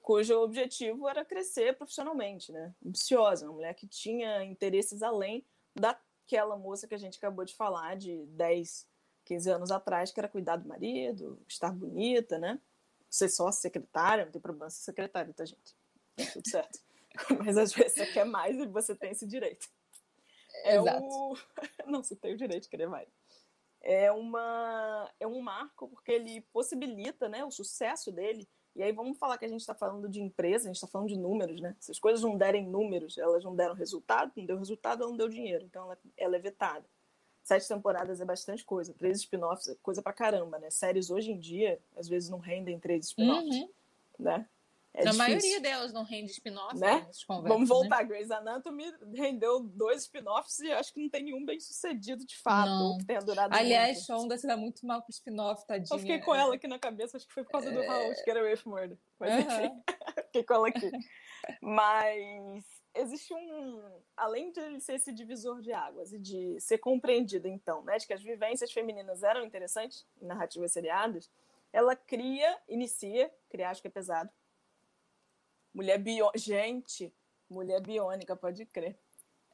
cujo 0.01 0.39
objetivo 0.39 1.07
era 1.07 1.23
crescer 1.23 1.77
profissionalmente, 1.77 2.51
né? 2.51 2.73
Ambiciosa, 2.83 3.45
uma 3.45 3.53
mulher 3.53 3.75
que 3.75 3.85
tinha 3.85 4.43
interesses 4.43 5.03
além 5.03 5.45
daquela 5.75 6.57
moça 6.57 6.87
que 6.87 6.95
a 6.95 6.99
gente 6.99 7.19
acabou 7.19 7.45
de 7.45 7.55
falar, 7.55 7.95
de 7.95 8.25
10, 8.27 8.87
15 9.25 9.49
anos 9.49 9.71
atrás, 9.71 10.11
que 10.11 10.19
era 10.19 10.27
cuidar 10.27 10.57
do 10.57 10.67
marido, 10.67 11.39
estar 11.47 11.71
bonita, 11.71 12.37
né? 12.37 12.59
Ser 13.09 13.29
só 13.29 13.51
secretária, 13.51 14.25
não 14.25 14.31
tem 14.31 14.41
problema 14.41 14.69
ser 14.69 14.83
secretária, 14.83 15.33
tá, 15.33 15.45
gente? 15.45 15.75
Tá 16.15 16.23
tudo 16.33 16.49
certo. 16.49 16.79
Mas 17.45 17.57
às 17.57 17.73
vezes 17.73 17.93
você 17.93 18.05
quer 18.07 18.25
mais 18.25 18.57
e 18.57 18.65
você 18.65 18.95
tem 18.95 19.11
esse 19.11 19.27
direito. 19.27 19.67
É 20.63 20.77
Exato. 20.77 21.05
o... 21.05 21.37
Não, 21.85 22.03
você 22.03 22.15
tem 22.15 22.33
o 22.33 22.37
direito 22.37 22.63
de 22.63 22.69
querer 22.69 22.87
mais. 22.87 23.07
É, 23.81 24.11
uma... 24.11 25.11
é 25.19 25.27
um 25.27 25.41
marco 25.41 25.87
porque 25.87 26.11
ele 26.11 26.41
possibilita 26.53 27.27
né, 27.27 27.43
o 27.43 27.51
sucesso 27.51 28.11
dele. 28.11 28.47
E 28.75 28.81
aí 28.81 28.91
vamos 28.91 29.19
falar 29.19 29.37
que 29.37 29.45
a 29.45 29.47
gente 29.47 29.61
está 29.61 29.75
falando 29.75 30.09
de 30.09 30.19
empresa, 30.19 30.63
a 30.63 30.67
gente 30.67 30.77
está 30.77 30.87
falando 30.87 31.09
de 31.09 31.17
números, 31.17 31.61
né? 31.61 31.75
Se 31.79 31.91
as 31.91 31.99
coisas 31.99 32.23
não 32.23 32.35
derem 32.35 32.67
números, 32.67 33.17
elas 33.19 33.43
não 33.43 33.55
deram 33.55 33.75
resultado, 33.75 34.31
não 34.35 34.45
deu 34.45 34.57
resultado, 34.57 35.03
ela 35.03 35.11
não 35.11 35.17
deu 35.17 35.29
dinheiro. 35.29 35.63
Então 35.63 35.83
ela, 35.83 35.99
ela 36.17 36.35
é 36.35 36.39
vetada. 36.39 36.85
Sete 37.43 37.67
temporadas 37.67 38.21
é 38.21 38.25
bastante 38.25 38.63
coisa, 38.63 38.93
três 38.93 39.17
spin-offs 39.19 39.67
é 39.67 39.75
coisa 39.83 40.01
pra 40.01 40.13
caramba, 40.13 40.57
né? 40.59 40.69
Séries 40.69 41.09
hoje 41.09 41.31
em 41.31 41.37
dia, 41.39 41.77
às 41.95 42.07
vezes 42.07 42.29
não 42.29 42.39
rendem 42.39 42.79
três 42.79 43.07
spin-offs, 43.07 43.55
Uhum. 43.55 43.69
né? 44.17 44.47
É 44.95 45.03
Na 45.05 45.09
difícil. 45.11 45.17
maioria 45.27 45.59
delas 45.59 45.91
não 45.91 46.03
rende 46.03 46.31
spin-off, 46.31 46.77
Né? 46.79 46.99
né? 46.99 47.09
Vamos 47.27 47.61
né? 47.61 47.65
voltar, 47.65 48.03
Grey's 48.03 48.29
Anatomy 48.29 48.93
rendeu 49.15 49.59
dois 49.59 50.03
spin-offs 50.03 50.59
e 50.59 50.71
acho 50.71 50.93
que 50.93 51.01
não 51.01 51.09
tem 51.09 51.23
nenhum 51.23 51.43
bem 51.43 51.59
sucedido 51.59 52.23
de 52.23 52.37
fato, 52.37 52.69
Não. 52.69 52.97
que 52.99 53.05
tenha 53.05 53.19
durado 53.19 53.55
Aliás, 53.55 53.97
muito. 53.97 54.05
Shonda 54.05 54.37
se 54.37 54.45
dá 54.45 54.55
muito 54.55 54.85
mal 54.85 55.01
com 55.01 55.09
spin-off, 55.09 55.65
tadinha. 55.65 55.95
Eu 55.95 55.99
fiquei 55.99 56.19
com 56.19 56.33
ela 56.35 56.53
aqui 56.55 56.67
na 56.67 56.77
cabeça, 56.77 57.17
acho 57.17 57.27
que 57.27 57.33
foi 57.33 57.43
por 57.43 57.51
causa 57.53 57.71
do 57.71 57.79
How 57.79 58.13
to 58.13 58.21
Get 58.23 58.37
Away 58.37 58.55
from 58.55 58.69
Murder. 58.71 58.97
Mas 59.19 59.33
enfim, 59.45 59.81
fiquei 60.27 60.43
com 60.43 60.53
ela 60.53 60.67
aqui. 60.67 60.91
Mas 61.61 62.63
existe 62.93 63.33
um. 63.33 63.81
Além 64.15 64.51
de 64.51 64.79
ser 64.79 64.93
esse 64.93 65.11
divisor 65.11 65.61
de 65.61 65.71
águas 65.73 66.13
e 66.13 66.19
de 66.19 66.59
ser 66.59 66.77
compreendido, 66.77 67.47
então, 67.47 67.83
né, 67.83 67.97
de 67.97 68.07
que 68.07 68.13
as 68.13 68.21
vivências 68.21 68.71
femininas 68.71 69.23
eram 69.23 69.43
interessantes 69.43 70.05
em 70.21 70.25
narrativas 70.25 70.71
seriadas, 70.71 71.29
ela 71.71 71.95
cria, 71.95 72.57
inicia, 72.67 73.33
criar 73.49 73.71
acho 73.71 73.81
que 73.81 73.87
é 73.87 73.91
pesado. 73.91 74.29
Mulher 75.73 75.97
biônica. 75.97 76.37
Gente, 76.37 77.13
mulher 77.49 77.81
biônica, 77.81 78.35
pode 78.35 78.65
crer. 78.67 78.97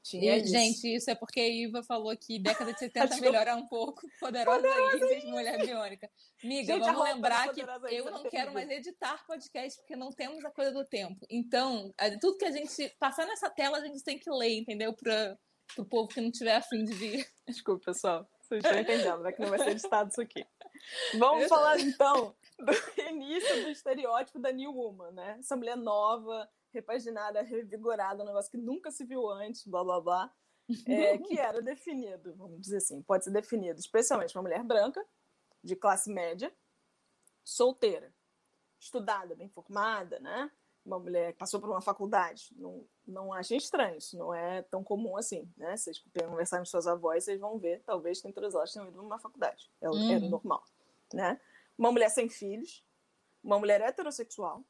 Tinha 0.03 0.37
E, 0.37 0.41
isso. 0.41 0.47
gente, 0.51 0.95
isso 0.95 1.09
é 1.11 1.15
porque 1.15 1.39
a 1.39 1.47
Iva 1.47 1.83
falou 1.83 2.15
que 2.15 2.39
década 2.39 2.71
de 2.73 2.79
70 2.79 3.13
Acho- 3.13 3.21
melhora 3.21 3.55
um 3.55 3.67
pouco. 3.67 4.01
Poderosa 4.19 4.67
Isis, 4.95 5.23
mulher 5.25 5.57
biônica. 5.65 6.09
Amiga, 6.43 6.73
Gente, 6.73 6.85
vamos 6.85 7.03
lembrar 7.03 7.49
que 7.53 7.61
Poderosa 7.61 7.91
eu 7.91 8.05
não 8.05 8.25
é 8.25 8.29
quero 8.29 8.53
mais 8.53 8.69
editar 8.69 9.25
podcast 9.27 9.79
porque 9.81 9.95
não 9.95 10.09
temos 10.11 10.43
a 10.45 10.51
coisa 10.51 10.71
do 10.71 10.85
tempo. 10.85 11.25
Então, 11.29 11.93
tudo 12.21 12.37
que 12.37 12.45
a 12.45 12.51
gente 12.51 12.89
passar 12.99 13.25
nessa 13.25 13.49
tela, 13.49 13.77
a 13.77 13.85
gente 13.85 14.03
tem 14.03 14.17
que 14.17 14.29
ler, 14.31 14.57
entendeu? 14.59 14.93
Para 14.93 15.37
o 15.77 15.85
povo 15.85 16.07
que 16.07 16.21
não 16.21 16.31
tiver 16.31 16.55
afim 16.55 16.83
de 16.83 16.93
vir. 16.93 17.27
Desculpa, 17.47 17.85
pessoal. 17.85 18.27
Vocês 18.41 18.63
estão 18.63 18.79
entendendo, 18.79 19.21
né? 19.21 19.31
Que 19.31 19.41
não 19.41 19.49
vai 19.49 19.59
ser 19.59 19.71
editado 19.71 20.09
isso 20.09 20.21
aqui. 20.21 20.43
Vamos 21.19 21.43
Eu- 21.43 21.49
falar, 21.49 21.79
então, 21.79 22.35
do 22.57 23.01
início 23.03 23.63
do 23.63 23.69
estereótipo 23.69 24.39
da 24.39 24.51
New 24.51 24.71
Woman, 24.73 25.11
né? 25.11 25.35
Essa 25.39 25.55
mulher 25.55 25.75
nova, 25.77 26.49
repaginada, 26.71 27.41
revigorada, 27.41 28.23
um 28.23 28.25
negócio 28.27 28.51
que 28.51 28.57
nunca 28.57 28.91
se 28.91 29.03
viu 29.05 29.27
antes, 29.29 29.65
blá, 29.65 29.83
blá, 29.83 30.01
blá. 30.01 30.33
é, 30.85 31.17
que 31.19 31.39
era 31.39 31.61
definido, 31.61 32.35
vamos 32.35 32.61
dizer 32.61 32.77
assim, 32.77 33.01
pode 33.01 33.23
ser 33.23 33.31
definido 33.31 33.79
especialmente 33.79 34.35
uma 34.37 34.43
mulher 34.43 34.63
branca, 34.63 35.05
de 35.63 35.75
classe 35.75 36.09
média, 36.11 36.53
solteira, 37.43 38.13
estudada, 38.79 39.35
bem 39.35 39.49
formada, 39.49 40.19
né? 40.19 40.49
Uma 40.85 40.97
mulher 40.99 41.33
que 41.33 41.39
passou 41.39 41.59
por 41.59 41.69
uma 41.69 41.81
faculdade. 41.81 42.49
Não, 42.55 42.87
não 43.05 43.33
achem 43.33 43.57
estranho, 43.57 43.97
isso 43.97 44.17
não 44.17 44.33
é 44.33 44.61
tão 44.63 44.83
comum 44.83 45.17
assim, 45.17 45.51
né? 45.57 45.75
Vocês 45.75 45.99
conversarem 45.99 46.61
com 46.63 46.69
suas 46.69 46.87
avós, 46.87 47.25
vocês 47.25 47.39
vão 47.39 47.59
ver, 47.59 47.81
talvez 47.83 48.21
todas 48.21 48.55
elas 48.55 48.71
tenham 48.71 48.87
ido 48.87 48.97
numa 49.01 49.19
faculdade. 49.19 49.69
É 49.81 49.89
o, 49.89 49.93
Uhum. 49.93 50.11
é 50.11 50.19
normal, 50.19 50.63
né? 51.13 51.39
Uma 51.77 51.91
mulher 51.91 52.09
sem 52.09 52.29
filhos, 52.29 52.85
uma 53.43 53.59
mulher 53.59 53.81
heterossexual, 53.81 54.63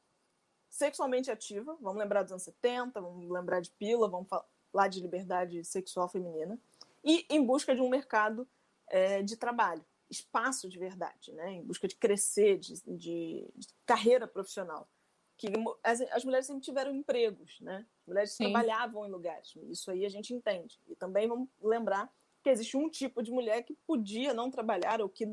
sexualmente 0.70 1.30
ativa, 1.30 1.76
vamos 1.80 1.98
lembrar 2.00 2.22
dos 2.22 2.32
anos 2.32 2.44
70, 2.44 3.00
vamos 3.00 3.28
lembrar 3.28 3.60
de 3.60 3.70
pílula, 3.72 4.08
vamos 4.08 4.28
falar 4.28 4.88
de 4.88 5.00
liberdade 5.00 5.62
sexual 5.64 6.08
feminina, 6.08 6.58
e 7.04 7.26
em 7.28 7.44
busca 7.44 7.74
de 7.74 7.80
um 7.82 7.88
mercado 7.88 8.48
é, 8.88 9.20
de 9.22 9.36
trabalho, 9.36 9.84
espaço 10.08 10.68
de 10.68 10.78
verdade, 10.78 11.32
né? 11.32 11.52
em 11.52 11.62
busca 11.62 11.86
de 11.88 11.96
crescer, 11.96 12.56
de, 12.58 12.74
de- 12.96 13.48
de 13.54 13.68
carreira 13.84 14.26
profissional. 14.26 14.88
Que 15.36 15.48
as, 15.82 16.00
as 16.02 16.24
mulheres 16.24 16.46
sempre 16.46 16.62
tiveram 16.62 16.94
empregos, 16.94 17.58
né? 17.62 17.86
As 18.02 18.06
mulheres 18.06 18.32
Sim. 18.32 18.44
trabalhavam 18.44 19.06
em 19.06 19.10
lugares, 19.10 19.54
isso 19.70 19.90
aí 19.90 20.04
a 20.04 20.08
gente 20.10 20.34
entende. 20.34 20.78
E 20.86 20.94
também 20.94 21.26
vamos 21.26 21.48
lembrar 21.62 22.12
que 22.42 22.50
existe 22.50 22.76
um 22.76 22.90
tipo 22.90 23.22
de 23.22 23.30
mulher 23.30 23.62
que 23.62 23.74
podia 23.86 24.34
não 24.34 24.50
trabalhar 24.50 25.00
ou 25.00 25.08
que 25.08 25.26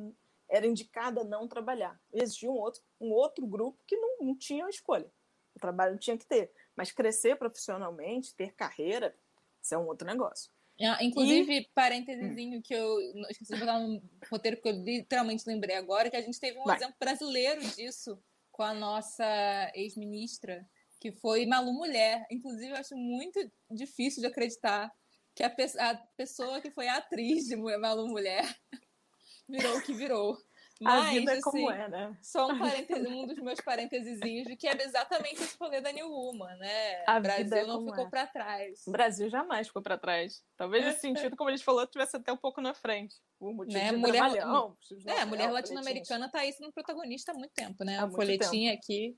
era 0.47 0.65
indicada 0.65 1.21
a 1.21 1.23
não 1.25 1.45
trabalhar. 1.45 1.99
E 2.13 2.21
existia 2.21 2.49
um 2.49 2.55
outro, 2.55 2.81
um 3.01 3.11
outro 3.11 3.45
grupo 3.45 3.77
que 3.85 3.97
não, 3.97 4.17
não 4.21 4.35
tinha 4.37 4.69
escolha. 4.69 5.11
O 5.57 5.59
trabalho 5.59 5.97
tinha 5.97 6.17
que 6.17 6.25
ter. 6.25 6.51
Mas 6.75 6.91
crescer 6.91 7.35
profissionalmente, 7.35 8.33
ter 8.35 8.53
carreira, 8.53 9.13
isso 9.61 9.73
é 9.73 9.77
um 9.77 9.87
outro 9.87 10.07
negócio. 10.07 10.51
Ah, 10.79 11.03
inclusive, 11.03 11.67
parênteses 11.73 12.35
que 12.63 12.73
eu 12.75 12.99
esqueci 13.31 13.51
de 13.53 13.59
botar 13.59 13.79
no 13.79 13.99
roteiro, 14.31 14.61
que 14.61 14.69
eu 14.69 14.73
literalmente 14.73 15.43
lembrei 15.47 15.75
agora, 15.75 16.09
que 16.09 16.15
a 16.15 16.21
gente 16.21 16.39
teve 16.39 16.59
um 16.59 16.63
Vai. 16.63 16.77
exemplo 16.77 16.95
brasileiro 16.99 17.61
disso 17.71 18.21
com 18.51 18.61
a 18.61 18.75
nossa 18.75 19.71
ex-ministra, 19.73 20.63
que 21.01 21.11
foi 21.11 21.47
Malu 21.47 21.73
Mulher. 21.73 22.27
Inclusive, 22.29 22.69
eu 22.71 22.75
acho 22.75 22.95
muito 22.95 23.39
difícil 23.71 24.21
de 24.21 24.27
acreditar 24.27 24.91
que 25.33 25.41
a, 25.43 25.49
pe- 25.49 25.79
a 25.79 25.95
pessoa 26.15 26.61
que 26.61 26.69
foi 26.69 26.87
a 26.87 26.97
atriz 26.97 27.45
de 27.45 27.55
Malu 27.55 28.07
Mulher 28.07 28.43
virou 29.49 29.77
o 29.77 29.81
que 29.81 29.93
virou. 29.93 30.37
Mas, 30.81 31.05
a 31.05 31.09
vida 31.09 31.33
é 31.33 31.41
como 31.41 31.69
assim, 31.69 31.79
é, 31.81 31.87
né? 31.87 32.17
Só 32.21 32.47
um, 32.47 32.57
parêntese, 32.59 33.07
um 33.07 33.25
dos 33.25 33.37
meus 33.39 33.61
parênteses 33.61 34.19
de 34.19 34.55
que 34.55 34.67
é 34.67 34.81
exatamente 34.81 35.41
esse 35.41 35.57
rolê 35.57 35.81
da 35.81 35.91
New 35.91 36.09
Woman, 36.09 36.55
né? 36.57 37.03
A 37.07 37.17
o 37.17 37.21
Brasil 37.21 37.57
é 37.57 37.65
não 37.65 37.85
ficou 37.85 38.05
é. 38.05 38.09
pra 38.09 38.27
trás. 38.27 38.85
O 38.87 38.91
Brasil 38.91 39.29
jamais 39.29 39.67
ficou 39.67 39.81
para 39.81 39.97
trás. 39.97 40.43
Talvez 40.55 40.85
nesse 40.85 41.01
sentido, 41.01 41.35
como 41.35 41.49
a 41.49 41.55
gente 41.55 41.65
falou, 41.65 41.85
tivesse 41.87 42.15
até 42.15 42.31
um 42.31 42.37
pouco 42.37 42.61
na 42.61 42.73
frente. 42.73 43.15
O 43.39 43.53
motivo 43.53 43.77
Né, 43.77 43.91
de 43.91 43.97
mulher- 43.97 44.29
de 44.29 45.09
É, 45.09 45.25
mulher 45.25 45.51
latino-americana 45.51 46.29
tá 46.29 46.39
aí 46.39 46.51
sendo 46.53 46.71
protagonista 46.71 47.31
há 47.31 47.35
muito 47.35 47.53
tempo, 47.53 47.83
né? 47.83 47.97
Há 47.99 48.05
A 48.05 48.09
folhetinha 48.09 48.73
aqui. 48.73 49.17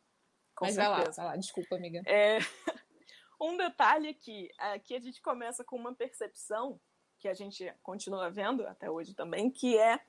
Com 0.56 0.66
Mas 0.66 0.76
vai 0.76 0.90
lá, 0.90 0.96
certeza. 0.98 1.22
vai 1.22 1.32
lá, 1.32 1.38
desculpa, 1.38 1.76
amiga. 1.76 2.02
É, 2.06 2.38
um 3.40 3.56
detalhe 3.56 4.10
aqui, 4.10 4.50
aqui 4.58 4.96
a 4.96 5.00
gente 5.00 5.22
começa 5.22 5.64
com 5.64 5.78
uma 5.78 5.96
percepção 5.96 6.80
que 7.18 7.28
a 7.28 7.34
gente 7.34 7.74
continua 7.82 8.30
vendo 8.30 8.66
até 8.68 8.90
hoje 8.90 9.14
também, 9.14 9.50
que 9.50 9.78
é 9.78 10.00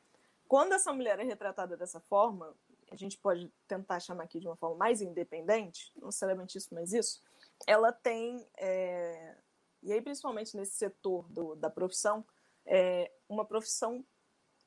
quando 0.51 0.73
essa 0.73 0.93
mulher 0.93 1.21
é 1.21 1.23
retratada 1.23 1.77
dessa 1.77 2.01
forma, 2.01 2.57
a 2.91 2.97
gente 2.97 3.17
pode 3.17 3.49
tentar 3.69 4.01
chamar 4.01 4.25
aqui 4.25 4.41
de 4.41 4.49
uma 4.49 4.57
forma 4.57 4.75
mais 4.75 5.01
independente, 5.01 5.93
não 5.95 6.07
necessariamente 6.07 6.59
isso, 6.59 6.75
mas 6.75 6.93
isso, 6.93 7.23
ela 7.69 7.93
tem, 7.93 8.45
é, 8.59 9.37
e 9.81 9.93
aí 9.93 10.03
principalmente 10.03 10.57
nesse 10.57 10.73
setor 10.73 11.29
do, 11.29 11.55
da 11.55 11.71
profissão, 11.71 12.27
é, 12.67 13.13
uma 13.29 13.45
profissão 13.45 14.05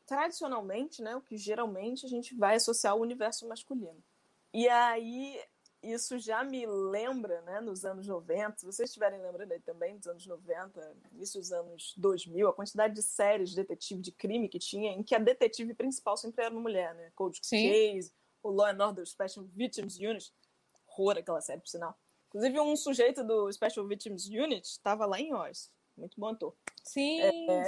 tradicionalmente, 0.05 1.01
né, 1.01 1.17
o 1.17 1.21
que 1.21 1.35
geralmente 1.35 2.05
a 2.05 2.09
gente 2.09 2.33
vai 2.33 2.55
associar 2.55 2.93
ao 2.93 3.01
universo 3.01 3.45
masculino. 3.45 4.01
E 4.53 4.69
aí 4.69 5.37
isso 5.83 6.17
já 6.17 6.43
me 6.43 6.65
lembra, 6.65 7.41
né, 7.41 7.59
nos 7.59 7.83
anos 7.83 8.07
90, 8.07 8.57
se 8.57 8.65
vocês 8.65 8.89
estiverem 8.89 9.21
lembrando 9.21 9.51
aí 9.51 9.59
também 9.59 9.97
dos 9.97 10.07
anos 10.07 10.25
90, 10.25 10.97
isso 11.19 11.37
dos 11.37 11.51
anos 11.51 11.93
2000, 11.97 12.47
a 12.47 12.53
quantidade 12.53 12.95
de 12.95 13.03
séries 13.03 13.49
de 13.49 13.57
detetive 13.57 14.01
de 14.01 14.11
crime 14.11 14.47
que 14.47 14.57
tinha, 14.57 14.93
em 14.93 15.03
que 15.03 15.13
a 15.13 15.19
detetive 15.19 15.73
principal 15.73 16.15
sempre 16.15 16.45
era 16.45 16.53
uma 16.53 16.61
mulher, 16.61 16.95
né? 16.95 17.11
Cold 17.15 17.37
Sim. 17.41 17.69
Case, 17.69 18.13
o 18.41 18.49
Law 18.49 18.67
and 18.67 18.85
Order 18.85 19.05
Special 19.05 19.45
Victims 19.45 19.97
Unit, 19.97 20.33
horror 20.87 21.17
aquela 21.17 21.41
série, 21.41 21.59
por 21.59 21.67
sinal. 21.67 21.97
Inclusive, 22.29 22.59
um 22.61 22.75
sujeito 22.75 23.23
do 23.23 23.51
Special 23.51 23.85
Victims 23.85 24.25
Unit 24.25 24.65
estava 24.65 25.05
lá 25.05 25.19
em 25.19 25.33
Oz. 25.33 25.71
Muito 25.97 26.19
bom 26.19 26.27
ator. 26.29 26.55
Sim, 26.83 27.21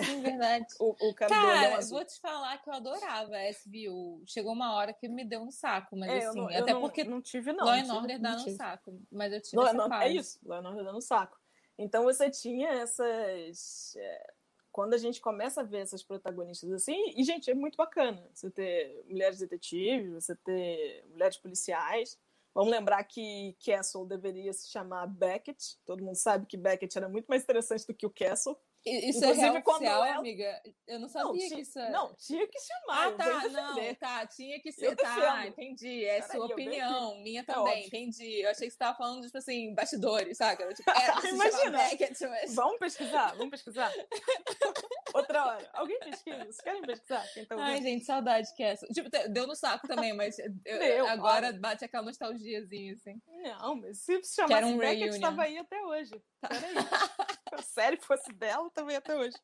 sim, 0.03 0.21
verdade. 0.21 0.65
O, 0.79 1.09
o 1.09 1.13
cara 1.13 1.33
olhão 1.33 1.51
Cara, 1.51 1.77
azul. 1.77 1.97
vou 1.97 2.05
te 2.05 2.19
falar 2.19 2.57
que 2.57 2.69
eu 2.69 2.73
adorava 2.73 3.35
a 3.35 3.49
SVU. 3.49 4.23
Chegou 4.25 4.51
uma 4.51 4.73
hora 4.75 4.93
que 4.93 5.07
me 5.07 5.23
deu 5.23 5.41
um 5.41 5.51
saco, 5.51 5.95
mas 5.95 6.11
É, 6.11 6.25
eu 6.25 6.29
assim, 6.29 6.39
não, 6.39 6.47
até 6.49 6.73
não- 6.73 6.81
porque 6.81 7.03
não 7.03 7.21
tive, 7.21 7.53
não. 7.53 7.65
Law 7.65 7.75
não 7.77 7.81
and 7.95 8.01
Order 8.01 8.15
não 8.21 8.29
dá 8.31 8.37
no 8.37 8.43
tive. 8.43 8.55
saco. 8.57 8.99
Mas 9.11 9.31
eu 9.33 9.41
tive 9.41 9.57
Law 9.57 9.67
essa 9.67 9.89
fase. 9.89 10.05
é 10.05 10.11
isso, 10.19 10.39
Law 10.43 10.59
and 10.59 10.67
Order 10.69 10.83
dando 10.83 11.01
saco. 11.01 11.39
Então 11.77 12.03
você 12.03 12.29
tinha 12.29 12.69
essas. 12.69 13.95
é, 13.97 14.33
quando 14.71 14.93
a 14.93 14.97
gente 14.97 15.21
começa 15.21 15.61
a 15.61 15.63
ver 15.63 15.79
essas 15.79 16.03
protagonistas 16.03 16.69
assim, 16.73 17.13
e, 17.15 17.23
gente, 17.23 17.49
é 17.49 17.53
muito 17.53 17.77
bacana 17.77 18.27
você 18.33 18.51
ter 18.51 19.05
mulheres 19.07 19.39
detetives, 19.39 20.11
você 20.13 20.35
ter 20.35 21.05
mulheres 21.09 21.37
policiais. 21.37 22.19
Vamos 22.55 22.71
lembrar 22.71 23.03
que 23.03 23.57
Castle 23.63 24.07
deveria 24.07 24.53
se 24.53 24.69
chamar 24.69 25.07
Beckett. 25.07 25.77
Todo 25.85 26.01
mundo 26.01 26.15
sabe 26.15 26.45
que 26.45 26.55
Beckett 26.55 26.97
era 26.97 27.09
muito 27.09 27.25
mais 27.27 27.43
interessante 27.43 27.85
do 27.85 27.93
que 27.93 28.05
o 28.05 28.09
Castle. 28.09 28.57
Isso 28.85 29.25
é 29.25 29.29
Inclusive, 29.29 29.31
é 29.31 29.33
real 29.33 29.63
quando 29.63 29.75
oficial, 29.77 30.05
ela... 30.05 30.17
amiga? 30.19 30.61
Eu 30.87 30.99
não 30.99 31.09
sabia 31.09 31.49
não, 31.49 31.55
que 31.55 31.61
isso 31.61 31.79
era. 31.79 31.91
Não, 31.91 32.15
tinha 32.15 32.47
que 32.47 32.59
chamar. 32.59 33.07
Ah, 33.07 33.11
tá, 33.13 33.49
não, 33.49 33.95
tá, 33.95 34.27
tinha 34.27 34.59
que 34.61 34.71
ser. 34.71 34.95
Tá, 34.95 35.47
entendi. 35.47 36.05
É 36.05 36.21
sua 36.21 36.45
opinião, 36.45 37.17
minha 37.23 37.41
é 37.41 37.43
também, 37.43 37.83
é 37.83 37.87
entendi. 37.87 38.41
Eu 38.41 38.51
achei 38.51 38.67
que 38.67 38.73
você 38.73 38.75
estava 38.75 38.95
falando, 38.95 39.25
tipo 39.25 39.37
assim, 39.37 39.73
bastidores, 39.73 40.37
saca? 40.37 40.71
Tipo, 40.71 40.89
era 40.91 41.29
Imagina. 41.29 41.77
Beckett, 41.79 42.27
mas... 42.27 42.53
Vamos 42.53 42.77
pesquisar, 42.77 43.33
vamos 43.35 43.49
pesquisar. 43.49 43.91
Outra 45.15 45.45
hora. 45.45 45.69
Alguém 45.73 45.97
pesquisa? 45.99 46.43
Vocês 46.43 46.61
querem 46.61 46.81
pesquisar? 46.81 47.25
Tá 47.47 47.55
Ai, 47.57 47.81
gente, 47.81 48.05
saudade 48.05 48.53
que 48.55 48.61
é 48.61 48.71
essa. 48.71 48.85
Tipo, 48.87 49.09
deu 49.29 49.47
no 49.47 49.55
saco 49.55 49.87
também, 49.87 50.13
mas 50.13 50.37
eu, 50.37 50.51
Deu, 50.79 51.07
agora 51.07 51.47
olha. 51.47 51.59
bate 51.59 51.85
aquela 51.85 52.03
nostalgiazinha, 52.03 52.93
assim. 52.93 53.19
Não, 53.27 53.75
mas 53.75 53.99
se 53.99 54.21
chamasse 54.23 54.65
um 54.65 54.77
Beckett, 54.77 55.15
estava 55.15 55.43
aí 55.43 55.57
até 55.57 55.81
hoje. 55.83 56.21
Peraí. 56.41 56.75
Se 57.49 57.55
a 57.55 57.61
série 57.61 57.97
fosse 57.97 58.31
dela, 58.33 58.69
também 58.71 58.95
até 58.95 59.15
hoje. 59.15 59.35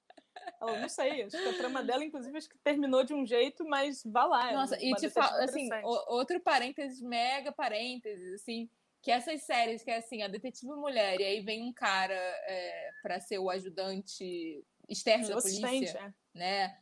Ela 0.61 0.79
não 0.79 0.89
sei, 0.89 1.23
acho 1.23 1.37
que 1.37 1.49
a 1.49 1.57
trama 1.57 1.83
dela, 1.83 2.03
inclusive, 2.03 2.37
acho 2.37 2.49
que 2.49 2.57
terminou 2.59 3.03
de 3.03 3.13
um 3.13 3.25
jeito, 3.25 3.65
mas 3.65 4.01
vá 4.05 4.25
lá. 4.25 4.51
É 4.51 4.53
Nossa, 4.53 4.81
e 4.81 4.93
te 4.95 5.09
falo, 5.09 5.35
assim, 5.43 5.69
outro 6.07 6.39
parênteses, 6.39 7.01
mega 7.01 7.51
parênteses, 7.51 8.41
assim, 8.41 8.69
que 9.01 9.11
essas 9.11 9.43
séries 9.43 9.83
que 9.83 9.91
é 9.91 9.97
assim, 9.97 10.21
a 10.21 10.27
detetive 10.27 10.71
mulher, 10.71 11.19
e 11.19 11.23
aí 11.23 11.41
vem 11.41 11.63
um 11.63 11.73
cara 11.73 12.13
é, 12.13 12.91
para 13.01 13.19
ser 13.19 13.39
o 13.39 13.49
ajudante 13.49 14.63
externo 14.87 15.27
da 15.27 15.41
polícia, 15.41 15.99
é. 15.99 16.13
né? 16.37 16.77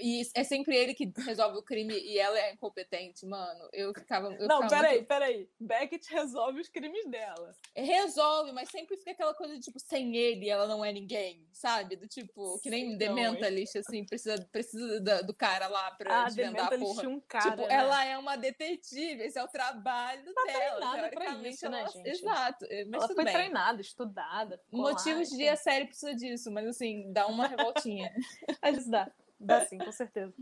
E 0.00 0.22
é 0.34 0.44
sempre 0.44 0.76
ele 0.76 0.94
que 0.94 1.12
resolve 1.18 1.58
o 1.58 1.62
crime 1.62 1.94
e 1.94 2.18
ela 2.18 2.38
é 2.38 2.52
incompetente, 2.52 3.26
mano. 3.26 3.68
Eu 3.72 3.92
ficava. 3.92 4.32
Eu 4.34 4.48
não, 4.48 4.62
ficava 4.62 4.82
peraí, 4.82 4.96
muito... 4.96 5.08
peraí. 5.08 5.48
Beckett 5.60 6.12
resolve 6.12 6.60
os 6.60 6.68
crimes 6.68 7.06
dela. 7.06 7.52
Resolve, 7.74 8.52
mas 8.52 8.68
sempre 8.70 8.96
fica 8.96 9.12
aquela 9.12 9.34
coisa 9.34 9.54
de 9.54 9.60
tipo, 9.60 9.78
sem 9.78 10.16
ele 10.16 10.48
ela 10.48 10.66
não 10.66 10.84
é 10.84 10.92
ninguém, 10.92 11.46
sabe? 11.52 11.96
Do 11.96 12.06
tipo, 12.06 12.58
que 12.60 12.70
nem 12.70 12.96
Dementalist, 12.96 13.76
assim, 13.76 14.04
precisa, 14.04 14.46
precisa 14.50 15.00
do, 15.00 15.26
do 15.26 15.34
cara 15.34 15.68
lá 15.68 15.90
pra 15.92 16.22
ah, 16.22 16.24
desvendar 16.24 16.72
a 16.72 16.78
porra. 16.78 17.08
Um 17.08 17.20
cara, 17.20 17.50
tipo, 17.50 17.66
né? 17.66 17.74
ela 17.74 18.04
é 18.04 18.18
uma 18.18 18.36
detetive, 18.36 19.22
esse 19.22 19.38
é 19.38 19.44
o 19.44 19.48
trabalho 19.48 20.32
tá 20.34 20.44
dela. 20.44 20.92
Teoricamente, 20.92 21.54
isso, 21.54 21.66
ela... 21.66 21.82
né, 21.82 21.88
gente? 21.88 22.08
Exato. 22.08 22.66
Mas 22.88 23.02
ela 23.04 23.14
foi 23.14 23.24
bem. 23.24 23.34
treinada, 23.34 23.80
estudada. 23.80 24.60
Motivos 24.70 25.30
lá, 25.30 25.36
de 25.36 25.48
a 25.48 25.56
série 25.56 25.86
precisa 25.86 26.14
disso, 26.14 26.50
mas 26.50 26.66
assim, 26.66 27.12
dá 27.12 27.26
uma 27.26 27.46
revoltinha. 27.46 28.12
Vezes 28.62 28.88
dá. 28.88 29.10
Dá 29.40 29.64
sim, 29.64 29.78
com 29.78 29.90
certeza. 29.90 30.34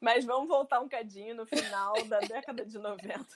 Mas 0.00 0.24
vamos 0.24 0.48
voltar 0.48 0.80
um 0.80 0.88
cadinho 0.88 1.34
no 1.34 1.46
final 1.46 1.92
da 2.06 2.20
década 2.20 2.64
de 2.64 2.78
90. 2.78 3.26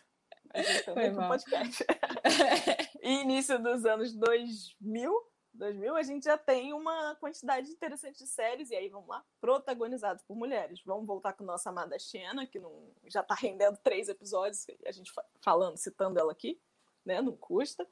A 0.54 0.62
gente 0.62 0.84
também 0.84 1.14
tá 1.14 1.28
podcast. 1.28 1.84
e 3.02 3.20
início 3.20 3.58
dos 3.62 3.84
anos 3.84 4.14
2000, 4.14 5.12
2000, 5.52 5.96
a 5.96 6.02
gente 6.02 6.24
já 6.24 6.38
tem 6.38 6.72
uma 6.72 7.16
quantidade 7.16 7.70
interessante 7.70 8.18
de 8.18 8.26
séries, 8.26 8.70
e 8.70 8.76
aí 8.76 8.88
vamos 8.88 9.08
lá, 9.08 9.22
protagonizadas 9.40 10.22
por 10.22 10.36
mulheres. 10.36 10.80
Vamos 10.86 11.06
voltar 11.06 11.34
com 11.34 11.44
nossa 11.44 11.68
amada 11.68 11.98
Xena, 11.98 12.46
que 12.46 12.58
não, 12.58 12.90
já 13.08 13.20
está 13.20 13.34
rendendo 13.34 13.76
três 13.78 14.08
episódios, 14.08 14.66
a 14.86 14.92
gente 14.92 15.12
falando, 15.42 15.76
citando 15.76 16.18
ela 16.18 16.32
aqui, 16.32 16.58
né? 17.04 17.20
Não 17.20 17.36
custa. 17.36 17.86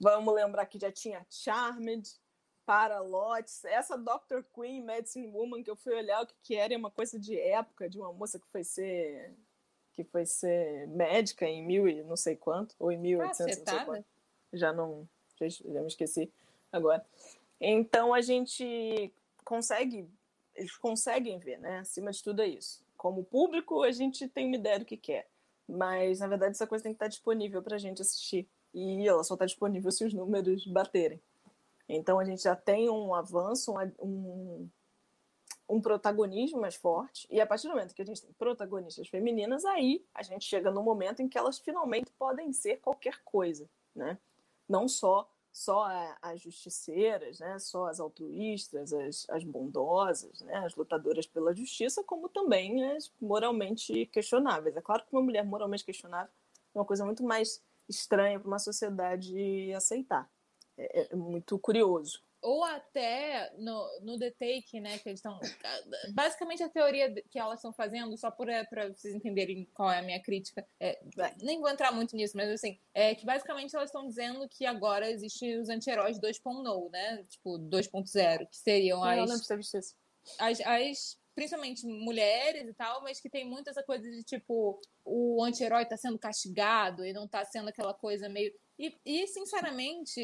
Vamos 0.00 0.32
lembrar 0.32 0.64
que 0.66 0.78
já 0.78 0.92
tinha 0.92 1.26
Charmed, 1.28 2.08
para 2.68 3.00
lotes. 3.00 3.64
Essa 3.64 3.96
Dr. 3.96 4.42
Queen, 4.54 4.82
Medicine 4.82 5.26
Woman, 5.28 5.62
que 5.62 5.70
eu 5.70 5.76
fui 5.76 5.94
olhar 5.94 6.22
o 6.22 6.26
que, 6.26 6.34
que 6.42 6.54
era, 6.54 6.74
é 6.74 6.76
uma 6.76 6.90
coisa 6.90 7.18
de 7.18 7.34
época, 7.40 7.88
de 7.88 7.98
uma 7.98 8.12
moça 8.12 8.38
que 8.38 8.46
foi 8.48 8.62
ser 8.62 9.34
que 9.94 10.04
foi 10.04 10.26
ser 10.26 10.86
médica 10.88 11.46
em 11.46 11.64
mil 11.64 11.88
e 11.88 12.04
não 12.04 12.14
sei 12.14 12.36
quanto, 12.36 12.76
ou 12.78 12.92
em 12.92 12.98
1800, 12.98 13.40
ah, 13.40 13.72
não 13.72 13.78
sei 13.78 13.86
quanto. 13.86 14.06
Já 14.52 14.72
não, 14.72 15.08
já, 15.40 15.48
já 15.48 15.80
me 15.80 15.86
esqueci 15.86 16.30
agora. 16.70 17.04
Então 17.58 18.12
a 18.12 18.20
gente 18.20 19.10
consegue, 19.46 20.06
eles 20.54 20.76
conseguem 20.76 21.38
ver, 21.38 21.58
né? 21.58 21.78
Acima 21.78 22.12
de 22.12 22.22
tudo 22.22 22.42
é 22.42 22.48
isso. 22.48 22.84
Como 22.98 23.24
público, 23.24 23.82
a 23.82 23.90
gente 23.90 24.28
tem 24.28 24.46
uma 24.46 24.56
ideia 24.56 24.78
do 24.78 24.84
que 24.84 24.98
quer. 24.98 25.26
Mas, 25.66 26.20
na 26.20 26.26
verdade, 26.26 26.50
essa 26.50 26.66
coisa 26.66 26.84
tem 26.84 26.92
que 26.92 26.96
estar 26.96 27.08
disponível 27.08 27.62
para 27.62 27.76
a 27.76 27.78
gente 27.78 28.02
assistir. 28.02 28.46
E 28.74 29.08
ela 29.08 29.24
só 29.24 29.34
está 29.34 29.46
disponível 29.46 29.90
se 29.90 30.04
os 30.04 30.12
números 30.12 30.66
baterem. 30.66 31.18
Então 31.88 32.18
a 32.18 32.24
gente 32.24 32.42
já 32.42 32.54
tem 32.54 32.90
um 32.90 33.14
avanço, 33.14 33.74
um, 33.98 34.68
um 35.68 35.80
protagonismo 35.80 36.60
mais 36.60 36.74
forte, 36.74 37.26
e 37.30 37.40
a 37.40 37.46
partir 37.46 37.66
do 37.66 37.70
momento 37.70 37.94
que 37.94 38.02
a 38.02 38.04
gente 38.04 38.22
tem 38.22 38.32
protagonistas 38.34 39.08
femininas, 39.08 39.64
aí 39.64 40.04
a 40.14 40.22
gente 40.22 40.44
chega 40.44 40.70
no 40.70 40.82
momento 40.82 41.20
em 41.20 41.28
que 41.28 41.38
elas 41.38 41.58
finalmente 41.58 42.10
podem 42.18 42.52
ser 42.52 42.76
qualquer 42.76 43.22
coisa, 43.24 43.68
né? 43.94 44.18
Não 44.68 44.86
só 44.86 45.30
só 45.50 45.88
as 46.22 46.40
justiceiras, 46.40 47.40
né? 47.40 47.58
Só 47.58 47.86
as 47.86 47.98
altruístas, 47.98 48.92
as, 48.92 49.28
as 49.30 49.42
bondosas, 49.42 50.40
né? 50.42 50.54
As 50.58 50.76
lutadoras 50.76 51.26
pela 51.26 51.54
justiça, 51.54 52.04
como 52.04 52.28
também 52.28 52.84
as 52.92 53.10
moralmente 53.20 54.06
questionáveis. 54.06 54.76
É 54.76 54.80
claro 54.80 55.04
que 55.04 55.12
uma 55.12 55.22
mulher 55.22 55.44
moralmente 55.44 55.84
questionável 55.84 56.30
é 56.74 56.78
uma 56.78 56.84
coisa 56.84 57.04
muito 57.04 57.24
mais 57.24 57.60
estranha 57.88 58.38
para 58.38 58.46
uma 58.46 58.58
sociedade 58.58 59.72
aceitar 59.72 60.30
é, 60.78 61.08
é 61.12 61.16
muito 61.16 61.58
curioso. 61.58 62.22
Ou 62.40 62.62
até 62.62 63.52
no, 63.58 64.00
no 64.02 64.16
The 64.16 64.30
Take, 64.30 64.80
né, 64.80 64.96
que 64.98 65.08
eles 65.08 65.18
estão. 65.18 65.40
Basicamente 66.14 66.62
a 66.62 66.68
teoria 66.68 67.12
que 67.28 67.38
elas 67.38 67.58
estão 67.58 67.72
fazendo, 67.72 68.16
só 68.16 68.30
para 68.30 68.64
vocês 68.94 69.12
entenderem 69.12 69.68
qual 69.74 69.90
é 69.90 69.98
a 69.98 70.02
minha 70.02 70.22
crítica, 70.22 70.64
é, 70.78 71.00
nem 71.42 71.60
vou 71.60 71.68
entrar 71.68 71.90
muito 71.90 72.14
nisso, 72.14 72.36
mas 72.36 72.48
assim, 72.48 72.78
é 72.94 73.12
que 73.12 73.26
basicamente 73.26 73.74
elas 73.74 73.88
estão 73.88 74.06
dizendo 74.06 74.48
que 74.48 74.64
agora 74.64 75.10
existem 75.10 75.58
os 75.58 75.68
anti-heróis 75.68 76.20
2.0, 76.20 76.90
né? 76.92 77.24
Tipo, 77.28 77.58
2.0, 77.58 78.46
que 78.48 78.56
seriam 78.56 79.02
as. 79.02 79.16
Não, 79.16 79.26
não 79.26 79.36
precisa 79.36 79.78
isso. 79.78 79.96
As, 80.38 80.60
as 80.60 81.18
principalmente 81.38 81.86
mulheres 81.86 82.68
e 82.68 82.74
tal, 82.74 83.00
mas 83.00 83.20
que 83.20 83.30
tem 83.30 83.48
muito 83.48 83.70
essa 83.70 83.80
coisa 83.80 84.10
de 84.10 84.24
tipo, 84.24 84.80
o 85.04 85.40
anti-herói 85.44 85.86
tá 85.86 85.96
sendo 85.96 86.18
castigado 86.18 87.04
e 87.04 87.12
não 87.12 87.28
tá 87.28 87.44
sendo 87.44 87.68
aquela 87.68 87.94
coisa 87.94 88.28
meio. 88.28 88.52
E, 88.78 88.96
e 89.04 89.26
sinceramente, 89.26 90.20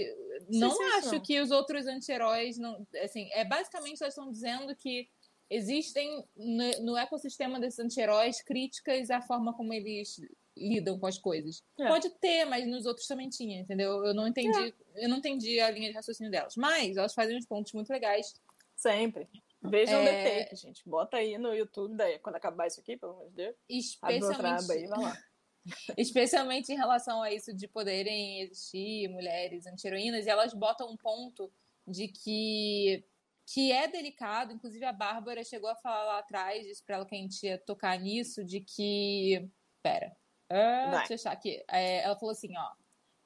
não 0.49 0.71
sim, 0.71 0.77
sim, 0.77 0.91
acho 0.99 1.13
não. 1.15 1.21
que 1.21 1.41
os 1.41 1.51
outros 1.51 1.87
anti-heróis 1.87 2.57
não. 2.57 2.87
Assim, 3.03 3.29
é 3.33 3.45
basicamente 3.45 4.01
elas 4.01 4.15
estão 4.15 4.31
dizendo 4.31 4.75
que 4.77 5.09
existem 5.51 6.25
no, 6.37 6.85
no 6.85 6.97
ecossistema 6.97 7.59
desses 7.59 7.81
anti-heróis 7.81 8.43
críticas 8.43 9.11
à 9.11 9.21
forma 9.21 9.53
como 9.55 9.73
eles 9.73 10.21
lidam 10.57 10.99
com 10.99 11.07
as 11.07 11.19
coisas. 11.19 11.63
É. 11.79 11.89
Pode 11.89 12.11
ter, 12.21 12.45
mas 12.45 12.67
nos 12.67 12.87
outros 12.87 13.07
também 13.07 13.29
tinha, 13.29 13.61
entendeu? 13.61 14.05
Eu 14.05 14.15
não 14.15 14.29
entendi, 14.29 14.73
é. 14.95 15.05
eu 15.05 15.09
não 15.09 15.17
entendi 15.19 15.59
a 15.59 15.71
linha 15.71 15.89
de 15.89 15.95
raciocínio 15.97 16.31
delas. 16.31 16.55
Mas 16.57 16.97
elas 16.97 17.13
fazem 17.13 17.37
uns 17.37 17.47
pontos 17.47 17.73
muito 17.73 17.91
legais. 17.91 18.35
Sempre. 18.77 19.29
Vejam 19.61 19.99
é... 20.01 20.05
The 20.05 20.45
Take, 20.45 20.57
gente. 20.57 20.83
Bota 20.89 21.17
aí 21.17 21.39
no 21.39 21.55
YouTube 21.55 21.97
daí, 21.97 22.19
quando 22.19 22.37
acabar 22.37 22.67
isso 22.67 22.81
aqui, 22.81 22.97
pelo 22.97 23.13
amor 23.13 23.29
de 23.31 23.35
Deus. 23.35 23.57
Especialmente... 23.69 24.71
Aí, 24.71 24.87
vai 24.87 24.87
lá. 24.87 25.19
Especialmente 25.97 26.73
em 26.73 26.77
relação 26.77 27.23
a 27.23 27.33
isso 27.33 27.55
de 27.55 27.67
poderem 27.67 28.41
existir 28.43 29.09
mulheres 29.09 29.67
anti-heroínas, 29.67 30.27
e 30.27 30.31
elas 30.31 30.53
botam 30.53 30.91
um 30.91 30.97
ponto 30.97 31.51
de 31.87 32.09
que 32.09 33.05
que 33.47 33.71
é 33.71 33.87
delicado, 33.87 34.53
inclusive 34.53 34.85
a 34.85 34.93
Bárbara 34.93 35.45
chegou 35.45 35.69
a 35.69 35.77
falar 35.77 36.05
lá 36.05 36.19
atrás, 36.19 36.67
disse 36.67 36.83
para 36.83 36.97
ela 36.97 37.07
que 37.07 37.15
a 37.15 37.19
gente 37.19 37.45
ia 37.45 37.59
tocar 37.59 37.99
nisso, 37.99 38.43
de 38.43 38.61
que. 38.61 39.49
Pera. 39.83 40.17
Ah, 40.49 40.91
deixa 40.99 41.13
eu 41.13 41.15
achar 41.17 41.33
aqui. 41.33 41.63
É, 41.71 42.03
ela 42.03 42.17
falou 42.17 42.33
assim: 42.33 42.57
ó, 42.57 42.71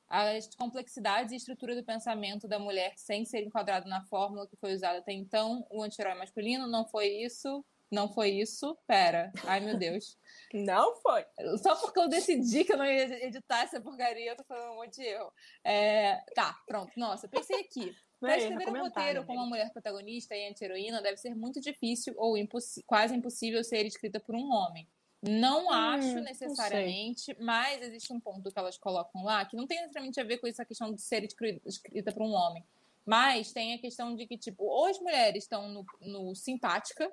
as 0.09 0.53
complexidades 0.55 1.32
e 1.32 1.36
estrutura 1.36 1.76
do 1.76 1.84
pensamento 1.84 2.49
da 2.49 2.59
mulher 2.59 2.95
sem 2.97 3.24
ser 3.24 3.45
enquadrado 3.45 3.89
na 3.89 4.03
fórmula 4.07 4.49
que 4.49 4.57
foi 4.57 4.74
usada 4.74 4.99
até 4.99 5.12
então, 5.12 5.66
o 5.70 5.82
anti-herói 5.82 6.14
masculino, 6.14 6.66
não 6.66 6.86
foi 6.86 7.09
isso, 7.09 7.64
não 7.91 8.12
foi 8.12 8.30
isso, 8.30 8.76
pera, 8.86 9.32
ai 9.45 9.61
meu 9.61 9.76
Deus. 9.76 10.16
Não 10.53 10.97
foi. 10.97 11.24
Só 11.62 11.76
porque 11.76 11.99
eu 11.99 12.09
decidi 12.09 12.64
que 12.64 12.72
eu 12.72 12.78
não 12.78 12.84
ia 12.84 13.26
editar 13.26 13.62
essa 13.62 13.80
porcaria, 13.80 14.32
eu 14.32 14.36
tô 14.36 14.45
falando 14.45 14.72
um 14.72 14.76
monte 14.76 14.97
de 14.97 15.07
erro. 15.07 15.32
É, 15.64 16.16
tá, 16.34 16.57
pronto, 16.66 16.93
nossa, 16.97 17.28
pensei 17.28 17.61
aqui. 17.61 17.95
Para 18.20 18.36
escrever 18.36 18.68
um 18.68 18.82
roteiro 18.82 19.24
com 19.24 19.32
uma 19.32 19.47
mulher 19.47 19.70
protagonista 19.72 20.34
e 20.34 20.49
anti-heroína 20.49 21.01
deve 21.01 21.16
ser 21.16 21.34
muito 21.34 21.61
difícil 21.61 22.14
ou 22.16 22.34
quase 22.84 23.14
impossível 23.14 23.62
ser 23.62 23.86
escrita 23.86 24.18
por 24.18 24.34
um 24.34 24.51
homem. 24.51 24.89
Não 25.22 25.66
hum, 25.66 25.70
acho 25.70 26.20
necessariamente, 26.20 27.34
não 27.39 27.47
mas 27.47 27.82
existe 27.82 28.12
um 28.12 28.20
ponto 28.20 28.51
que 28.53 28.59
elas 28.59 28.78
colocam 28.78 29.24
lá 29.24 29.45
que 29.45 29.57
não 29.57 29.66
tem 29.66 29.80
necessariamente 29.80 30.20
a 30.20 30.24
ver 30.24 30.39
com 30.39 30.47
essa 30.47 30.64
questão 30.64 30.93
de 30.93 31.01
ser 31.01 31.24
escrita 31.24 32.12
por 32.12 32.22
um 32.22 32.32
homem. 32.32 32.64
Mas 33.05 33.53
tem 33.53 33.74
a 33.74 33.78
questão 33.78 34.14
de 34.14 34.26
que, 34.26 34.36
tipo, 34.36 34.64
ou 34.64 34.86
as 34.86 35.01
mulheres 35.01 35.45
estão 35.45 35.68
no, 35.68 35.86
no 36.03 36.34
simpática, 36.34 37.11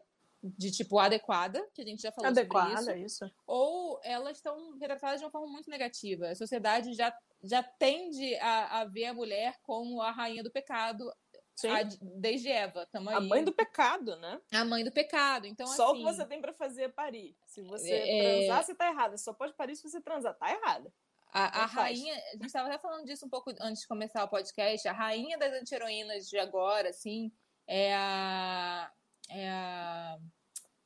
de 0.57 0.71
tipo 0.71 0.99
adequada, 0.99 1.65
que 1.73 1.81
a 1.81 1.85
gente 1.85 2.01
já 2.01 2.11
falou 2.11 2.29
adequada, 2.29 2.77
sobre 2.77 2.99
isso, 3.01 3.25
isso. 3.25 3.35
ou 3.45 3.99
elas 4.03 4.37
estão 4.37 4.77
retratadas 4.77 5.19
de 5.19 5.25
uma 5.25 5.31
forma 5.31 5.47
muito 5.47 5.69
negativa. 5.69 6.29
A 6.29 6.35
sociedade 6.35 6.93
já, 6.93 7.15
já 7.43 7.63
tende 7.63 8.35
a, 8.35 8.81
a 8.81 8.85
ver 8.85 9.05
a 9.05 9.13
mulher 9.13 9.57
como 9.63 10.01
a 10.01 10.11
rainha 10.11 10.43
do 10.43 10.51
pecado 10.51 11.11
a, 11.63 11.83
desde 12.19 12.49
Eva, 12.49 12.85
tamo 12.91 13.09
aí. 13.09 13.15
A 13.15 13.21
mãe 13.21 13.43
do 13.43 13.53
pecado, 13.53 14.17
né? 14.17 14.41
A 14.51 14.65
mãe 14.65 14.83
do 14.83 14.91
pecado. 14.91 15.47
Então, 15.47 15.65
Só 15.67 15.91
assim, 15.91 15.93
o 15.93 16.05
que 16.05 16.13
você 16.13 16.25
tem 16.25 16.41
para 16.41 16.53
fazer 16.53 16.83
é 16.83 16.89
parir. 16.89 17.35
Se 17.45 17.61
você 17.61 17.93
é... 17.93 18.21
transar, 18.21 18.63
você 18.63 18.75
tá 18.75 18.89
errada. 18.89 19.17
Só 19.17 19.33
pode 19.33 19.53
parir 19.53 19.75
se 19.75 19.83
você 19.83 20.01
transar. 20.01 20.35
Tá 20.35 20.51
errada. 20.51 20.91
A, 21.31 21.63
a 21.63 21.65
rainha, 21.65 22.13
a 22.13 22.31
gente 22.33 22.45
estava 22.45 22.67
até 22.67 22.77
falando 22.77 23.05
disso 23.05 23.25
um 23.25 23.29
pouco 23.29 23.53
antes 23.61 23.81
de 23.81 23.87
começar 23.87 24.23
o 24.23 24.27
podcast. 24.27 24.85
A 24.87 24.93
rainha 24.93 25.37
das 25.37 25.53
anti-heroínas 25.53 26.27
de 26.27 26.37
agora, 26.37 26.89
assim, 26.89 27.31
é 27.67 27.93
a. 27.95 28.91
É 29.29 29.49
a. 29.49 30.17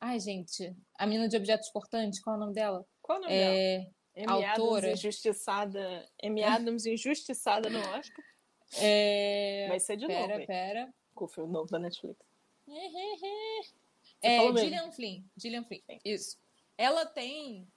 Ai, 0.02 0.20
gente, 0.20 0.76
a 0.98 1.06
mina 1.06 1.28
de 1.28 1.36
objetos 1.36 1.70
cortantes, 1.70 2.22
qual 2.22 2.36
é 2.36 2.38
o 2.38 2.40
nome 2.40 2.54
dela? 2.54 2.86
Qual 3.02 3.18
é 3.18 3.20
o 3.20 3.24
nome 3.24 3.36
é... 3.36 3.80
dela? 3.80 4.00
Amy 4.16 4.46
autora. 4.46 4.88
Adams 4.88 5.00
injustiçada. 5.00 6.10
Amy 6.24 6.44
Adams 6.44 6.86
injustiçada 6.86 7.70
no 7.70 7.80
Oscar. 7.80 8.26
É... 8.80 9.66
Vai 9.68 9.80
ser 9.80 9.98
de 9.98 10.06
pera, 10.06 10.36
novo. 10.36 10.46
Pera, 10.46 10.86
pera. 10.86 10.94
Foi 11.28 11.44
o 11.44 11.48
novo 11.48 11.72
da 11.72 11.80
Netflix? 11.80 12.20
é, 14.22 14.38
Gillian 14.56 14.92
Flynn. 14.92 15.24
Gillian 15.36 15.64
Flynn, 15.64 15.82
isso. 16.06 16.38
Ela 16.78 17.04
tem. 17.04 17.68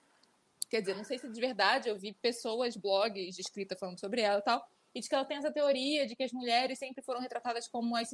Quer 0.69 0.81
dizer, 0.81 0.95
não 0.95 1.03
sei 1.03 1.19
se 1.19 1.31
de 1.31 1.41
verdade 1.41 1.89
eu 1.89 1.99
vi 1.99 2.13
pessoas, 2.13 2.77
blogs 2.77 3.35
de 3.35 3.41
escrita 3.41 3.75
falando 3.75 3.99
sobre 3.99 4.21
ela 4.21 4.41
e 4.41 4.43
tal. 4.43 4.69
E 4.95 5.01
de 5.01 5.09
que 5.09 5.15
ela 5.15 5.25
tem 5.25 5.39
essa 5.39 5.51
teoria 5.53 6.07
de 6.07 6.15
que 6.15 6.23
as 6.23 6.33
mulheres 6.33 6.79
sempre 6.79 7.03
foram 7.03 7.21
retratadas 7.21 7.67
como 7.67 7.97
as 7.97 8.11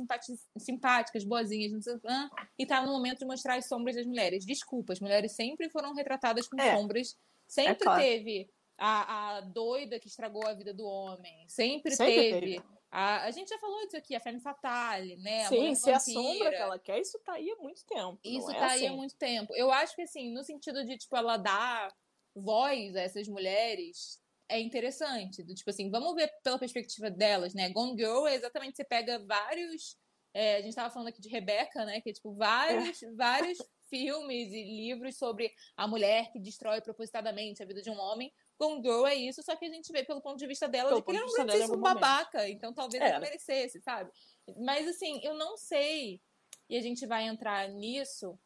simpáticas, 0.57 1.25
boazinhas, 1.25 1.73
não 1.73 1.83
sei, 1.83 1.95
ah, 2.07 2.31
e 2.59 2.65
tá 2.65 2.81
no 2.85 2.93
momento 2.93 3.19
de 3.21 3.25
mostrar 3.27 3.57
as 3.57 3.67
sombras 3.67 3.97
das 3.97 4.07
mulheres. 4.07 4.45
Desculpa, 4.47 4.93
as 4.93 5.01
mulheres 5.01 5.33
sempre 5.33 5.69
foram 5.71 5.93
retratadas 5.95 6.49
com 6.49 6.61
É. 6.61 6.77
sombras. 6.77 7.17
Sempre 7.49 7.73
É 7.73 7.75
claro. 7.77 8.03
teve 8.03 8.49
a, 8.77 9.37
a 9.39 9.41
doida 9.41 9.99
que 9.99 10.07
estragou 10.07 10.47
a 10.47 10.55
vida 10.55 10.73
do 10.73 10.87
homem. 10.87 11.45
Sempre, 11.49 11.97
Sempre 11.97 12.15
teve. 12.15 12.41
teve. 12.57 12.63
A, 12.91 13.25
a 13.25 13.31
gente 13.31 13.49
já 13.49 13.59
falou 13.59 13.85
disso 13.85 13.97
aqui, 13.99 14.15
a 14.15 14.21
Femme 14.21 14.41
Fatale, 14.41 15.17
né? 15.17 15.45
A 15.45 15.49
Sim, 15.49 15.75
se 15.75 15.91
é 15.91 15.95
a 15.95 16.01
sombra 16.01 16.49
que 16.51 16.57
ela 16.57 16.79
quer, 16.79 17.01
isso 17.01 17.19
tá 17.19 17.35
aí 17.35 17.51
há 17.51 17.57
muito 17.57 17.85
tempo. 17.85 18.19
Isso 18.25 18.47
não 18.47 18.55
é 18.55 18.59
tá 18.59 18.67
aí 18.69 18.87
há 18.87 18.89
assim. 18.89 18.97
muito 18.97 19.17
tempo. 19.17 19.55
Eu 19.55 19.71
acho 19.71 19.95
que, 19.95 20.03
assim, 20.03 20.33
no 20.33 20.43
sentido 20.45 20.83
de, 20.85 20.97
tipo, 20.97 21.15
ela 21.17 21.37
dar 21.37 21.93
voz 22.35 22.95
a 22.97 23.01
essas 23.01 23.27
mulheres 23.29 24.19
é 24.49 24.61
interessante. 24.61 25.43
Do, 25.43 25.55
tipo 25.55 25.71
assim, 25.71 25.91
vamos 25.91 26.15
ver 26.15 26.33
pela 26.43 26.59
perspectiva 26.59 27.11
delas, 27.11 27.55
né? 27.55 27.71
Gone 27.71 27.97
Girl 27.97 28.27
é 28.27 28.35
exatamente, 28.35 28.77
você 28.77 28.85
pega 28.85 29.19
vários... 29.27 29.97
é, 30.33 30.57
a 30.57 30.63
gente 30.63 30.75
tava 30.75 30.91
falando 30.91 31.09
aqui 31.09 31.21
de 31.21 31.29
Rebecca, 31.29 31.85
né? 31.85 32.01
Que 32.01 32.11
é, 32.11 32.13
tipo, 32.13 32.35
vários, 32.35 33.01
vários 33.17 33.59
filmes 33.89 34.53
e 34.53 34.65
livros 34.65 35.17
sobre 35.17 35.53
a 35.77 35.87
mulher 35.87 36.31
que 36.33 36.39
destrói 36.39 36.81
propositadamente 36.81 37.63
a 37.63 37.67
vida 37.67 37.83
de 37.83 37.91
um 37.91 37.99
homem. 37.99 38.33
Gone 38.59 38.83
Girl 38.83 39.07
é 39.07 39.15
isso, 39.15 39.43
só 39.43 39.55
que 39.55 39.67
a 39.67 39.73
gente 39.73 39.93
vê 39.93 40.05
pelo 40.05 40.21
ponto 40.21 40.39
de 40.39 40.47
vista 40.47 40.69
dela 40.69 40.95
de 40.95 41.03
que 41.03 41.11
ele 41.11 41.19
era 41.19 41.27
de 41.27 41.59
um 41.59 41.63
algum 41.63 41.77
momento. 41.77 41.81
babaca. 41.81 42.49
Então 42.49 42.75
talvez 42.75 43.03
ele 43.03 43.19
merecesse, 43.19 43.81
sabe? 43.81 44.11
Mas, 44.57 44.89
assim, 44.89 45.21
eu 45.23 45.35
não 45.35 45.57
sei... 45.57 46.21
E 46.69 46.77
a 46.77 46.81
gente 46.81 47.07
vai 47.07 47.27
entrar 47.27 47.69
nisso... 47.69 48.39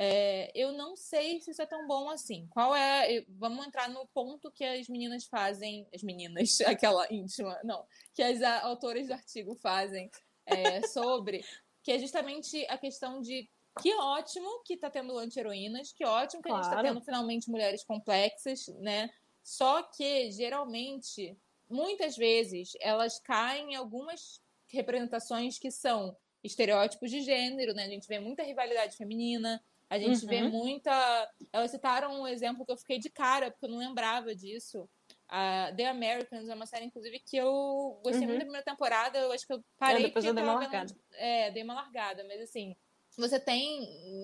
É, 0.00 0.52
eu 0.54 0.70
não 0.70 0.96
sei 0.96 1.40
se 1.40 1.50
isso 1.50 1.60
é 1.60 1.66
tão 1.66 1.84
bom 1.88 2.08
assim. 2.08 2.46
Qual 2.50 2.72
é? 2.72 3.24
Vamos 3.30 3.66
entrar 3.66 3.88
no 3.88 4.06
ponto 4.06 4.48
que 4.52 4.62
as 4.64 4.88
meninas 4.88 5.24
fazem, 5.24 5.88
as 5.92 6.04
meninas, 6.04 6.60
aquela 6.62 7.12
íntima, 7.12 7.58
não, 7.64 7.84
que 8.14 8.22
as 8.22 8.40
autoras 8.62 9.08
do 9.08 9.12
artigo 9.12 9.56
fazem 9.56 10.08
é, 10.46 10.86
sobre, 10.86 11.44
que 11.82 11.90
é 11.90 11.98
justamente 11.98 12.64
a 12.68 12.78
questão 12.78 13.20
de 13.20 13.50
que 13.80 13.92
ótimo 13.96 14.62
que 14.64 14.76
tá 14.76 14.88
tendo 14.88 15.18
anti-heroínas, 15.18 15.92
que 15.92 16.04
ótimo 16.04 16.42
que 16.42 16.48
a 16.48 16.54
gente 16.54 16.64
tá 16.64 16.70
Claro. 16.70 16.86
tendo 16.86 17.00
finalmente 17.00 17.50
mulheres 17.50 17.82
complexas, 17.82 18.68
né? 18.78 19.10
Só 19.42 19.82
que 19.82 20.30
geralmente, 20.30 21.36
muitas 21.68 22.16
vezes, 22.16 22.72
elas 22.80 23.18
caem 23.18 23.72
em 23.72 23.74
algumas 23.74 24.40
representações 24.68 25.58
que 25.58 25.72
são 25.72 26.16
estereótipos 26.44 27.10
de 27.10 27.20
gênero, 27.20 27.74
né? 27.74 27.84
A 27.84 27.88
gente 27.88 28.06
vê 28.06 28.20
muita 28.20 28.44
rivalidade 28.44 28.96
feminina, 28.96 29.60
a 29.90 29.98
gente 29.98 30.26
vê 30.26 30.42
Uhum. 30.42 30.50
muita. 30.50 31.30
Elas 31.52 31.70
citaram 31.70 32.20
um 32.22 32.26
exemplo 32.26 32.64
que 32.64 32.72
eu 32.72 32.76
fiquei 32.76 32.98
de 32.98 33.08
cara, 33.10 33.50
porque 33.50 33.66
eu 33.66 33.70
não 33.70 33.78
lembrava 33.78 34.34
disso. 34.34 34.88
A 35.28 35.72
The 35.76 35.86
Americans 35.88 36.48
é 36.48 36.54
uma 36.54 36.66
série, 36.66 36.86
inclusive, 36.86 37.18
que 37.20 37.36
eu 37.36 37.98
gostei 38.02 38.20
Uhum. 38.22 38.26
muito 38.28 38.38
da 38.38 38.44
primeira 38.44 38.64
temporada. 38.64 39.18
Eu 39.18 39.32
acho 39.32 39.46
que 39.46 39.52
eu 39.52 39.62
parei. 39.78 40.04
É, 40.04 40.06
depois 40.08 40.24
eu 40.24 40.34
dei 40.34 40.42
uma 40.42 40.52
tava 40.54 40.64
vendo- 40.64 40.72
largada. 40.72 41.00
É, 41.12 41.50
dei 41.50 41.62
uma 41.62 41.74
largada, 41.74 42.24
mas 42.24 42.40
assim. 42.40 42.74
Você 43.16 43.40
tem 43.40 43.82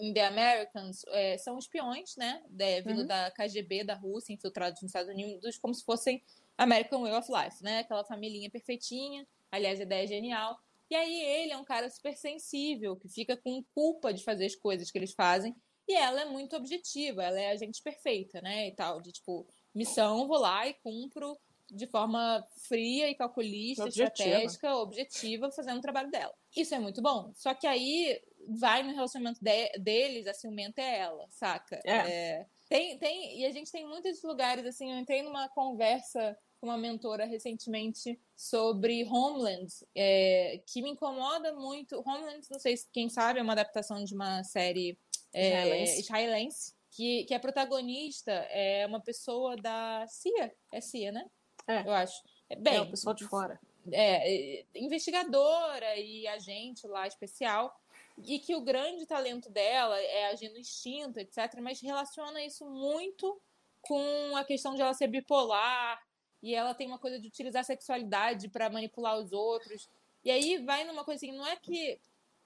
em 0.08 0.14
The 0.14 0.24
Americans, 0.26 1.02
é, 1.08 1.36
são 1.38 1.58
espiões, 1.58 2.14
né? 2.16 2.40
de- 2.48 2.80
vindo 2.82 3.00
Uhum. 3.00 3.06
da 3.06 3.28
KGB 3.32 3.82
da 3.82 3.94
Rússia, 3.94 4.32
infiltrados 4.32 4.80
nos 4.82 4.90
Estados 4.90 5.10
Unidos, 5.12 5.58
como 5.58 5.74
se 5.74 5.84
fossem 5.84 6.22
American 6.56 7.02
Way 7.02 7.12
of 7.14 7.28
Life, 7.32 7.60
né? 7.64 7.80
Aquela 7.80 8.04
família 8.04 8.48
perfeitinha. 8.50 9.26
Aliás, 9.50 9.80
a 9.80 9.82
ideia 9.82 10.04
é 10.04 10.06
genial. 10.06 10.56
E 10.94 10.96
aí 10.96 11.22
ele 11.42 11.52
é 11.52 11.56
um 11.56 11.64
cara 11.64 11.90
super 11.90 12.16
sensível, 12.16 12.96
que 12.96 13.08
fica 13.08 13.36
com 13.36 13.64
culpa 13.74 14.14
de 14.14 14.22
fazer 14.22 14.46
as 14.46 14.54
coisas 14.54 14.92
que 14.92 14.96
eles 14.96 15.12
fazem. 15.12 15.52
E 15.88 15.92
ela 15.92 16.20
é 16.20 16.24
muito 16.24 16.54
objetiva, 16.54 17.24
ela 17.24 17.40
é 17.40 17.50
a 17.50 17.56
gente 17.56 17.82
perfeita, 17.82 18.40
né? 18.40 18.68
E 18.68 18.76
tal, 18.76 19.02
de 19.02 19.10
tipo, 19.10 19.44
missão, 19.74 20.28
vou 20.28 20.38
lá 20.38 20.68
e 20.68 20.74
cumpro 20.74 21.36
de 21.68 21.88
forma 21.88 22.46
fria 22.68 23.10
e 23.10 23.14
calculista, 23.16 23.82
Objetiva. 23.82 24.08
estratégica, 24.28 24.76
objetiva, 24.76 25.50
fazendo 25.50 25.78
o 25.78 25.82
trabalho 25.82 26.12
dela. 26.12 26.32
Isso 26.56 26.72
é 26.76 26.78
muito 26.78 27.02
bom. 27.02 27.32
Só 27.34 27.52
que 27.54 27.66
aí 27.66 28.22
vai 28.60 28.84
no 28.84 28.94
relacionamento 28.94 29.40
de- 29.42 29.72
deles, 29.80 30.28
a 30.28 30.32
ciumenta 30.34 30.80
é 30.80 30.98
ela, 31.00 31.26
saca? 31.28 31.80
É. 31.84 32.46
tem, 32.68 32.96
tem, 32.98 33.40
e 33.40 33.44
a 33.46 33.50
gente 33.50 33.72
tem 33.72 33.84
muitos 33.84 34.22
lugares, 34.22 34.64
assim, 34.64 34.92
eu 34.92 34.98
entrei 34.98 35.22
numa 35.22 35.48
conversa 35.48 36.38
com 36.64 36.70
uma 36.70 36.78
mentora 36.78 37.26
recentemente 37.26 38.18
sobre 38.34 39.04
Homeland, 39.04 39.70
é, 39.94 40.62
que 40.66 40.80
me 40.80 40.88
incomoda 40.88 41.52
muito. 41.52 42.00
Homeland, 42.00 42.46
não 42.50 42.58
sei 42.58 42.74
se 42.74 42.88
quem 42.90 43.10
sabe, 43.10 43.38
é 43.38 43.42
uma 43.42 43.52
adaptação 43.52 44.02
de 44.02 44.14
uma 44.14 44.42
série 44.42 44.98
é, 45.34 45.98
Israelense. 45.98 46.74
que, 46.90 47.24
que 47.24 47.34
a 47.34 47.38
protagonista 47.38 48.32
é 48.32 48.86
uma 48.86 48.98
pessoa 48.98 49.56
da 49.56 50.06
CIA. 50.08 50.54
É 50.72 50.80
CIA, 50.80 51.12
né? 51.12 51.26
É. 51.68 51.86
Eu 51.86 51.92
acho. 51.92 52.22
É, 52.48 52.56
Bem, 52.56 52.76
é 52.76 52.80
o 52.80 52.90
pessoal 52.90 53.14
de 53.14 53.24
fora. 53.24 53.60
é, 53.92 54.60
é, 54.60 54.64
investigadora 54.74 55.98
e 55.98 56.26
agente 56.28 56.86
lá 56.86 57.06
especial, 57.06 57.78
e 58.16 58.38
que 58.38 58.54
o 58.54 58.62
grande 58.62 59.04
talento 59.04 59.50
dela 59.50 60.00
é 60.00 60.28
agir 60.28 60.48
no 60.48 60.56
instinto, 60.56 61.18
etc., 61.18 61.60
mas 61.60 61.82
relaciona 61.82 62.42
isso 62.42 62.64
muito 62.64 63.38
com 63.82 64.34
a 64.34 64.44
questão 64.44 64.74
de 64.74 64.80
ela 64.80 64.94
ser 64.94 65.08
bipolar, 65.08 66.02
e 66.44 66.54
ela 66.54 66.74
tem 66.74 66.86
uma 66.86 66.98
coisa 66.98 67.18
de 67.18 67.26
utilizar 67.26 67.60
a 67.60 67.64
sexualidade 67.64 68.50
para 68.50 68.68
manipular 68.68 69.18
os 69.18 69.32
outros. 69.32 69.88
E 70.22 70.30
aí 70.30 70.58
vai 70.58 70.84
numa 70.84 71.02
coisa 71.02 71.16
assim, 71.24 71.34
não 71.34 71.46
é 71.46 71.56
que 71.56 71.98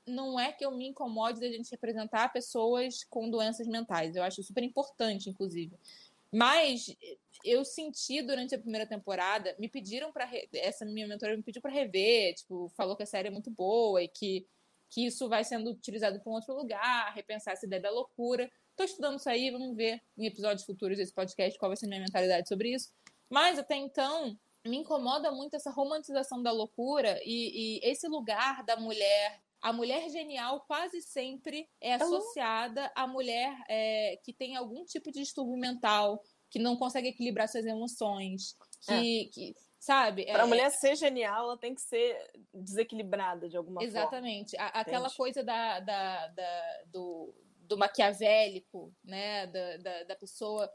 não 0.06 0.38
é 0.38 0.52
que 0.52 0.64
eu 0.64 0.70
me 0.70 0.86
incomode 0.86 1.40
da 1.40 1.48
gente 1.48 1.70
representar 1.72 2.32
pessoas 2.32 3.02
com 3.10 3.28
doenças 3.28 3.66
mentais. 3.66 4.14
Eu 4.14 4.22
acho 4.22 4.40
super 4.44 4.62
importante, 4.62 5.28
inclusive. 5.28 5.76
Mas 6.32 6.96
eu 7.44 7.64
senti 7.64 8.22
durante 8.22 8.54
a 8.54 8.58
primeira 8.58 8.86
temporada, 8.86 9.56
me 9.58 9.68
pediram 9.68 10.12
para 10.12 10.30
essa 10.54 10.84
minha 10.84 11.08
mentora 11.08 11.36
me 11.36 11.42
pediu 11.42 11.60
para 11.60 11.72
rever, 11.72 12.34
tipo, 12.36 12.68
falou 12.76 12.96
que 12.96 13.02
a 13.02 13.06
série 13.06 13.28
é 13.28 13.32
muito 13.32 13.50
boa 13.50 14.00
e 14.00 14.06
que 14.06 14.46
que 14.90 15.04
isso 15.04 15.28
vai 15.28 15.44
sendo 15.44 15.70
utilizado 15.70 16.18
para 16.18 16.30
um 16.30 16.34
outro 16.34 16.54
lugar, 16.54 17.12
repensar 17.14 17.52
essa 17.52 17.66
ideia 17.66 17.82
da 17.82 17.90
loucura. 17.90 18.50
Estou 18.70 18.86
estudando 18.86 19.18
isso 19.18 19.28
aí, 19.28 19.50
vamos 19.50 19.76
ver 19.76 20.00
em 20.16 20.24
episódios 20.24 20.64
futuros 20.64 20.96
desse 20.96 21.12
podcast 21.12 21.58
qual 21.58 21.68
vai 21.68 21.76
ser 21.76 21.84
a 21.84 21.88
minha 21.88 22.00
mentalidade 22.00 22.48
sobre 22.48 22.72
isso. 22.72 22.90
Mas 23.30 23.58
até 23.58 23.76
então, 23.76 24.38
me 24.64 24.76
incomoda 24.76 25.30
muito 25.30 25.54
essa 25.54 25.70
romantização 25.70 26.42
da 26.42 26.50
loucura 26.50 27.20
e, 27.24 27.78
e 27.78 27.80
esse 27.82 28.08
lugar 28.08 28.64
da 28.64 28.76
mulher. 28.76 29.40
A 29.60 29.72
mulher 29.72 30.08
genial 30.08 30.60
quase 30.68 31.02
sempre 31.02 31.68
é 31.80 31.94
associada 31.94 32.92
à 32.94 33.08
mulher 33.08 33.52
é, 33.68 34.16
que 34.22 34.32
tem 34.32 34.54
algum 34.54 34.84
tipo 34.84 35.10
de 35.10 35.18
distúrbio 35.20 35.56
mental, 35.56 36.22
que 36.48 36.60
não 36.60 36.76
consegue 36.76 37.08
equilibrar 37.08 37.48
suas 37.48 37.66
emoções, 37.66 38.56
que, 38.86 39.26
que 39.32 39.56
sabe? 39.78 40.26
Para 40.26 40.44
a 40.44 40.46
é- 40.46 40.48
mulher 40.48 40.70
ser 40.70 40.96
genial, 40.96 41.44
ela 41.44 41.58
tem 41.58 41.74
que 41.74 41.80
ser 41.80 42.16
desequilibrada 42.54 43.48
de 43.48 43.56
alguma 43.56 43.80
forma. 43.80 43.98
Exatamente. 43.98 44.56
Aquela 44.58 45.10
coisa 45.10 45.42
da, 45.42 45.80
da, 45.80 46.28
da- 46.28 46.82
do, 46.86 47.34
do 47.60 47.76
maquiavélico, 47.76 48.92
né? 49.04 49.46
Da, 49.46 49.76
da, 49.78 50.04
da 50.04 50.16
pessoa. 50.16 50.70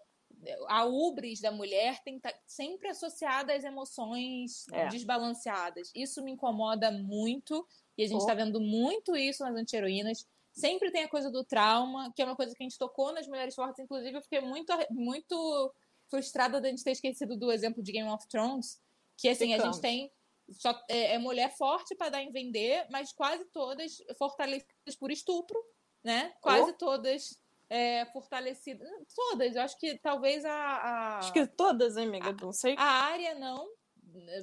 A 0.68 0.86
ubris 0.86 1.40
da 1.42 1.52
mulher 1.52 2.02
tem 2.04 2.20
que 2.20 2.28
estar 2.28 2.40
sempre 2.46 2.88
associada 2.90 3.54
às 3.54 3.64
emoções 3.64 4.66
É. 4.72 4.88
desbalanceadas. 4.88 5.92
Isso 5.96 6.24
me 6.24 6.32
incomoda 6.32 6.92
muito, 6.92 7.68
e 7.98 8.04
a 8.04 8.08
gente 8.08 8.16
Oh. 8.18 8.22
está 8.22 8.34
vendo 8.34 8.60
muito 8.60 9.16
isso 9.16 9.44
nas 9.44 9.56
anti-heroínas. 9.56 10.26
Sempre 10.52 10.92
tem 10.92 11.04
a 11.04 11.10
coisa 11.10 11.32
do 11.32 11.44
trauma, 11.44 12.12
que 12.16 12.22
é 12.22 12.26
uma 12.26 12.36
coisa 12.36 12.54
que 12.56 12.62
a 12.64 12.66
gente 12.68 12.78
tocou 12.78 13.12
nas 13.12 13.28
mulheres 13.28 13.56
fortes. 13.56 13.80
Inclusive, 13.84 14.18
eu 14.18 14.22
fiquei 14.22 14.42
muito, 14.42 14.72
muito 14.92 15.74
frustrada 16.10 16.62
de 16.62 16.68
a 16.68 16.70
gente 16.70 16.84
ter 16.84 16.92
esquecido 16.92 17.36
do 17.36 17.52
exemplo 17.52 17.82
de 17.82 17.92
Game 17.92 18.10
of 18.10 18.28
Thrones, 18.28 18.80
que 19.18 19.28
assim, 19.30 19.54
a 19.54 19.58
Ficamos. 19.58 19.78
gente 19.78 19.82
tem 19.82 20.12
só 20.52 20.80
é, 20.90 21.14
é 21.14 21.18
mulher 21.18 21.56
forte 21.58 21.96
para 21.96 22.10
dar 22.10 22.22
em 22.22 22.32
vender, 22.32 22.86
mas 22.92 23.12
quase 23.14 23.46
todas 23.46 23.98
fortalecidas 24.18 24.96
por 25.00 25.10
estupro, 25.12 25.58
né? 26.04 26.34
Quase 26.42 26.72
Oh. 26.72 26.78
todas 26.78 27.40
é, 27.74 28.06
fortalecidas. 28.06 28.88
Todas, 29.16 29.56
eu 29.56 29.62
acho 29.64 29.78
que 29.80 29.98
talvez 29.98 30.46
a. 30.46 30.54
a... 30.54 31.18
Acho 31.18 31.34
que 31.34 31.48
todas, 31.48 31.98
hein, 31.98 32.08
amiga? 32.08 32.32
Não 32.40 32.54
sei. 32.54 32.76
A 32.78 32.84
área 32.84 33.34
não. 33.34 33.68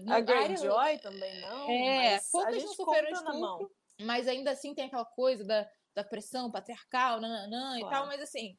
A 0.09 0.21
Greyjoy 0.21 0.99
também 0.99 1.41
não. 1.41 1.71
É, 1.71 2.21
poucas 2.33 2.57
não 2.57 3.23
na 3.23 3.31
estupro. 3.31 3.71
mas 4.03 4.27
ainda 4.27 4.51
assim 4.51 4.75
tem 4.75 4.87
aquela 4.87 5.05
coisa 5.05 5.45
da, 5.45 5.65
da 5.95 6.03
pressão 6.03 6.51
patriarcal, 6.51 7.21
nananã 7.21 7.79
claro. 7.79 7.87
e 7.87 7.89
tal, 7.89 8.07
mas 8.07 8.21
assim, 8.21 8.59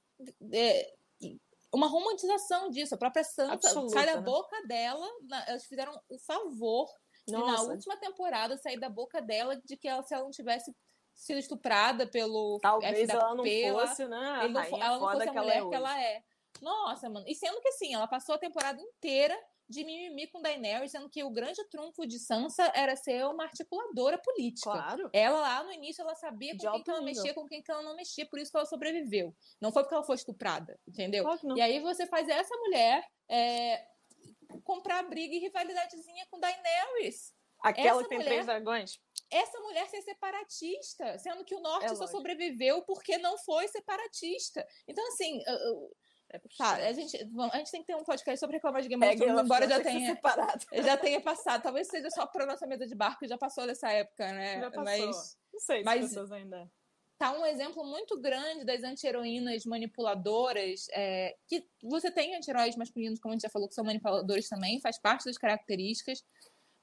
é, 0.54 0.94
uma 1.74 1.88
romantização 1.88 2.70
disso. 2.70 2.96
A 2.96 2.98
própria 2.98 3.26
Santa 3.26 3.56
Absoluta, 3.56 3.92
sai 3.92 4.06
da 4.06 4.16
né? 4.16 4.22
boca 4.22 4.56
dela, 4.68 5.06
elas 5.48 5.66
fizeram 5.66 6.02
o 6.08 6.18
favor 6.18 6.88
de, 7.28 7.34
na 7.34 7.62
última 7.64 7.98
temporada, 7.98 8.58
sair 8.58 8.80
da 8.80 8.90
boca 8.90 9.22
dela 9.22 9.58
de 9.66 9.76
que 9.76 9.90
ela, 9.90 10.02
se 10.04 10.14
ela 10.14 10.24
não 10.24 10.32
tivesse 10.32 10.74
sido 11.14 11.40
estuprada 11.40 12.08
pelo 12.08 12.60
Talvez 12.62 13.10
FWP, 13.10 13.12
ela 13.12 13.36
não 13.36 13.88
fosse, 13.88 14.06
né? 14.06 14.40
Ele 14.44 14.54
não, 14.54 14.62
ela 14.62 15.00
não 15.00 15.10
fosse 15.12 15.30
a 15.30 15.32
mulher 15.32 15.32
que 15.32 15.38
ela, 15.38 15.54
é 15.54 15.70
que 15.70 15.76
ela 15.76 16.02
é. 16.02 16.24
Nossa, 16.62 17.10
mano. 17.10 17.26
E 17.28 17.36
sendo 17.36 17.60
que 17.62 17.70
assim, 17.70 17.94
ela 17.94 18.08
passou 18.08 18.36
a 18.36 18.38
temporada 18.38 18.82
inteira 18.82 19.38
de 19.72 19.86
mimimi 19.86 20.28
com 20.28 20.42
Daenerys, 20.42 20.92
sendo 20.92 21.10
que 21.10 21.24
o 21.24 21.32
grande 21.32 21.64
trunfo 21.70 22.06
de 22.06 22.20
Sansa 22.20 22.70
era 22.76 22.96
ser 22.96 23.26
uma 23.26 23.44
articuladora 23.44 24.18
política. 24.18 24.70
Claro. 24.70 25.10
Ela 25.14 25.40
lá 25.40 25.64
no 25.64 25.72
início 25.72 26.02
ela 26.02 26.14
sabia 26.14 26.52
com 26.52 26.58
de 26.58 26.70
quem 26.70 26.84
que 26.84 26.92
ela 26.92 27.02
mexia, 27.02 27.34
com 27.34 27.48
quem 27.48 27.64
que 27.64 27.72
ela 27.72 27.82
não 27.82 27.96
mexia, 27.96 28.28
por 28.28 28.38
isso 28.38 28.52
que 28.52 28.58
ela 28.58 28.66
sobreviveu. 28.66 29.34
Não 29.62 29.72
foi 29.72 29.84
porque 29.84 29.96
ela 29.96 30.04
foi 30.04 30.16
estuprada, 30.16 30.78
entendeu? 30.86 31.24
Claro 31.24 31.58
e 31.58 31.62
aí 31.62 31.80
você 31.80 32.06
faz 32.06 32.28
essa 32.28 32.56
mulher 32.58 33.08
é, 33.30 33.86
comprar 34.64 35.04
briga 35.04 35.34
e 35.34 35.40
rivalidadezinha 35.40 36.28
com 36.30 36.40
Daenerys. 36.40 37.34
Aquela 37.64 38.02
essa 38.02 38.04
que 38.04 38.10
tem 38.10 38.18
mulher, 38.18 38.30
três 38.30 38.46
dragões? 38.46 39.00
Essa 39.32 39.60
mulher 39.62 39.88
ser 39.88 40.02
separatista, 40.02 41.18
sendo 41.20 41.46
que 41.46 41.56
o 41.56 41.62
norte 41.62 41.86
é 41.86 41.90
só 41.90 42.02
lógico. 42.02 42.18
sobreviveu 42.18 42.82
porque 42.84 43.18
não 43.18 43.38
foi 43.38 43.68
separatista. 43.70 44.66
Então, 44.88 45.08
assim, 45.08 45.42
é 46.34 46.40
tá, 46.58 46.76
a 46.76 46.94
gente, 46.94 47.18
a 47.18 47.58
gente 47.58 47.72
tem 47.72 47.82
que 47.82 47.88
ter 47.88 47.96
um 47.96 48.04
podcast 48.04 48.40
sobre 48.40 48.56
reclamar 48.56 48.82
de 48.82 48.88
Game 48.88 49.06
of 49.06 49.16
Thrones, 49.18 49.44
embora 49.44 49.68
já 49.68 49.82
tenha, 49.82 50.18
já 50.84 50.98
tenha 50.98 51.22
passado. 51.22 51.62
Talvez 51.62 51.88
seja 51.88 52.10
só 52.10 52.26
para 52.26 52.46
nossa 52.46 52.66
mesa 52.66 52.88
de 52.88 52.96
barco, 52.96 53.28
já 53.28 53.38
passou 53.38 53.68
dessa 53.68 53.92
época, 53.92 54.32
né? 54.32 54.60
Já 54.62 54.72
passou. 54.72 54.84
Mas, 54.84 55.38
Não 55.52 55.60
sei 55.60 55.80
se 55.80 55.84
mas 55.84 56.02
pessoas 56.02 56.32
ainda. 56.32 56.72
Tá 57.18 57.34
um 57.34 57.46
exemplo 57.46 57.84
muito 57.84 58.20
grande 58.20 58.66
das 58.66 58.82
anti-heroínas 58.82 59.64
manipuladoras, 59.66 60.88
é, 60.92 61.36
que 61.48 61.64
você 61.84 62.10
tem 62.10 62.36
anti-heróis 62.36 62.76
masculinos, 62.76 63.20
como 63.20 63.34
a 63.34 63.36
gente 63.36 63.44
já 63.44 63.50
falou, 63.50 63.68
que 63.68 63.76
são 63.76 63.84
manipuladores 63.84 64.50
também, 64.50 64.82
faz 64.82 65.00
parte 65.00 65.26
das 65.26 65.38
características, 65.38 66.24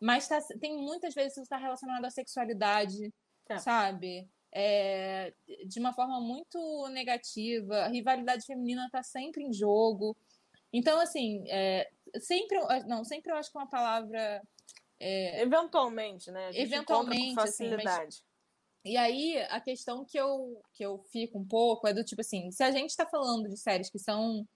mas 0.01 0.29
tá, 0.29 0.41
tem 0.61 0.77
muitas 0.77 1.15
vezes 1.15 1.33
isso 1.33 1.43
está 1.43 1.57
relacionado 1.57 2.05
à 2.05 2.11
sexualidade, 2.11 3.13
é. 3.49 3.59
sabe? 3.59 4.29
é, 4.53 5.33
de 5.67 5.79
uma 5.79 5.93
forma 5.93 6.21
muito 6.21 6.89
negativa. 6.89 7.85
A 7.85 7.89
rivalidade 7.89 8.47
feminina 8.47 8.87
está 8.87 9.03
sempre 9.03 9.45
em 9.45 9.53
jogo. 9.53 10.17
Então, 10.73 10.99
assim, 11.01 11.45
é, 11.49 11.91
sempre, 12.21 12.59
não, 12.87 13.05
sempre 13.05 13.33
eu 13.33 13.37
acho 13.37 13.51
que 13.51 13.59
é 13.59 13.61
uma 13.61 13.71
palavra. 13.71 14.43
É, 15.01 15.43
eventualmente, 15.43 16.31
né? 16.31 16.51
eventualmente, 16.55 17.35
facilidade. 17.35 17.89
Assim, 17.89 18.23
mas, 18.25 18.25
e 18.85 18.97
aí, 18.97 19.39
a 19.49 19.61
questão 19.61 20.05
que 20.05 20.19
eu, 20.19 20.61
que 20.73 20.85
eu 20.85 20.99
fico 21.13 21.39
um 21.39 21.47
pouco 21.47 21.87
é 21.87 21.95
do 21.95 22.05
tipo 22.05 22.21
assim: 22.21 22.51
se 22.51 22.63
a 22.63 22.71
gente 22.71 22.91
está 22.91 23.07
falando 23.07 23.49
de 23.49 23.57
séries 23.57 23.91
que 23.91 23.99
são 23.99 24.47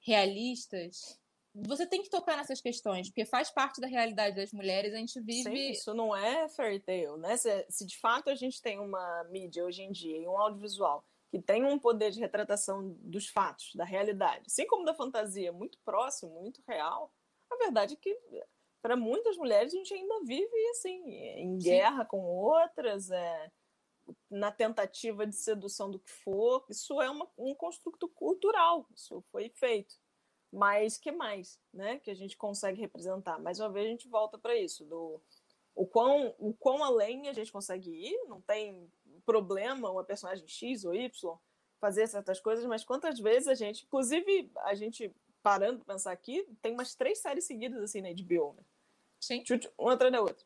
realistas, 0.00 1.18
você 1.66 1.86
tem 1.86 2.02
que 2.02 2.10
tocar 2.10 2.36
nessas 2.36 2.60
questões, 2.60 3.08
porque 3.08 3.24
faz 3.24 3.50
parte 3.50 3.80
da 3.80 3.86
realidade 3.86 4.36
das 4.36 4.52
mulheres. 4.52 4.92
A 4.92 4.98
gente 4.98 5.20
vive. 5.20 5.42
Sim, 5.42 5.70
isso 5.70 5.94
não 5.94 6.14
é 6.14 6.48
fairy 6.48 6.80
tale, 6.80 7.16
né? 7.18 7.36
Se, 7.36 7.66
se, 7.68 7.86
de 7.86 7.98
fato 7.98 8.30
a 8.30 8.34
gente 8.34 8.60
tem 8.60 8.78
uma 8.78 9.24
mídia 9.24 9.64
hoje 9.64 9.82
em 9.82 9.90
dia 9.90 10.16
e 10.16 10.26
um 10.26 10.38
audiovisual 10.38 11.04
que 11.30 11.40
tem 11.40 11.64
um 11.64 11.78
poder 11.78 12.10
de 12.10 12.20
retratação 12.20 12.96
dos 13.00 13.28
fatos, 13.28 13.72
da 13.74 13.84
realidade, 13.84 14.44
assim 14.46 14.66
como 14.66 14.84
da 14.84 14.94
fantasia, 14.94 15.52
muito 15.52 15.78
próximo, 15.84 16.40
muito 16.40 16.62
real, 16.66 17.12
a 17.50 17.56
verdade 17.56 17.94
é 17.94 17.96
que 17.96 18.18
para 18.80 18.96
muitas 18.96 19.36
mulheres 19.36 19.74
a 19.74 19.76
gente 19.76 19.92
ainda 19.92 20.20
vive 20.24 20.68
assim, 20.70 21.02
em 21.10 21.58
guerra 21.58 22.02
Sim. 22.02 22.08
com 22.08 22.20
outras, 22.24 23.10
é, 23.10 23.52
na 24.30 24.50
tentativa 24.50 25.26
de 25.26 25.36
sedução 25.36 25.90
do 25.90 25.98
que 25.98 26.10
for. 26.10 26.64
Isso 26.70 27.00
é 27.00 27.10
uma, 27.10 27.28
um 27.36 27.54
construto 27.54 28.08
cultural, 28.08 28.86
isso 28.94 29.22
foi 29.30 29.50
feito. 29.50 29.94
Mas 30.52 30.96
que 30.96 31.12
mais, 31.12 31.60
né? 31.72 31.98
Que 31.98 32.10
a 32.10 32.14
gente 32.14 32.36
consegue 32.36 32.80
representar. 32.80 33.38
Mais 33.38 33.60
uma 33.60 33.70
vez 33.70 33.86
a 33.86 33.90
gente 33.90 34.08
volta 34.08 34.38
para 34.38 34.56
isso, 34.56 34.84
do 34.84 35.20
o 35.74 35.86
quão, 35.86 36.34
o 36.38 36.52
quão 36.54 36.82
além 36.82 37.28
a 37.28 37.32
gente 37.32 37.52
consegue 37.52 37.90
ir, 37.90 38.24
não 38.26 38.40
tem 38.40 38.90
problema 39.24 39.90
uma 39.90 40.02
personagem 40.02 40.48
X 40.48 40.84
ou 40.84 40.92
Y 40.92 41.38
fazer 41.80 42.08
certas 42.08 42.40
coisas, 42.40 42.64
mas 42.64 42.82
quantas 42.82 43.20
vezes 43.20 43.46
a 43.46 43.54
gente, 43.54 43.84
inclusive 43.84 44.50
a 44.56 44.74
gente 44.74 45.14
parando 45.40 45.78
para 45.78 45.94
pensar 45.94 46.10
aqui, 46.10 46.44
tem 46.60 46.72
umas 46.72 46.96
três 46.96 47.18
séries 47.18 47.44
seguidas 47.44 47.80
assim 47.80 48.00
na 48.00 48.08
HBO, 48.08 48.54
né? 48.54 48.64
Sim. 49.20 49.44
Uma 49.78 49.92
atrás 49.92 50.12
da 50.12 50.20
outra. 50.20 50.44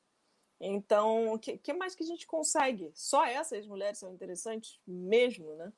Então, 0.60 1.32
o 1.32 1.38
que, 1.38 1.56
que 1.56 1.72
mais 1.72 1.94
que 1.94 2.02
a 2.02 2.06
gente 2.06 2.26
consegue? 2.26 2.92
Só 2.94 3.24
essas 3.24 3.66
mulheres 3.66 3.98
são 3.98 4.12
interessantes 4.12 4.78
mesmo, 4.86 5.54
né? 5.54 5.72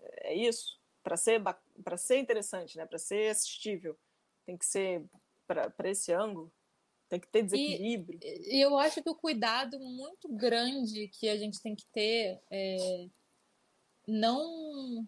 É 0.00 0.34
isso 0.34 0.80
para 1.06 1.16
ser 1.16 1.40
para 1.84 1.96
ser 1.96 2.18
interessante, 2.18 2.76
né? 2.76 2.84
Para 2.84 2.98
ser 2.98 3.30
assistível, 3.30 3.96
tem 4.44 4.58
que 4.58 4.66
ser 4.66 5.04
para 5.46 5.88
esse 5.88 6.12
ângulo, 6.12 6.52
tem 7.08 7.20
que 7.20 7.28
ter 7.28 7.44
desequilíbrio. 7.44 8.18
E, 8.20 8.60
eu 8.60 8.76
acho 8.76 9.00
que 9.00 9.08
o 9.08 9.14
cuidado 9.14 9.78
muito 9.78 10.28
grande 10.28 11.06
que 11.06 11.28
a 11.28 11.36
gente 11.36 11.62
tem 11.62 11.76
que 11.76 11.86
ter 11.92 12.42
é 12.50 13.06
não 14.08 15.06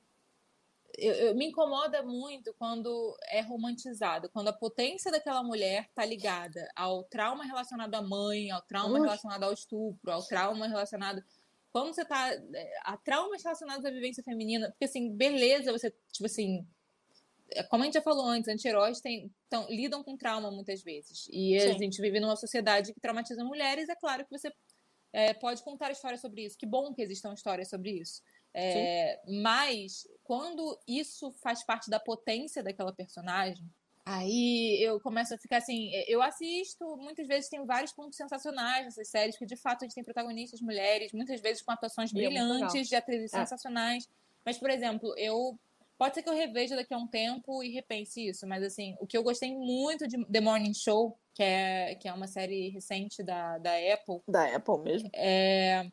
eu, 0.97 1.15
eu, 1.15 1.35
me 1.35 1.47
incomoda 1.47 2.01
muito 2.05 2.55
quando 2.55 3.17
é 3.27 3.41
romantizado, 3.41 4.29
quando 4.29 4.49
a 4.49 4.53
potência 4.53 5.11
daquela 5.11 5.43
mulher 5.43 5.87
está 5.89 6.05
ligada 6.05 6.71
ao 6.77 7.03
trauma 7.03 7.45
relacionado 7.45 7.93
à 7.97 8.03
mãe, 8.03 8.53
ao 8.53 8.63
trauma 8.63 8.95
Ui. 8.95 9.01
relacionado 9.01 9.43
ao 9.43 9.53
estupro, 9.53 10.13
ao 10.13 10.23
trauma 10.23 10.69
relacionado 10.69 11.25
quando 11.73 11.95
você 11.95 12.05
tá. 12.05 12.33
É, 12.33 12.81
a 12.83 12.97
traumas 12.97 13.43
relacionados 13.43 13.85
à 13.85 13.91
vivência 13.91 14.23
feminina, 14.23 14.71
porque 14.71 14.85
assim, 14.85 15.15
beleza, 15.15 15.73
você, 15.73 15.93
tipo 16.13 16.27
assim. 16.27 16.67
É, 17.51 17.63
como 17.63 17.83
a 17.83 17.87
gente 17.87 17.95
já 17.95 18.03
falou 18.03 18.27
antes, 18.27 18.49
anti-heróis 18.49 19.01
lidam 19.71 20.05
com 20.05 20.17
trauma 20.17 20.51
muitas 20.51 20.83
vezes. 20.83 21.27
E 21.31 21.59
Sim. 21.59 21.71
a 21.71 21.79
gente 21.79 22.01
vive 22.01 22.21
numa 22.21 22.37
sociedade 22.37 22.93
que 22.93 23.01
traumatiza 23.01 23.43
mulheres, 23.43 23.89
é 23.89 23.97
claro 23.97 24.25
que 24.25 24.31
você 24.31 24.53
é, 25.13 25.33
pode 25.33 25.63
contar 25.63 25.91
histórias 25.91 26.21
sobre 26.21 26.45
isso. 26.45 26.59
Que 26.59 26.67
bom 26.67 26.93
que 26.93 27.01
existam 27.01 27.33
histórias 27.33 27.69
sobre 27.71 27.93
isso. 27.93 28.23
É, 28.53 29.21
mas 29.27 30.07
quando 30.25 30.79
isso 30.87 31.31
faz 31.43 31.65
parte 31.65 31.89
da 31.89 32.01
potência 32.01 32.63
daquela 32.63 32.93
personagem, 32.93 33.65
Aí 34.11 34.83
eu 34.83 34.99
começo 35.01 35.35
a 35.35 35.39
ficar 35.39 35.59
assim, 35.59 35.91
eu 36.07 36.23
assisto, 36.23 36.97
muitas 36.97 37.27
vezes 37.27 37.51
tem 37.51 37.63
vários 37.67 37.93
pontos 37.93 38.17
sensacionais 38.17 38.87
nessas 38.87 39.11
séries, 39.11 39.37
que 39.37 39.45
de 39.45 39.55
fato 39.55 39.83
a 39.83 39.87
gente 39.87 39.95
tem 39.95 40.03
protagonistas 40.03 40.63
mulheres, 40.63 41.13
muitas 41.13 41.43
vezes 41.43 41.63
com 41.63 41.73
atuações 41.73 42.11
é 42.11 42.15
brilhantes, 42.15 42.89
de 42.89 42.97
atrizes 42.97 43.35
é. 43.35 43.41
sensacionais. 43.41 44.09
Mas, 44.47 44.57
por 44.57 44.71
exemplo, 44.71 45.13
eu. 45.19 45.59
Pode 45.99 46.15
ser 46.15 46.23
que 46.23 46.29
eu 46.29 46.35
reveja 46.35 46.75
daqui 46.75 46.95
a 46.95 46.97
um 46.97 47.09
tempo 47.09 47.63
e 47.63 47.71
repense 47.71 48.29
isso, 48.29 48.47
mas 48.47 48.63
assim, 48.63 48.97
o 49.01 49.07
que 49.07 49.19
eu 49.19 49.23
gostei 49.23 49.53
muito 49.53 50.07
de 50.07 50.25
The 50.27 50.41
Morning 50.41 50.73
Show, 50.73 51.19
que 51.35 51.43
é, 51.43 51.97
que 51.97 52.09
é 52.09 52.13
uma 52.13 52.29
série 52.29 52.69
recente 52.69 53.23
da, 53.23 53.59
da 53.59 53.73
Apple. 53.73 54.23
Da 54.27 54.57
Apple 54.57 54.79
mesmo? 54.79 55.11
É, 55.13 55.91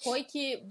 foi 0.00 0.22
que 0.22 0.62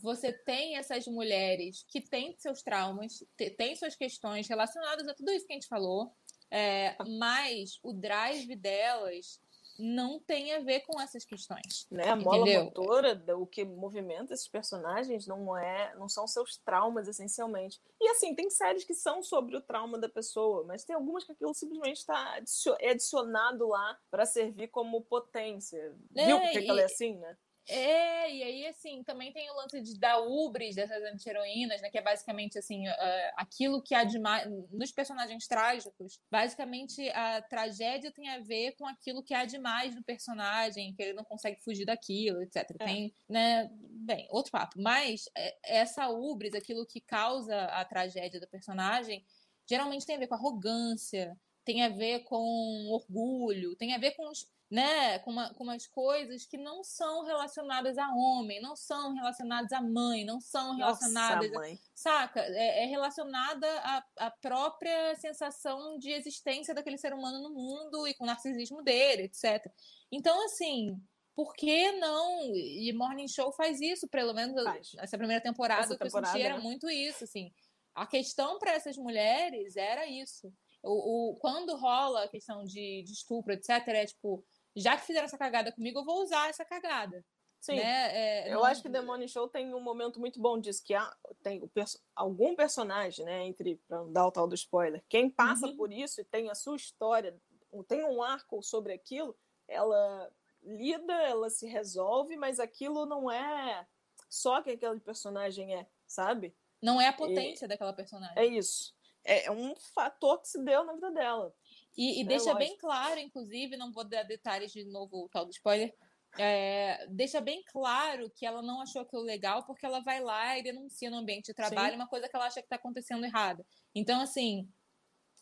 você 0.00 0.32
tem 0.32 0.76
essas 0.76 1.06
mulheres 1.06 1.84
que 1.88 2.00
têm 2.00 2.34
seus 2.38 2.62
traumas, 2.62 3.24
têm 3.56 3.76
suas 3.76 3.94
questões 3.94 4.48
relacionadas 4.48 5.06
a 5.06 5.14
tudo 5.14 5.30
isso 5.30 5.46
que 5.46 5.52
a 5.52 5.56
gente 5.56 5.68
falou, 5.68 6.12
é, 6.50 6.96
mas 7.06 7.78
o 7.82 7.92
drive 7.92 8.56
delas 8.56 9.40
não 9.80 10.20
tem 10.20 10.52
a 10.54 10.60
ver 10.60 10.80
com 10.80 11.00
essas 11.00 11.24
questões. 11.24 11.86
Né? 11.90 12.08
A 12.08 12.16
mola 12.16 12.42
entendeu? 12.42 12.64
motora, 12.64 13.22
o 13.36 13.46
que 13.46 13.64
movimenta 13.64 14.34
esses 14.34 14.48
personagens 14.48 15.26
não 15.26 15.56
é, 15.56 15.94
não 15.96 16.08
são 16.08 16.26
seus 16.26 16.58
traumas 16.58 17.08
essencialmente. 17.08 17.80
E 18.00 18.08
assim, 18.08 18.34
tem 18.34 18.50
séries 18.50 18.84
que 18.84 18.94
são 18.94 19.22
sobre 19.22 19.56
o 19.56 19.60
trauma 19.60 19.98
da 19.98 20.08
pessoa, 20.08 20.64
mas 20.64 20.84
tem 20.84 20.94
algumas 20.94 21.24
que 21.24 21.32
aquilo 21.32 21.54
simplesmente 21.54 21.98
está 21.98 22.40
é 22.80 22.90
adicionado 22.90 23.68
lá 23.68 23.98
para 24.10 24.26
servir 24.26 24.68
como 24.68 25.02
potência. 25.02 25.96
É, 26.14 26.26
Viu 26.26 26.40
porque 26.40 26.60
e, 26.60 26.68
ela 26.68 26.82
é 26.82 26.84
assim, 26.84 27.16
né? 27.16 27.36
É, 27.70 28.34
e 28.34 28.42
aí, 28.42 28.66
assim, 28.66 29.04
também 29.04 29.32
tem 29.32 29.48
o 29.48 29.54
lance 29.54 29.80
de, 29.80 29.96
da 29.96 30.18
ubris 30.18 30.74
dessas 30.74 31.00
anti-heroínas, 31.04 31.80
né? 31.80 31.88
Que 31.88 31.98
é 31.98 32.02
basicamente, 32.02 32.58
assim, 32.58 32.88
uh, 32.88 32.92
aquilo 33.36 33.80
que 33.80 33.94
há 33.94 34.02
de 34.02 34.18
mais... 34.18 34.50
Nos 34.72 34.90
personagens 34.90 35.46
trágicos, 35.46 36.18
basicamente 36.28 37.08
a 37.10 37.40
tragédia 37.40 38.10
tem 38.10 38.28
a 38.28 38.40
ver 38.40 38.72
com 38.72 38.86
aquilo 38.86 39.22
que 39.22 39.32
há 39.32 39.44
de 39.44 39.56
mais 39.56 39.94
no 39.94 40.02
personagem, 40.02 40.92
que 40.94 41.00
ele 41.00 41.12
não 41.12 41.22
consegue 41.22 41.62
fugir 41.62 41.84
daquilo, 41.84 42.42
etc. 42.42 42.56
É. 42.80 42.84
Tem, 42.84 43.14
né? 43.28 43.70
Bem, 43.72 44.26
outro 44.30 44.50
papo. 44.50 44.74
Mas 44.76 45.30
é, 45.36 45.56
essa 45.62 46.08
ubris, 46.08 46.54
aquilo 46.54 46.84
que 46.84 47.00
causa 47.00 47.56
a 47.66 47.84
tragédia 47.84 48.40
do 48.40 48.48
personagem, 48.48 49.24
geralmente 49.64 50.04
tem 50.04 50.16
a 50.16 50.18
ver 50.18 50.26
com 50.26 50.34
arrogância, 50.34 51.38
tem 51.64 51.84
a 51.84 51.88
ver 51.88 52.24
com 52.24 52.88
orgulho, 52.90 53.76
tem 53.76 53.94
a 53.94 53.98
ver 53.98 54.10
com... 54.16 54.28
Os, 54.28 54.44
né, 54.70 55.18
com, 55.20 55.32
uma, 55.32 55.52
com 55.54 55.64
umas 55.64 55.86
coisas 55.88 56.46
que 56.46 56.56
não 56.56 56.84
são 56.84 57.24
relacionadas 57.24 57.98
a 57.98 58.08
homem, 58.14 58.62
não 58.62 58.76
são 58.76 59.12
relacionadas 59.14 59.72
a 59.72 59.82
mãe, 59.82 60.24
não 60.24 60.40
são 60.40 60.76
relacionadas. 60.76 61.50
Nossa. 61.50 61.72
A, 61.72 61.76
saca? 61.92 62.40
É, 62.40 62.84
é 62.84 62.86
relacionada 62.86 63.66
à, 63.80 64.04
à 64.18 64.30
própria 64.30 65.16
sensação 65.16 65.98
de 65.98 66.12
existência 66.12 66.72
daquele 66.72 66.98
ser 66.98 67.12
humano 67.12 67.42
no 67.42 67.50
mundo 67.50 68.06
e 68.06 68.14
com 68.14 68.22
o 68.22 68.26
narcisismo 68.28 68.80
dele, 68.80 69.24
etc. 69.24 69.66
Então, 70.12 70.44
assim, 70.44 70.96
por 71.34 71.52
que 71.54 71.90
não? 71.92 72.54
E 72.54 72.92
Morning 72.92 73.26
Show 73.26 73.50
faz 73.52 73.80
isso, 73.80 74.06
pelo 74.06 74.32
menos 74.32 74.62
faz. 74.62 74.92
essa 74.98 75.18
primeira 75.18 75.42
temporada, 75.42 75.82
essa 75.82 75.98
temporada, 75.98 76.32
que 76.32 76.38
eu 76.38 76.42
senti 76.42 76.46
era 76.46 76.58
né? 76.58 76.62
muito 76.62 76.88
isso, 76.88 77.24
assim. 77.24 77.52
A 77.92 78.06
questão 78.06 78.56
para 78.60 78.72
essas 78.72 78.96
mulheres 78.96 79.76
era 79.76 80.06
isso. 80.06 80.52
O, 80.80 81.32
o, 81.32 81.36
quando 81.36 81.76
rola 81.76 82.24
a 82.24 82.28
questão 82.28 82.64
de, 82.64 83.02
de 83.02 83.12
estupro, 83.12 83.52
etc., 83.52 83.70
é 83.88 84.06
tipo, 84.06 84.44
já 84.76 84.96
que 84.96 85.06
fizeram 85.06 85.24
essa 85.24 85.38
cagada 85.38 85.72
comigo, 85.72 86.00
eu 86.00 86.04
vou 86.04 86.22
usar 86.22 86.48
essa 86.48 86.64
cagada. 86.64 87.24
Sim. 87.60 87.76
Né? 87.76 88.16
É, 88.16 88.48
eu 88.48 88.56
não... 88.56 88.64
acho 88.64 88.80
que 88.82 88.88
The 88.88 89.02
Morning 89.02 89.28
Show 89.28 89.46
tem 89.48 89.74
um 89.74 89.80
momento 89.80 90.18
muito 90.18 90.40
bom 90.40 90.58
disso, 90.58 90.82
que 90.82 90.94
há, 90.94 91.14
tem 91.42 91.66
perso 91.68 92.00
algum 92.16 92.56
personagem, 92.56 93.24
né, 93.24 93.44
entre, 93.44 93.76
para 93.86 94.02
dar 94.04 94.26
o 94.26 94.32
tal 94.32 94.48
do 94.48 94.54
spoiler, 94.54 95.04
quem 95.08 95.28
passa 95.28 95.66
uhum. 95.66 95.76
por 95.76 95.92
isso 95.92 96.20
e 96.20 96.24
tem 96.24 96.48
a 96.48 96.54
sua 96.54 96.76
história, 96.76 97.38
tem 97.86 98.02
um 98.02 98.22
arco 98.22 98.62
sobre 98.62 98.94
aquilo, 98.94 99.36
ela 99.68 100.32
lida, 100.62 101.12
ela 101.22 101.50
se 101.50 101.66
resolve, 101.66 102.36
mas 102.36 102.58
aquilo 102.58 103.04
não 103.04 103.30
é 103.30 103.86
só 104.28 104.62
que 104.62 104.70
aquele 104.70 105.00
personagem 105.00 105.74
é, 105.74 105.86
sabe? 106.06 106.54
Não 106.80 107.00
é 107.00 107.08
a 107.08 107.12
potência 107.12 107.64
e... 107.64 107.68
daquela 107.68 107.92
personagem. 107.92 108.38
É 108.38 108.46
isso. 108.46 108.94
É 109.22 109.50
um 109.50 109.74
fator 109.76 110.40
que 110.40 110.48
se 110.48 110.62
deu 110.62 110.84
na 110.84 110.94
vida 110.94 111.10
dela. 111.10 111.54
E, 112.00 112.20
e 112.20 112.22
é 112.22 112.24
deixa 112.24 112.52
lógico. 112.54 112.58
bem 112.58 112.76
claro, 112.78 113.20
inclusive, 113.20 113.76
não 113.76 113.92
vou 113.92 114.04
dar 114.04 114.22
detalhes 114.22 114.72
de 114.72 114.86
novo, 114.86 115.22
o 115.22 115.28
tal 115.28 115.44
do 115.44 115.50
spoiler, 115.50 115.94
é, 116.38 117.06
deixa 117.10 117.42
bem 117.42 117.62
claro 117.66 118.30
que 118.30 118.46
ela 118.46 118.62
não 118.62 118.80
achou 118.80 119.02
aquilo 119.02 119.20
legal 119.20 119.64
porque 119.66 119.84
ela 119.84 120.00
vai 120.00 120.18
lá 120.18 120.56
e 120.56 120.62
denuncia 120.62 121.10
no 121.10 121.18
ambiente 121.18 121.46
de 121.46 121.54
trabalho 121.54 121.90
Sim. 121.90 121.96
uma 121.96 122.08
coisa 122.08 122.26
que 122.26 122.34
ela 122.34 122.46
acha 122.46 122.60
que 122.60 122.66
está 122.66 122.76
acontecendo 122.76 123.26
errada. 123.26 123.66
Então, 123.94 124.22
assim. 124.22 124.66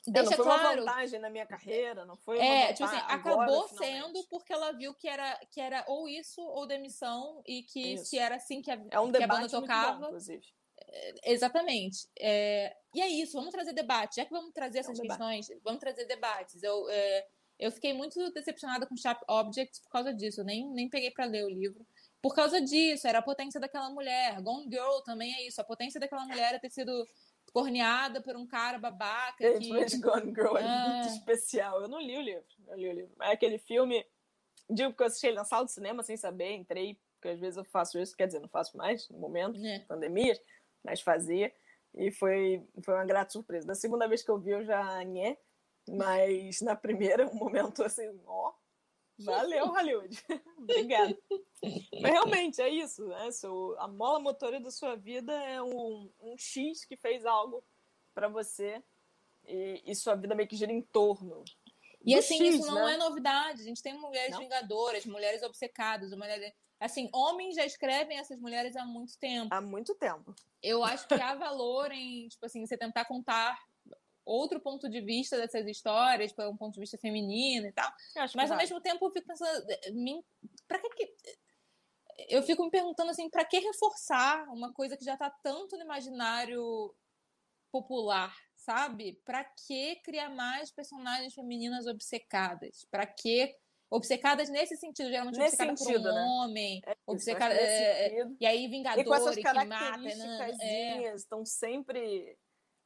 Deixa 0.04 0.34
é, 0.34 0.36
não 0.36 0.44
foi 0.44 0.44
claro, 0.44 0.82
uma 0.82 0.92
vantagem 0.92 1.20
na 1.20 1.30
minha 1.30 1.46
carreira, 1.46 2.04
não 2.04 2.16
foi 2.16 2.38
É, 2.38 2.72
tipo 2.72 2.88
assim, 2.88 2.96
acabou 2.96 3.40
agora, 3.40 3.68
sendo 3.68 4.26
porque 4.28 4.52
ela 4.52 4.72
viu 4.72 4.94
que 4.94 5.06
era, 5.06 5.38
que 5.50 5.61
era 5.61 5.84
ou 5.86 6.09
isso 6.09 6.40
ou 6.40 6.66
demissão 6.66 7.40
e 7.46 7.62
que 7.62 7.92
isso. 7.92 8.06
se 8.06 8.18
era 8.18 8.36
assim 8.36 8.62
que 8.62 8.70
a, 8.70 8.80
é 8.90 8.98
um 8.98 9.12
que 9.12 9.22
a 9.22 9.26
banda 9.28 9.48
tocava. 9.48 9.98
Bom, 9.98 10.06
inclusive. 10.06 10.46
Exatamente. 11.24 12.09
É, 12.18 12.74
e 12.95 13.01
é 13.01 13.09
isso, 13.09 13.32
vamos 13.32 13.53
trazer 13.53 13.72
debate. 13.72 14.16
Já 14.16 14.24
que 14.24 14.30
vamos 14.30 14.53
trazer 14.53 14.80
essas 14.80 14.99
é 14.99 15.03
um 15.03 15.07
questões, 15.07 15.49
vamos 15.62 15.80
trazer 15.80 16.05
debates. 16.07 16.62
Eu, 16.62 16.89
é, 16.89 17.26
eu 17.59 17.70
fiquei 17.72 17.93
muito 17.93 18.30
decepcionada 18.32 18.86
com 18.86 18.97
Sharp 18.97 19.22
Objects 19.28 19.80
por 19.80 19.91
causa 19.91 20.12
disso. 20.14 20.41
Eu 20.41 20.45
nem, 20.45 20.66
nem 20.70 20.89
peguei 20.89 21.11
para 21.11 21.26
ler 21.26 21.45
o 21.45 21.51
livro. 21.51 21.86
Por 22.20 22.34
causa 22.34 22.61
disso, 22.61 23.07
era 23.07 23.18
a 23.18 23.22
potência 23.22 23.61
daquela 23.61 23.91
mulher. 23.91 24.41
Gone 24.43 24.68
Girl 24.70 25.01
também 25.05 25.34
é 25.34 25.47
isso. 25.47 25.61
A 25.61 25.64
potência 25.64 26.01
daquela 26.01 26.24
mulher 26.24 26.55
é 26.55 26.59
ter 26.59 26.70
sido 26.70 26.93
corneada 27.53 28.20
por 28.20 28.36
um 28.36 28.47
cara 28.47 28.78
babaca. 28.78 29.59
Que... 29.59 29.99
Gone 29.99 30.34
Girl 30.34 30.57
é 30.57 30.64
ah. 30.64 30.89
muito 30.89 31.14
especial. 31.14 31.80
Eu 31.80 31.89
não 31.89 32.01
li 32.01 32.16
o 32.16 32.20
livro. 32.20 32.45
Eu 32.68 32.76
li 32.76 32.89
o 32.89 32.93
livro. 32.93 33.14
É 33.22 33.32
aquele 33.32 33.59
filme. 33.59 34.05
Digo 34.70 34.91
porque 34.91 35.03
eu 35.03 35.07
assisti 35.07 35.26
ele 35.26 35.36
na 35.36 35.45
sala 35.45 35.64
de 35.64 35.72
cinema 35.72 36.03
sem 36.03 36.16
saber, 36.16 36.53
entrei, 36.53 36.99
porque 37.14 37.28
às 37.28 37.41
vezes 37.41 37.57
eu 37.57 37.64
faço 37.64 37.99
isso, 37.99 38.16
quer 38.16 38.26
dizer, 38.26 38.39
não 38.39 38.49
faço 38.49 38.76
mais 38.76 39.09
no 39.09 39.18
momento, 39.18 39.59
é. 39.64 39.80
pandemias, 39.80 40.39
mas 40.85 41.01
fazia. 41.01 41.53
E 41.95 42.11
foi, 42.11 42.64
foi 42.83 42.95
uma 42.95 43.05
grata 43.05 43.33
surpresa. 43.33 43.66
Da 43.66 43.74
segunda 43.74 44.07
vez 44.07 44.22
que 44.22 44.31
eu 44.31 44.39
vi, 44.39 44.51
eu 44.51 44.64
já 44.64 45.03
nhé. 45.05 45.39
Mas 45.89 46.61
na 46.61 46.76
primeira, 46.76 47.26
um 47.26 47.35
momento 47.35 47.83
assim, 47.83 48.09
ó, 48.26 48.53
valeu, 49.18 49.66
Hollywood. 49.72 50.22
Obrigada. 50.59 51.18
Mas 52.01 52.12
realmente 52.12 52.61
é 52.61 52.68
isso, 52.68 53.07
né? 53.07 53.31
Seu, 53.31 53.74
a 53.79 53.89
mola 53.89 54.20
motora 54.20 54.61
da 54.61 54.70
sua 54.70 54.97
vida 54.97 55.33
é 55.33 55.62
um, 55.62 56.11
um 56.20 56.37
X 56.37 56.85
que 56.85 56.97
fez 56.97 57.24
algo 57.24 57.64
para 58.14 58.29
você 58.29 58.83
e, 59.47 59.83
e, 59.87 59.95
sua 59.95 60.14
vida 60.14 60.35
meio 60.35 60.49
que 60.49 60.57
gira 60.57 60.72
em 60.72 60.83
torno. 60.83 61.43
E 62.05 62.14
assim, 62.14 62.39
X, 62.39 62.61
isso 62.61 62.66
não 62.66 62.87
né? 62.87 62.95
é 62.95 62.97
novidade. 62.97 63.62
A 63.62 63.64
gente 63.64 63.83
tem 63.83 63.99
mulheres 63.99 64.33
não. 64.33 64.41
vingadoras, 64.41 65.07
mulheres 65.07 65.43
obcecadas, 65.43 66.12
mulheres. 66.12 66.53
Assim, 66.81 67.09
homens 67.12 67.57
já 67.57 67.64
escrevem 67.64 68.18
essas 68.18 68.39
mulheres 68.39 68.76
há 68.76 68.85
muito 68.85 69.18
tempo. 69.18 69.53
Há 69.53 69.61
muito 69.61 69.95
tempo. 69.97 70.35
Eu 70.62 70.85
acho 70.85 71.09
que 71.09 71.14
há 71.14 71.35
valor 71.35 71.91
em, 71.91 72.29
tipo 72.29 72.47
assim, 72.47 72.64
você 72.64 72.76
tentar 72.76 73.05
contar 73.05 73.59
outro 74.24 74.61
ponto 74.61 74.89
de 74.89 75.01
vista 75.01 75.37
dessas 75.37 75.66
histórias, 75.66 76.35
um 76.39 76.57
ponto 76.57 76.74
de 76.74 76.81
vista 76.81 76.99
feminino 76.99 77.66
e 77.66 77.72
tal. 77.72 77.91
Mas 78.35 78.51
ao 78.51 78.57
mesmo 78.57 78.81
tempo 78.81 79.07
eu 79.07 79.11
fico 79.11 79.26
pensando, 79.26 79.66
para 80.68 80.79
que, 80.81 80.91
que 80.91 81.14
eu 82.29 82.43
fico 82.43 82.62
me 82.64 82.70
perguntando 82.70 83.11
assim, 83.11 83.31
para 83.31 83.45
que 83.45 83.59
reforçar 83.59 84.47
uma 84.49 84.72
coisa 84.72 84.97
que 84.97 85.05
já 85.05 85.14
está 85.14 85.31
tanto 85.31 85.76
no 85.76 85.83
imaginário 85.83 86.95
popular, 87.72 88.37
sabe? 88.55 89.20
Para 89.24 89.45
que 89.45 89.97
criar 89.97 90.29
mais 90.31 90.70
personagens 90.70 91.35
femininas 91.35 91.87
obcecadas? 91.87 92.87
Para 92.91 93.07
que 93.07 93.57
obcecadas 93.91 94.49
nesse 94.49 94.76
sentido, 94.76 95.09
geralmente 95.09 95.39
nesse 95.39 95.55
obcecada 95.55 95.76
sentido, 95.76 96.03
por 96.03 96.11
um 96.11 96.14
né? 96.14 96.24
homem, 96.24 96.82
é 96.86 96.97
obcecada 97.07 97.55
é, 97.55 98.20
é, 98.20 98.26
e 98.41 98.47
aí 98.47 98.68
vingadores 98.68 99.05
e 99.05 99.09
com 99.09 99.14
essas 99.14 99.34
que 99.36 99.43
mata, 99.64 99.99
né? 99.99 101.14
Estão 101.14 101.45
sempre 101.45 102.36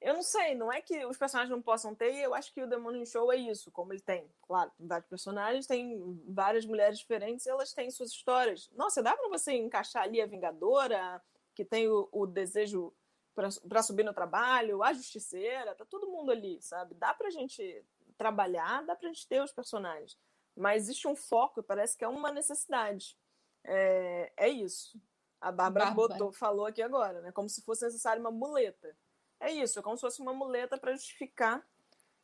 eu 0.03 0.14
não 0.14 0.22
sei, 0.22 0.55
não 0.57 0.72
é 0.72 0.82
que 0.82 1.07
os 1.07 1.16
personagens 1.16 1.50
não 1.50 1.62
possam 1.62 1.94
ter, 1.94 2.12
e 2.12 2.22
eu 2.22 2.34
acho 2.34 2.53
que 2.53 2.62
o 2.62 2.80
Morning 2.80 3.07
Show 3.07 3.32
é 3.32 3.36
isso, 3.36 3.70
como 3.70 3.92
ele 3.92 4.00
tem. 4.00 4.28
Claro, 4.42 4.70
tem 4.76 4.86
vários 4.86 5.09
personagens, 5.09 5.66
tem 5.66 6.20
várias 6.26 6.66
mulheres 6.66 6.98
diferentes, 6.98 7.46
elas 7.46 7.72
têm 7.72 7.88
suas 7.90 8.11
histórias. 8.11 8.68
Nossa, 8.72 9.00
dá 9.00 9.16
para 9.16 9.28
você 9.28 9.53
encaixar 9.53 10.03
ali 10.03 10.20
a 10.20 10.26
Vingadora, 10.26 11.22
que 11.55 11.64
tem 11.64 11.88
o, 11.88 12.09
o 12.11 12.26
desejo 12.26 12.92
para 13.32 13.82
subir 13.82 14.03
no 14.03 14.12
trabalho, 14.12 14.82
a 14.82 14.92
Justiceira, 14.92 15.74
tá 15.74 15.84
todo 15.84 16.11
mundo 16.11 16.32
ali, 16.32 16.61
sabe? 16.61 16.94
Dá 16.94 17.14
pra 17.14 17.30
gente 17.30 17.84
trabalhar, 18.18 18.84
dá 18.84 18.96
pra 18.96 19.09
gente 19.09 19.26
ter 19.26 19.40
os 19.40 19.53
personagens. 19.53 20.18
Mas 20.57 20.84
existe 20.84 21.09
um 21.09 21.16
foco 21.16 21.61
e 21.61 21.62
parece 21.62 21.96
que 21.96 22.05
é 22.05 22.09
uma 22.09 22.30
necessidade. 22.30 23.16
É, 23.64 24.32
é 24.36 24.48
isso. 24.48 25.00
A 25.40 25.50
Bárbara 25.50 25.90
botou, 25.90 26.32
falou 26.32 26.66
aqui 26.66 26.82
agora, 26.82 27.20
né? 27.20 27.32
Como 27.32 27.48
se 27.48 27.62
fosse 27.62 27.84
necessário 27.84 28.20
uma 28.20 28.30
muleta 28.30 28.96
é 29.42 29.50
isso, 29.50 29.78
é 29.78 29.82
como 29.82 29.96
se 29.96 30.03
fosse 30.03 30.22
uma 30.22 30.32
muleta 30.32 30.78
para 30.78 30.92
justificar 30.92 31.66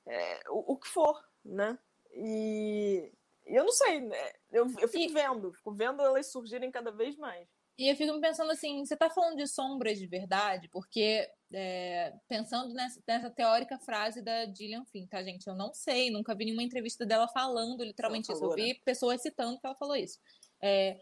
é, 0.06 0.40
o, 0.50 0.72
o, 0.72 0.76
que 0.76 0.86
for, 0.86 1.20
né? 1.44 1.76
E, 2.12 3.12
e 3.44 3.56
eu 3.56 3.64
não 3.64 3.72
sei, 3.72 4.00
né? 4.00 4.32
eu, 4.52 4.66
eu 4.78 4.88
fico 4.88 5.10
e... 5.10 5.12
vendo, 5.12 5.52
fico 5.52 5.72
vendo 5.72 6.00
elas 6.00 6.30
surgirem 6.30 6.70
cada 6.70 6.92
vez 6.92 7.16
mais. 7.16 7.48
E 7.76 7.90
eu 7.90 7.96
fico 7.96 8.20
pensando 8.20 8.52
assim, 8.52 8.84
você 8.84 8.94
está 8.94 9.10
falando 9.10 9.36
de 9.36 9.48
sombras 9.48 9.98
de 9.98 10.06
verdade, 10.06 10.68
porque 10.68 11.28
é, 11.52 12.12
pensando 12.28 12.74
nessa, 12.74 13.00
nessa, 13.06 13.30
teórica 13.30 13.78
frase 13.78 14.22
da 14.22 14.46
Gillian 14.46 14.84
Finn, 14.86 15.06
tá, 15.06 15.22
gente? 15.22 15.46
Eu 15.46 15.54
não 15.54 15.72
sei, 15.72 16.10
nunca 16.10 16.34
vi 16.34 16.44
nenhuma 16.44 16.62
entrevista 16.62 17.06
dela 17.06 17.26
falando 17.28 17.82
literalmente 17.82 18.30
isso. 18.30 18.44
Eu 18.44 18.54
vi 18.54 18.74
né? 18.74 18.80
pessoas 18.84 19.22
citando 19.22 19.58
que 19.58 19.66
ela 19.66 19.74
falou 19.74 19.96
isso. 19.96 20.18
É, 20.60 21.00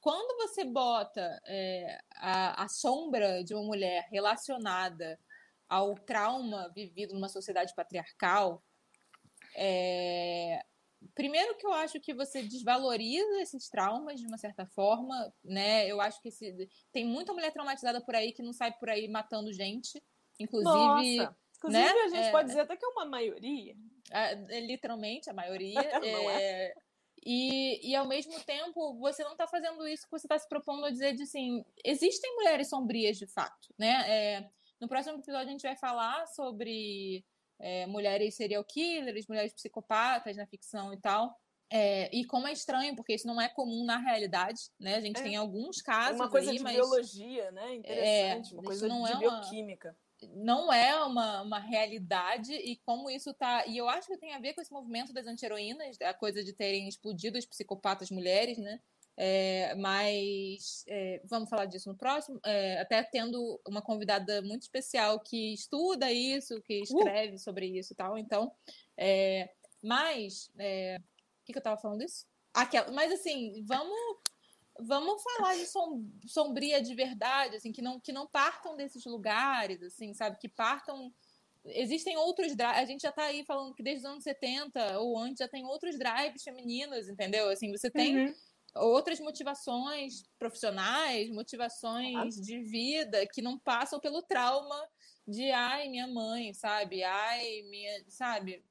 quando 0.00 0.36
você 0.36 0.64
bota 0.64 1.40
é, 1.46 1.98
a, 2.16 2.64
a 2.64 2.68
sombra 2.68 3.42
de 3.42 3.54
uma 3.54 3.64
mulher 3.64 4.06
relacionada 4.10 5.18
ao 5.68 5.94
trauma 5.94 6.70
vivido 6.74 7.14
numa 7.14 7.28
sociedade 7.28 7.74
patriarcal, 7.74 8.62
é... 9.56 10.62
primeiro 11.14 11.56
que 11.56 11.66
eu 11.66 11.72
acho 11.72 12.00
que 12.00 12.14
você 12.14 12.42
desvaloriza 12.42 13.40
esses 13.40 13.68
traumas 13.68 14.20
de 14.20 14.26
uma 14.26 14.38
certa 14.38 14.66
forma, 14.66 15.32
né? 15.42 15.86
Eu 15.86 16.00
acho 16.00 16.20
que 16.20 16.28
esse... 16.28 16.68
tem 16.92 17.04
muita 17.04 17.32
mulher 17.32 17.52
traumatizada 17.52 18.00
por 18.00 18.14
aí 18.14 18.32
que 18.32 18.42
não 18.42 18.52
sai 18.52 18.72
por 18.72 18.88
aí 18.88 19.08
matando 19.08 19.52
gente, 19.52 20.02
inclusive. 20.38 21.16
Nossa. 21.16 21.36
Inclusive, 21.56 21.84
né? 21.84 21.90
a 21.90 22.08
gente 22.08 22.26
é... 22.26 22.30
pode 22.30 22.48
dizer 22.48 22.60
até 22.60 22.76
que 22.76 22.84
é 22.84 22.88
uma 22.88 23.06
maioria. 23.06 23.74
É, 24.10 24.60
literalmente, 24.60 25.30
a 25.30 25.32
maioria. 25.32 25.80
é? 26.04 26.70
é? 26.70 26.74
E, 27.24 27.90
e 27.90 27.96
ao 27.96 28.06
mesmo 28.06 28.38
tempo, 28.44 28.98
você 28.98 29.24
não 29.24 29.32
está 29.32 29.46
fazendo 29.46 29.88
isso 29.88 30.04
que 30.04 30.10
você 30.10 30.26
está 30.26 30.38
se 30.38 30.48
propondo 30.48 30.84
a 30.84 30.90
dizer 30.90 31.14
de 31.14 31.22
assim, 31.22 31.64
existem 31.82 32.34
mulheres 32.34 32.68
sombrias 32.68 33.16
de 33.16 33.26
fato, 33.26 33.72
né? 33.78 34.04
É, 34.06 34.50
no 34.78 34.88
próximo 34.88 35.18
episódio 35.18 35.48
a 35.48 35.50
gente 35.52 35.62
vai 35.62 35.76
falar 35.76 36.26
sobre 36.28 37.24
é, 37.58 37.86
mulheres 37.86 38.34
serial 38.34 38.64
killers, 38.64 39.26
mulheres 39.26 39.52
psicopatas 39.52 40.36
na 40.36 40.46
ficção 40.46 40.92
e 40.92 40.96
tal. 40.96 41.34
É, 41.70 42.14
e 42.14 42.24
como 42.24 42.46
é 42.46 42.52
estranho, 42.52 42.94
porque 42.94 43.14
isso 43.14 43.26
não 43.26 43.40
é 43.40 43.48
comum 43.48 43.84
na 43.84 43.98
realidade, 43.98 44.60
né? 44.78 44.96
A 44.96 45.00
gente 45.00 45.18
é. 45.18 45.22
tem 45.22 45.36
alguns 45.36 45.80
casos. 45.82 46.20
Uma 46.20 46.30
coisa 46.30 46.50
aí, 46.50 46.58
de 46.58 46.62
mas... 46.62 46.74
biologia, 46.74 47.50
né? 47.50 47.74
Interessante, 47.74 48.52
é, 48.52 48.56
uma 48.56 48.62
coisa 48.62 48.86
não 48.86 49.02
de 49.04 49.12
é 49.12 49.16
bioquímica. 49.16 49.96
Uma, 50.22 50.44
não 50.44 50.72
é 50.72 51.04
uma, 51.04 51.42
uma 51.42 51.58
realidade, 51.58 52.54
e 52.54 52.76
como 52.84 53.10
isso 53.10 53.34
tá. 53.34 53.66
E 53.66 53.76
eu 53.76 53.88
acho 53.88 54.06
que 54.06 54.16
tem 54.18 54.34
a 54.34 54.38
ver 54.38 54.54
com 54.54 54.60
esse 54.60 54.72
movimento 54.72 55.12
das 55.12 55.26
anti-heroínas, 55.26 56.00
a 56.00 56.14
coisa 56.14 56.44
de 56.44 56.52
terem 56.52 56.86
explodido 56.86 57.36
as 57.36 57.46
psicopatas 57.46 58.10
mulheres, 58.10 58.58
né? 58.58 58.80
É, 59.16 59.74
mas 59.76 60.84
é, 60.88 61.20
vamos 61.24 61.48
falar 61.48 61.66
disso 61.66 61.88
no 61.88 61.96
próximo. 61.96 62.40
É, 62.44 62.80
até 62.80 63.02
tendo 63.02 63.60
uma 63.66 63.80
convidada 63.80 64.42
muito 64.42 64.62
especial 64.62 65.20
que 65.20 65.52
estuda 65.54 66.10
isso, 66.10 66.60
que 66.62 66.80
escreve 66.80 67.36
uh! 67.36 67.38
sobre 67.38 67.66
isso 67.66 67.92
e 67.92 67.96
tal. 67.96 68.18
Então, 68.18 68.52
é, 68.96 69.50
mas 69.82 70.50
é, 70.58 70.96
o 70.98 71.44
que, 71.44 71.52
que 71.52 71.58
eu 71.58 71.60
estava 71.60 71.80
falando 71.80 72.00
disso? 72.00 72.26
Aquela, 72.52 72.90
mas 72.92 73.12
assim, 73.12 73.64
vamos 73.66 74.18
vamos 74.80 75.22
falar 75.22 75.54
de 75.54 75.66
som, 75.66 76.04
sombria 76.26 76.82
de 76.82 76.96
verdade, 76.96 77.56
assim, 77.56 77.70
que 77.70 77.80
não 77.80 78.00
que 78.00 78.12
não 78.12 78.26
partam 78.26 78.76
desses 78.76 79.04
lugares, 79.04 79.80
assim, 79.82 80.12
sabe, 80.12 80.38
que 80.38 80.48
partam 80.48 81.12
existem 81.66 82.16
outros 82.16 82.54
drives, 82.54 82.76
a 82.76 82.84
gente 82.84 83.02
já 83.02 83.08
está 83.08 83.22
aí 83.24 83.44
falando 83.44 83.74
que 83.74 83.82
desde 83.82 84.04
os 84.04 84.10
anos 84.10 84.24
70 84.24 84.98
ou 84.98 85.16
antes 85.16 85.38
já 85.38 85.48
tem 85.48 85.64
outros 85.64 85.96
drives 85.96 86.42
femininos, 86.42 87.08
entendeu? 87.08 87.48
Assim, 87.48 87.70
você 87.70 87.88
tem 87.88 88.26
uhum 88.26 88.34
outras 88.74 89.20
motivações 89.20 90.24
profissionais, 90.38 91.30
motivações 91.30 92.36
de 92.36 92.60
vida 92.60 93.26
que 93.26 93.42
não 93.42 93.58
passam 93.58 94.00
pelo 94.00 94.22
trauma 94.22 94.88
de 95.26 95.50
ai, 95.50 95.88
minha 95.88 96.06
mãe, 96.06 96.52
sabe? 96.52 97.02
Ai, 97.02 97.62
minha, 97.62 98.04
sabe? 98.08 98.64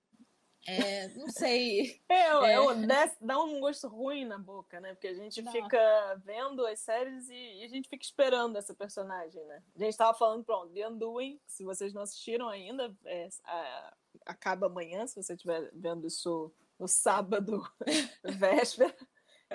É, 0.66 1.10
não 1.10 1.28
sei. 1.30 2.02
É, 2.10 2.28
é. 2.28 2.54
é 2.54 3.16
dá 3.20 3.40
um 3.42 3.60
gosto 3.60 3.88
ruim 3.88 4.26
na 4.26 4.38
boca, 4.38 4.80
né? 4.80 4.94
Porque 4.94 5.08
a 5.08 5.14
gente 5.14 5.42
Não. 5.42 5.52
fica 5.52 6.22
vendo 6.24 6.66
as 6.66 6.80
séries 6.80 7.28
e, 7.28 7.62
e, 7.62 7.64
a 7.64 7.68
gente 7.68 7.90
fica 7.90 8.04
esperando 8.04 8.58
essa 8.58 8.74
personagem, 8.74 9.44
né? 9.46 9.64
A 9.76 9.80
gente 9.80 9.98
tava 9.98 10.18
falando, 10.18 10.44
pronto, 10.44 10.74
The 10.74 10.88
Undoing, 10.88 11.40
se 11.46 11.64
vocês 11.64 11.94
não 11.94 12.04
assistiram 12.04 12.48
ainda, 12.50 12.96
é, 13.06 13.30
a, 13.46 13.94
acaba 14.26 14.68
amanhã, 14.68 15.06
se 15.08 15.22
você 15.22 15.34
estiver 15.34 15.70
vendo 15.74 16.08
isso 16.08 16.54
no 16.80 16.88
sábado, 16.88 17.62
véspera. 18.24 18.96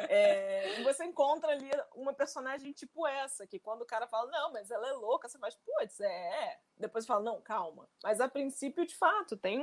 É, 0.08 0.82
você 0.82 1.04
encontra 1.04 1.50
ali 1.50 1.70
uma 1.94 2.12
personagem 2.12 2.72
tipo 2.72 3.06
essa, 3.06 3.46
que 3.46 3.58
quando 3.58 3.82
o 3.82 3.86
cara 3.86 4.06
fala, 4.06 4.30
não, 4.30 4.52
mas 4.52 4.70
ela 4.70 4.88
é 4.88 4.92
louca, 4.92 5.28
você 5.28 5.38
faz, 5.38 5.54
putz, 5.56 6.00
é. 6.00 6.58
Depois 6.76 7.06
fala, 7.06 7.22
não, 7.22 7.40
calma. 7.40 7.88
Mas 8.02 8.20
a 8.20 8.28
princípio, 8.28 8.86
de 8.86 8.94
fato, 8.94 9.36
tem, 9.36 9.62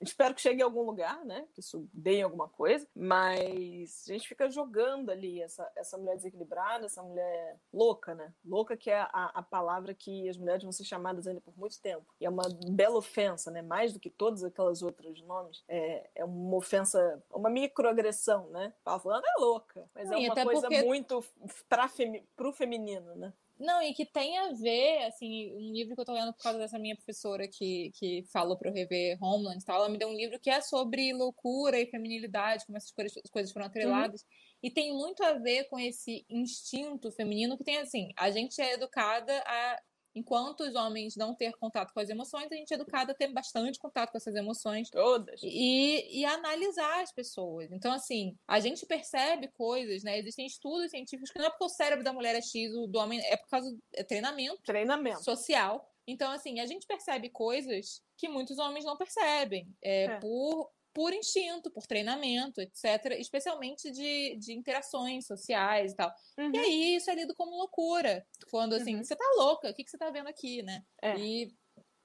Espero 0.00 0.34
que 0.34 0.40
chegue 0.40 0.62
a 0.62 0.64
algum 0.64 0.82
lugar, 0.82 1.24
né? 1.24 1.46
Que 1.52 1.60
isso 1.60 1.88
dê 1.92 2.16
em 2.16 2.22
alguma 2.22 2.48
coisa. 2.48 2.86
Mas 2.94 4.04
a 4.08 4.12
gente 4.12 4.28
fica 4.28 4.50
jogando 4.50 5.10
ali 5.10 5.40
essa, 5.40 5.70
essa 5.76 5.96
mulher 5.96 6.16
desequilibrada, 6.16 6.86
essa 6.86 7.02
mulher 7.02 7.58
louca, 7.72 8.14
né? 8.14 8.32
Louca 8.44 8.76
que 8.76 8.90
é 8.90 9.00
a, 9.00 9.30
a 9.34 9.42
palavra 9.42 9.94
que 9.94 10.28
as 10.28 10.36
mulheres 10.36 10.62
vão 10.62 10.72
ser 10.72 10.84
chamadas 10.84 11.26
ainda 11.26 11.40
por 11.40 11.56
muito 11.56 11.80
tempo. 11.80 12.14
E 12.20 12.26
é 12.26 12.30
uma 12.30 12.48
bela 12.70 12.98
ofensa, 12.98 13.50
né? 13.50 13.62
Mais 13.62 13.92
do 13.92 14.00
que 14.00 14.10
todas 14.10 14.44
aquelas 14.44 14.82
outras 14.82 15.20
nomes. 15.22 15.64
É, 15.68 16.10
é 16.14 16.24
uma 16.24 16.56
ofensa, 16.56 17.22
uma 17.30 17.50
microagressão, 17.50 18.48
né? 18.50 18.72
Fala 18.84 19.00
falando 19.00 19.24
é 19.24 19.40
louca. 19.40 19.88
Mas 19.94 20.08
Sim, 20.08 20.26
é 20.26 20.32
uma 20.32 20.44
coisa 20.44 20.62
porque... 20.62 20.82
muito 20.82 21.24
para 21.68 21.88
femi 21.88 22.24
pro 22.36 22.52
feminino, 22.52 23.14
né? 23.14 23.32
Não, 23.58 23.80
e 23.80 23.94
que 23.94 24.04
tem 24.04 24.36
a 24.38 24.52
ver, 24.52 25.04
assim, 25.04 25.54
um 25.54 25.72
livro 25.72 25.94
que 25.94 26.00
eu 26.00 26.04
tô 26.04 26.12
lendo 26.12 26.32
por 26.32 26.42
causa 26.42 26.58
dessa 26.58 26.78
minha 26.78 26.96
professora 26.96 27.46
que, 27.46 27.92
que 27.94 28.24
falou 28.32 28.58
pra 28.58 28.68
eu 28.68 28.74
rever 28.74 29.16
Homeland 29.22 29.62
e 29.62 29.64
tal, 29.64 29.76
ela 29.76 29.88
me 29.88 29.96
deu 29.96 30.08
um 30.08 30.14
livro 30.14 30.40
que 30.40 30.50
é 30.50 30.60
sobre 30.60 31.12
loucura 31.12 31.78
e 31.80 31.86
feminilidade, 31.86 32.66
como 32.66 32.76
essas 32.76 32.92
coisas, 33.30 33.52
foram 33.52 33.66
atreladas. 33.66 34.22
Uhum. 34.22 34.28
E 34.64 34.70
tem 34.70 34.92
muito 34.92 35.22
a 35.22 35.34
ver 35.34 35.64
com 35.68 35.78
esse 35.78 36.24
instinto 36.28 37.12
feminino 37.12 37.56
que 37.56 37.64
tem, 37.64 37.78
assim, 37.78 38.08
a 38.16 38.30
gente 38.30 38.60
é 38.60 38.72
educada 38.72 39.32
a 39.46 39.80
enquanto 40.14 40.60
os 40.60 40.74
homens 40.74 41.16
não 41.16 41.34
ter 41.34 41.52
contato 41.56 41.92
com 41.92 42.00
as 42.00 42.08
emoções, 42.08 42.50
a 42.50 42.54
gente 42.54 42.72
é 42.72 42.76
educado 42.76 43.10
a 43.10 43.14
ter 43.14 43.28
bastante 43.28 43.78
contato 43.78 44.12
com 44.12 44.18
essas 44.18 44.34
emoções. 44.34 44.88
Todas. 44.90 45.40
E, 45.42 46.20
e 46.20 46.24
analisar 46.24 47.02
as 47.02 47.12
pessoas. 47.12 47.70
Então, 47.72 47.92
assim, 47.92 48.36
a 48.46 48.60
gente 48.60 48.86
percebe 48.86 49.48
coisas, 49.48 50.02
né? 50.02 50.18
Existem 50.18 50.46
estudos 50.46 50.90
científicos 50.90 51.30
que 51.30 51.38
não 51.38 51.46
é 51.46 51.50
porque 51.50 51.64
o 51.64 51.68
cérebro 51.68 52.04
da 52.04 52.12
mulher 52.12 52.34
é 52.34 52.42
X, 52.42 52.72
o 52.74 52.86
do 52.86 52.98
homem 52.98 53.20
é 53.20 53.36
por 53.36 53.48
causa 53.48 53.70
do 53.70 53.82
é 53.92 54.04
treinamento. 54.04 54.62
Treinamento. 54.62 55.24
Social. 55.24 55.90
Então, 56.06 56.30
assim, 56.30 56.60
a 56.60 56.66
gente 56.66 56.86
percebe 56.86 57.30
coisas 57.30 58.02
que 58.16 58.28
muitos 58.28 58.58
homens 58.58 58.84
não 58.84 58.96
percebem. 58.96 59.66
É, 59.82 60.04
é. 60.04 60.20
Por 60.20 60.70
por 60.94 61.12
instinto, 61.12 61.70
por 61.70 61.86
treinamento, 61.86 62.60
etc., 62.60 63.16
especialmente 63.18 63.90
de, 63.90 64.36
de 64.36 64.52
interações 64.52 65.26
sociais 65.26 65.92
e 65.92 65.96
tal. 65.96 66.14
Uhum. 66.38 66.52
E 66.54 66.58
aí 66.58 66.96
isso 66.96 67.10
é 67.10 67.14
lido 67.16 67.34
como 67.34 67.56
loucura. 67.56 68.24
Quando 68.48 68.74
assim, 68.74 68.94
uhum. 68.94 69.04
você 69.04 69.16
tá 69.16 69.24
louca, 69.36 69.68
o 69.68 69.74
que, 69.74 69.82
que 69.82 69.90
você 69.90 69.98
tá 69.98 70.08
vendo 70.10 70.28
aqui, 70.28 70.62
né? 70.62 70.84
É. 71.02 71.18
E, 71.18 71.52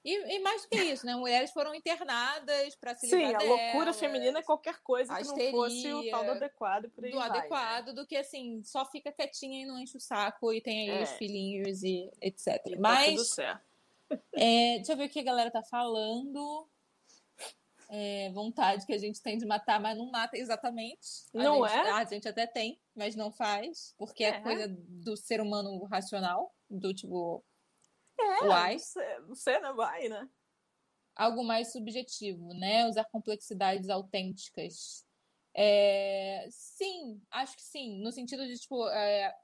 e, 0.04 0.36
e, 0.36 0.38
mais 0.40 0.62
do 0.62 0.68
que 0.70 0.82
isso, 0.82 1.06
né? 1.06 1.14
Mulheres 1.14 1.52
foram 1.52 1.72
internadas 1.72 2.74
para 2.74 2.96
se 2.96 3.06
Sim, 3.06 3.32
a 3.32 3.38
loucura 3.38 3.92
feminina 3.92 4.40
é 4.40 4.42
qualquer 4.42 4.80
coisa 4.82 5.14
que 5.14 5.22
não 5.24 5.50
fosse 5.52 5.92
o 5.92 6.10
tal 6.10 6.24
do 6.24 6.30
adequado 6.32 6.90
por 6.90 7.04
aí 7.04 7.12
Do 7.12 7.18
vai, 7.18 7.28
adequado, 7.28 7.86
né? 7.88 7.92
do 7.92 8.06
que 8.06 8.16
assim, 8.16 8.60
só 8.64 8.84
fica 8.84 9.12
quietinha 9.12 9.62
e 9.62 9.66
não 9.66 9.78
enche 9.78 9.96
o 9.96 10.00
saco 10.00 10.52
e 10.52 10.60
tem 10.60 10.90
aí 10.90 10.98
é. 10.98 11.02
os 11.04 11.10
filhinhos 11.10 11.84
e 11.84 12.10
etc. 12.20 12.60
E 12.66 12.76
Mas, 12.76 13.04
tá 13.04 13.10
tudo 13.12 13.24
certo. 13.24 13.70
É, 14.34 14.76
deixa 14.78 14.92
eu 14.92 14.96
ver 14.96 15.04
o 15.04 15.08
que 15.08 15.20
a 15.20 15.22
galera 15.22 15.52
tá 15.52 15.62
falando 15.62 16.68
é, 17.92 18.30
vontade 18.30 18.86
que 18.86 18.92
a 18.92 18.98
gente 18.98 19.20
tem 19.20 19.36
de 19.36 19.44
matar, 19.44 19.80
mas 19.80 19.98
não 19.98 20.10
mata 20.10 20.38
exatamente. 20.38 21.26
A 21.34 21.42
não 21.42 21.66
gente, 21.66 21.76
é? 21.76 21.90
A 21.90 22.04
gente 22.04 22.28
até 22.28 22.46
tem, 22.46 22.80
mas 22.94 23.16
não 23.16 23.32
faz, 23.32 23.94
porque 23.98 24.22
é, 24.22 24.28
é 24.28 24.40
coisa 24.40 24.68
do 24.68 25.16
ser 25.16 25.40
humano 25.40 25.84
racional, 25.86 26.54
do 26.68 26.94
tipo. 26.94 27.44
É, 28.18 28.44
why? 28.44 28.78
Você 29.26 29.58
não 29.58 29.74
vai, 29.74 30.08
né? 30.08 30.28
Algo 31.16 31.42
mais 31.42 31.72
subjetivo, 31.72 32.54
né? 32.54 32.86
Usar 32.86 33.04
complexidades 33.06 33.90
autênticas. 33.90 35.04
É, 35.52 36.46
sim, 36.48 37.20
acho 37.28 37.56
que 37.56 37.62
sim, 37.62 38.00
no 38.00 38.12
sentido 38.12 38.46
de, 38.46 38.56
tipo. 38.56 38.88
É, 38.88 39.34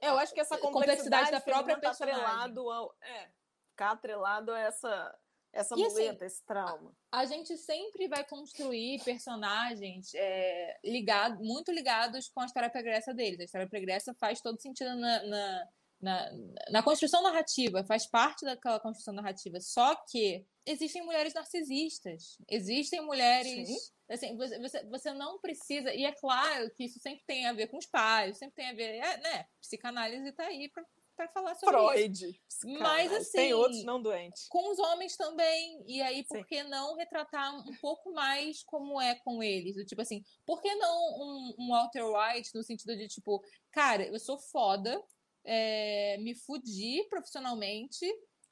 eu 0.00 0.18
acho 0.18 0.32
que 0.32 0.40
essa 0.40 0.56
complexidade, 0.56 1.02
complexidade 1.02 1.30
da 1.32 1.40
própria 1.42 1.78
tá 1.78 1.90
atrelado 1.90 2.70
ao. 2.70 2.96
É, 3.02 3.30
ficar 3.68 3.90
atrelado 3.90 4.52
a 4.52 4.58
essa 4.58 5.18
essa 5.52 5.74
e, 5.74 5.78
muleta, 5.78 6.24
assim, 6.24 6.34
esse 6.34 6.44
trauma. 6.44 6.92
A, 7.10 7.20
a, 7.20 7.24
gente 7.24 7.56
sempre 7.56 8.06
vai 8.08 8.24
construir 8.24 9.02
personagens 9.04 10.12
é, 10.14 10.78
ligado, 10.84 11.42
muito 11.42 11.72
ligados 11.72 12.28
com 12.28 12.40
a 12.40 12.46
história 12.46 12.70
pregressa 12.70 13.14
deles. 13.14 13.40
A 13.40 13.44
história 13.44 13.68
pregressa 13.68 14.14
faz 14.14 14.40
todo 14.40 14.60
sentido 14.60 14.94
na, 14.96 15.22
na, 15.24 15.68
na, 16.00 16.30
na 16.70 16.82
construção 16.82 17.22
narrativa, 17.22 17.84
faz 17.84 18.06
parte 18.06 18.44
daquela 18.44 18.78
construção 18.78 19.14
narrativa. 19.14 19.60
Só 19.60 19.94
que 20.10 20.46
existem 20.66 21.04
mulheres 21.04 21.34
narcisistas, 21.34 22.38
existem 22.48 23.00
mulheres. 23.00 23.92
Assim, 24.08 24.36
você, 24.36 24.58
você, 24.58 24.84
você 24.84 25.12
não 25.12 25.38
precisa. 25.38 25.92
E 25.92 26.04
é 26.04 26.12
claro 26.12 26.70
que 26.70 26.84
isso 26.84 26.98
sempre 27.00 27.24
tem 27.26 27.46
a 27.46 27.52
ver 27.52 27.68
com 27.68 27.78
os 27.78 27.86
pais, 27.86 28.38
sempre 28.38 28.56
tem 28.56 28.68
a 28.68 28.74
ver. 28.74 28.96
É, 28.96 29.16
né? 29.18 29.46
Psicanálise 29.60 30.28
está 30.28 30.44
aí 30.44 30.68
para 30.68 30.84
para 31.18 31.28
falar 31.28 31.56
sobre 31.56 31.76
Freud, 31.76 32.40
isso. 32.48 32.78
Mas 32.78 33.12
assim, 33.12 33.38
tem 33.38 33.52
outros 33.52 33.82
não 33.82 34.00
doentes. 34.00 34.46
Com 34.48 34.70
os 34.70 34.78
homens 34.78 35.16
também. 35.16 35.82
E 35.84 36.00
aí, 36.00 36.22
por 36.22 36.38
Sim. 36.38 36.44
que 36.44 36.62
não 36.62 36.94
retratar 36.94 37.56
um 37.56 37.74
pouco 37.80 38.12
mais 38.12 38.62
como 38.62 39.00
é 39.00 39.16
com 39.16 39.42
eles? 39.42 39.74
Tipo 39.84 40.02
assim, 40.02 40.22
por 40.46 40.62
que 40.62 40.72
não 40.76 40.96
um, 40.96 41.54
um 41.58 41.68
Walter 41.70 42.04
White 42.04 42.54
no 42.54 42.62
sentido 42.62 42.96
de 42.96 43.08
tipo, 43.08 43.42
cara, 43.72 44.06
eu 44.06 44.18
sou 44.20 44.38
foda, 44.38 45.02
é, 45.44 46.18
me 46.18 46.36
fudi 46.36 47.04
profissionalmente 47.10 48.06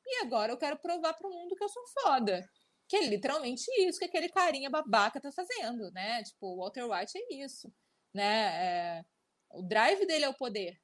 e 0.04 0.24
agora 0.24 0.52
eu 0.52 0.58
quero 0.58 0.76
provar 0.78 1.14
para 1.14 1.28
o 1.28 1.32
mundo 1.32 1.54
que 1.54 1.62
eu 1.62 1.68
sou 1.68 1.84
foda. 2.02 2.44
Que 2.88 2.96
é 2.96 3.06
literalmente 3.06 3.64
isso 3.78 3.98
que 3.98 4.06
aquele 4.06 4.28
carinha 4.28 4.70
babaca 4.70 5.20
tá 5.20 5.30
fazendo, 5.30 5.90
né? 5.92 6.24
Tipo, 6.24 6.48
o 6.48 6.56
Walter 6.58 6.84
White 6.84 7.16
é 7.16 7.44
isso, 7.44 7.72
né? 8.12 8.98
É, 8.98 9.04
o 9.52 9.62
drive 9.62 10.04
dele 10.04 10.24
é 10.24 10.28
o 10.28 10.34
poder. 10.34 10.76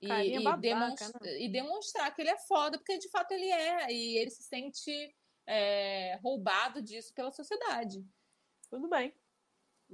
E, 0.00 0.08
e, 0.08 0.42
babaca, 0.42 0.60
demonstra, 0.60 1.20
né? 1.22 1.40
e, 1.40 1.48
demonstrar 1.48 2.14
que 2.14 2.22
ele 2.22 2.30
é 2.30 2.38
foda, 2.38 2.78
porque 2.78 2.98
de 2.98 3.08
fato 3.08 3.32
ele 3.32 3.50
é, 3.50 3.90
e 3.90 4.18
ele 4.18 4.30
se 4.30 4.42
sente 4.42 5.14
é, 5.46 6.18
roubado 6.22 6.82
disso 6.82 7.14
pela 7.14 7.32
sociedade. 7.32 8.04
Tudo 8.68 8.88
bem. 8.88 9.14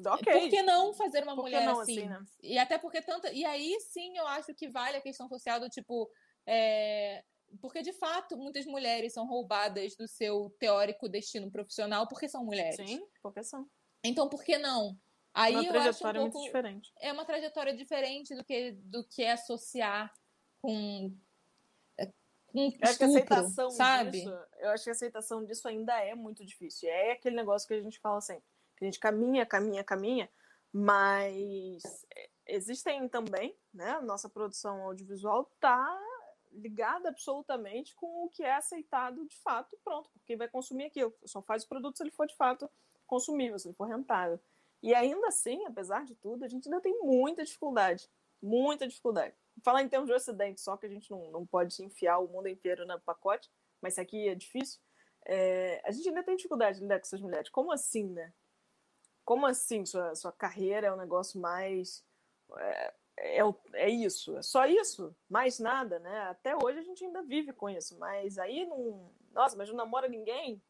Ok. 0.07 0.32
Por 0.32 0.48
que 0.48 0.62
não 0.62 0.94
fazer 0.94 1.22
uma 1.22 1.36
mulher 1.36 1.66
não, 1.66 1.80
assim? 1.80 1.98
assim 1.98 2.09
né? 2.09 2.24
E 2.42 2.59
até 2.59 2.78
porque 2.78 3.03
tanta. 3.03 3.30
E 3.32 3.44
aí 3.44 3.78
sim 3.80 4.16
eu 4.16 4.26
acho 4.26 4.55
que 4.55 4.68
vale 4.68 4.96
a 4.96 5.03
questão 5.03 5.28
social 5.28 5.61
do 5.61 5.68
tipo. 5.68 6.11
É... 6.46 7.22
Porque, 7.61 7.82
de 7.82 7.92
fato, 7.92 8.34
muitas 8.38 8.64
mulheres 8.64 9.12
são 9.12 9.26
roubadas 9.26 9.94
do 9.94 10.09
seu 10.09 10.48
teórico 10.59 11.07
destino 11.07 11.50
profissional 11.50 12.09
porque 12.09 12.26
são 12.26 12.42
mulheres. 12.42 12.76
Sim, 12.76 13.07
porque 13.22 13.44
são. 13.44 13.68
Então, 14.03 14.26
por 14.26 14.42
que 14.42 14.57
não? 14.57 14.98
Aí 15.34 15.54
uma 15.54 15.68
trajetória 15.68 16.20
um 16.20 16.24
pouco, 16.24 16.38
muito 16.38 16.46
diferente. 16.46 16.92
É 17.00 17.12
uma 17.12 17.24
trajetória 17.24 17.74
diferente 17.74 18.34
do 18.34 18.44
que, 18.44 18.72
do 18.72 19.04
que 19.04 19.24
associar 19.24 20.12
com 20.60 21.16
com 22.52 22.66
eu 22.66 22.70
acho 22.82 22.98
que 22.98 23.04
a 23.04 23.06
aceitação 23.06 23.70
sabe? 23.70 24.10
disso, 24.10 24.30
eu 24.58 24.70
acho 24.70 24.84
que 24.84 24.90
a 24.90 24.92
aceitação 24.92 25.44
disso 25.44 25.66
ainda 25.66 25.98
é 25.98 26.14
muito 26.14 26.44
difícil. 26.44 26.88
É 26.88 27.12
aquele 27.12 27.34
negócio 27.34 27.66
que 27.66 27.72
a 27.72 27.80
gente 27.80 27.98
fala 27.98 28.20
sempre, 28.20 28.44
que 28.76 28.84
a 28.84 28.86
gente 28.86 29.00
caminha, 29.00 29.46
caminha, 29.46 29.82
caminha, 29.82 30.30
mas 30.70 31.82
existem 32.46 33.08
também, 33.08 33.56
né? 33.72 33.92
A 33.92 34.02
nossa 34.02 34.28
produção 34.28 34.82
audiovisual 34.82 35.46
tá 35.58 35.98
ligada 36.52 37.08
absolutamente 37.08 37.94
com 37.94 38.26
o 38.26 38.28
que 38.28 38.42
é 38.42 38.54
aceitado 38.54 39.26
de 39.26 39.36
fato, 39.38 39.78
pronto, 39.82 40.10
porque 40.10 40.36
vai 40.36 40.48
consumir 40.48 40.84
aquilo. 40.84 41.14
Só 41.24 41.40
faz 41.40 41.64
o 41.64 41.68
produto 41.68 41.96
se 41.96 42.02
ele 42.02 42.10
for 42.10 42.26
de 42.26 42.36
fato 42.36 42.70
consumível, 43.06 43.58
se 43.58 43.68
ele 43.68 43.74
for 43.74 43.88
rentável. 43.88 44.38
E 44.82 44.94
ainda 44.94 45.28
assim, 45.28 45.64
apesar 45.64 46.04
de 46.04 46.14
tudo, 46.16 46.44
a 46.44 46.48
gente 46.48 46.68
ainda 46.68 46.80
tem 46.80 46.98
muita 47.00 47.44
dificuldade. 47.44 48.10
Muita 48.42 48.88
dificuldade. 48.88 49.34
Falar 49.62 49.82
em 49.82 49.88
termos 49.88 50.08
de 50.08 50.14
Ocidente, 50.14 50.60
só 50.60 50.76
que 50.76 50.86
a 50.86 50.88
gente 50.88 51.08
não, 51.10 51.30
não 51.30 51.46
pode 51.46 51.82
enfiar 51.84 52.18
o 52.18 52.26
mundo 52.26 52.48
inteiro 52.48 52.84
no 52.84 53.00
pacote, 53.00 53.48
mas 53.80 53.94
isso 53.94 54.00
aqui 54.00 54.28
é 54.28 54.34
difícil. 54.34 54.80
É, 55.24 55.80
a 55.84 55.92
gente 55.92 56.08
ainda 56.08 56.24
tem 56.24 56.34
dificuldade 56.34 56.78
de 56.78 56.82
lidar 56.82 56.98
com 56.98 57.06
essas 57.06 57.20
mulheres. 57.20 57.48
Como 57.48 57.70
assim, 57.70 58.08
né? 58.08 58.32
Como 59.24 59.46
assim 59.46 59.86
sua, 59.86 60.14
sua 60.16 60.32
carreira 60.32 60.88
é 60.88 60.92
um 60.92 60.96
negócio 60.96 61.40
mais. 61.40 62.04
É, 62.56 62.94
é, 63.18 63.40
é, 63.74 63.88
isso, 63.88 64.36
é 64.36 64.42
só 64.42 64.66
isso, 64.66 65.14
mais 65.28 65.60
nada, 65.60 66.00
né? 66.00 66.22
Até 66.22 66.56
hoje 66.56 66.80
a 66.80 66.82
gente 66.82 67.04
ainda 67.04 67.22
vive 67.22 67.52
com 67.52 67.70
isso, 67.70 67.96
mas 67.98 68.36
aí 68.38 68.66
não. 68.66 69.12
Nossa, 69.30 69.56
mas 69.56 69.68
não 69.68 69.76
namora 69.76 70.08
ninguém, 70.08 70.60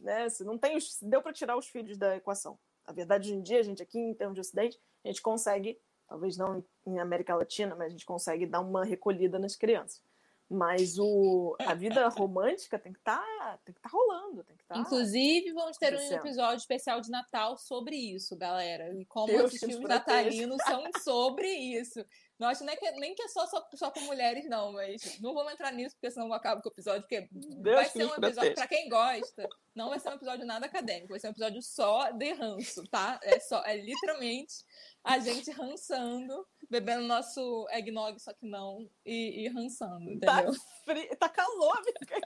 né? 0.00 0.28
Se 0.30 0.42
não 0.42 0.56
tem. 0.56 0.78
Deu 1.02 1.20
para 1.20 1.34
tirar 1.34 1.56
os 1.56 1.68
filhos 1.68 1.98
da 1.98 2.16
equação. 2.16 2.58
A 2.88 2.92
verdade, 2.92 3.28
hoje 3.28 3.38
em 3.38 3.42
dia, 3.42 3.58
a 3.60 3.62
gente 3.62 3.82
aqui, 3.82 3.98
em 3.98 4.14
termos 4.14 4.34
de 4.34 4.40
Ocidente, 4.40 4.80
a 5.04 5.08
gente 5.08 5.20
consegue 5.20 5.78
talvez 6.08 6.38
não 6.38 6.64
em 6.86 6.98
América 6.98 7.36
Latina, 7.36 7.76
mas 7.76 7.88
a 7.88 7.90
gente 7.90 8.06
consegue 8.06 8.46
dar 8.46 8.60
uma 8.60 8.82
recolhida 8.82 9.38
nas 9.38 9.54
crianças. 9.54 10.02
Mas 10.50 10.98
o, 10.98 11.54
a 11.58 11.74
vida 11.74 12.08
romântica 12.08 12.78
tem 12.78 12.90
que 12.90 13.00
tá, 13.00 13.22
estar 13.68 13.80
tá 13.82 13.88
rolando, 13.90 14.42
tem 14.42 14.56
que 14.56 14.64
tá 14.64 14.78
Inclusive, 14.78 15.52
vamos 15.52 15.76
ter 15.76 15.94
um 15.94 16.12
episódio 16.14 16.56
especial 16.56 17.02
de 17.02 17.10
Natal 17.10 17.58
sobre 17.58 17.94
isso, 17.94 18.34
galera. 18.34 18.98
E 18.98 19.04
como 19.04 19.26
Deus 19.26 19.52
os 19.52 19.60
filmes 19.60 19.80
natalinos 19.80 20.56
são 20.64 20.84
sobre 21.02 21.52
isso. 21.52 22.02
Não 22.38 22.48
acho 22.48 22.64
nem 22.64 22.76
que, 22.76 22.90
nem 22.92 23.14
que 23.14 23.22
é 23.22 23.28
só, 23.28 23.46
só, 23.46 23.68
só 23.74 23.90
com 23.90 24.00
mulheres, 24.00 24.48
não, 24.48 24.72
mas 24.72 25.18
não 25.20 25.34
vamos 25.34 25.52
entrar 25.52 25.72
nisso, 25.72 25.96
porque 25.96 26.10
senão 26.10 26.28
eu 26.28 26.34
acabo 26.34 26.62
com 26.62 26.68
o 26.68 26.72
episódio, 26.72 27.02
porque 27.02 27.28
Deus 27.32 27.74
vai 27.74 27.84
ser 27.86 28.04
um 28.04 28.14
episódio, 28.14 28.54
para 28.54 28.68
quem 28.68 28.88
gosta, 28.88 29.48
não 29.74 29.88
vai 29.88 29.98
ser 29.98 30.10
um 30.10 30.14
episódio 30.14 30.46
nada 30.46 30.66
acadêmico, 30.66 31.08
vai 31.08 31.18
ser 31.18 31.26
um 31.26 31.32
episódio 31.32 31.60
só 31.60 32.10
de 32.12 32.32
ranço, 32.34 32.86
tá? 32.88 33.18
É 33.24 33.40
só, 33.40 33.64
é 33.64 33.76
literalmente 33.76 34.54
a 35.02 35.18
gente 35.18 35.50
rançando, 35.50 36.46
bebendo 36.70 37.02
nosso 37.02 37.66
eggnog, 37.70 38.20
só 38.20 38.32
que 38.32 38.46
não, 38.46 38.88
e, 39.04 39.44
e 39.44 39.48
rançando, 39.48 40.20
tá 40.20 40.42
entendeu? 40.42 40.52
Tá, 40.52 40.60
frio, 40.84 41.16
tá 41.16 41.28
calor, 41.28 41.76
amiga. 41.78 42.20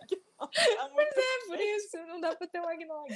Tá 0.77 0.89
muito 0.89 1.19
é, 1.19 1.47
por 1.47 1.61
isso, 1.61 1.97
não 2.07 2.21
dá 2.21 2.35
pra 2.35 2.47
ter 2.47 2.61
um 2.61 2.71
eggnog. 2.71 3.13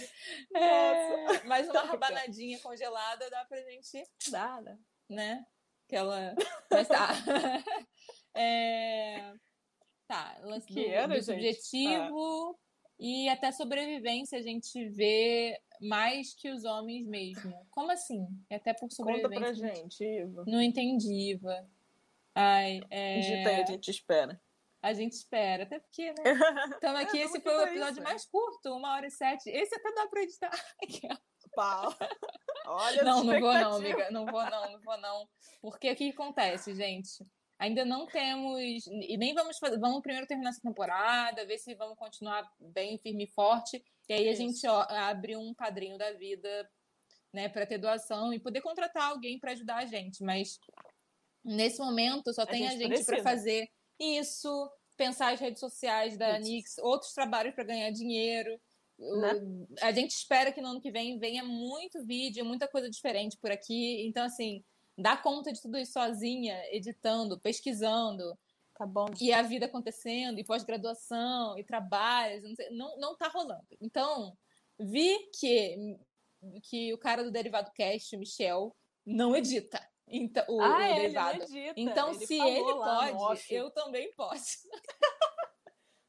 É, 0.54 1.42
mas 1.44 1.68
uma 1.68 1.82
rabanadinha 1.82 2.58
congelada 2.60 3.28
dá 3.28 3.44
pra 3.44 3.60
gente 3.62 4.04
dar, 4.30 4.62
né? 5.08 5.44
Aquela. 5.86 6.34
Mas 6.70 6.88
tá. 6.88 7.08
é... 8.36 9.32
Tá, 10.06 10.38
lance 10.42 10.72
do, 10.72 10.80
era, 10.80 11.08
do 11.08 11.22
subjetivo 11.22 12.50
ah. 12.50 12.54
e 12.98 13.28
até 13.28 13.50
sobrevivência 13.50 14.38
a 14.38 14.42
gente 14.42 14.88
vê 14.90 15.60
mais 15.80 16.32
que 16.34 16.48
os 16.50 16.64
homens 16.64 17.06
mesmo. 17.06 17.54
Como 17.70 17.90
assim? 17.90 18.24
É 18.48 18.56
até 18.56 18.72
por 18.72 18.90
sobrevivência. 18.92 19.40
Conta 19.40 19.52
pra 19.52 19.74
gente, 19.74 20.04
Iva. 20.04 20.44
Não 20.46 20.62
entendi, 20.62 21.32
Iva. 21.32 21.68
Ai, 22.34 22.80
é... 22.90 23.18
Digita 23.18 23.48
aí, 23.48 23.62
a 23.62 23.66
gente 23.66 23.90
espera. 23.90 24.40
A 24.82 24.92
gente 24.92 25.12
espera, 25.12 25.64
até 25.64 25.80
porque, 25.80 26.12
né? 26.12 26.14
Estamos 26.80 27.00
aqui, 27.00 27.18
é, 27.18 27.24
esse 27.24 27.40
foi 27.40 27.52
o 27.52 27.62
episódio 27.62 27.94
isso, 27.94 28.02
mais 28.02 28.24
curto, 28.26 28.72
uma 28.72 28.94
hora 28.94 29.06
e 29.06 29.10
sete. 29.10 29.50
Esse 29.50 29.74
até 29.74 29.92
dá 29.92 30.06
pra 30.06 30.22
editar. 30.22 30.52
Pau. 31.56 31.92
Olha 32.76 33.02
Não, 33.02 33.24
não 33.24 33.40
vou 33.40 33.54
não, 33.54 33.76
amiga. 33.76 34.10
Não 34.10 34.26
vou 34.26 34.42
não, 34.50 34.72
não 34.72 34.80
vou 34.80 34.98
não. 34.98 35.28
Porque 35.62 35.90
o 35.90 35.96
que 35.96 36.10
acontece, 36.10 36.74
gente? 36.74 37.24
Ainda 37.58 37.84
não 37.84 38.06
temos. 38.06 38.60
E 38.86 39.16
nem 39.16 39.32
vamos 39.32 39.58
fazer. 39.58 39.78
Vamos 39.78 40.02
primeiro 40.02 40.26
terminar 40.26 40.50
essa 40.50 40.60
temporada, 40.60 41.46
ver 41.46 41.58
se 41.58 41.74
vamos 41.74 41.96
continuar 41.96 42.46
bem 42.60 42.98
firme 42.98 43.24
e 43.24 43.32
forte. 43.32 43.82
E 44.08 44.12
aí 44.12 44.28
Isso. 44.28 44.42
a 44.42 44.46
gente 44.46 44.66
ó, 44.66 44.86
abre 44.90 45.36
um 45.36 45.54
padrinho 45.54 45.96
da 45.96 46.12
vida, 46.12 46.70
né, 47.32 47.48
para 47.48 47.66
ter 47.66 47.78
doação 47.78 48.32
e 48.32 48.38
poder 48.38 48.60
contratar 48.60 49.10
alguém 49.10 49.38
para 49.38 49.52
ajudar 49.52 49.78
a 49.78 49.86
gente. 49.86 50.22
Mas 50.22 50.58
nesse 51.42 51.78
momento 51.78 52.32
só 52.34 52.42
a 52.42 52.46
tem 52.46 52.68
gente 52.68 52.84
a 52.84 52.88
gente 52.88 53.04
para 53.04 53.22
fazer 53.22 53.68
isso, 53.98 54.70
pensar 54.96 55.32
as 55.32 55.40
redes 55.40 55.60
sociais 55.60 56.16
da 56.16 56.38
isso. 56.38 56.50
Nix, 56.50 56.78
outros 56.78 57.12
trabalhos 57.12 57.54
para 57.54 57.64
ganhar 57.64 57.90
dinheiro. 57.90 58.60
Né? 58.98 59.76
A 59.82 59.92
gente 59.92 60.12
espera 60.12 60.50
que 60.50 60.60
no 60.60 60.68
ano 60.68 60.80
que 60.80 60.90
vem 60.90 61.18
venha 61.18 61.44
muito 61.44 62.04
vídeo, 62.04 62.44
muita 62.44 62.66
coisa 62.66 62.88
diferente 62.88 63.36
por 63.36 63.50
aqui. 63.50 64.06
Então, 64.06 64.24
assim, 64.24 64.64
dar 64.96 65.22
conta 65.22 65.52
de 65.52 65.60
tudo 65.60 65.76
isso 65.78 65.92
sozinha, 65.92 66.58
editando, 66.70 67.38
pesquisando. 67.40 68.36
Tá 68.74 68.86
bom. 68.86 69.06
E 69.20 69.32
a 69.32 69.42
vida 69.42 69.66
acontecendo, 69.66 70.38
e 70.38 70.44
pós-graduação, 70.44 71.58
e 71.58 71.64
trabalhos, 71.64 72.42
não, 72.42 72.54
sei, 72.54 72.70
não, 72.70 72.98
não 72.98 73.16
tá 73.16 73.28
rolando. 73.28 73.66
Então, 73.80 74.36
vi 74.78 75.18
que, 75.38 75.96
que 76.62 76.92
o 76.92 76.98
cara 76.98 77.24
do 77.24 77.30
Derivado 77.30 77.72
Cast, 77.72 78.14
o 78.14 78.18
Michel, 78.18 78.76
não 79.04 79.34
edita. 79.34 79.80
Então, 80.08 80.44
o, 80.48 80.60
ah, 80.60 80.76
o 80.76 80.94
derivado. 80.94 81.42
Ele 81.42 81.72
então, 81.76 82.10
ele 82.10 82.26
se 82.26 82.38
ele 82.38 82.72
pode, 82.74 83.54
eu 83.54 83.70
também 83.70 84.12
posso. 84.14 84.68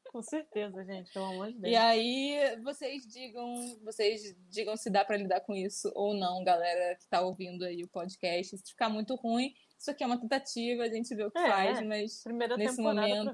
Com 0.08 0.22
certeza, 0.22 0.84
gente, 0.84 1.12
pelo 1.12 1.26
amor 1.26 1.52
de 1.52 1.58
Deus. 1.58 1.72
E 1.72 1.76
aí, 1.76 2.60
vocês 2.62 3.06
digam, 3.06 3.78
vocês 3.84 4.34
digam 4.48 4.76
se 4.76 4.90
dá 4.90 5.04
para 5.04 5.16
lidar 5.16 5.40
com 5.40 5.54
isso 5.54 5.92
ou 5.94 6.14
não, 6.14 6.42
galera 6.42 6.96
que 6.96 7.06
tá 7.08 7.20
ouvindo 7.20 7.64
aí 7.64 7.84
o 7.84 7.88
podcast. 7.88 8.56
Se 8.56 8.70
ficar 8.70 8.88
muito 8.88 9.14
ruim, 9.14 9.52
isso 9.78 9.90
aqui 9.90 10.02
é 10.02 10.06
uma 10.06 10.18
tentativa, 10.18 10.82
a 10.82 10.88
gente 10.88 11.14
vê 11.14 11.24
o 11.24 11.30
que 11.30 11.38
é, 11.38 11.46
faz, 11.46 11.86
mas 11.86 12.22
primeira 12.22 12.56
nesse 12.56 12.80
momento 12.80 13.32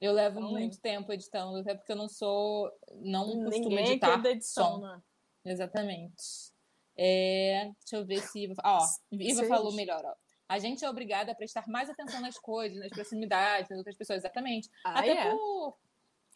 eu 0.00 0.12
levo 0.12 0.38
então, 0.38 0.50
muito 0.50 0.80
tempo 0.80 1.12
editando, 1.12 1.58
até 1.58 1.74
porque 1.74 1.90
eu 1.90 1.96
não 1.96 2.08
sou, 2.08 2.70
não 3.00 3.24
costumo 3.44 3.70
Ninguém 3.70 3.92
editar 3.92 4.16
da 4.16 4.30
edição, 4.30 4.74
som. 4.74 4.80
Né? 4.80 5.02
Exatamente. 5.46 6.52
É, 6.96 7.70
deixa 7.80 7.96
eu 7.96 8.06
ver 8.06 8.20
se 8.20 8.44
Iva, 8.44 8.54
ó, 8.64 8.86
Iva 9.10 9.44
falou 9.44 9.72
melhor, 9.72 10.02
ó. 10.04 10.14
A 10.48 10.58
gente 10.58 10.84
é 10.84 10.88
obrigada 10.88 11.32
a 11.32 11.34
prestar 11.34 11.66
mais 11.66 11.90
atenção 11.90 12.20
nas 12.20 12.38
coisas, 12.38 12.78
nas 12.78 12.90
proximidades, 12.90 13.68
nas 13.68 13.78
outras 13.78 13.96
pessoas, 13.96 14.18
exatamente. 14.18 14.70
Ah, 14.84 15.00
Até 15.00 15.10
é? 15.10 15.30
por 15.30 15.76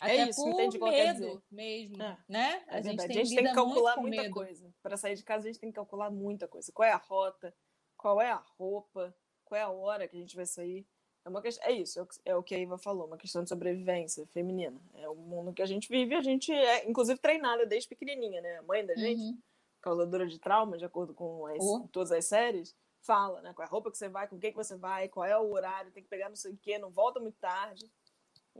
é 0.02 0.22
até 0.22 0.30
isso, 0.30 0.42
por 0.42 0.52
entende 0.52 0.78
medo 0.78 1.42
mesmo, 1.50 2.02
é. 2.02 2.18
né? 2.28 2.64
É 2.68 2.78
a 2.78 2.80
gente, 2.80 2.96
tem, 2.96 3.06
a 3.06 3.24
gente 3.24 3.34
tem 3.34 3.44
que 3.44 3.54
calcular 3.54 3.96
muita 3.96 4.22
medo. 4.22 4.34
coisa. 4.34 4.74
Para 4.82 4.96
sair 4.96 5.14
de 5.14 5.22
casa, 5.22 5.44
a 5.44 5.52
gente 5.52 5.60
tem 5.60 5.70
que 5.70 5.76
calcular 5.76 6.10
muita 6.10 6.48
coisa. 6.48 6.72
Qual 6.72 6.88
é 6.88 6.92
a 6.92 6.96
rota? 6.96 7.54
Qual 7.96 8.20
é 8.20 8.30
a 8.30 8.42
roupa? 8.58 9.14
Qual 9.44 9.58
é 9.58 9.62
a 9.62 9.68
hora 9.68 10.08
que 10.08 10.16
a 10.16 10.20
gente 10.20 10.34
vai 10.34 10.46
sair? 10.46 10.86
É, 11.24 11.28
uma 11.28 11.42
questão, 11.42 11.68
é 11.68 11.72
isso, 11.72 12.06
é 12.24 12.34
o 12.34 12.42
que 12.42 12.54
a 12.54 12.58
Iva 12.58 12.78
falou, 12.78 13.06
uma 13.06 13.18
questão 13.18 13.42
de 13.42 13.48
sobrevivência 13.48 14.26
feminina. 14.28 14.80
É 14.94 15.08
o 15.08 15.14
mundo 15.14 15.52
que 15.52 15.60
a 15.60 15.66
gente 15.66 15.88
vive, 15.88 16.14
a 16.14 16.22
gente 16.22 16.50
é, 16.50 16.88
inclusive, 16.88 17.18
treinada 17.20 17.66
desde 17.66 17.88
pequenininha, 17.88 18.40
né? 18.40 18.58
A 18.58 18.62
mãe 18.62 18.86
da 18.86 18.94
gente, 18.94 19.20
uhum. 19.20 19.38
causadora 19.82 20.26
de 20.26 20.38
trauma, 20.38 20.78
de 20.78 20.84
acordo 20.84 21.12
com 21.12 21.46
as, 21.46 21.62
uhum. 21.62 21.86
todas 21.88 22.10
as 22.10 22.24
séries, 22.24 22.74
fala, 23.02 23.42
né? 23.42 23.52
Qual 23.52 23.64
é 23.64 23.68
a 23.68 23.70
roupa 23.70 23.90
que 23.90 23.98
você 23.98 24.08
vai, 24.08 24.28
com 24.28 24.38
quem 24.38 24.50
que 24.50 24.56
você 24.56 24.76
vai, 24.76 25.08
qual 25.08 25.26
é 25.26 25.36
o 25.38 25.52
horário, 25.52 25.92
tem 25.92 26.02
que 26.02 26.08
pegar 26.08 26.30
não 26.30 26.36
sei 26.36 26.52
o 26.52 26.56
quê, 26.56 26.78
não 26.78 26.90
volta 26.90 27.20
muito 27.20 27.36
tarde 27.38 27.90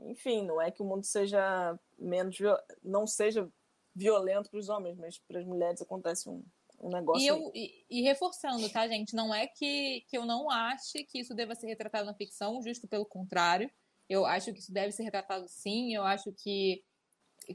enfim, 0.01 0.45
não 0.45 0.61
é 0.61 0.71
que 0.71 0.81
o 0.81 0.85
mundo 0.85 1.05
seja 1.05 1.77
menos 1.97 2.37
não 2.83 3.05
seja 3.05 3.49
violento 3.95 4.49
para 4.49 4.59
os 4.59 4.69
homens, 4.69 4.97
mas 4.97 5.17
para 5.19 5.39
as 5.39 5.45
mulheres 5.45 5.81
acontece 5.81 6.29
um, 6.29 6.43
um 6.79 6.89
negócio. 6.89 7.23
E, 7.23 7.27
eu, 7.27 7.51
e, 7.53 7.85
e, 7.89 8.01
reforçando, 8.01 8.67
tá, 8.69 8.87
gente? 8.87 9.15
Não 9.15 9.33
é 9.33 9.47
que, 9.47 10.01
que 10.07 10.17
eu 10.17 10.25
não 10.25 10.49
ache 10.49 11.03
que 11.03 11.19
isso 11.19 11.33
deva 11.33 11.55
ser 11.55 11.67
retratado 11.67 12.05
na 12.05 12.13
ficção, 12.13 12.61
justo 12.61 12.87
pelo 12.87 13.05
contrário. 13.05 13.69
Eu 14.09 14.25
acho 14.25 14.51
que 14.51 14.59
isso 14.59 14.73
deve 14.73 14.91
ser 14.91 15.03
retratado 15.03 15.47
sim. 15.47 15.93
Eu 15.93 16.03
acho 16.03 16.33
que, 16.33 16.83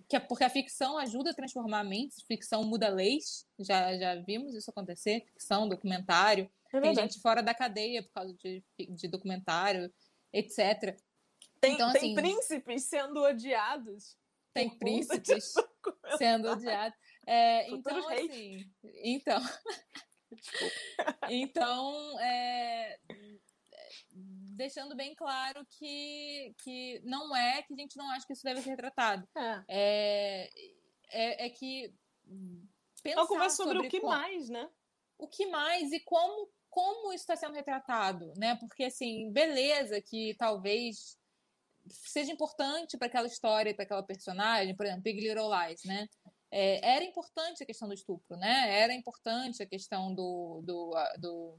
que 0.09 0.21
porque 0.21 0.45
a 0.45 0.51
ficção 0.51 0.97
ajuda 0.99 1.31
a 1.31 1.35
transformar 1.35 1.85
mentes, 1.85 2.23
ficção 2.23 2.65
muda 2.65 2.89
leis. 2.89 3.47
Já, 3.59 3.97
já 3.97 4.15
vimos 4.17 4.55
isso 4.55 4.71
acontecer, 4.71 5.25
ficção, 5.27 5.69
documentário. 5.69 6.51
É 6.73 6.81
Tem 6.81 6.95
gente 6.95 7.21
fora 7.21 7.43
da 7.43 7.55
cadeia 7.55 8.03
por 8.03 8.13
causa 8.13 8.35
de, 8.35 8.63
de 8.79 9.09
documentário, 9.09 9.93
etc. 10.33 10.99
Tem, 11.61 11.75
então, 11.75 11.93
tem 11.93 12.03
assim, 12.03 12.15
príncipes 12.15 12.85
sendo 12.85 13.23
odiados. 13.23 14.17
Tem 14.53 14.71
príncipes 14.71 15.55
sendo 16.19 16.51
odiados. 16.51 16.99
É, 17.27 17.69
então, 17.71 18.09
reis. 18.09 18.31
assim. 18.31 18.71
Então. 19.03 19.41
então, 21.31 22.21
é, 22.21 22.99
deixando 24.57 24.95
bem 24.95 25.15
claro 25.15 25.65
que, 25.79 26.55
que 26.63 27.01
não 27.05 27.35
é 27.37 27.63
que 27.63 27.75
a 27.75 27.77
gente 27.77 27.97
não 27.97 28.09
acha 28.11 28.27
que 28.27 28.33
isso 28.33 28.45
deve 28.45 28.63
ser 28.63 28.71
retratado. 28.71 29.29
É, 29.37 29.63
é, 29.69 30.51
é, 31.11 31.47
é 31.47 31.51
que. 31.51 31.95
Pensar 33.03 33.17
Vamos 33.17 33.29
conversa 33.29 33.57
sobre, 33.57 33.75
sobre 33.75 33.89
o 33.89 33.91
que 33.91 34.01
como, 34.01 34.13
mais, 34.13 34.49
né? 34.49 34.69
O 35.19 35.29
que 35.29 35.47
mais 35.47 35.93
e 35.93 36.01
como, 36.01 36.51
como 36.69 37.13
isso 37.13 37.23
está 37.23 37.37
sendo 37.37 37.55
retratado, 37.55 38.33
né? 38.37 38.57
Porque, 38.57 38.85
assim, 38.85 39.31
beleza 39.33 40.01
que 40.01 40.35
talvez 40.35 41.17
seja 41.89 42.33
importante 42.33 42.97
para 42.97 43.07
aquela 43.07 43.27
história, 43.27 43.75
para 43.75 43.85
aquela 43.85 44.03
personagem, 44.03 44.75
por 44.75 44.87
exemplo, 44.87 45.03
Big 45.03 45.21
Little 45.21 45.51
Lies, 45.51 45.85
né? 45.85 46.09
É, 46.51 46.95
era 46.95 47.05
importante 47.05 47.63
a 47.63 47.67
questão 47.67 47.89
do 47.89 47.95
estupro, 47.95 48.37
né? 48.37 48.81
Era 48.81 48.95
importante 48.95 49.63
a 49.63 49.67
questão 49.67 50.15
do, 50.15 50.63
do, 50.65 50.95
do, 51.19 51.59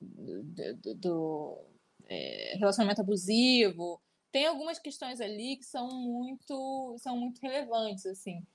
do, 0.00 0.74
do, 0.74 0.94
do 0.94 1.66
é, 2.08 2.56
relacionamento 2.58 3.00
abusivo. 3.00 4.00
Tem 4.30 4.46
algumas 4.46 4.78
questões 4.78 5.20
ali 5.20 5.56
que 5.56 5.64
são 5.64 5.88
muito, 5.88 6.96
são 6.98 7.16
muito 7.16 7.40
relevantes, 7.40 8.04
assim. 8.06 8.46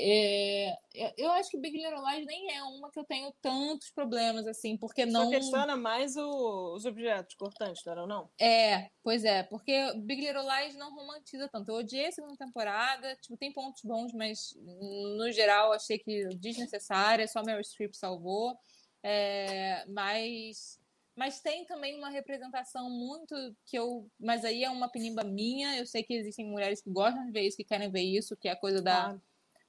É, 0.00 0.78
eu 1.16 1.30
acho 1.32 1.50
que 1.50 1.58
Big 1.58 1.76
Little 1.76 2.04
Lies 2.06 2.24
nem 2.24 2.54
é 2.54 2.62
uma 2.62 2.90
que 2.90 3.00
eu 3.00 3.04
tenho 3.04 3.34
tantos 3.42 3.90
problemas 3.90 4.46
assim, 4.46 4.76
porque 4.76 5.04
não. 5.04 5.24
Só 5.24 5.30
questiona 5.30 5.76
mais 5.76 6.16
o, 6.16 6.74
os 6.74 6.84
objetos 6.84 7.34
cortantes, 7.34 7.82
não 7.84 7.92
era 7.92 8.06
não? 8.06 8.30
É, 8.38 8.90
pois 9.02 9.24
é, 9.24 9.42
porque 9.42 9.92
Big 9.96 10.20
Little 10.20 10.46
Lies 10.48 10.76
não 10.76 10.94
romantiza 10.94 11.48
tanto. 11.48 11.70
Eu 11.70 11.76
odiei 11.76 12.06
a 12.06 12.12
segunda 12.12 12.36
temporada, 12.36 13.16
tipo, 13.16 13.36
tem 13.36 13.52
pontos 13.52 13.82
bons, 13.82 14.12
mas 14.12 14.56
no 14.56 15.30
geral 15.32 15.72
achei 15.72 15.98
que 15.98 16.28
desnecessária, 16.36 17.26
só 17.26 17.42
Meryl 17.42 17.64
Streep 17.64 17.94
salvou. 17.94 18.56
É, 19.02 19.84
mas 19.88 20.78
mas 21.18 21.40
tem 21.40 21.64
também 21.64 21.98
uma 21.98 22.10
representação 22.10 22.88
muito 22.88 23.34
que 23.66 23.76
eu. 23.76 24.08
Mas 24.20 24.44
aí 24.44 24.62
é 24.62 24.70
uma 24.70 24.88
penimba 24.88 25.24
minha. 25.24 25.76
Eu 25.76 25.84
sei 25.84 26.04
que 26.04 26.14
existem 26.14 26.46
mulheres 26.46 26.80
que 26.80 26.88
gostam 26.88 27.26
de 27.26 27.32
ver 27.32 27.40
isso, 27.40 27.56
que 27.56 27.64
querem 27.64 27.90
ver 27.90 28.02
isso, 28.02 28.36
que 28.36 28.46
é 28.46 28.52
a 28.52 28.56
coisa 28.56 28.80
da. 28.80 29.18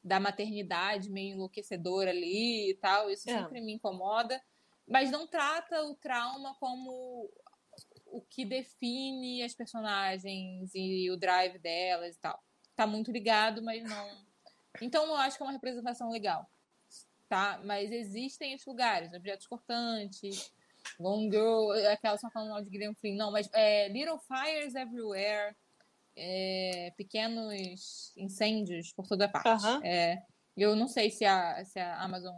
Da 0.09 0.19
maternidade 0.19 1.09
meio 1.09 1.35
enlouquecedora 1.35 2.09
ali 2.09 2.71
e 2.71 2.73
tal, 2.73 3.11
isso 3.11 3.29
é. 3.29 3.37
sempre 3.37 3.61
me 3.61 3.73
incomoda. 3.73 4.41
mas 4.87 5.11
não 5.11 5.27
trata 5.27 5.83
o 5.83 5.93
trauma 5.93 6.55
como 6.55 7.29
o 8.07 8.21
que 8.21 8.43
define 8.43 9.43
as 9.43 9.53
personagens 9.53 10.71
e 10.73 11.11
o 11.11 11.15
drive 11.15 11.59
delas 11.59 12.15
e 12.15 12.19
tal. 12.19 12.43
Tá 12.75 12.87
muito 12.87 13.11
ligado, 13.11 13.61
mas 13.61 13.83
não. 13.83 14.09
Então 14.81 15.05
eu 15.05 15.15
acho 15.15 15.37
que 15.37 15.43
é 15.43 15.45
uma 15.45 15.51
representação 15.51 16.09
legal. 16.09 16.49
Tá? 17.27 17.61
Mas 17.63 17.91
existem 17.91 18.53
esses 18.53 18.65
lugares, 18.65 19.13
objetos 19.13 19.45
cortantes, 19.45 20.51
Gone 20.99 21.29
Girl, 21.29 21.71
aquela 21.91 22.17
só 22.17 22.31
falando 22.31 22.49
mal 22.49 22.63
de 22.63 22.69
Guilherme 22.71 22.95
Flynn. 22.95 23.15
Não, 23.15 23.31
mas 23.31 23.47
é, 23.53 23.87
Little 23.89 24.17
Fires 24.17 24.73
Everywhere, 24.73 25.55
é, 26.19 26.93
pequenos 26.97 28.13
incêndios 28.17 28.91
por 28.93 29.07
toda 29.07 29.29
parte. 29.29 29.65
Uh 29.65 29.79
-huh. 29.79 29.85
é, 29.85 30.21
eu 30.55 30.75
não 30.75 30.87
sei 30.87 31.09
se 31.09 31.25
a, 31.25 31.63
se 31.63 31.79
a 31.79 32.01
Amazon 32.01 32.35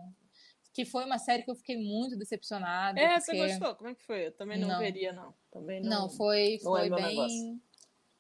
que 0.73 0.85
foi 0.85 1.03
uma 1.03 1.17
série 1.17 1.43
que 1.43 1.51
eu 1.51 1.55
fiquei 1.55 1.77
muito 1.77 2.17
decepcionada. 2.17 2.99
É, 2.99 3.19
porque... 3.19 3.25
você 3.25 3.37
gostou? 3.37 3.75
Como 3.75 3.89
é 3.89 3.95
que 3.95 4.03
foi? 4.03 4.27
Eu 4.27 4.31
também 4.31 4.57
não, 4.57 4.69
não. 4.69 4.79
veria, 4.79 5.11
não. 5.11 5.33
Também 5.51 5.81
não. 5.81 5.89
Não, 5.89 6.09
foi, 6.09 6.59
não 6.63 6.71
foi 6.71 6.87
é 6.87 6.89
bem. 6.89 7.61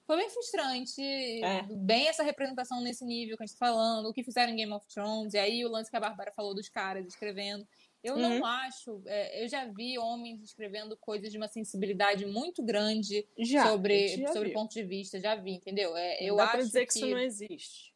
Foi 0.05 0.17
bem 0.17 0.29
frustrante. 0.29 1.01
É. 1.01 1.63
Bem 1.77 2.07
essa 2.07 2.23
representação 2.23 2.81
nesse 2.81 3.05
nível 3.05 3.37
que 3.37 3.43
a 3.43 3.45
gente 3.45 3.57
tá 3.57 3.65
falando. 3.65 4.07
O 4.07 4.13
que 4.13 4.23
fizeram 4.23 4.51
em 4.51 4.57
Game 4.57 4.73
of 4.73 4.85
Thrones. 4.87 5.33
E 5.33 5.37
aí 5.37 5.63
o 5.63 5.69
lance 5.69 5.89
que 5.89 5.95
a 5.95 6.01
Bárbara 6.01 6.33
falou 6.35 6.53
dos 6.53 6.67
caras 6.67 7.07
escrevendo. 7.07 7.65
Eu 8.03 8.15
uhum. 8.15 8.39
não 8.39 8.45
acho. 8.45 9.01
É, 9.05 9.43
eu 9.43 9.47
já 9.47 9.65
vi 9.65 9.97
homens 9.99 10.41
escrevendo 10.41 10.97
coisas 10.97 11.31
de 11.31 11.37
uma 11.37 11.47
sensibilidade 11.47 12.25
muito 12.25 12.63
grande 12.63 13.27
já, 13.37 13.67
sobre, 13.67 14.27
sobre 14.27 14.49
ponto 14.49 14.73
de 14.73 14.83
vista. 14.83 15.19
Já 15.19 15.35
vi, 15.35 15.51
entendeu? 15.51 15.95
É, 15.95 16.23
eu 16.23 16.35
dá 16.35 16.43
acho 16.43 16.51
pra 16.51 16.61
dizer 16.61 16.85
que, 16.87 16.93
que 16.93 16.99
isso 16.99 17.09
não 17.09 17.19
existe. 17.19 17.91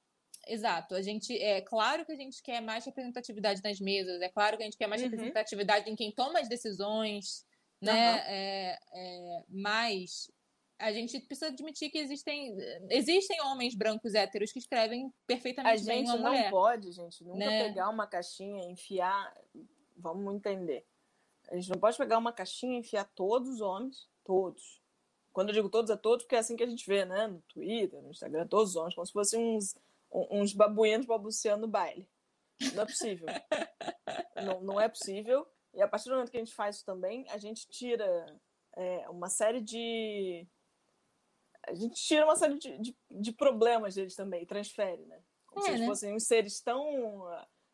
Exato. 0.48 0.94
A 0.94 1.02
gente 1.02 1.36
é 1.42 1.60
claro 1.62 2.06
que 2.06 2.12
a 2.12 2.16
gente 2.16 2.42
quer 2.44 2.62
mais 2.62 2.86
representatividade 2.86 3.62
nas 3.64 3.80
mesas, 3.80 4.22
é 4.22 4.30
claro 4.30 4.58
que 4.58 4.64
a 4.64 4.66
gente 4.66 4.78
quer 4.78 4.88
mais 4.88 5.02
uhum. 5.02 5.10
representatividade 5.10 5.90
em 5.90 5.96
quem 5.96 6.12
toma 6.12 6.40
as 6.40 6.48
decisões, 6.48 7.44
né? 7.82 8.12
Uhum. 8.12 8.20
É, 8.28 8.80
é, 8.94 9.44
mas 9.50 10.32
a 10.78 10.92
gente 10.92 11.20
precisa 11.22 11.48
admitir 11.48 11.90
que 11.90 11.98
existem 11.98 12.56
existem 12.90 13.42
homens 13.42 13.74
brancos 13.76 14.14
héteros 14.14 14.52
que 14.52 14.60
escrevem 14.60 15.12
perfeitamente 15.26 15.82
a 15.82 15.86
bem 15.86 16.04
uma 16.04 16.18
mulher. 16.18 16.30
A 16.30 16.36
gente 16.36 16.44
não 16.44 16.52
pode, 16.52 16.92
gente, 16.92 17.24
nunca 17.24 17.38
né? 17.38 17.64
pegar 17.64 17.90
uma 17.90 18.06
caixinha, 18.06 18.70
enfiar, 18.70 19.34
vamos 19.96 20.34
entender. 20.36 20.86
A 21.50 21.56
gente 21.56 21.70
não 21.70 21.80
pode 21.80 21.98
pegar 21.98 22.18
uma 22.18 22.34
caixinha 22.34 22.76
e 22.76 22.80
enfiar 22.80 23.06
todos 23.16 23.50
os 23.50 23.62
homens, 23.62 24.10
todos. 24.24 24.82
Quando 25.32 25.50
eu 25.50 25.54
digo 25.54 25.70
todos, 25.70 25.92
é 25.92 25.98
todos, 25.98 26.24
porque 26.24 26.36
é 26.36 26.40
assim 26.40 26.56
que 26.56 26.64
a 26.64 26.68
gente 26.68 26.88
vê, 26.88 27.06
né? 27.06 27.28
No 27.28 27.42
Twitter, 27.42 28.02
no 28.02 28.10
Instagram, 28.10 28.48
todos 28.48 28.72
os 28.72 28.76
homens, 28.76 28.96
como 28.96 29.06
se 29.06 29.14
fossem 29.14 29.58
uns 29.58 29.76
uns 30.30 30.54
babuínos 30.54 31.06
babuceando 31.06 31.66
no 31.66 31.68
baile. 31.68 32.08
Não 32.74 32.84
é 32.84 32.86
possível. 32.86 33.28
não, 34.44 34.62
não 34.62 34.82
é 34.82 34.88
possível. 34.88 35.46
E 35.74 35.82
a 35.82 35.88
partir 35.88 36.06
do 36.06 36.12
momento 36.16 36.32
que 36.32 36.38
a 36.38 36.40
gente 36.40 36.56
faz 36.56 36.78
isso 36.78 36.86
também, 36.86 37.28
a 37.30 37.38
gente 37.38 37.68
tira 37.68 38.40
é, 38.76 39.10
uma 39.10 39.30
série 39.30 39.62
de. 39.62 40.48
A 41.68 41.74
gente 41.74 41.96
tira 41.96 42.26
uma 42.26 42.36
série 42.36 42.58
de, 42.58 42.78
de, 42.78 42.98
de 43.10 43.32
problemas 43.34 43.96
deles 43.96 44.16
também, 44.16 44.46
transfere, 44.46 45.04
né? 45.06 45.22
Como 45.48 45.62
é, 45.62 45.64
se 45.64 45.70
eles 45.72 45.82
né? 45.82 45.88
fossem 45.88 46.16
uns 46.16 46.24
seres 46.24 46.62
tão. 46.62 47.28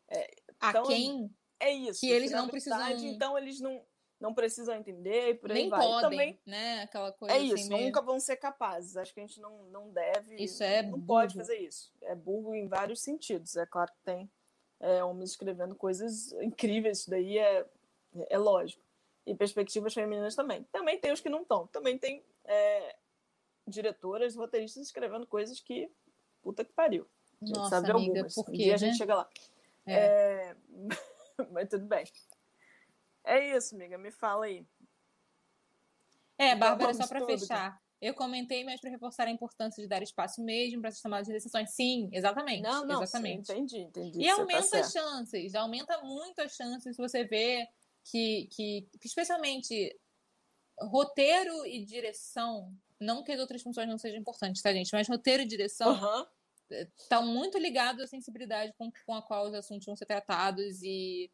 É, 0.08 0.34
tão... 0.72 0.82
A 0.82 0.86
quem? 0.86 1.30
É 1.62 1.70
isso. 1.70 2.00
Que 2.00 2.10
eles 2.10 2.30
não 2.30 2.48
precisam. 2.48 2.90
Então 3.04 3.38
eles 3.38 3.60
não 3.60 3.82
não 4.22 4.32
precisam 4.32 4.76
entender 4.76 5.30
e 5.30 5.34
por 5.34 5.50
aí 5.50 5.62
Nem 5.62 5.68
vai. 5.68 5.80
podem, 5.80 6.10
também, 6.10 6.40
né? 6.46 6.82
Aquela 6.82 7.10
coisa 7.10 7.34
É 7.34 7.38
isso, 7.40 7.68
nunca 7.68 8.00
vão 8.00 8.20
ser 8.20 8.36
capazes. 8.36 8.96
Acho 8.96 9.12
que 9.12 9.18
a 9.18 9.26
gente 9.26 9.40
não, 9.40 9.64
não 9.64 9.90
deve. 9.90 10.36
Isso 10.36 10.62
é 10.62 10.80
Não 10.80 10.92
burro. 10.92 11.06
pode 11.06 11.34
fazer 11.34 11.58
isso. 11.58 11.92
É 12.02 12.14
burro 12.14 12.54
em 12.54 12.68
vários 12.68 13.02
sentidos. 13.02 13.56
É 13.56 13.66
claro 13.66 13.90
que 13.90 13.98
tem 14.04 14.30
é, 14.78 15.02
homens 15.02 15.30
escrevendo 15.30 15.74
coisas 15.74 16.32
incríveis, 16.34 17.00
isso 17.00 17.10
daí 17.10 17.36
é, 17.36 17.66
é 18.30 18.38
lógico. 18.38 18.80
E 19.26 19.34
perspectivas 19.34 19.92
femininas 19.92 20.36
também. 20.36 20.62
Também 20.70 21.00
tem 21.00 21.10
os 21.12 21.20
que 21.20 21.28
não 21.28 21.42
estão. 21.42 21.66
Também 21.66 21.98
tem 21.98 22.24
é, 22.44 22.94
diretoras, 23.66 24.36
roteiristas 24.36 24.84
escrevendo 24.84 25.26
coisas 25.26 25.58
que. 25.58 25.90
Puta 26.42 26.64
que 26.64 26.72
pariu. 26.72 27.08
A 27.40 27.44
gente 27.44 27.56
Nossa, 27.56 27.70
sabe 27.70 27.90
amiga, 27.90 28.10
algumas. 28.20 28.34
por 28.34 28.48
Um 28.48 28.52
dia 28.52 28.68
a 28.68 28.72
né? 28.72 28.78
gente 28.78 28.98
chega 28.98 29.14
lá. 29.16 29.28
É. 29.84 29.94
É, 29.94 30.56
Mas 31.52 31.68
tudo 31.68 31.86
bem. 31.86 32.04
É 33.24 33.56
isso, 33.56 33.74
amiga. 33.74 33.96
Me 33.98 34.10
fala 34.10 34.46
aí. 34.46 34.66
É, 36.38 36.54
Bárbara, 36.56 36.92
Vamos 36.92 36.96
só 36.96 37.06
para 37.06 37.24
fechar. 37.24 37.80
Eu 38.00 38.14
comentei, 38.14 38.64
mas 38.64 38.80
para 38.80 38.90
reforçar 38.90 39.28
a 39.28 39.30
importância 39.30 39.80
de 39.80 39.88
dar 39.88 40.02
espaço 40.02 40.42
mesmo 40.42 40.80
para 40.80 40.88
essas 40.88 41.00
tomadas 41.00 41.28
de 41.28 41.32
decisões. 41.32 41.70
Sim, 41.70 42.08
exatamente. 42.12 42.62
Não, 42.62 42.84
não, 42.84 43.00
exatamente. 43.00 43.46
sim, 43.46 43.54
entendi, 43.54 43.78
entendi. 43.78 44.20
E 44.22 44.26
tá 44.26 44.32
aumenta 44.32 44.80
as 44.80 44.90
certo. 44.90 44.92
chances, 44.92 45.54
aumenta 45.54 46.02
muito 46.02 46.40
as 46.40 46.52
chances 46.52 46.96
se 46.96 47.00
você 47.00 47.22
vê 47.22 47.64
que, 48.04 48.48
que, 48.50 48.88
especialmente 49.04 49.96
roteiro 50.80 51.64
e 51.64 51.84
direção, 51.84 52.74
não 52.98 53.22
que 53.22 53.30
as 53.30 53.38
outras 53.38 53.62
funções 53.62 53.88
não 53.88 53.98
sejam 53.98 54.18
importantes, 54.18 54.60
tá, 54.60 54.72
gente? 54.72 54.90
Mas 54.92 55.08
roteiro 55.08 55.44
e 55.44 55.46
direção 55.46 55.90
Aham. 55.90 56.26
Estão 56.98 57.26
muito 57.26 57.58
ligados 57.58 58.02
à 58.02 58.06
sensibilidade 58.06 58.72
com, 58.78 58.90
com 59.06 59.14
a 59.14 59.22
qual 59.22 59.46
os 59.46 59.54
assuntos 59.54 59.86
vão 59.86 59.96
ser 59.96 60.06
tratados 60.06 60.82
e 60.82 61.30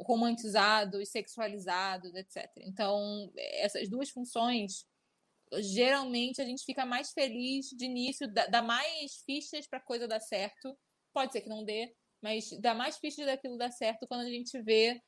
romantizados, 0.00 1.10
sexualizados, 1.10 2.14
etc. 2.14 2.50
Então, 2.58 3.30
essas 3.36 3.88
duas 3.88 4.10
funções, 4.10 4.86
geralmente 5.60 6.40
a 6.40 6.44
gente 6.44 6.64
fica 6.64 6.84
mais 6.84 7.12
feliz 7.12 7.66
de 7.68 7.84
início, 7.84 8.32
dá, 8.32 8.46
dá 8.46 8.62
mais 8.62 9.22
fichas 9.24 9.66
para 9.66 9.80
coisa 9.80 10.08
dar 10.08 10.20
certo. 10.20 10.76
Pode 11.12 11.32
ser 11.32 11.42
que 11.42 11.48
não 11.48 11.64
dê, 11.64 11.94
mas 12.22 12.50
dá 12.60 12.74
mais 12.74 12.96
fichas 12.98 13.26
daquilo 13.26 13.58
dar 13.58 13.70
certo 13.70 14.06
quando 14.06 14.22
a 14.22 14.30
gente 14.30 14.60
vê 14.62 15.00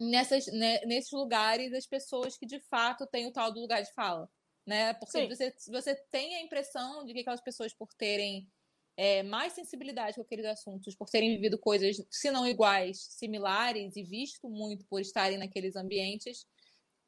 nessas, 0.00 0.46
né, 0.46 0.80
nesses 0.84 1.12
lugares 1.12 1.72
as 1.72 1.86
pessoas 1.86 2.36
que 2.36 2.46
de 2.46 2.60
fato 2.60 3.06
têm 3.06 3.26
o 3.26 3.32
tal 3.32 3.52
do 3.52 3.60
lugar 3.60 3.82
de 3.82 3.92
fala. 3.92 4.28
Né? 4.64 4.94
Porque 4.94 5.18
Sim. 5.18 5.28
você, 5.28 5.52
você 5.68 5.94
tem 6.10 6.36
a 6.36 6.40
impressão 6.40 7.04
de 7.04 7.12
que 7.12 7.20
aquelas 7.20 7.40
pessoas, 7.40 7.74
por 7.74 7.92
terem 7.94 8.48
é, 8.96 9.22
mais 9.22 9.52
sensibilidade 9.52 10.16
com 10.16 10.22
aqueles 10.22 10.44
assuntos, 10.44 10.94
por 10.94 11.08
terem 11.08 11.34
vivido 11.34 11.58
coisas, 11.58 12.04
se 12.10 12.30
não 12.30 12.46
iguais, 12.46 13.06
similares 13.10 13.96
e 13.96 14.02
visto 14.02 14.48
muito 14.48 14.84
por 14.86 15.00
estarem 15.00 15.38
naqueles 15.38 15.76
ambientes, 15.76 16.46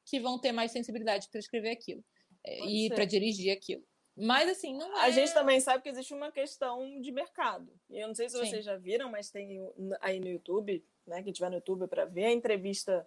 que 0.04 0.20
vão 0.20 0.38
ter 0.38 0.52
mais 0.52 0.70
sensibilidade 0.70 1.28
para 1.28 1.40
escrever 1.40 1.70
aquilo 1.70 2.04
é, 2.44 2.58
Pode 2.58 2.72
e 2.72 2.88
para 2.90 3.04
dirigir 3.04 3.52
aquilo. 3.52 3.82
Mas 4.16 4.48
assim, 4.48 4.76
não 4.76 4.96
é. 4.98 5.06
A 5.06 5.10
gente 5.10 5.34
também 5.34 5.58
sabe 5.60 5.82
que 5.82 5.88
existe 5.88 6.14
uma 6.14 6.30
questão 6.30 7.00
de 7.00 7.10
mercado. 7.10 7.72
E 7.90 7.98
eu 7.98 8.06
não 8.06 8.14
sei 8.14 8.28
se 8.28 8.36
Sim. 8.38 8.46
vocês 8.46 8.64
já 8.64 8.76
viram, 8.76 9.10
mas 9.10 9.30
tem 9.30 9.58
aí 10.00 10.20
no 10.20 10.28
YouTube, 10.28 10.84
né? 11.06 11.22
Quem 11.22 11.32
tiver 11.32 11.48
no 11.48 11.56
YouTube 11.56 11.88
para 11.88 12.04
ver 12.04 12.26
a 12.26 12.32
entrevista, 12.32 13.06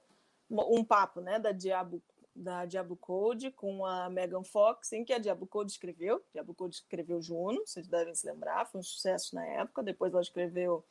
um 0.50 0.84
papo, 0.84 1.22
né, 1.22 1.40
da 1.40 1.52
Diabo 1.52 2.02
da 2.38 2.66
Diablo 2.66 2.96
Code 2.96 3.52
com 3.52 3.86
a 3.86 4.10
Megan 4.10 4.44
Fox, 4.44 4.94
em 4.94 5.04
que 5.04 5.12
a 5.12 5.18
Diablo 5.18 5.48
Code 5.48 5.72
escreveu. 5.72 6.24
Diablo 6.32 6.54
Code 6.54 6.76
escreveu 6.76 7.22
Juno, 7.22 7.66
vocês 7.66 7.88
devem 7.88 8.14
se 8.14 8.28
lembrar, 8.28 8.66
foi 8.68 8.80
um 8.80 8.84
sucesso 8.84 9.34
na 9.36 9.46
época. 9.46 9.82
Depois 9.82 10.14
ela 10.14 10.22
escreveu. 10.22 10.86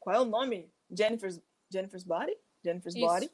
Qual 0.00 0.14
é 0.14 0.20
o 0.20 0.24
nome? 0.24 0.70
Jennifer's, 0.90 1.40
Jennifer's 1.70 2.04
Body? 2.04 2.36
Jennifer's 2.62 2.94
Isso. 2.94 3.06
Body. 3.06 3.30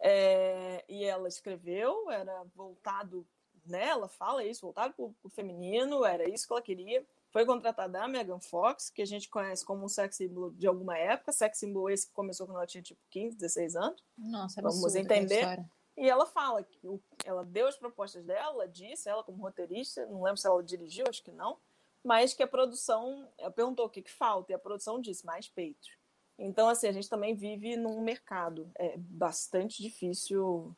É, 0.00 0.84
e 0.88 1.04
ela 1.04 1.28
escreveu, 1.28 2.10
era 2.10 2.44
voltado, 2.54 3.26
né? 3.64 3.86
Ela 3.88 4.08
fala 4.08 4.44
isso, 4.44 4.60
voltado 4.60 4.92
para 4.92 5.04
o 5.04 5.30
feminino, 5.30 6.04
era 6.04 6.28
isso 6.28 6.46
que 6.46 6.52
ela 6.52 6.60
queria. 6.60 7.06
Foi 7.30 7.46
contratada 7.46 8.02
a 8.02 8.08
Megan 8.08 8.40
Fox, 8.40 8.90
que 8.90 9.02
a 9.02 9.06
gente 9.06 9.28
conhece 9.28 9.64
como 9.64 9.84
um 9.84 9.88
sex 9.88 10.16
symbol 10.16 10.50
de 10.50 10.66
alguma 10.66 10.98
época, 10.98 11.32
sex 11.32 11.58
symbol 11.58 11.90
esse 11.90 12.06
que 12.06 12.12
começou 12.12 12.46
quando 12.46 12.56
ela 12.56 12.66
tinha 12.66 12.82
tipo 12.82 13.00
15, 13.10 13.36
16 13.36 13.76
anos. 13.76 14.02
Nossa, 14.16 14.60
Vamos 14.60 14.84
aquela 14.84 15.04
entender. 15.04 15.64
E 15.96 16.08
ela 16.08 16.26
fala 16.26 16.62
que 16.62 17.00
ela 17.24 17.44
deu 17.44 17.66
as 17.66 17.76
propostas 17.76 18.22
dela, 18.24 18.68
disse, 18.68 19.08
ela 19.08 19.22
como 19.24 19.42
roteirista, 19.42 20.04
não 20.06 20.22
lembro 20.22 20.36
se 20.36 20.46
ela 20.46 20.62
dirigiu, 20.62 21.06
acho 21.08 21.22
que 21.22 21.32
não, 21.32 21.56
mas 22.04 22.34
que 22.34 22.42
a 22.42 22.46
produção, 22.46 23.28
ela 23.38 23.50
perguntou 23.50 23.86
o 23.86 23.90
que, 23.90 24.02
que 24.02 24.10
falta, 24.12 24.52
e 24.52 24.54
a 24.54 24.58
produção 24.58 25.00
disse 25.00 25.24
mais 25.24 25.48
peitos. 25.48 25.90
Então, 26.38 26.68
assim, 26.68 26.86
a 26.86 26.92
gente 26.92 27.08
também 27.08 27.34
vive 27.34 27.76
num 27.76 28.02
mercado. 28.02 28.70
É 28.78 28.94
bastante 28.98 29.82
difícil. 29.82 30.76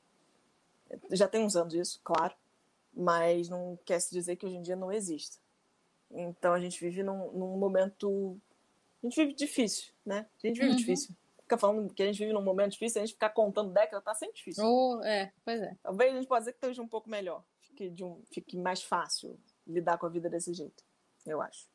Já 1.11 1.27
tem 1.27 1.45
uns 1.45 1.57
anos 1.57 1.75
isso, 1.75 2.01
claro, 2.05 2.35
mas 2.95 3.49
não 3.49 3.77
quer 3.85 4.01
se 4.01 4.13
dizer 4.13 4.37
que 4.37 4.47
hoje 4.47 4.55
em 4.57 4.63
dia 4.63 4.77
não 4.77 4.93
exista. 4.93 5.37
Então 6.11 6.55
a 6.55 6.61
gente 6.61 6.81
vive 6.81 7.03
num, 7.03 7.31
num 7.33 7.57
momento. 7.59 8.41
A 9.03 9.07
gente 9.07 9.17
vive 9.17 9.35
difícil, 9.35 9.93
né? 10.07 10.27
A 10.43 10.47
gente 10.47 10.61
vive 10.61 10.71
Uhum. 10.71 10.77
difícil. 10.77 11.15
Fica 11.49 11.57
falando 11.57 11.95
que 11.95 12.03
a 12.03 12.07
gente 12.07 12.19
vive 12.19 12.35
num 12.35 12.43
momento 12.43 12.73
difícil, 12.73 13.01
a 13.01 13.07
gente 13.07 13.15
ficar 13.15 13.31
contando 13.31 13.73
décadas, 13.73 14.05
tá 14.05 14.15
sempre 14.15 14.37
difícil. 14.37 14.63
Oh, 14.63 15.03
é, 15.03 15.33
pois 15.43 15.59
é. 15.59 15.75
Talvez 15.83 16.13
a 16.13 16.17
gente 16.17 16.29
possa 16.29 16.41
dizer 16.43 16.53
que 16.53 16.59
esteja 16.59 16.83
um 16.83 16.87
pouco 16.87 17.09
melhor. 17.09 17.43
Fique, 17.63 17.89
de 17.89 18.05
um, 18.05 18.23
fique 18.31 18.55
mais 18.55 18.83
fácil 18.83 19.41
lidar 19.67 19.97
com 19.97 20.05
a 20.05 20.11
vida 20.11 20.29
desse 20.29 20.53
jeito, 20.53 20.85
eu 21.25 21.41
acho. 21.41 21.67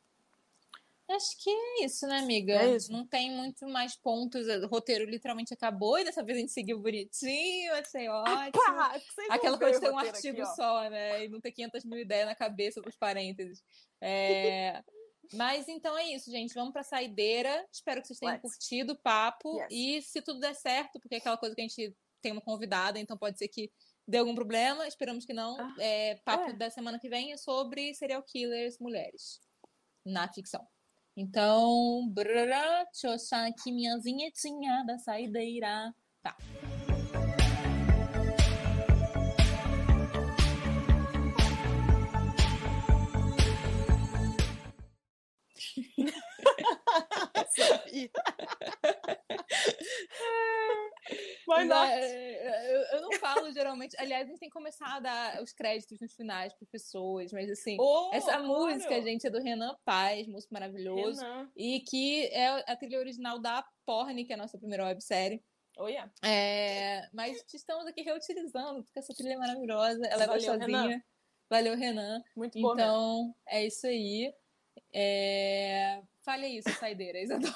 Acho 1.10 1.44
que 1.44 1.50
é 1.50 1.86
isso, 1.86 2.06
né, 2.06 2.20
amiga? 2.20 2.54
É 2.54 2.76
isso. 2.76 2.92
Não 2.92 3.06
tem 3.06 3.32
muito 3.32 3.68
mais 3.68 3.96
pontos. 3.96 4.48
O 4.48 4.68
roteiro 4.68 5.10
literalmente 5.10 5.56
acabou 5.56 5.98
e 5.98 6.04
dessa 6.04 6.24
vez 6.24 6.38
a 6.38 6.42
gente 6.42 6.52
seguiu 6.52 6.80
bonitinho, 6.80 7.74
achei 7.74 8.08
ótimo. 8.08 8.52
Pá, 8.52 8.96
Aquela 9.30 9.58
coisa 9.58 9.80
de 9.80 9.86
ter 9.86 9.92
um 9.92 9.98
artigo 9.98 10.42
aqui, 10.42 10.56
só, 10.56 10.88
né? 10.88 11.26
E 11.26 11.30
não 11.30 11.42
ter 11.42 11.52
500 11.52 11.84
mil 11.86 12.00
ideias 12.00 12.28
na 12.28 12.36
cabeça 12.36 12.80
dos 12.80 12.96
parênteses. 12.96 13.64
É, 14.00 14.84
Mas 15.34 15.68
então 15.68 15.98
é 15.98 16.14
isso, 16.14 16.30
gente. 16.30 16.54
Vamos 16.54 16.74
pra 16.74 16.84
saideira. 16.84 17.66
Espero 17.72 18.02
que 18.02 18.08
vocês 18.08 18.20
tenham 18.20 18.34
Let's. 18.34 18.42
curtido 18.42 18.94
o 18.94 19.00
papo. 19.00 19.60
Yes. 19.62 19.68
E 19.72 20.02
se 20.02 20.22
tudo 20.22 20.40
der 20.40 20.56
certo, 20.56 21.00
porque 21.00 21.16
é 21.16 21.18
aquela 21.20 21.38
coisa 21.38 21.56
que 21.56 21.62
a 21.62 21.68
gente 21.68 21.96
tem 22.22 22.32
uma 22.32 22.42
convidada, 22.42 23.00
então 23.00 23.18
pode 23.18 23.38
ser 23.38 23.48
que 23.48 23.72
dê 24.08 24.18
algum 24.18 24.36
problema, 24.36 24.88
esperamos 24.88 25.26
que 25.26 25.34
não. 25.34 25.60
Ah, 25.60 25.76
é, 25.80 26.16
papo 26.26 26.50
é. 26.50 26.54
da 26.54 26.70
semana 26.70 27.00
que 27.00 27.10
vem 27.10 27.32
é 27.32 27.38
sobre 27.38 27.94
serial 27.94 28.24
killers 28.24 28.78
mulheres 28.80 29.40
na 30.06 30.32
ficção. 30.32 30.66
Então, 31.16 32.10
brrr, 32.10 32.50
deixa 32.92 33.08
eu 33.08 33.12
achar 33.12 33.48
aqui 33.48 33.72
minha 33.72 34.00
vinhetinha 34.00 34.84
da 34.86 34.98
saideira. 34.98 35.94
Tá. 36.24 36.36
Sabia. 47.50 48.10
Mas 51.48 51.68
não. 51.68 51.84
É, 51.84 52.76
eu, 52.76 52.82
eu 52.98 53.02
não 53.02 53.12
falo 53.20 53.52
geralmente. 53.52 53.96
Aliás, 54.00 54.26
a 54.26 54.30
gente 54.30 54.40
tem 54.40 54.50
que 54.50 54.54
começar 54.54 54.96
a 54.96 55.00
dar 55.00 55.42
os 55.42 55.52
créditos 55.54 56.00
nos 56.00 56.14
finais 56.14 56.54
para 56.54 56.68
pessoas, 56.72 57.32
mas 57.32 57.50
assim, 57.50 57.78
Oh, 57.80 58.10
essa 58.14 58.38
claro. 58.38 58.48
música, 58.48 59.02
gente, 59.02 59.28
é 59.28 59.30
do 59.30 59.40
Renan 59.42 59.76
Paz, 59.86 60.28
músico 60.28 60.54
maravilhoso. 60.54 61.22
Renan. 61.22 61.52
E 61.56 61.80
que 61.82 62.26
é 62.28 62.48
a 62.72 62.76
trilha 62.76 63.00
original 63.00 63.40
da 63.40 63.66
Porn, 63.86 64.24
que 64.26 64.32
é 64.32 64.36
a 64.36 64.40
nossa 64.40 64.58
primeira 64.58 64.86
websérie. 64.86 65.44
Oh, 65.78 65.88
yeah. 65.88 66.12
É, 66.24 67.10
mas 67.12 67.44
estamos 67.54 67.86
aqui 67.88 68.02
reutilizando, 68.02 68.84
porque 68.84 69.00
essa 69.00 69.14
trilha 69.14 69.34
é 69.34 69.38
maravilhosa. 69.38 70.06
Ela 70.06 70.24
é 70.24 70.28
Valeu, 70.28 70.52
gostosinha. 70.52 70.82
Renan. 70.82 71.04
Valeu, 71.50 71.76
Renan. 71.76 72.24
Muito 72.36 72.60
bom. 72.60 72.74
Então, 72.74 73.36
é 73.48 73.66
isso 73.66 73.86
aí. 73.88 74.34
É... 74.94 76.02
Fale 76.24 76.48
isso, 76.48 76.70
saideira, 76.72 77.20
Isadora. 77.20 77.54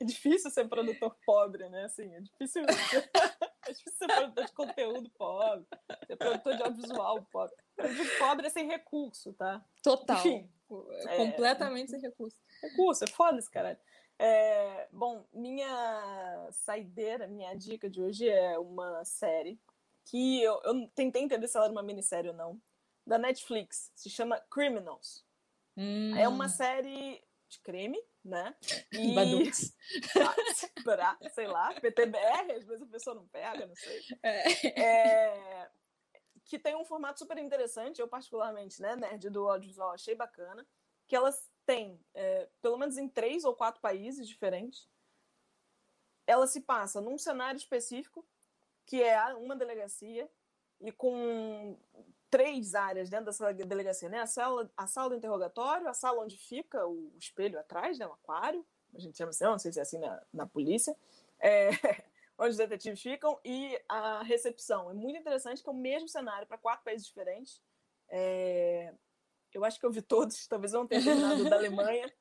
É 0.00 0.04
difícil 0.04 0.50
ser 0.50 0.68
produtor 0.68 1.16
pobre, 1.26 1.68
né? 1.68 1.84
Assim, 1.84 2.14
é 2.14 2.20
difícil. 2.20 2.62
é 3.66 3.72
difícil 3.72 3.98
ser 3.98 4.06
produtor 4.06 4.44
de 4.44 4.52
conteúdo 4.52 5.10
pobre, 5.10 5.66
ser 6.06 6.16
produtor 6.16 6.56
de 6.56 6.62
audiovisual 6.62 7.26
pobre. 7.32 7.56
Produtor 7.74 8.06
pobre 8.18 8.46
é 8.46 8.50
sem 8.50 8.68
recurso, 8.68 9.32
tá? 9.32 9.64
Total. 9.82 10.18
Enfim, 10.18 10.48
É 11.06 11.16
Completamente 11.16 11.90
sem 11.90 12.00
recurso. 12.00 12.36
recurso, 12.62 13.04
é 13.04 13.06
foda 13.08 13.38
esse 13.38 13.50
caralho. 13.50 13.78
É, 14.20 14.88
bom, 14.92 15.24
minha 15.32 16.48
saideira, 16.52 17.26
minha 17.26 17.54
dica 17.54 17.90
de 17.90 18.00
hoje 18.00 18.28
é 18.28 18.58
uma 18.58 19.04
série 19.04 19.60
que 20.04 20.42
eu, 20.42 20.60
eu 20.64 20.88
tentei 20.88 21.22
entender 21.22 21.46
se 21.48 21.56
ela 21.56 21.66
era 21.66 21.72
uma 21.72 21.82
minissérie 21.82 22.30
ou 22.30 22.36
não, 22.36 22.60
da 23.08 23.18
Netflix. 23.18 23.90
Se 23.94 24.10
chama 24.10 24.38
Criminals. 24.50 25.24
Hum. 25.76 26.14
É 26.14 26.28
uma 26.28 26.48
série 26.48 27.24
de 27.48 27.58
crime, 27.60 27.98
né? 28.22 28.54
E... 28.92 29.14
Badux. 29.14 29.74
pra, 30.84 31.18
sei 31.34 31.46
lá, 31.46 31.72
PTBR, 31.80 32.52
às 32.52 32.66
vezes 32.66 32.82
a 32.82 32.86
pessoa 32.86 33.16
não 33.16 33.26
pega, 33.28 33.66
não 33.66 33.74
sei. 33.74 34.00
É. 34.22 34.80
É, 34.82 35.70
que 36.44 36.58
tem 36.58 36.76
um 36.76 36.84
formato 36.84 37.18
super 37.18 37.38
interessante, 37.38 38.00
eu 38.00 38.08
particularmente, 38.08 38.80
né, 38.82 38.94
nerd 38.96 39.30
do 39.30 39.48
audiovisual, 39.48 39.92
achei 39.92 40.14
bacana, 40.14 40.66
que 41.06 41.16
elas 41.16 41.50
têm, 41.64 41.98
é, 42.14 42.48
pelo 42.60 42.76
menos 42.76 42.98
em 42.98 43.08
três 43.08 43.44
ou 43.44 43.54
quatro 43.54 43.80
países 43.80 44.28
diferentes, 44.28 44.88
ela 46.26 46.46
se 46.46 46.60
passa 46.60 47.00
num 47.00 47.16
cenário 47.16 47.56
específico, 47.56 48.26
que 48.84 49.02
é 49.02 49.34
uma 49.34 49.56
delegacia, 49.56 50.30
e 50.80 50.92
com 50.92 51.78
três 52.30 52.74
áreas 52.74 53.08
dentro 53.08 53.26
dessa 53.26 53.52
delegacia, 53.52 54.08
né? 54.08 54.20
A 54.20 54.26
sala, 54.26 54.70
a 54.76 54.86
sala 54.86 55.10
do 55.10 55.16
interrogatório, 55.16 55.88
a 55.88 55.94
sala 55.94 56.22
onde 56.22 56.36
fica 56.36 56.86
o 56.86 57.12
espelho 57.18 57.58
atrás, 57.58 57.98
né? 57.98 58.06
O 58.06 58.12
aquário, 58.12 58.64
a 58.94 58.98
gente 58.98 59.16
chama 59.16 59.30
assim, 59.30 59.44
não 59.44 59.58
sei 59.58 59.72
se 59.72 59.78
é 59.78 59.82
assim 59.82 59.98
na, 59.98 60.22
na 60.32 60.46
polícia, 60.46 60.96
é, 61.40 61.70
onde 62.38 62.50
os 62.50 62.56
detetives 62.56 63.00
ficam, 63.00 63.38
e 63.44 63.80
a 63.88 64.22
recepção. 64.22 64.90
É 64.90 64.94
muito 64.94 65.18
interessante 65.18 65.62
que 65.62 65.68
é 65.68 65.72
o 65.72 65.76
mesmo 65.76 66.08
cenário 66.08 66.46
para 66.46 66.58
quatro 66.58 66.84
países 66.84 67.06
diferentes. 67.06 67.60
É, 68.08 68.92
eu 69.52 69.64
acho 69.64 69.78
que 69.78 69.86
eu 69.86 69.90
vi 69.90 70.02
todos, 70.02 70.46
talvez 70.48 70.72
eu 70.72 70.80
não 70.80 70.86
tenha 70.86 71.02
terminado 71.02 71.48
da 71.48 71.56
Alemanha, 71.56 72.12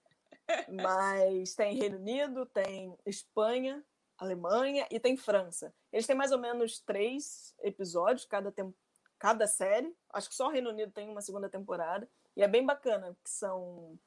mas 0.70 1.56
tem 1.56 1.76
Reino 1.76 1.98
Unido, 1.98 2.46
tem 2.46 2.98
Espanha, 3.06 3.84
Alemanha 4.18 4.88
e 4.90 5.00
tem 5.00 5.16
França. 5.16 5.74
Eles 5.92 6.08
têm 6.08 6.16
mais 6.16 6.32
ou 6.32 6.40
menos 6.40 6.80
três 6.80 7.54
episódios 7.62 8.26
cada, 8.26 8.52
tem... 8.52 8.74
cada 9.19 9.48
série. 9.48 9.95
Acho 10.11 10.30
que 10.30 10.35
só 10.35 10.48
o 10.48 10.52
Reino 10.52 10.69
Unido 10.69 10.91
tem 10.91 11.10
uma 11.10 11.22
segunda 11.22 11.49
temporada. 11.49 12.07
E 12.35 12.44
é 12.44 12.48
bem 12.48 12.65
bacana, 12.65 13.15
que 13.23 13.30
são. 13.30 13.98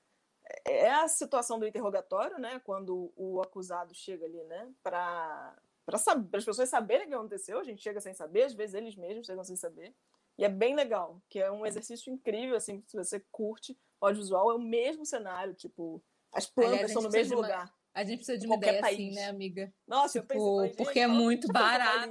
É 0.64 0.90
a 0.90 1.06
situação 1.08 1.58
do 1.58 1.66
interrogatório, 1.66 2.38
né? 2.38 2.60
Quando 2.64 3.12
o 3.16 3.40
acusado 3.40 3.94
chega 3.94 4.24
ali, 4.26 4.42
né? 4.44 4.68
Para 4.82 5.56
para 5.86 5.96
as 6.38 6.44
pessoas 6.44 6.68
saberem 6.68 7.06
o 7.06 7.08
que 7.08 7.14
aconteceu. 7.14 7.58
A 7.58 7.64
gente 7.64 7.82
chega 7.82 8.00
sem 8.00 8.14
saber, 8.14 8.44
às 8.44 8.54
vezes 8.54 8.74
eles 8.74 8.94
mesmos 8.94 9.26
chegam 9.26 9.42
sem 9.42 9.56
saber. 9.56 9.92
E 10.38 10.44
é 10.44 10.48
bem 10.48 10.74
legal, 10.76 11.20
que 11.28 11.40
é 11.40 11.50
um 11.50 11.66
exercício 11.66 12.12
incrível, 12.12 12.56
assim, 12.56 12.82
se 12.86 12.96
você 12.96 13.18
curte 13.32 13.76
audiovisual, 14.00 14.52
é 14.52 14.54
o 14.54 14.58
mesmo 14.60 15.04
cenário, 15.04 15.52
tipo, 15.52 16.00
as 16.32 16.46
plantas 16.46 16.72
Aliás, 16.74 16.90
estão 16.90 17.02
no 17.02 17.10
mesmo 17.10 17.34
uma- 17.36 17.42
lugar. 17.42 17.74
A 17.92 18.04
gente 18.04 18.18
precisa 18.18 18.38
de 18.38 18.46
uma 18.46 18.54
ideia 18.54 18.74
assim, 18.74 18.80
país. 18.96 19.14
né, 19.16 19.26
amiga? 19.26 19.74
Nossa, 19.84 20.18
eu 20.18 20.22
Tipo, 20.22 20.34
pensei, 20.34 20.48
falei, 20.54 20.68
gente, 20.68 20.76
porque 20.76 21.00
é 21.00 21.06
muito 21.08 21.48
eu 21.48 21.52
fazer 21.52 21.64
barato. 21.78 22.08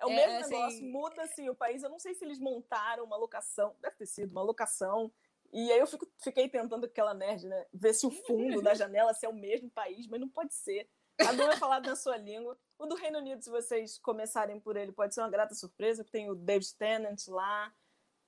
É 0.00 0.06
o 0.06 0.10
É, 0.10 0.14
mesmo 0.14 0.38
assim- 0.40 0.50
negócio, 0.54 0.84
muda 0.84 1.22
assim 1.22 1.48
o 1.48 1.54
país. 1.54 1.82
Eu 1.82 1.90
não 1.90 1.98
sei 1.98 2.14
se 2.14 2.24
eles 2.24 2.38
montaram 2.38 3.04
uma 3.04 3.16
locação, 3.16 3.74
deve 3.80 3.96
ter 3.96 4.06
sido 4.06 4.30
uma 4.32 4.42
locação. 4.42 5.12
E 5.52 5.72
aí 5.72 5.78
eu 5.78 5.86
fico, 5.86 6.06
fiquei 6.22 6.48
tentando 6.48 6.84
aquela 6.86 7.14
nerd, 7.14 7.46
né? 7.46 7.66
Ver 7.72 7.94
se 7.94 8.06
o 8.06 8.10
fundo 8.10 8.60
da 8.62 8.74
janela 8.74 9.14
se 9.14 9.24
é 9.24 9.28
o 9.28 9.34
mesmo 9.34 9.70
país, 9.70 10.06
mas 10.06 10.20
não 10.20 10.28
pode 10.28 10.54
ser. 10.54 10.88
Cada 11.16 11.44
um 11.44 11.50
é 11.50 11.56
falado 11.56 11.86
na 11.86 11.96
sua 11.96 12.16
língua. 12.16 12.56
O 12.78 12.86
do 12.86 12.94
Reino 12.94 13.18
Unido, 13.18 13.42
se 13.42 13.50
vocês 13.50 13.98
começarem 13.98 14.60
por 14.60 14.76
ele, 14.76 14.92
pode 14.92 15.14
ser 15.14 15.20
uma 15.20 15.30
grata 15.30 15.54
surpresa, 15.54 16.04
porque 16.04 16.16
tem 16.18 16.30
o 16.30 16.34
David 16.34 16.76
Tennant 16.76 17.26
lá, 17.28 17.74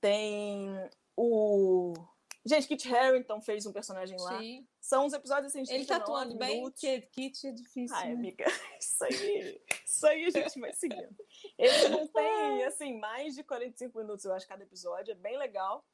tem 0.01 0.67
o. 1.15 1.93
Gente, 2.43 2.67
Kit 2.67 2.93
Harington 2.93 3.39
fez 3.39 3.65
um 3.67 3.71
personagem 3.71 4.17
lá. 4.19 4.39
Sim. 4.39 4.67
São 4.79 5.05
uns 5.05 5.13
episódios 5.13 5.47
assim, 5.47 5.61
de 5.61 5.71
Ele 5.71 5.85
tá 5.85 5.99
39 5.99 6.23
atuando 6.23 6.39
bem, 6.39 6.71
que 6.71 7.01
Kit 7.01 7.47
é 7.47 7.51
difícil. 7.51 7.95
Ai, 7.95 8.09
né? 8.09 8.13
amiga, 8.13 8.45
isso 8.79 9.03
aí, 9.03 9.61
isso 9.85 10.07
aí 10.07 10.25
a 10.25 10.29
gente 10.31 10.59
vai 10.59 10.73
seguindo. 10.73 11.15
Ele 11.57 11.89
não 11.89 12.07
tem, 12.07 12.63
assim, 12.65 12.97
mais 12.97 13.35
de 13.35 13.43
45 13.43 13.97
minutos, 13.99 14.25
eu 14.25 14.33
acho, 14.33 14.47
cada 14.47 14.63
episódio, 14.63 15.11
é 15.11 15.15
bem 15.15 15.37
legal. 15.37 15.85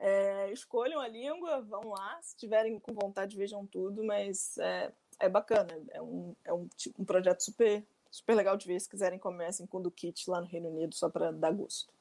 É, 0.00 0.52
escolham 0.52 1.00
a 1.00 1.08
língua, 1.08 1.60
vão 1.62 1.88
lá, 1.88 2.22
se 2.22 2.36
tiverem 2.36 2.78
com 2.78 2.94
vontade, 2.94 3.36
vejam 3.36 3.66
tudo, 3.66 4.04
mas 4.04 4.56
é, 4.58 4.92
é 5.18 5.28
bacana, 5.28 5.76
é 5.90 6.00
um, 6.00 6.36
é 6.44 6.52
um, 6.52 6.68
tipo, 6.68 7.02
um 7.02 7.04
projeto 7.04 7.40
super, 7.40 7.84
super 8.08 8.34
legal 8.36 8.56
de 8.56 8.68
ver, 8.68 8.80
se 8.80 8.88
quiserem 8.88 9.18
comecem 9.18 9.66
com 9.66 9.78
o 9.78 9.82
do 9.82 9.90
Kit 9.90 10.30
lá 10.30 10.40
no 10.40 10.46
Reino 10.46 10.68
Unido, 10.68 10.94
só 10.94 11.10
para 11.10 11.32
dar 11.32 11.50
gosto. 11.50 11.92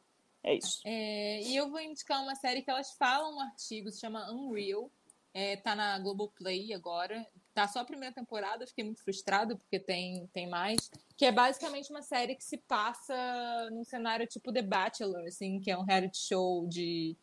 É 0.44 0.56
isso. 0.56 0.82
É, 0.86 1.42
e 1.42 1.56
eu 1.56 1.70
vou 1.70 1.80
indicar 1.80 2.22
uma 2.22 2.36
série 2.36 2.62
que 2.62 2.70
elas 2.70 2.92
falam 2.94 3.36
um 3.36 3.42
artigo, 3.42 3.92
se 3.92 4.00
chama 4.00 4.32
Unreal. 4.32 4.92
É, 5.34 5.56
tá 5.56 5.76
na 5.76 6.00
Globoplay 6.00 6.74
agora. 6.74 7.26
Tá 7.54 7.68
só 7.68 7.80
a 7.80 7.86
primeira 7.86 8.14
temporada, 8.14 8.66
fiquei 8.66 8.84
muito 8.84 9.04
frustrada 9.04 9.56
porque 9.56 9.80
tem, 9.80 10.28
tem 10.34 10.50
mais. 10.50 10.90
Que 11.16 11.26
é 11.26 11.32
basicamente 11.32 11.92
uma 11.92 12.02
série 12.02 12.36
que 12.36 12.44
se 12.44 12.58
passa 12.58 13.70
num 13.72 13.84
cenário 13.84 14.26
tipo 14.26 14.52
The 14.52 14.62
Bachelor, 14.62 15.26
assim, 15.28 15.60
que 15.60 15.70
é 15.70 15.78
um 15.78 15.84
reality 15.84 16.18
show 16.18 16.68
de. 16.68 17.16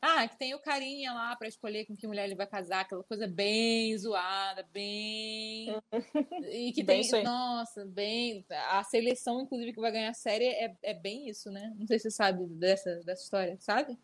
Ah, 0.00 0.26
que 0.28 0.36
tem 0.36 0.54
o 0.54 0.58
carinha 0.60 1.12
lá 1.12 1.34
pra 1.36 1.48
escolher 1.48 1.84
com 1.86 1.96
que 1.96 2.06
mulher 2.06 2.24
ele 2.24 2.34
vai 2.34 2.46
casar, 2.46 2.80
aquela 2.80 3.02
coisa 3.04 3.26
bem 3.26 3.96
zoada, 3.96 4.66
bem. 4.72 5.74
E 6.50 6.72
que 6.72 6.82
Bem 6.82 7.08
tem. 7.08 7.24
Nossa, 7.24 7.84
bem. 7.84 8.44
A 8.70 8.82
seleção, 8.84 9.40
inclusive, 9.40 9.72
que 9.72 9.80
vai 9.80 9.92
ganhar 9.92 10.10
a 10.10 10.14
série 10.14 10.46
é, 10.46 10.74
é 10.82 10.94
bem 10.94 11.28
isso, 11.28 11.50
né? 11.50 11.72
Não 11.78 11.86
sei 11.86 11.98
se 11.98 12.04
você 12.04 12.10
sabe 12.10 12.44
dessa, 12.46 12.96
dessa 13.04 13.22
história, 13.22 13.56
sabe? 13.58 13.98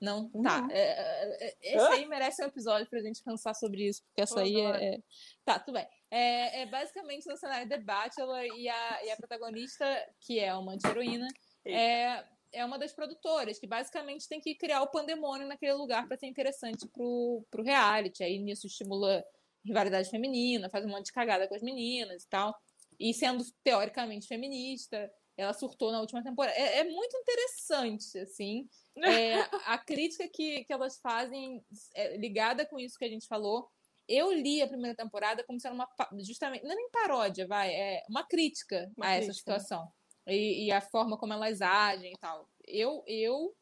Não? 0.00 0.28
Tá. 0.28 0.62
Não. 0.62 0.70
É, 0.70 0.78
é, 0.78 1.46
é, 1.48 1.56
esse 1.62 1.86
aí 1.86 2.06
merece 2.06 2.42
um 2.42 2.46
episódio 2.46 2.88
pra 2.88 3.00
gente 3.00 3.22
pensar 3.22 3.54
sobre 3.54 3.88
isso, 3.88 4.02
porque 4.04 4.22
essa 4.22 4.40
aí 4.40 4.60
é, 4.60 4.94
é- 4.94 4.98
Tá, 5.44 5.58
tudo 5.58 5.74
bem. 5.74 5.88
É, 6.10 6.62
é 6.62 6.66
basicamente 6.66 7.26
no 7.26 7.36
cenário 7.36 7.68
The 7.68 7.78
Bachelor 7.78 8.44
e 8.44 8.68
a, 8.68 9.04
e 9.04 9.10
a 9.10 9.16
protagonista, 9.16 9.84
que 10.20 10.38
é 10.38 10.54
uma 10.54 10.72
anti-heroína, 10.72 11.26
é, 11.64 12.24
é 12.52 12.64
uma 12.64 12.78
das 12.78 12.92
produtoras, 12.92 13.58
que 13.58 13.66
basicamente 13.66 14.28
tem 14.28 14.40
que 14.40 14.54
criar 14.54 14.82
o 14.82 14.90
pandemônio 14.90 15.46
naquele 15.46 15.74
lugar 15.74 16.06
pra 16.06 16.16
ser 16.16 16.26
interessante 16.26 16.86
pro, 16.88 17.44
pro 17.50 17.62
reality. 17.62 18.22
Aí 18.22 18.38
nisso 18.38 18.66
estimula 18.66 19.24
rivalidade 19.64 20.10
feminina, 20.10 20.70
faz 20.70 20.84
um 20.84 20.88
monte 20.88 21.06
de 21.06 21.12
cagada 21.12 21.46
com 21.48 21.54
as 21.54 21.62
meninas 21.62 22.22
e 22.22 22.28
tal. 22.28 22.54
E 22.98 23.12
sendo 23.14 23.44
teoricamente 23.62 24.26
feminista, 24.26 25.10
ela 25.36 25.52
surtou 25.52 25.92
na 25.92 26.00
última 26.00 26.22
temporada. 26.22 26.56
É, 26.56 26.78
é 26.78 26.84
muito 26.84 27.16
interessante, 27.16 28.18
assim. 28.18 28.68
É, 29.04 29.40
a 29.66 29.78
crítica 29.78 30.28
que, 30.32 30.64
que 30.64 30.72
elas 30.72 30.98
fazem 31.00 31.62
é 31.94 32.16
ligada 32.16 32.66
com 32.66 32.78
isso 32.78 32.98
que 32.98 33.04
a 33.04 33.10
gente 33.10 33.26
falou. 33.26 33.68
Eu 34.08 34.32
li 34.32 34.62
a 34.62 34.66
primeira 34.66 34.96
temporada 34.96 35.44
como 35.44 35.60
sendo 35.60 35.74
uma 35.74 35.88
justamente 36.26 36.64
não 36.64 36.72
é 36.72 36.76
nem 36.76 36.90
paródia, 36.90 37.46
vai, 37.46 37.74
é 37.74 38.02
uma 38.08 38.26
crítica 38.26 38.90
Uma 38.96 39.06
a 39.06 39.10
essa 39.10 39.26
crítica, 39.26 39.52
né? 39.52 39.58
situação 39.58 39.92
e, 40.28 40.66
e 40.66 40.72
a 40.72 40.80
forma 40.80 41.16
como 41.18 41.32
elas 41.32 41.60
agem 41.60 42.12
e 42.12 42.18
tal. 42.18 42.48
Eu 42.66 43.02
eu 43.06 43.54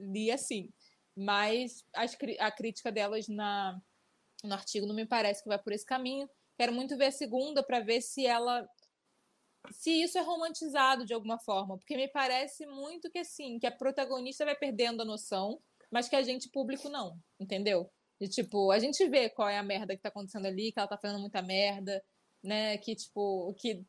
li 0.00 0.30
assim, 0.30 0.70
mas 1.16 1.84
as 1.94 2.16
a 2.38 2.50
crítica 2.50 2.90
delas 2.92 3.28
na 3.28 3.80
no 4.44 4.54
artigo 4.54 4.86
não 4.86 4.94
me 4.94 5.06
parece 5.06 5.42
que 5.42 5.48
vai 5.48 5.58
por 5.58 5.72
esse 5.72 5.86
caminho. 5.86 6.28
Quero 6.58 6.72
muito 6.72 6.96
ver 6.96 7.06
a 7.06 7.12
segunda 7.12 7.62
para 7.62 7.80
ver 7.80 8.00
se 8.00 8.26
ela 8.26 8.66
se 9.70 9.90
isso 10.02 10.18
é 10.18 10.22
romantizado 10.22 11.04
de 11.06 11.14
alguma 11.14 11.38
forma, 11.38 11.78
porque 11.78 11.96
me 11.96 12.08
parece 12.08 12.66
muito 12.66 13.10
que 13.10 13.20
assim, 13.20 13.58
que 13.58 13.66
a 13.66 13.70
protagonista 13.70 14.44
vai 14.44 14.56
perdendo 14.56 15.02
a 15.02 15.04
noção, 15.04 15.60
mas 15.90 16.08
que 16.08 16.16
a 16.16 16.22
gente 16.22 16.48
público 16.50 16.88
não, 16.88 17.16
entendeu? 17.38 17.88
De 18.20 18.28
tipo, 18.28 18.72
a 18.72 18.78
gente 18.78 19.06
vê 19.08 19.30
qual 19.30 19.48
é 19.48 19.58
a 19.58 19.62
merda 19.62 19.94
que 19.94 20.02
tá 20.02 20.08
acontecendo 20.08 20.46
ali, 20.46 20.72
que 20.72 20.78
ela 20.78 20.88
tá 20.88 20.98
fazendo 20.98 21.20
muita 21.20 21.42
merda, 21.42 22.02
né? 22.42 22.76
Que 22.78 22.96
tipo, 22.96 23.54
que 23.54 23.84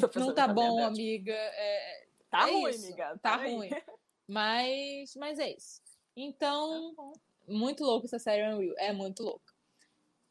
que 0.00 0.18
não 0.18 0.34
tá 0.34 0.48
bom, 0.48 0.82
amiga. 0.84 1.32
É, 1.32 2.06
tá 2.30 2.48
é 2.48 2.52
ruim, 2.52 2.70
isso. 2.70 2.86
amiga. 2.86 3.18
Tá, 3.18 3.38
tá 3.38 3.46
ruim. 3.46 3.70
Mas 4.28 5.14
mas 5.16 5.38
é 5.38 5.50
isso. 5.50 5.82
Então, 6.16 6.94
tá 6.94 7.02
muito 7.48 7.84
louco 7.84 8.06
essa 8.06 8.18
série 8.18 8.48
Unreal, 8.48 8.74
é 8.78 8.92
muito 8.92 9.22
louco. 9.22 9.52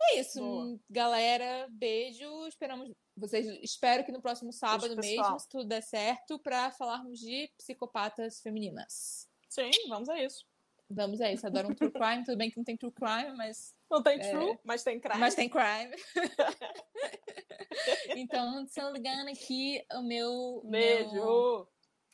É 0.01 0.19
isso, 0.19 0.39
Boa. 0.39 0.79
galera. 0.89 1.67
Beijo. 1.69 2.47
Esperamos 2.47 2.91
vocês. 3.15 3.45
Espero 3.61 4.03
que 4.03 4.11
no 4.11 4.21
próximo 4.21 4.51
sábado 4.51 4.95
Beijo, 4.95 5.21
mesmo, 5.21 5.39
se 5.39 5.49
tudo 5.49 5.65
der 5.65 5.83
certo, 5.83 6.39
para 6.39 6.71
falarmos 6.71 7.19
de 7.19 7.51
psicopatas 7.57 8.41
femininas. 8.41 9.27
Sim, 9.49 9.69
vamos 9.89 10.09
a 10.09 10.21
isso. 10.23 10.45
Vamos 10.89 11.21
a 11.21 11.31
isso. 11.31 11.45
Adoro 11.45 11.69
um 11.69 11.75
true 11.75 11.91
crime. 11.91 12.23
Tudo 12.23 12.37
bem 12.37 12.49
que 12.49 12.57
não 12.57 12.63
tem 12.63 12.77
true 12.77 12.91
crime, 12.91 13.35
mas. 13.35 13.75
Não 13.91 14.01
tem 14.01 14.21
é... 14.21 14.31
true, 14.31 14.57
mas 14.63 14.83
tem 14.83 15.01
crime. 15.01 15.19
Mas 15.19 15.35
tem 15.35 15.49
crime. 15.49 15.93
então, 18.15 18.65
se 18.65 18.81
eu 18.81 18.89
ligando 18.93 19.27
aqui 19.27 19.83
o 19.93 20.01
meu. 20.01 20.61
Beijo! 20.63 21.13
Meu... 21.13 21.67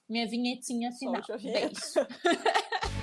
Minha 0.10 0.28
vinhetinha 0.28 0.92
final. 0.94 1.22
Beijo. 1.40 1.74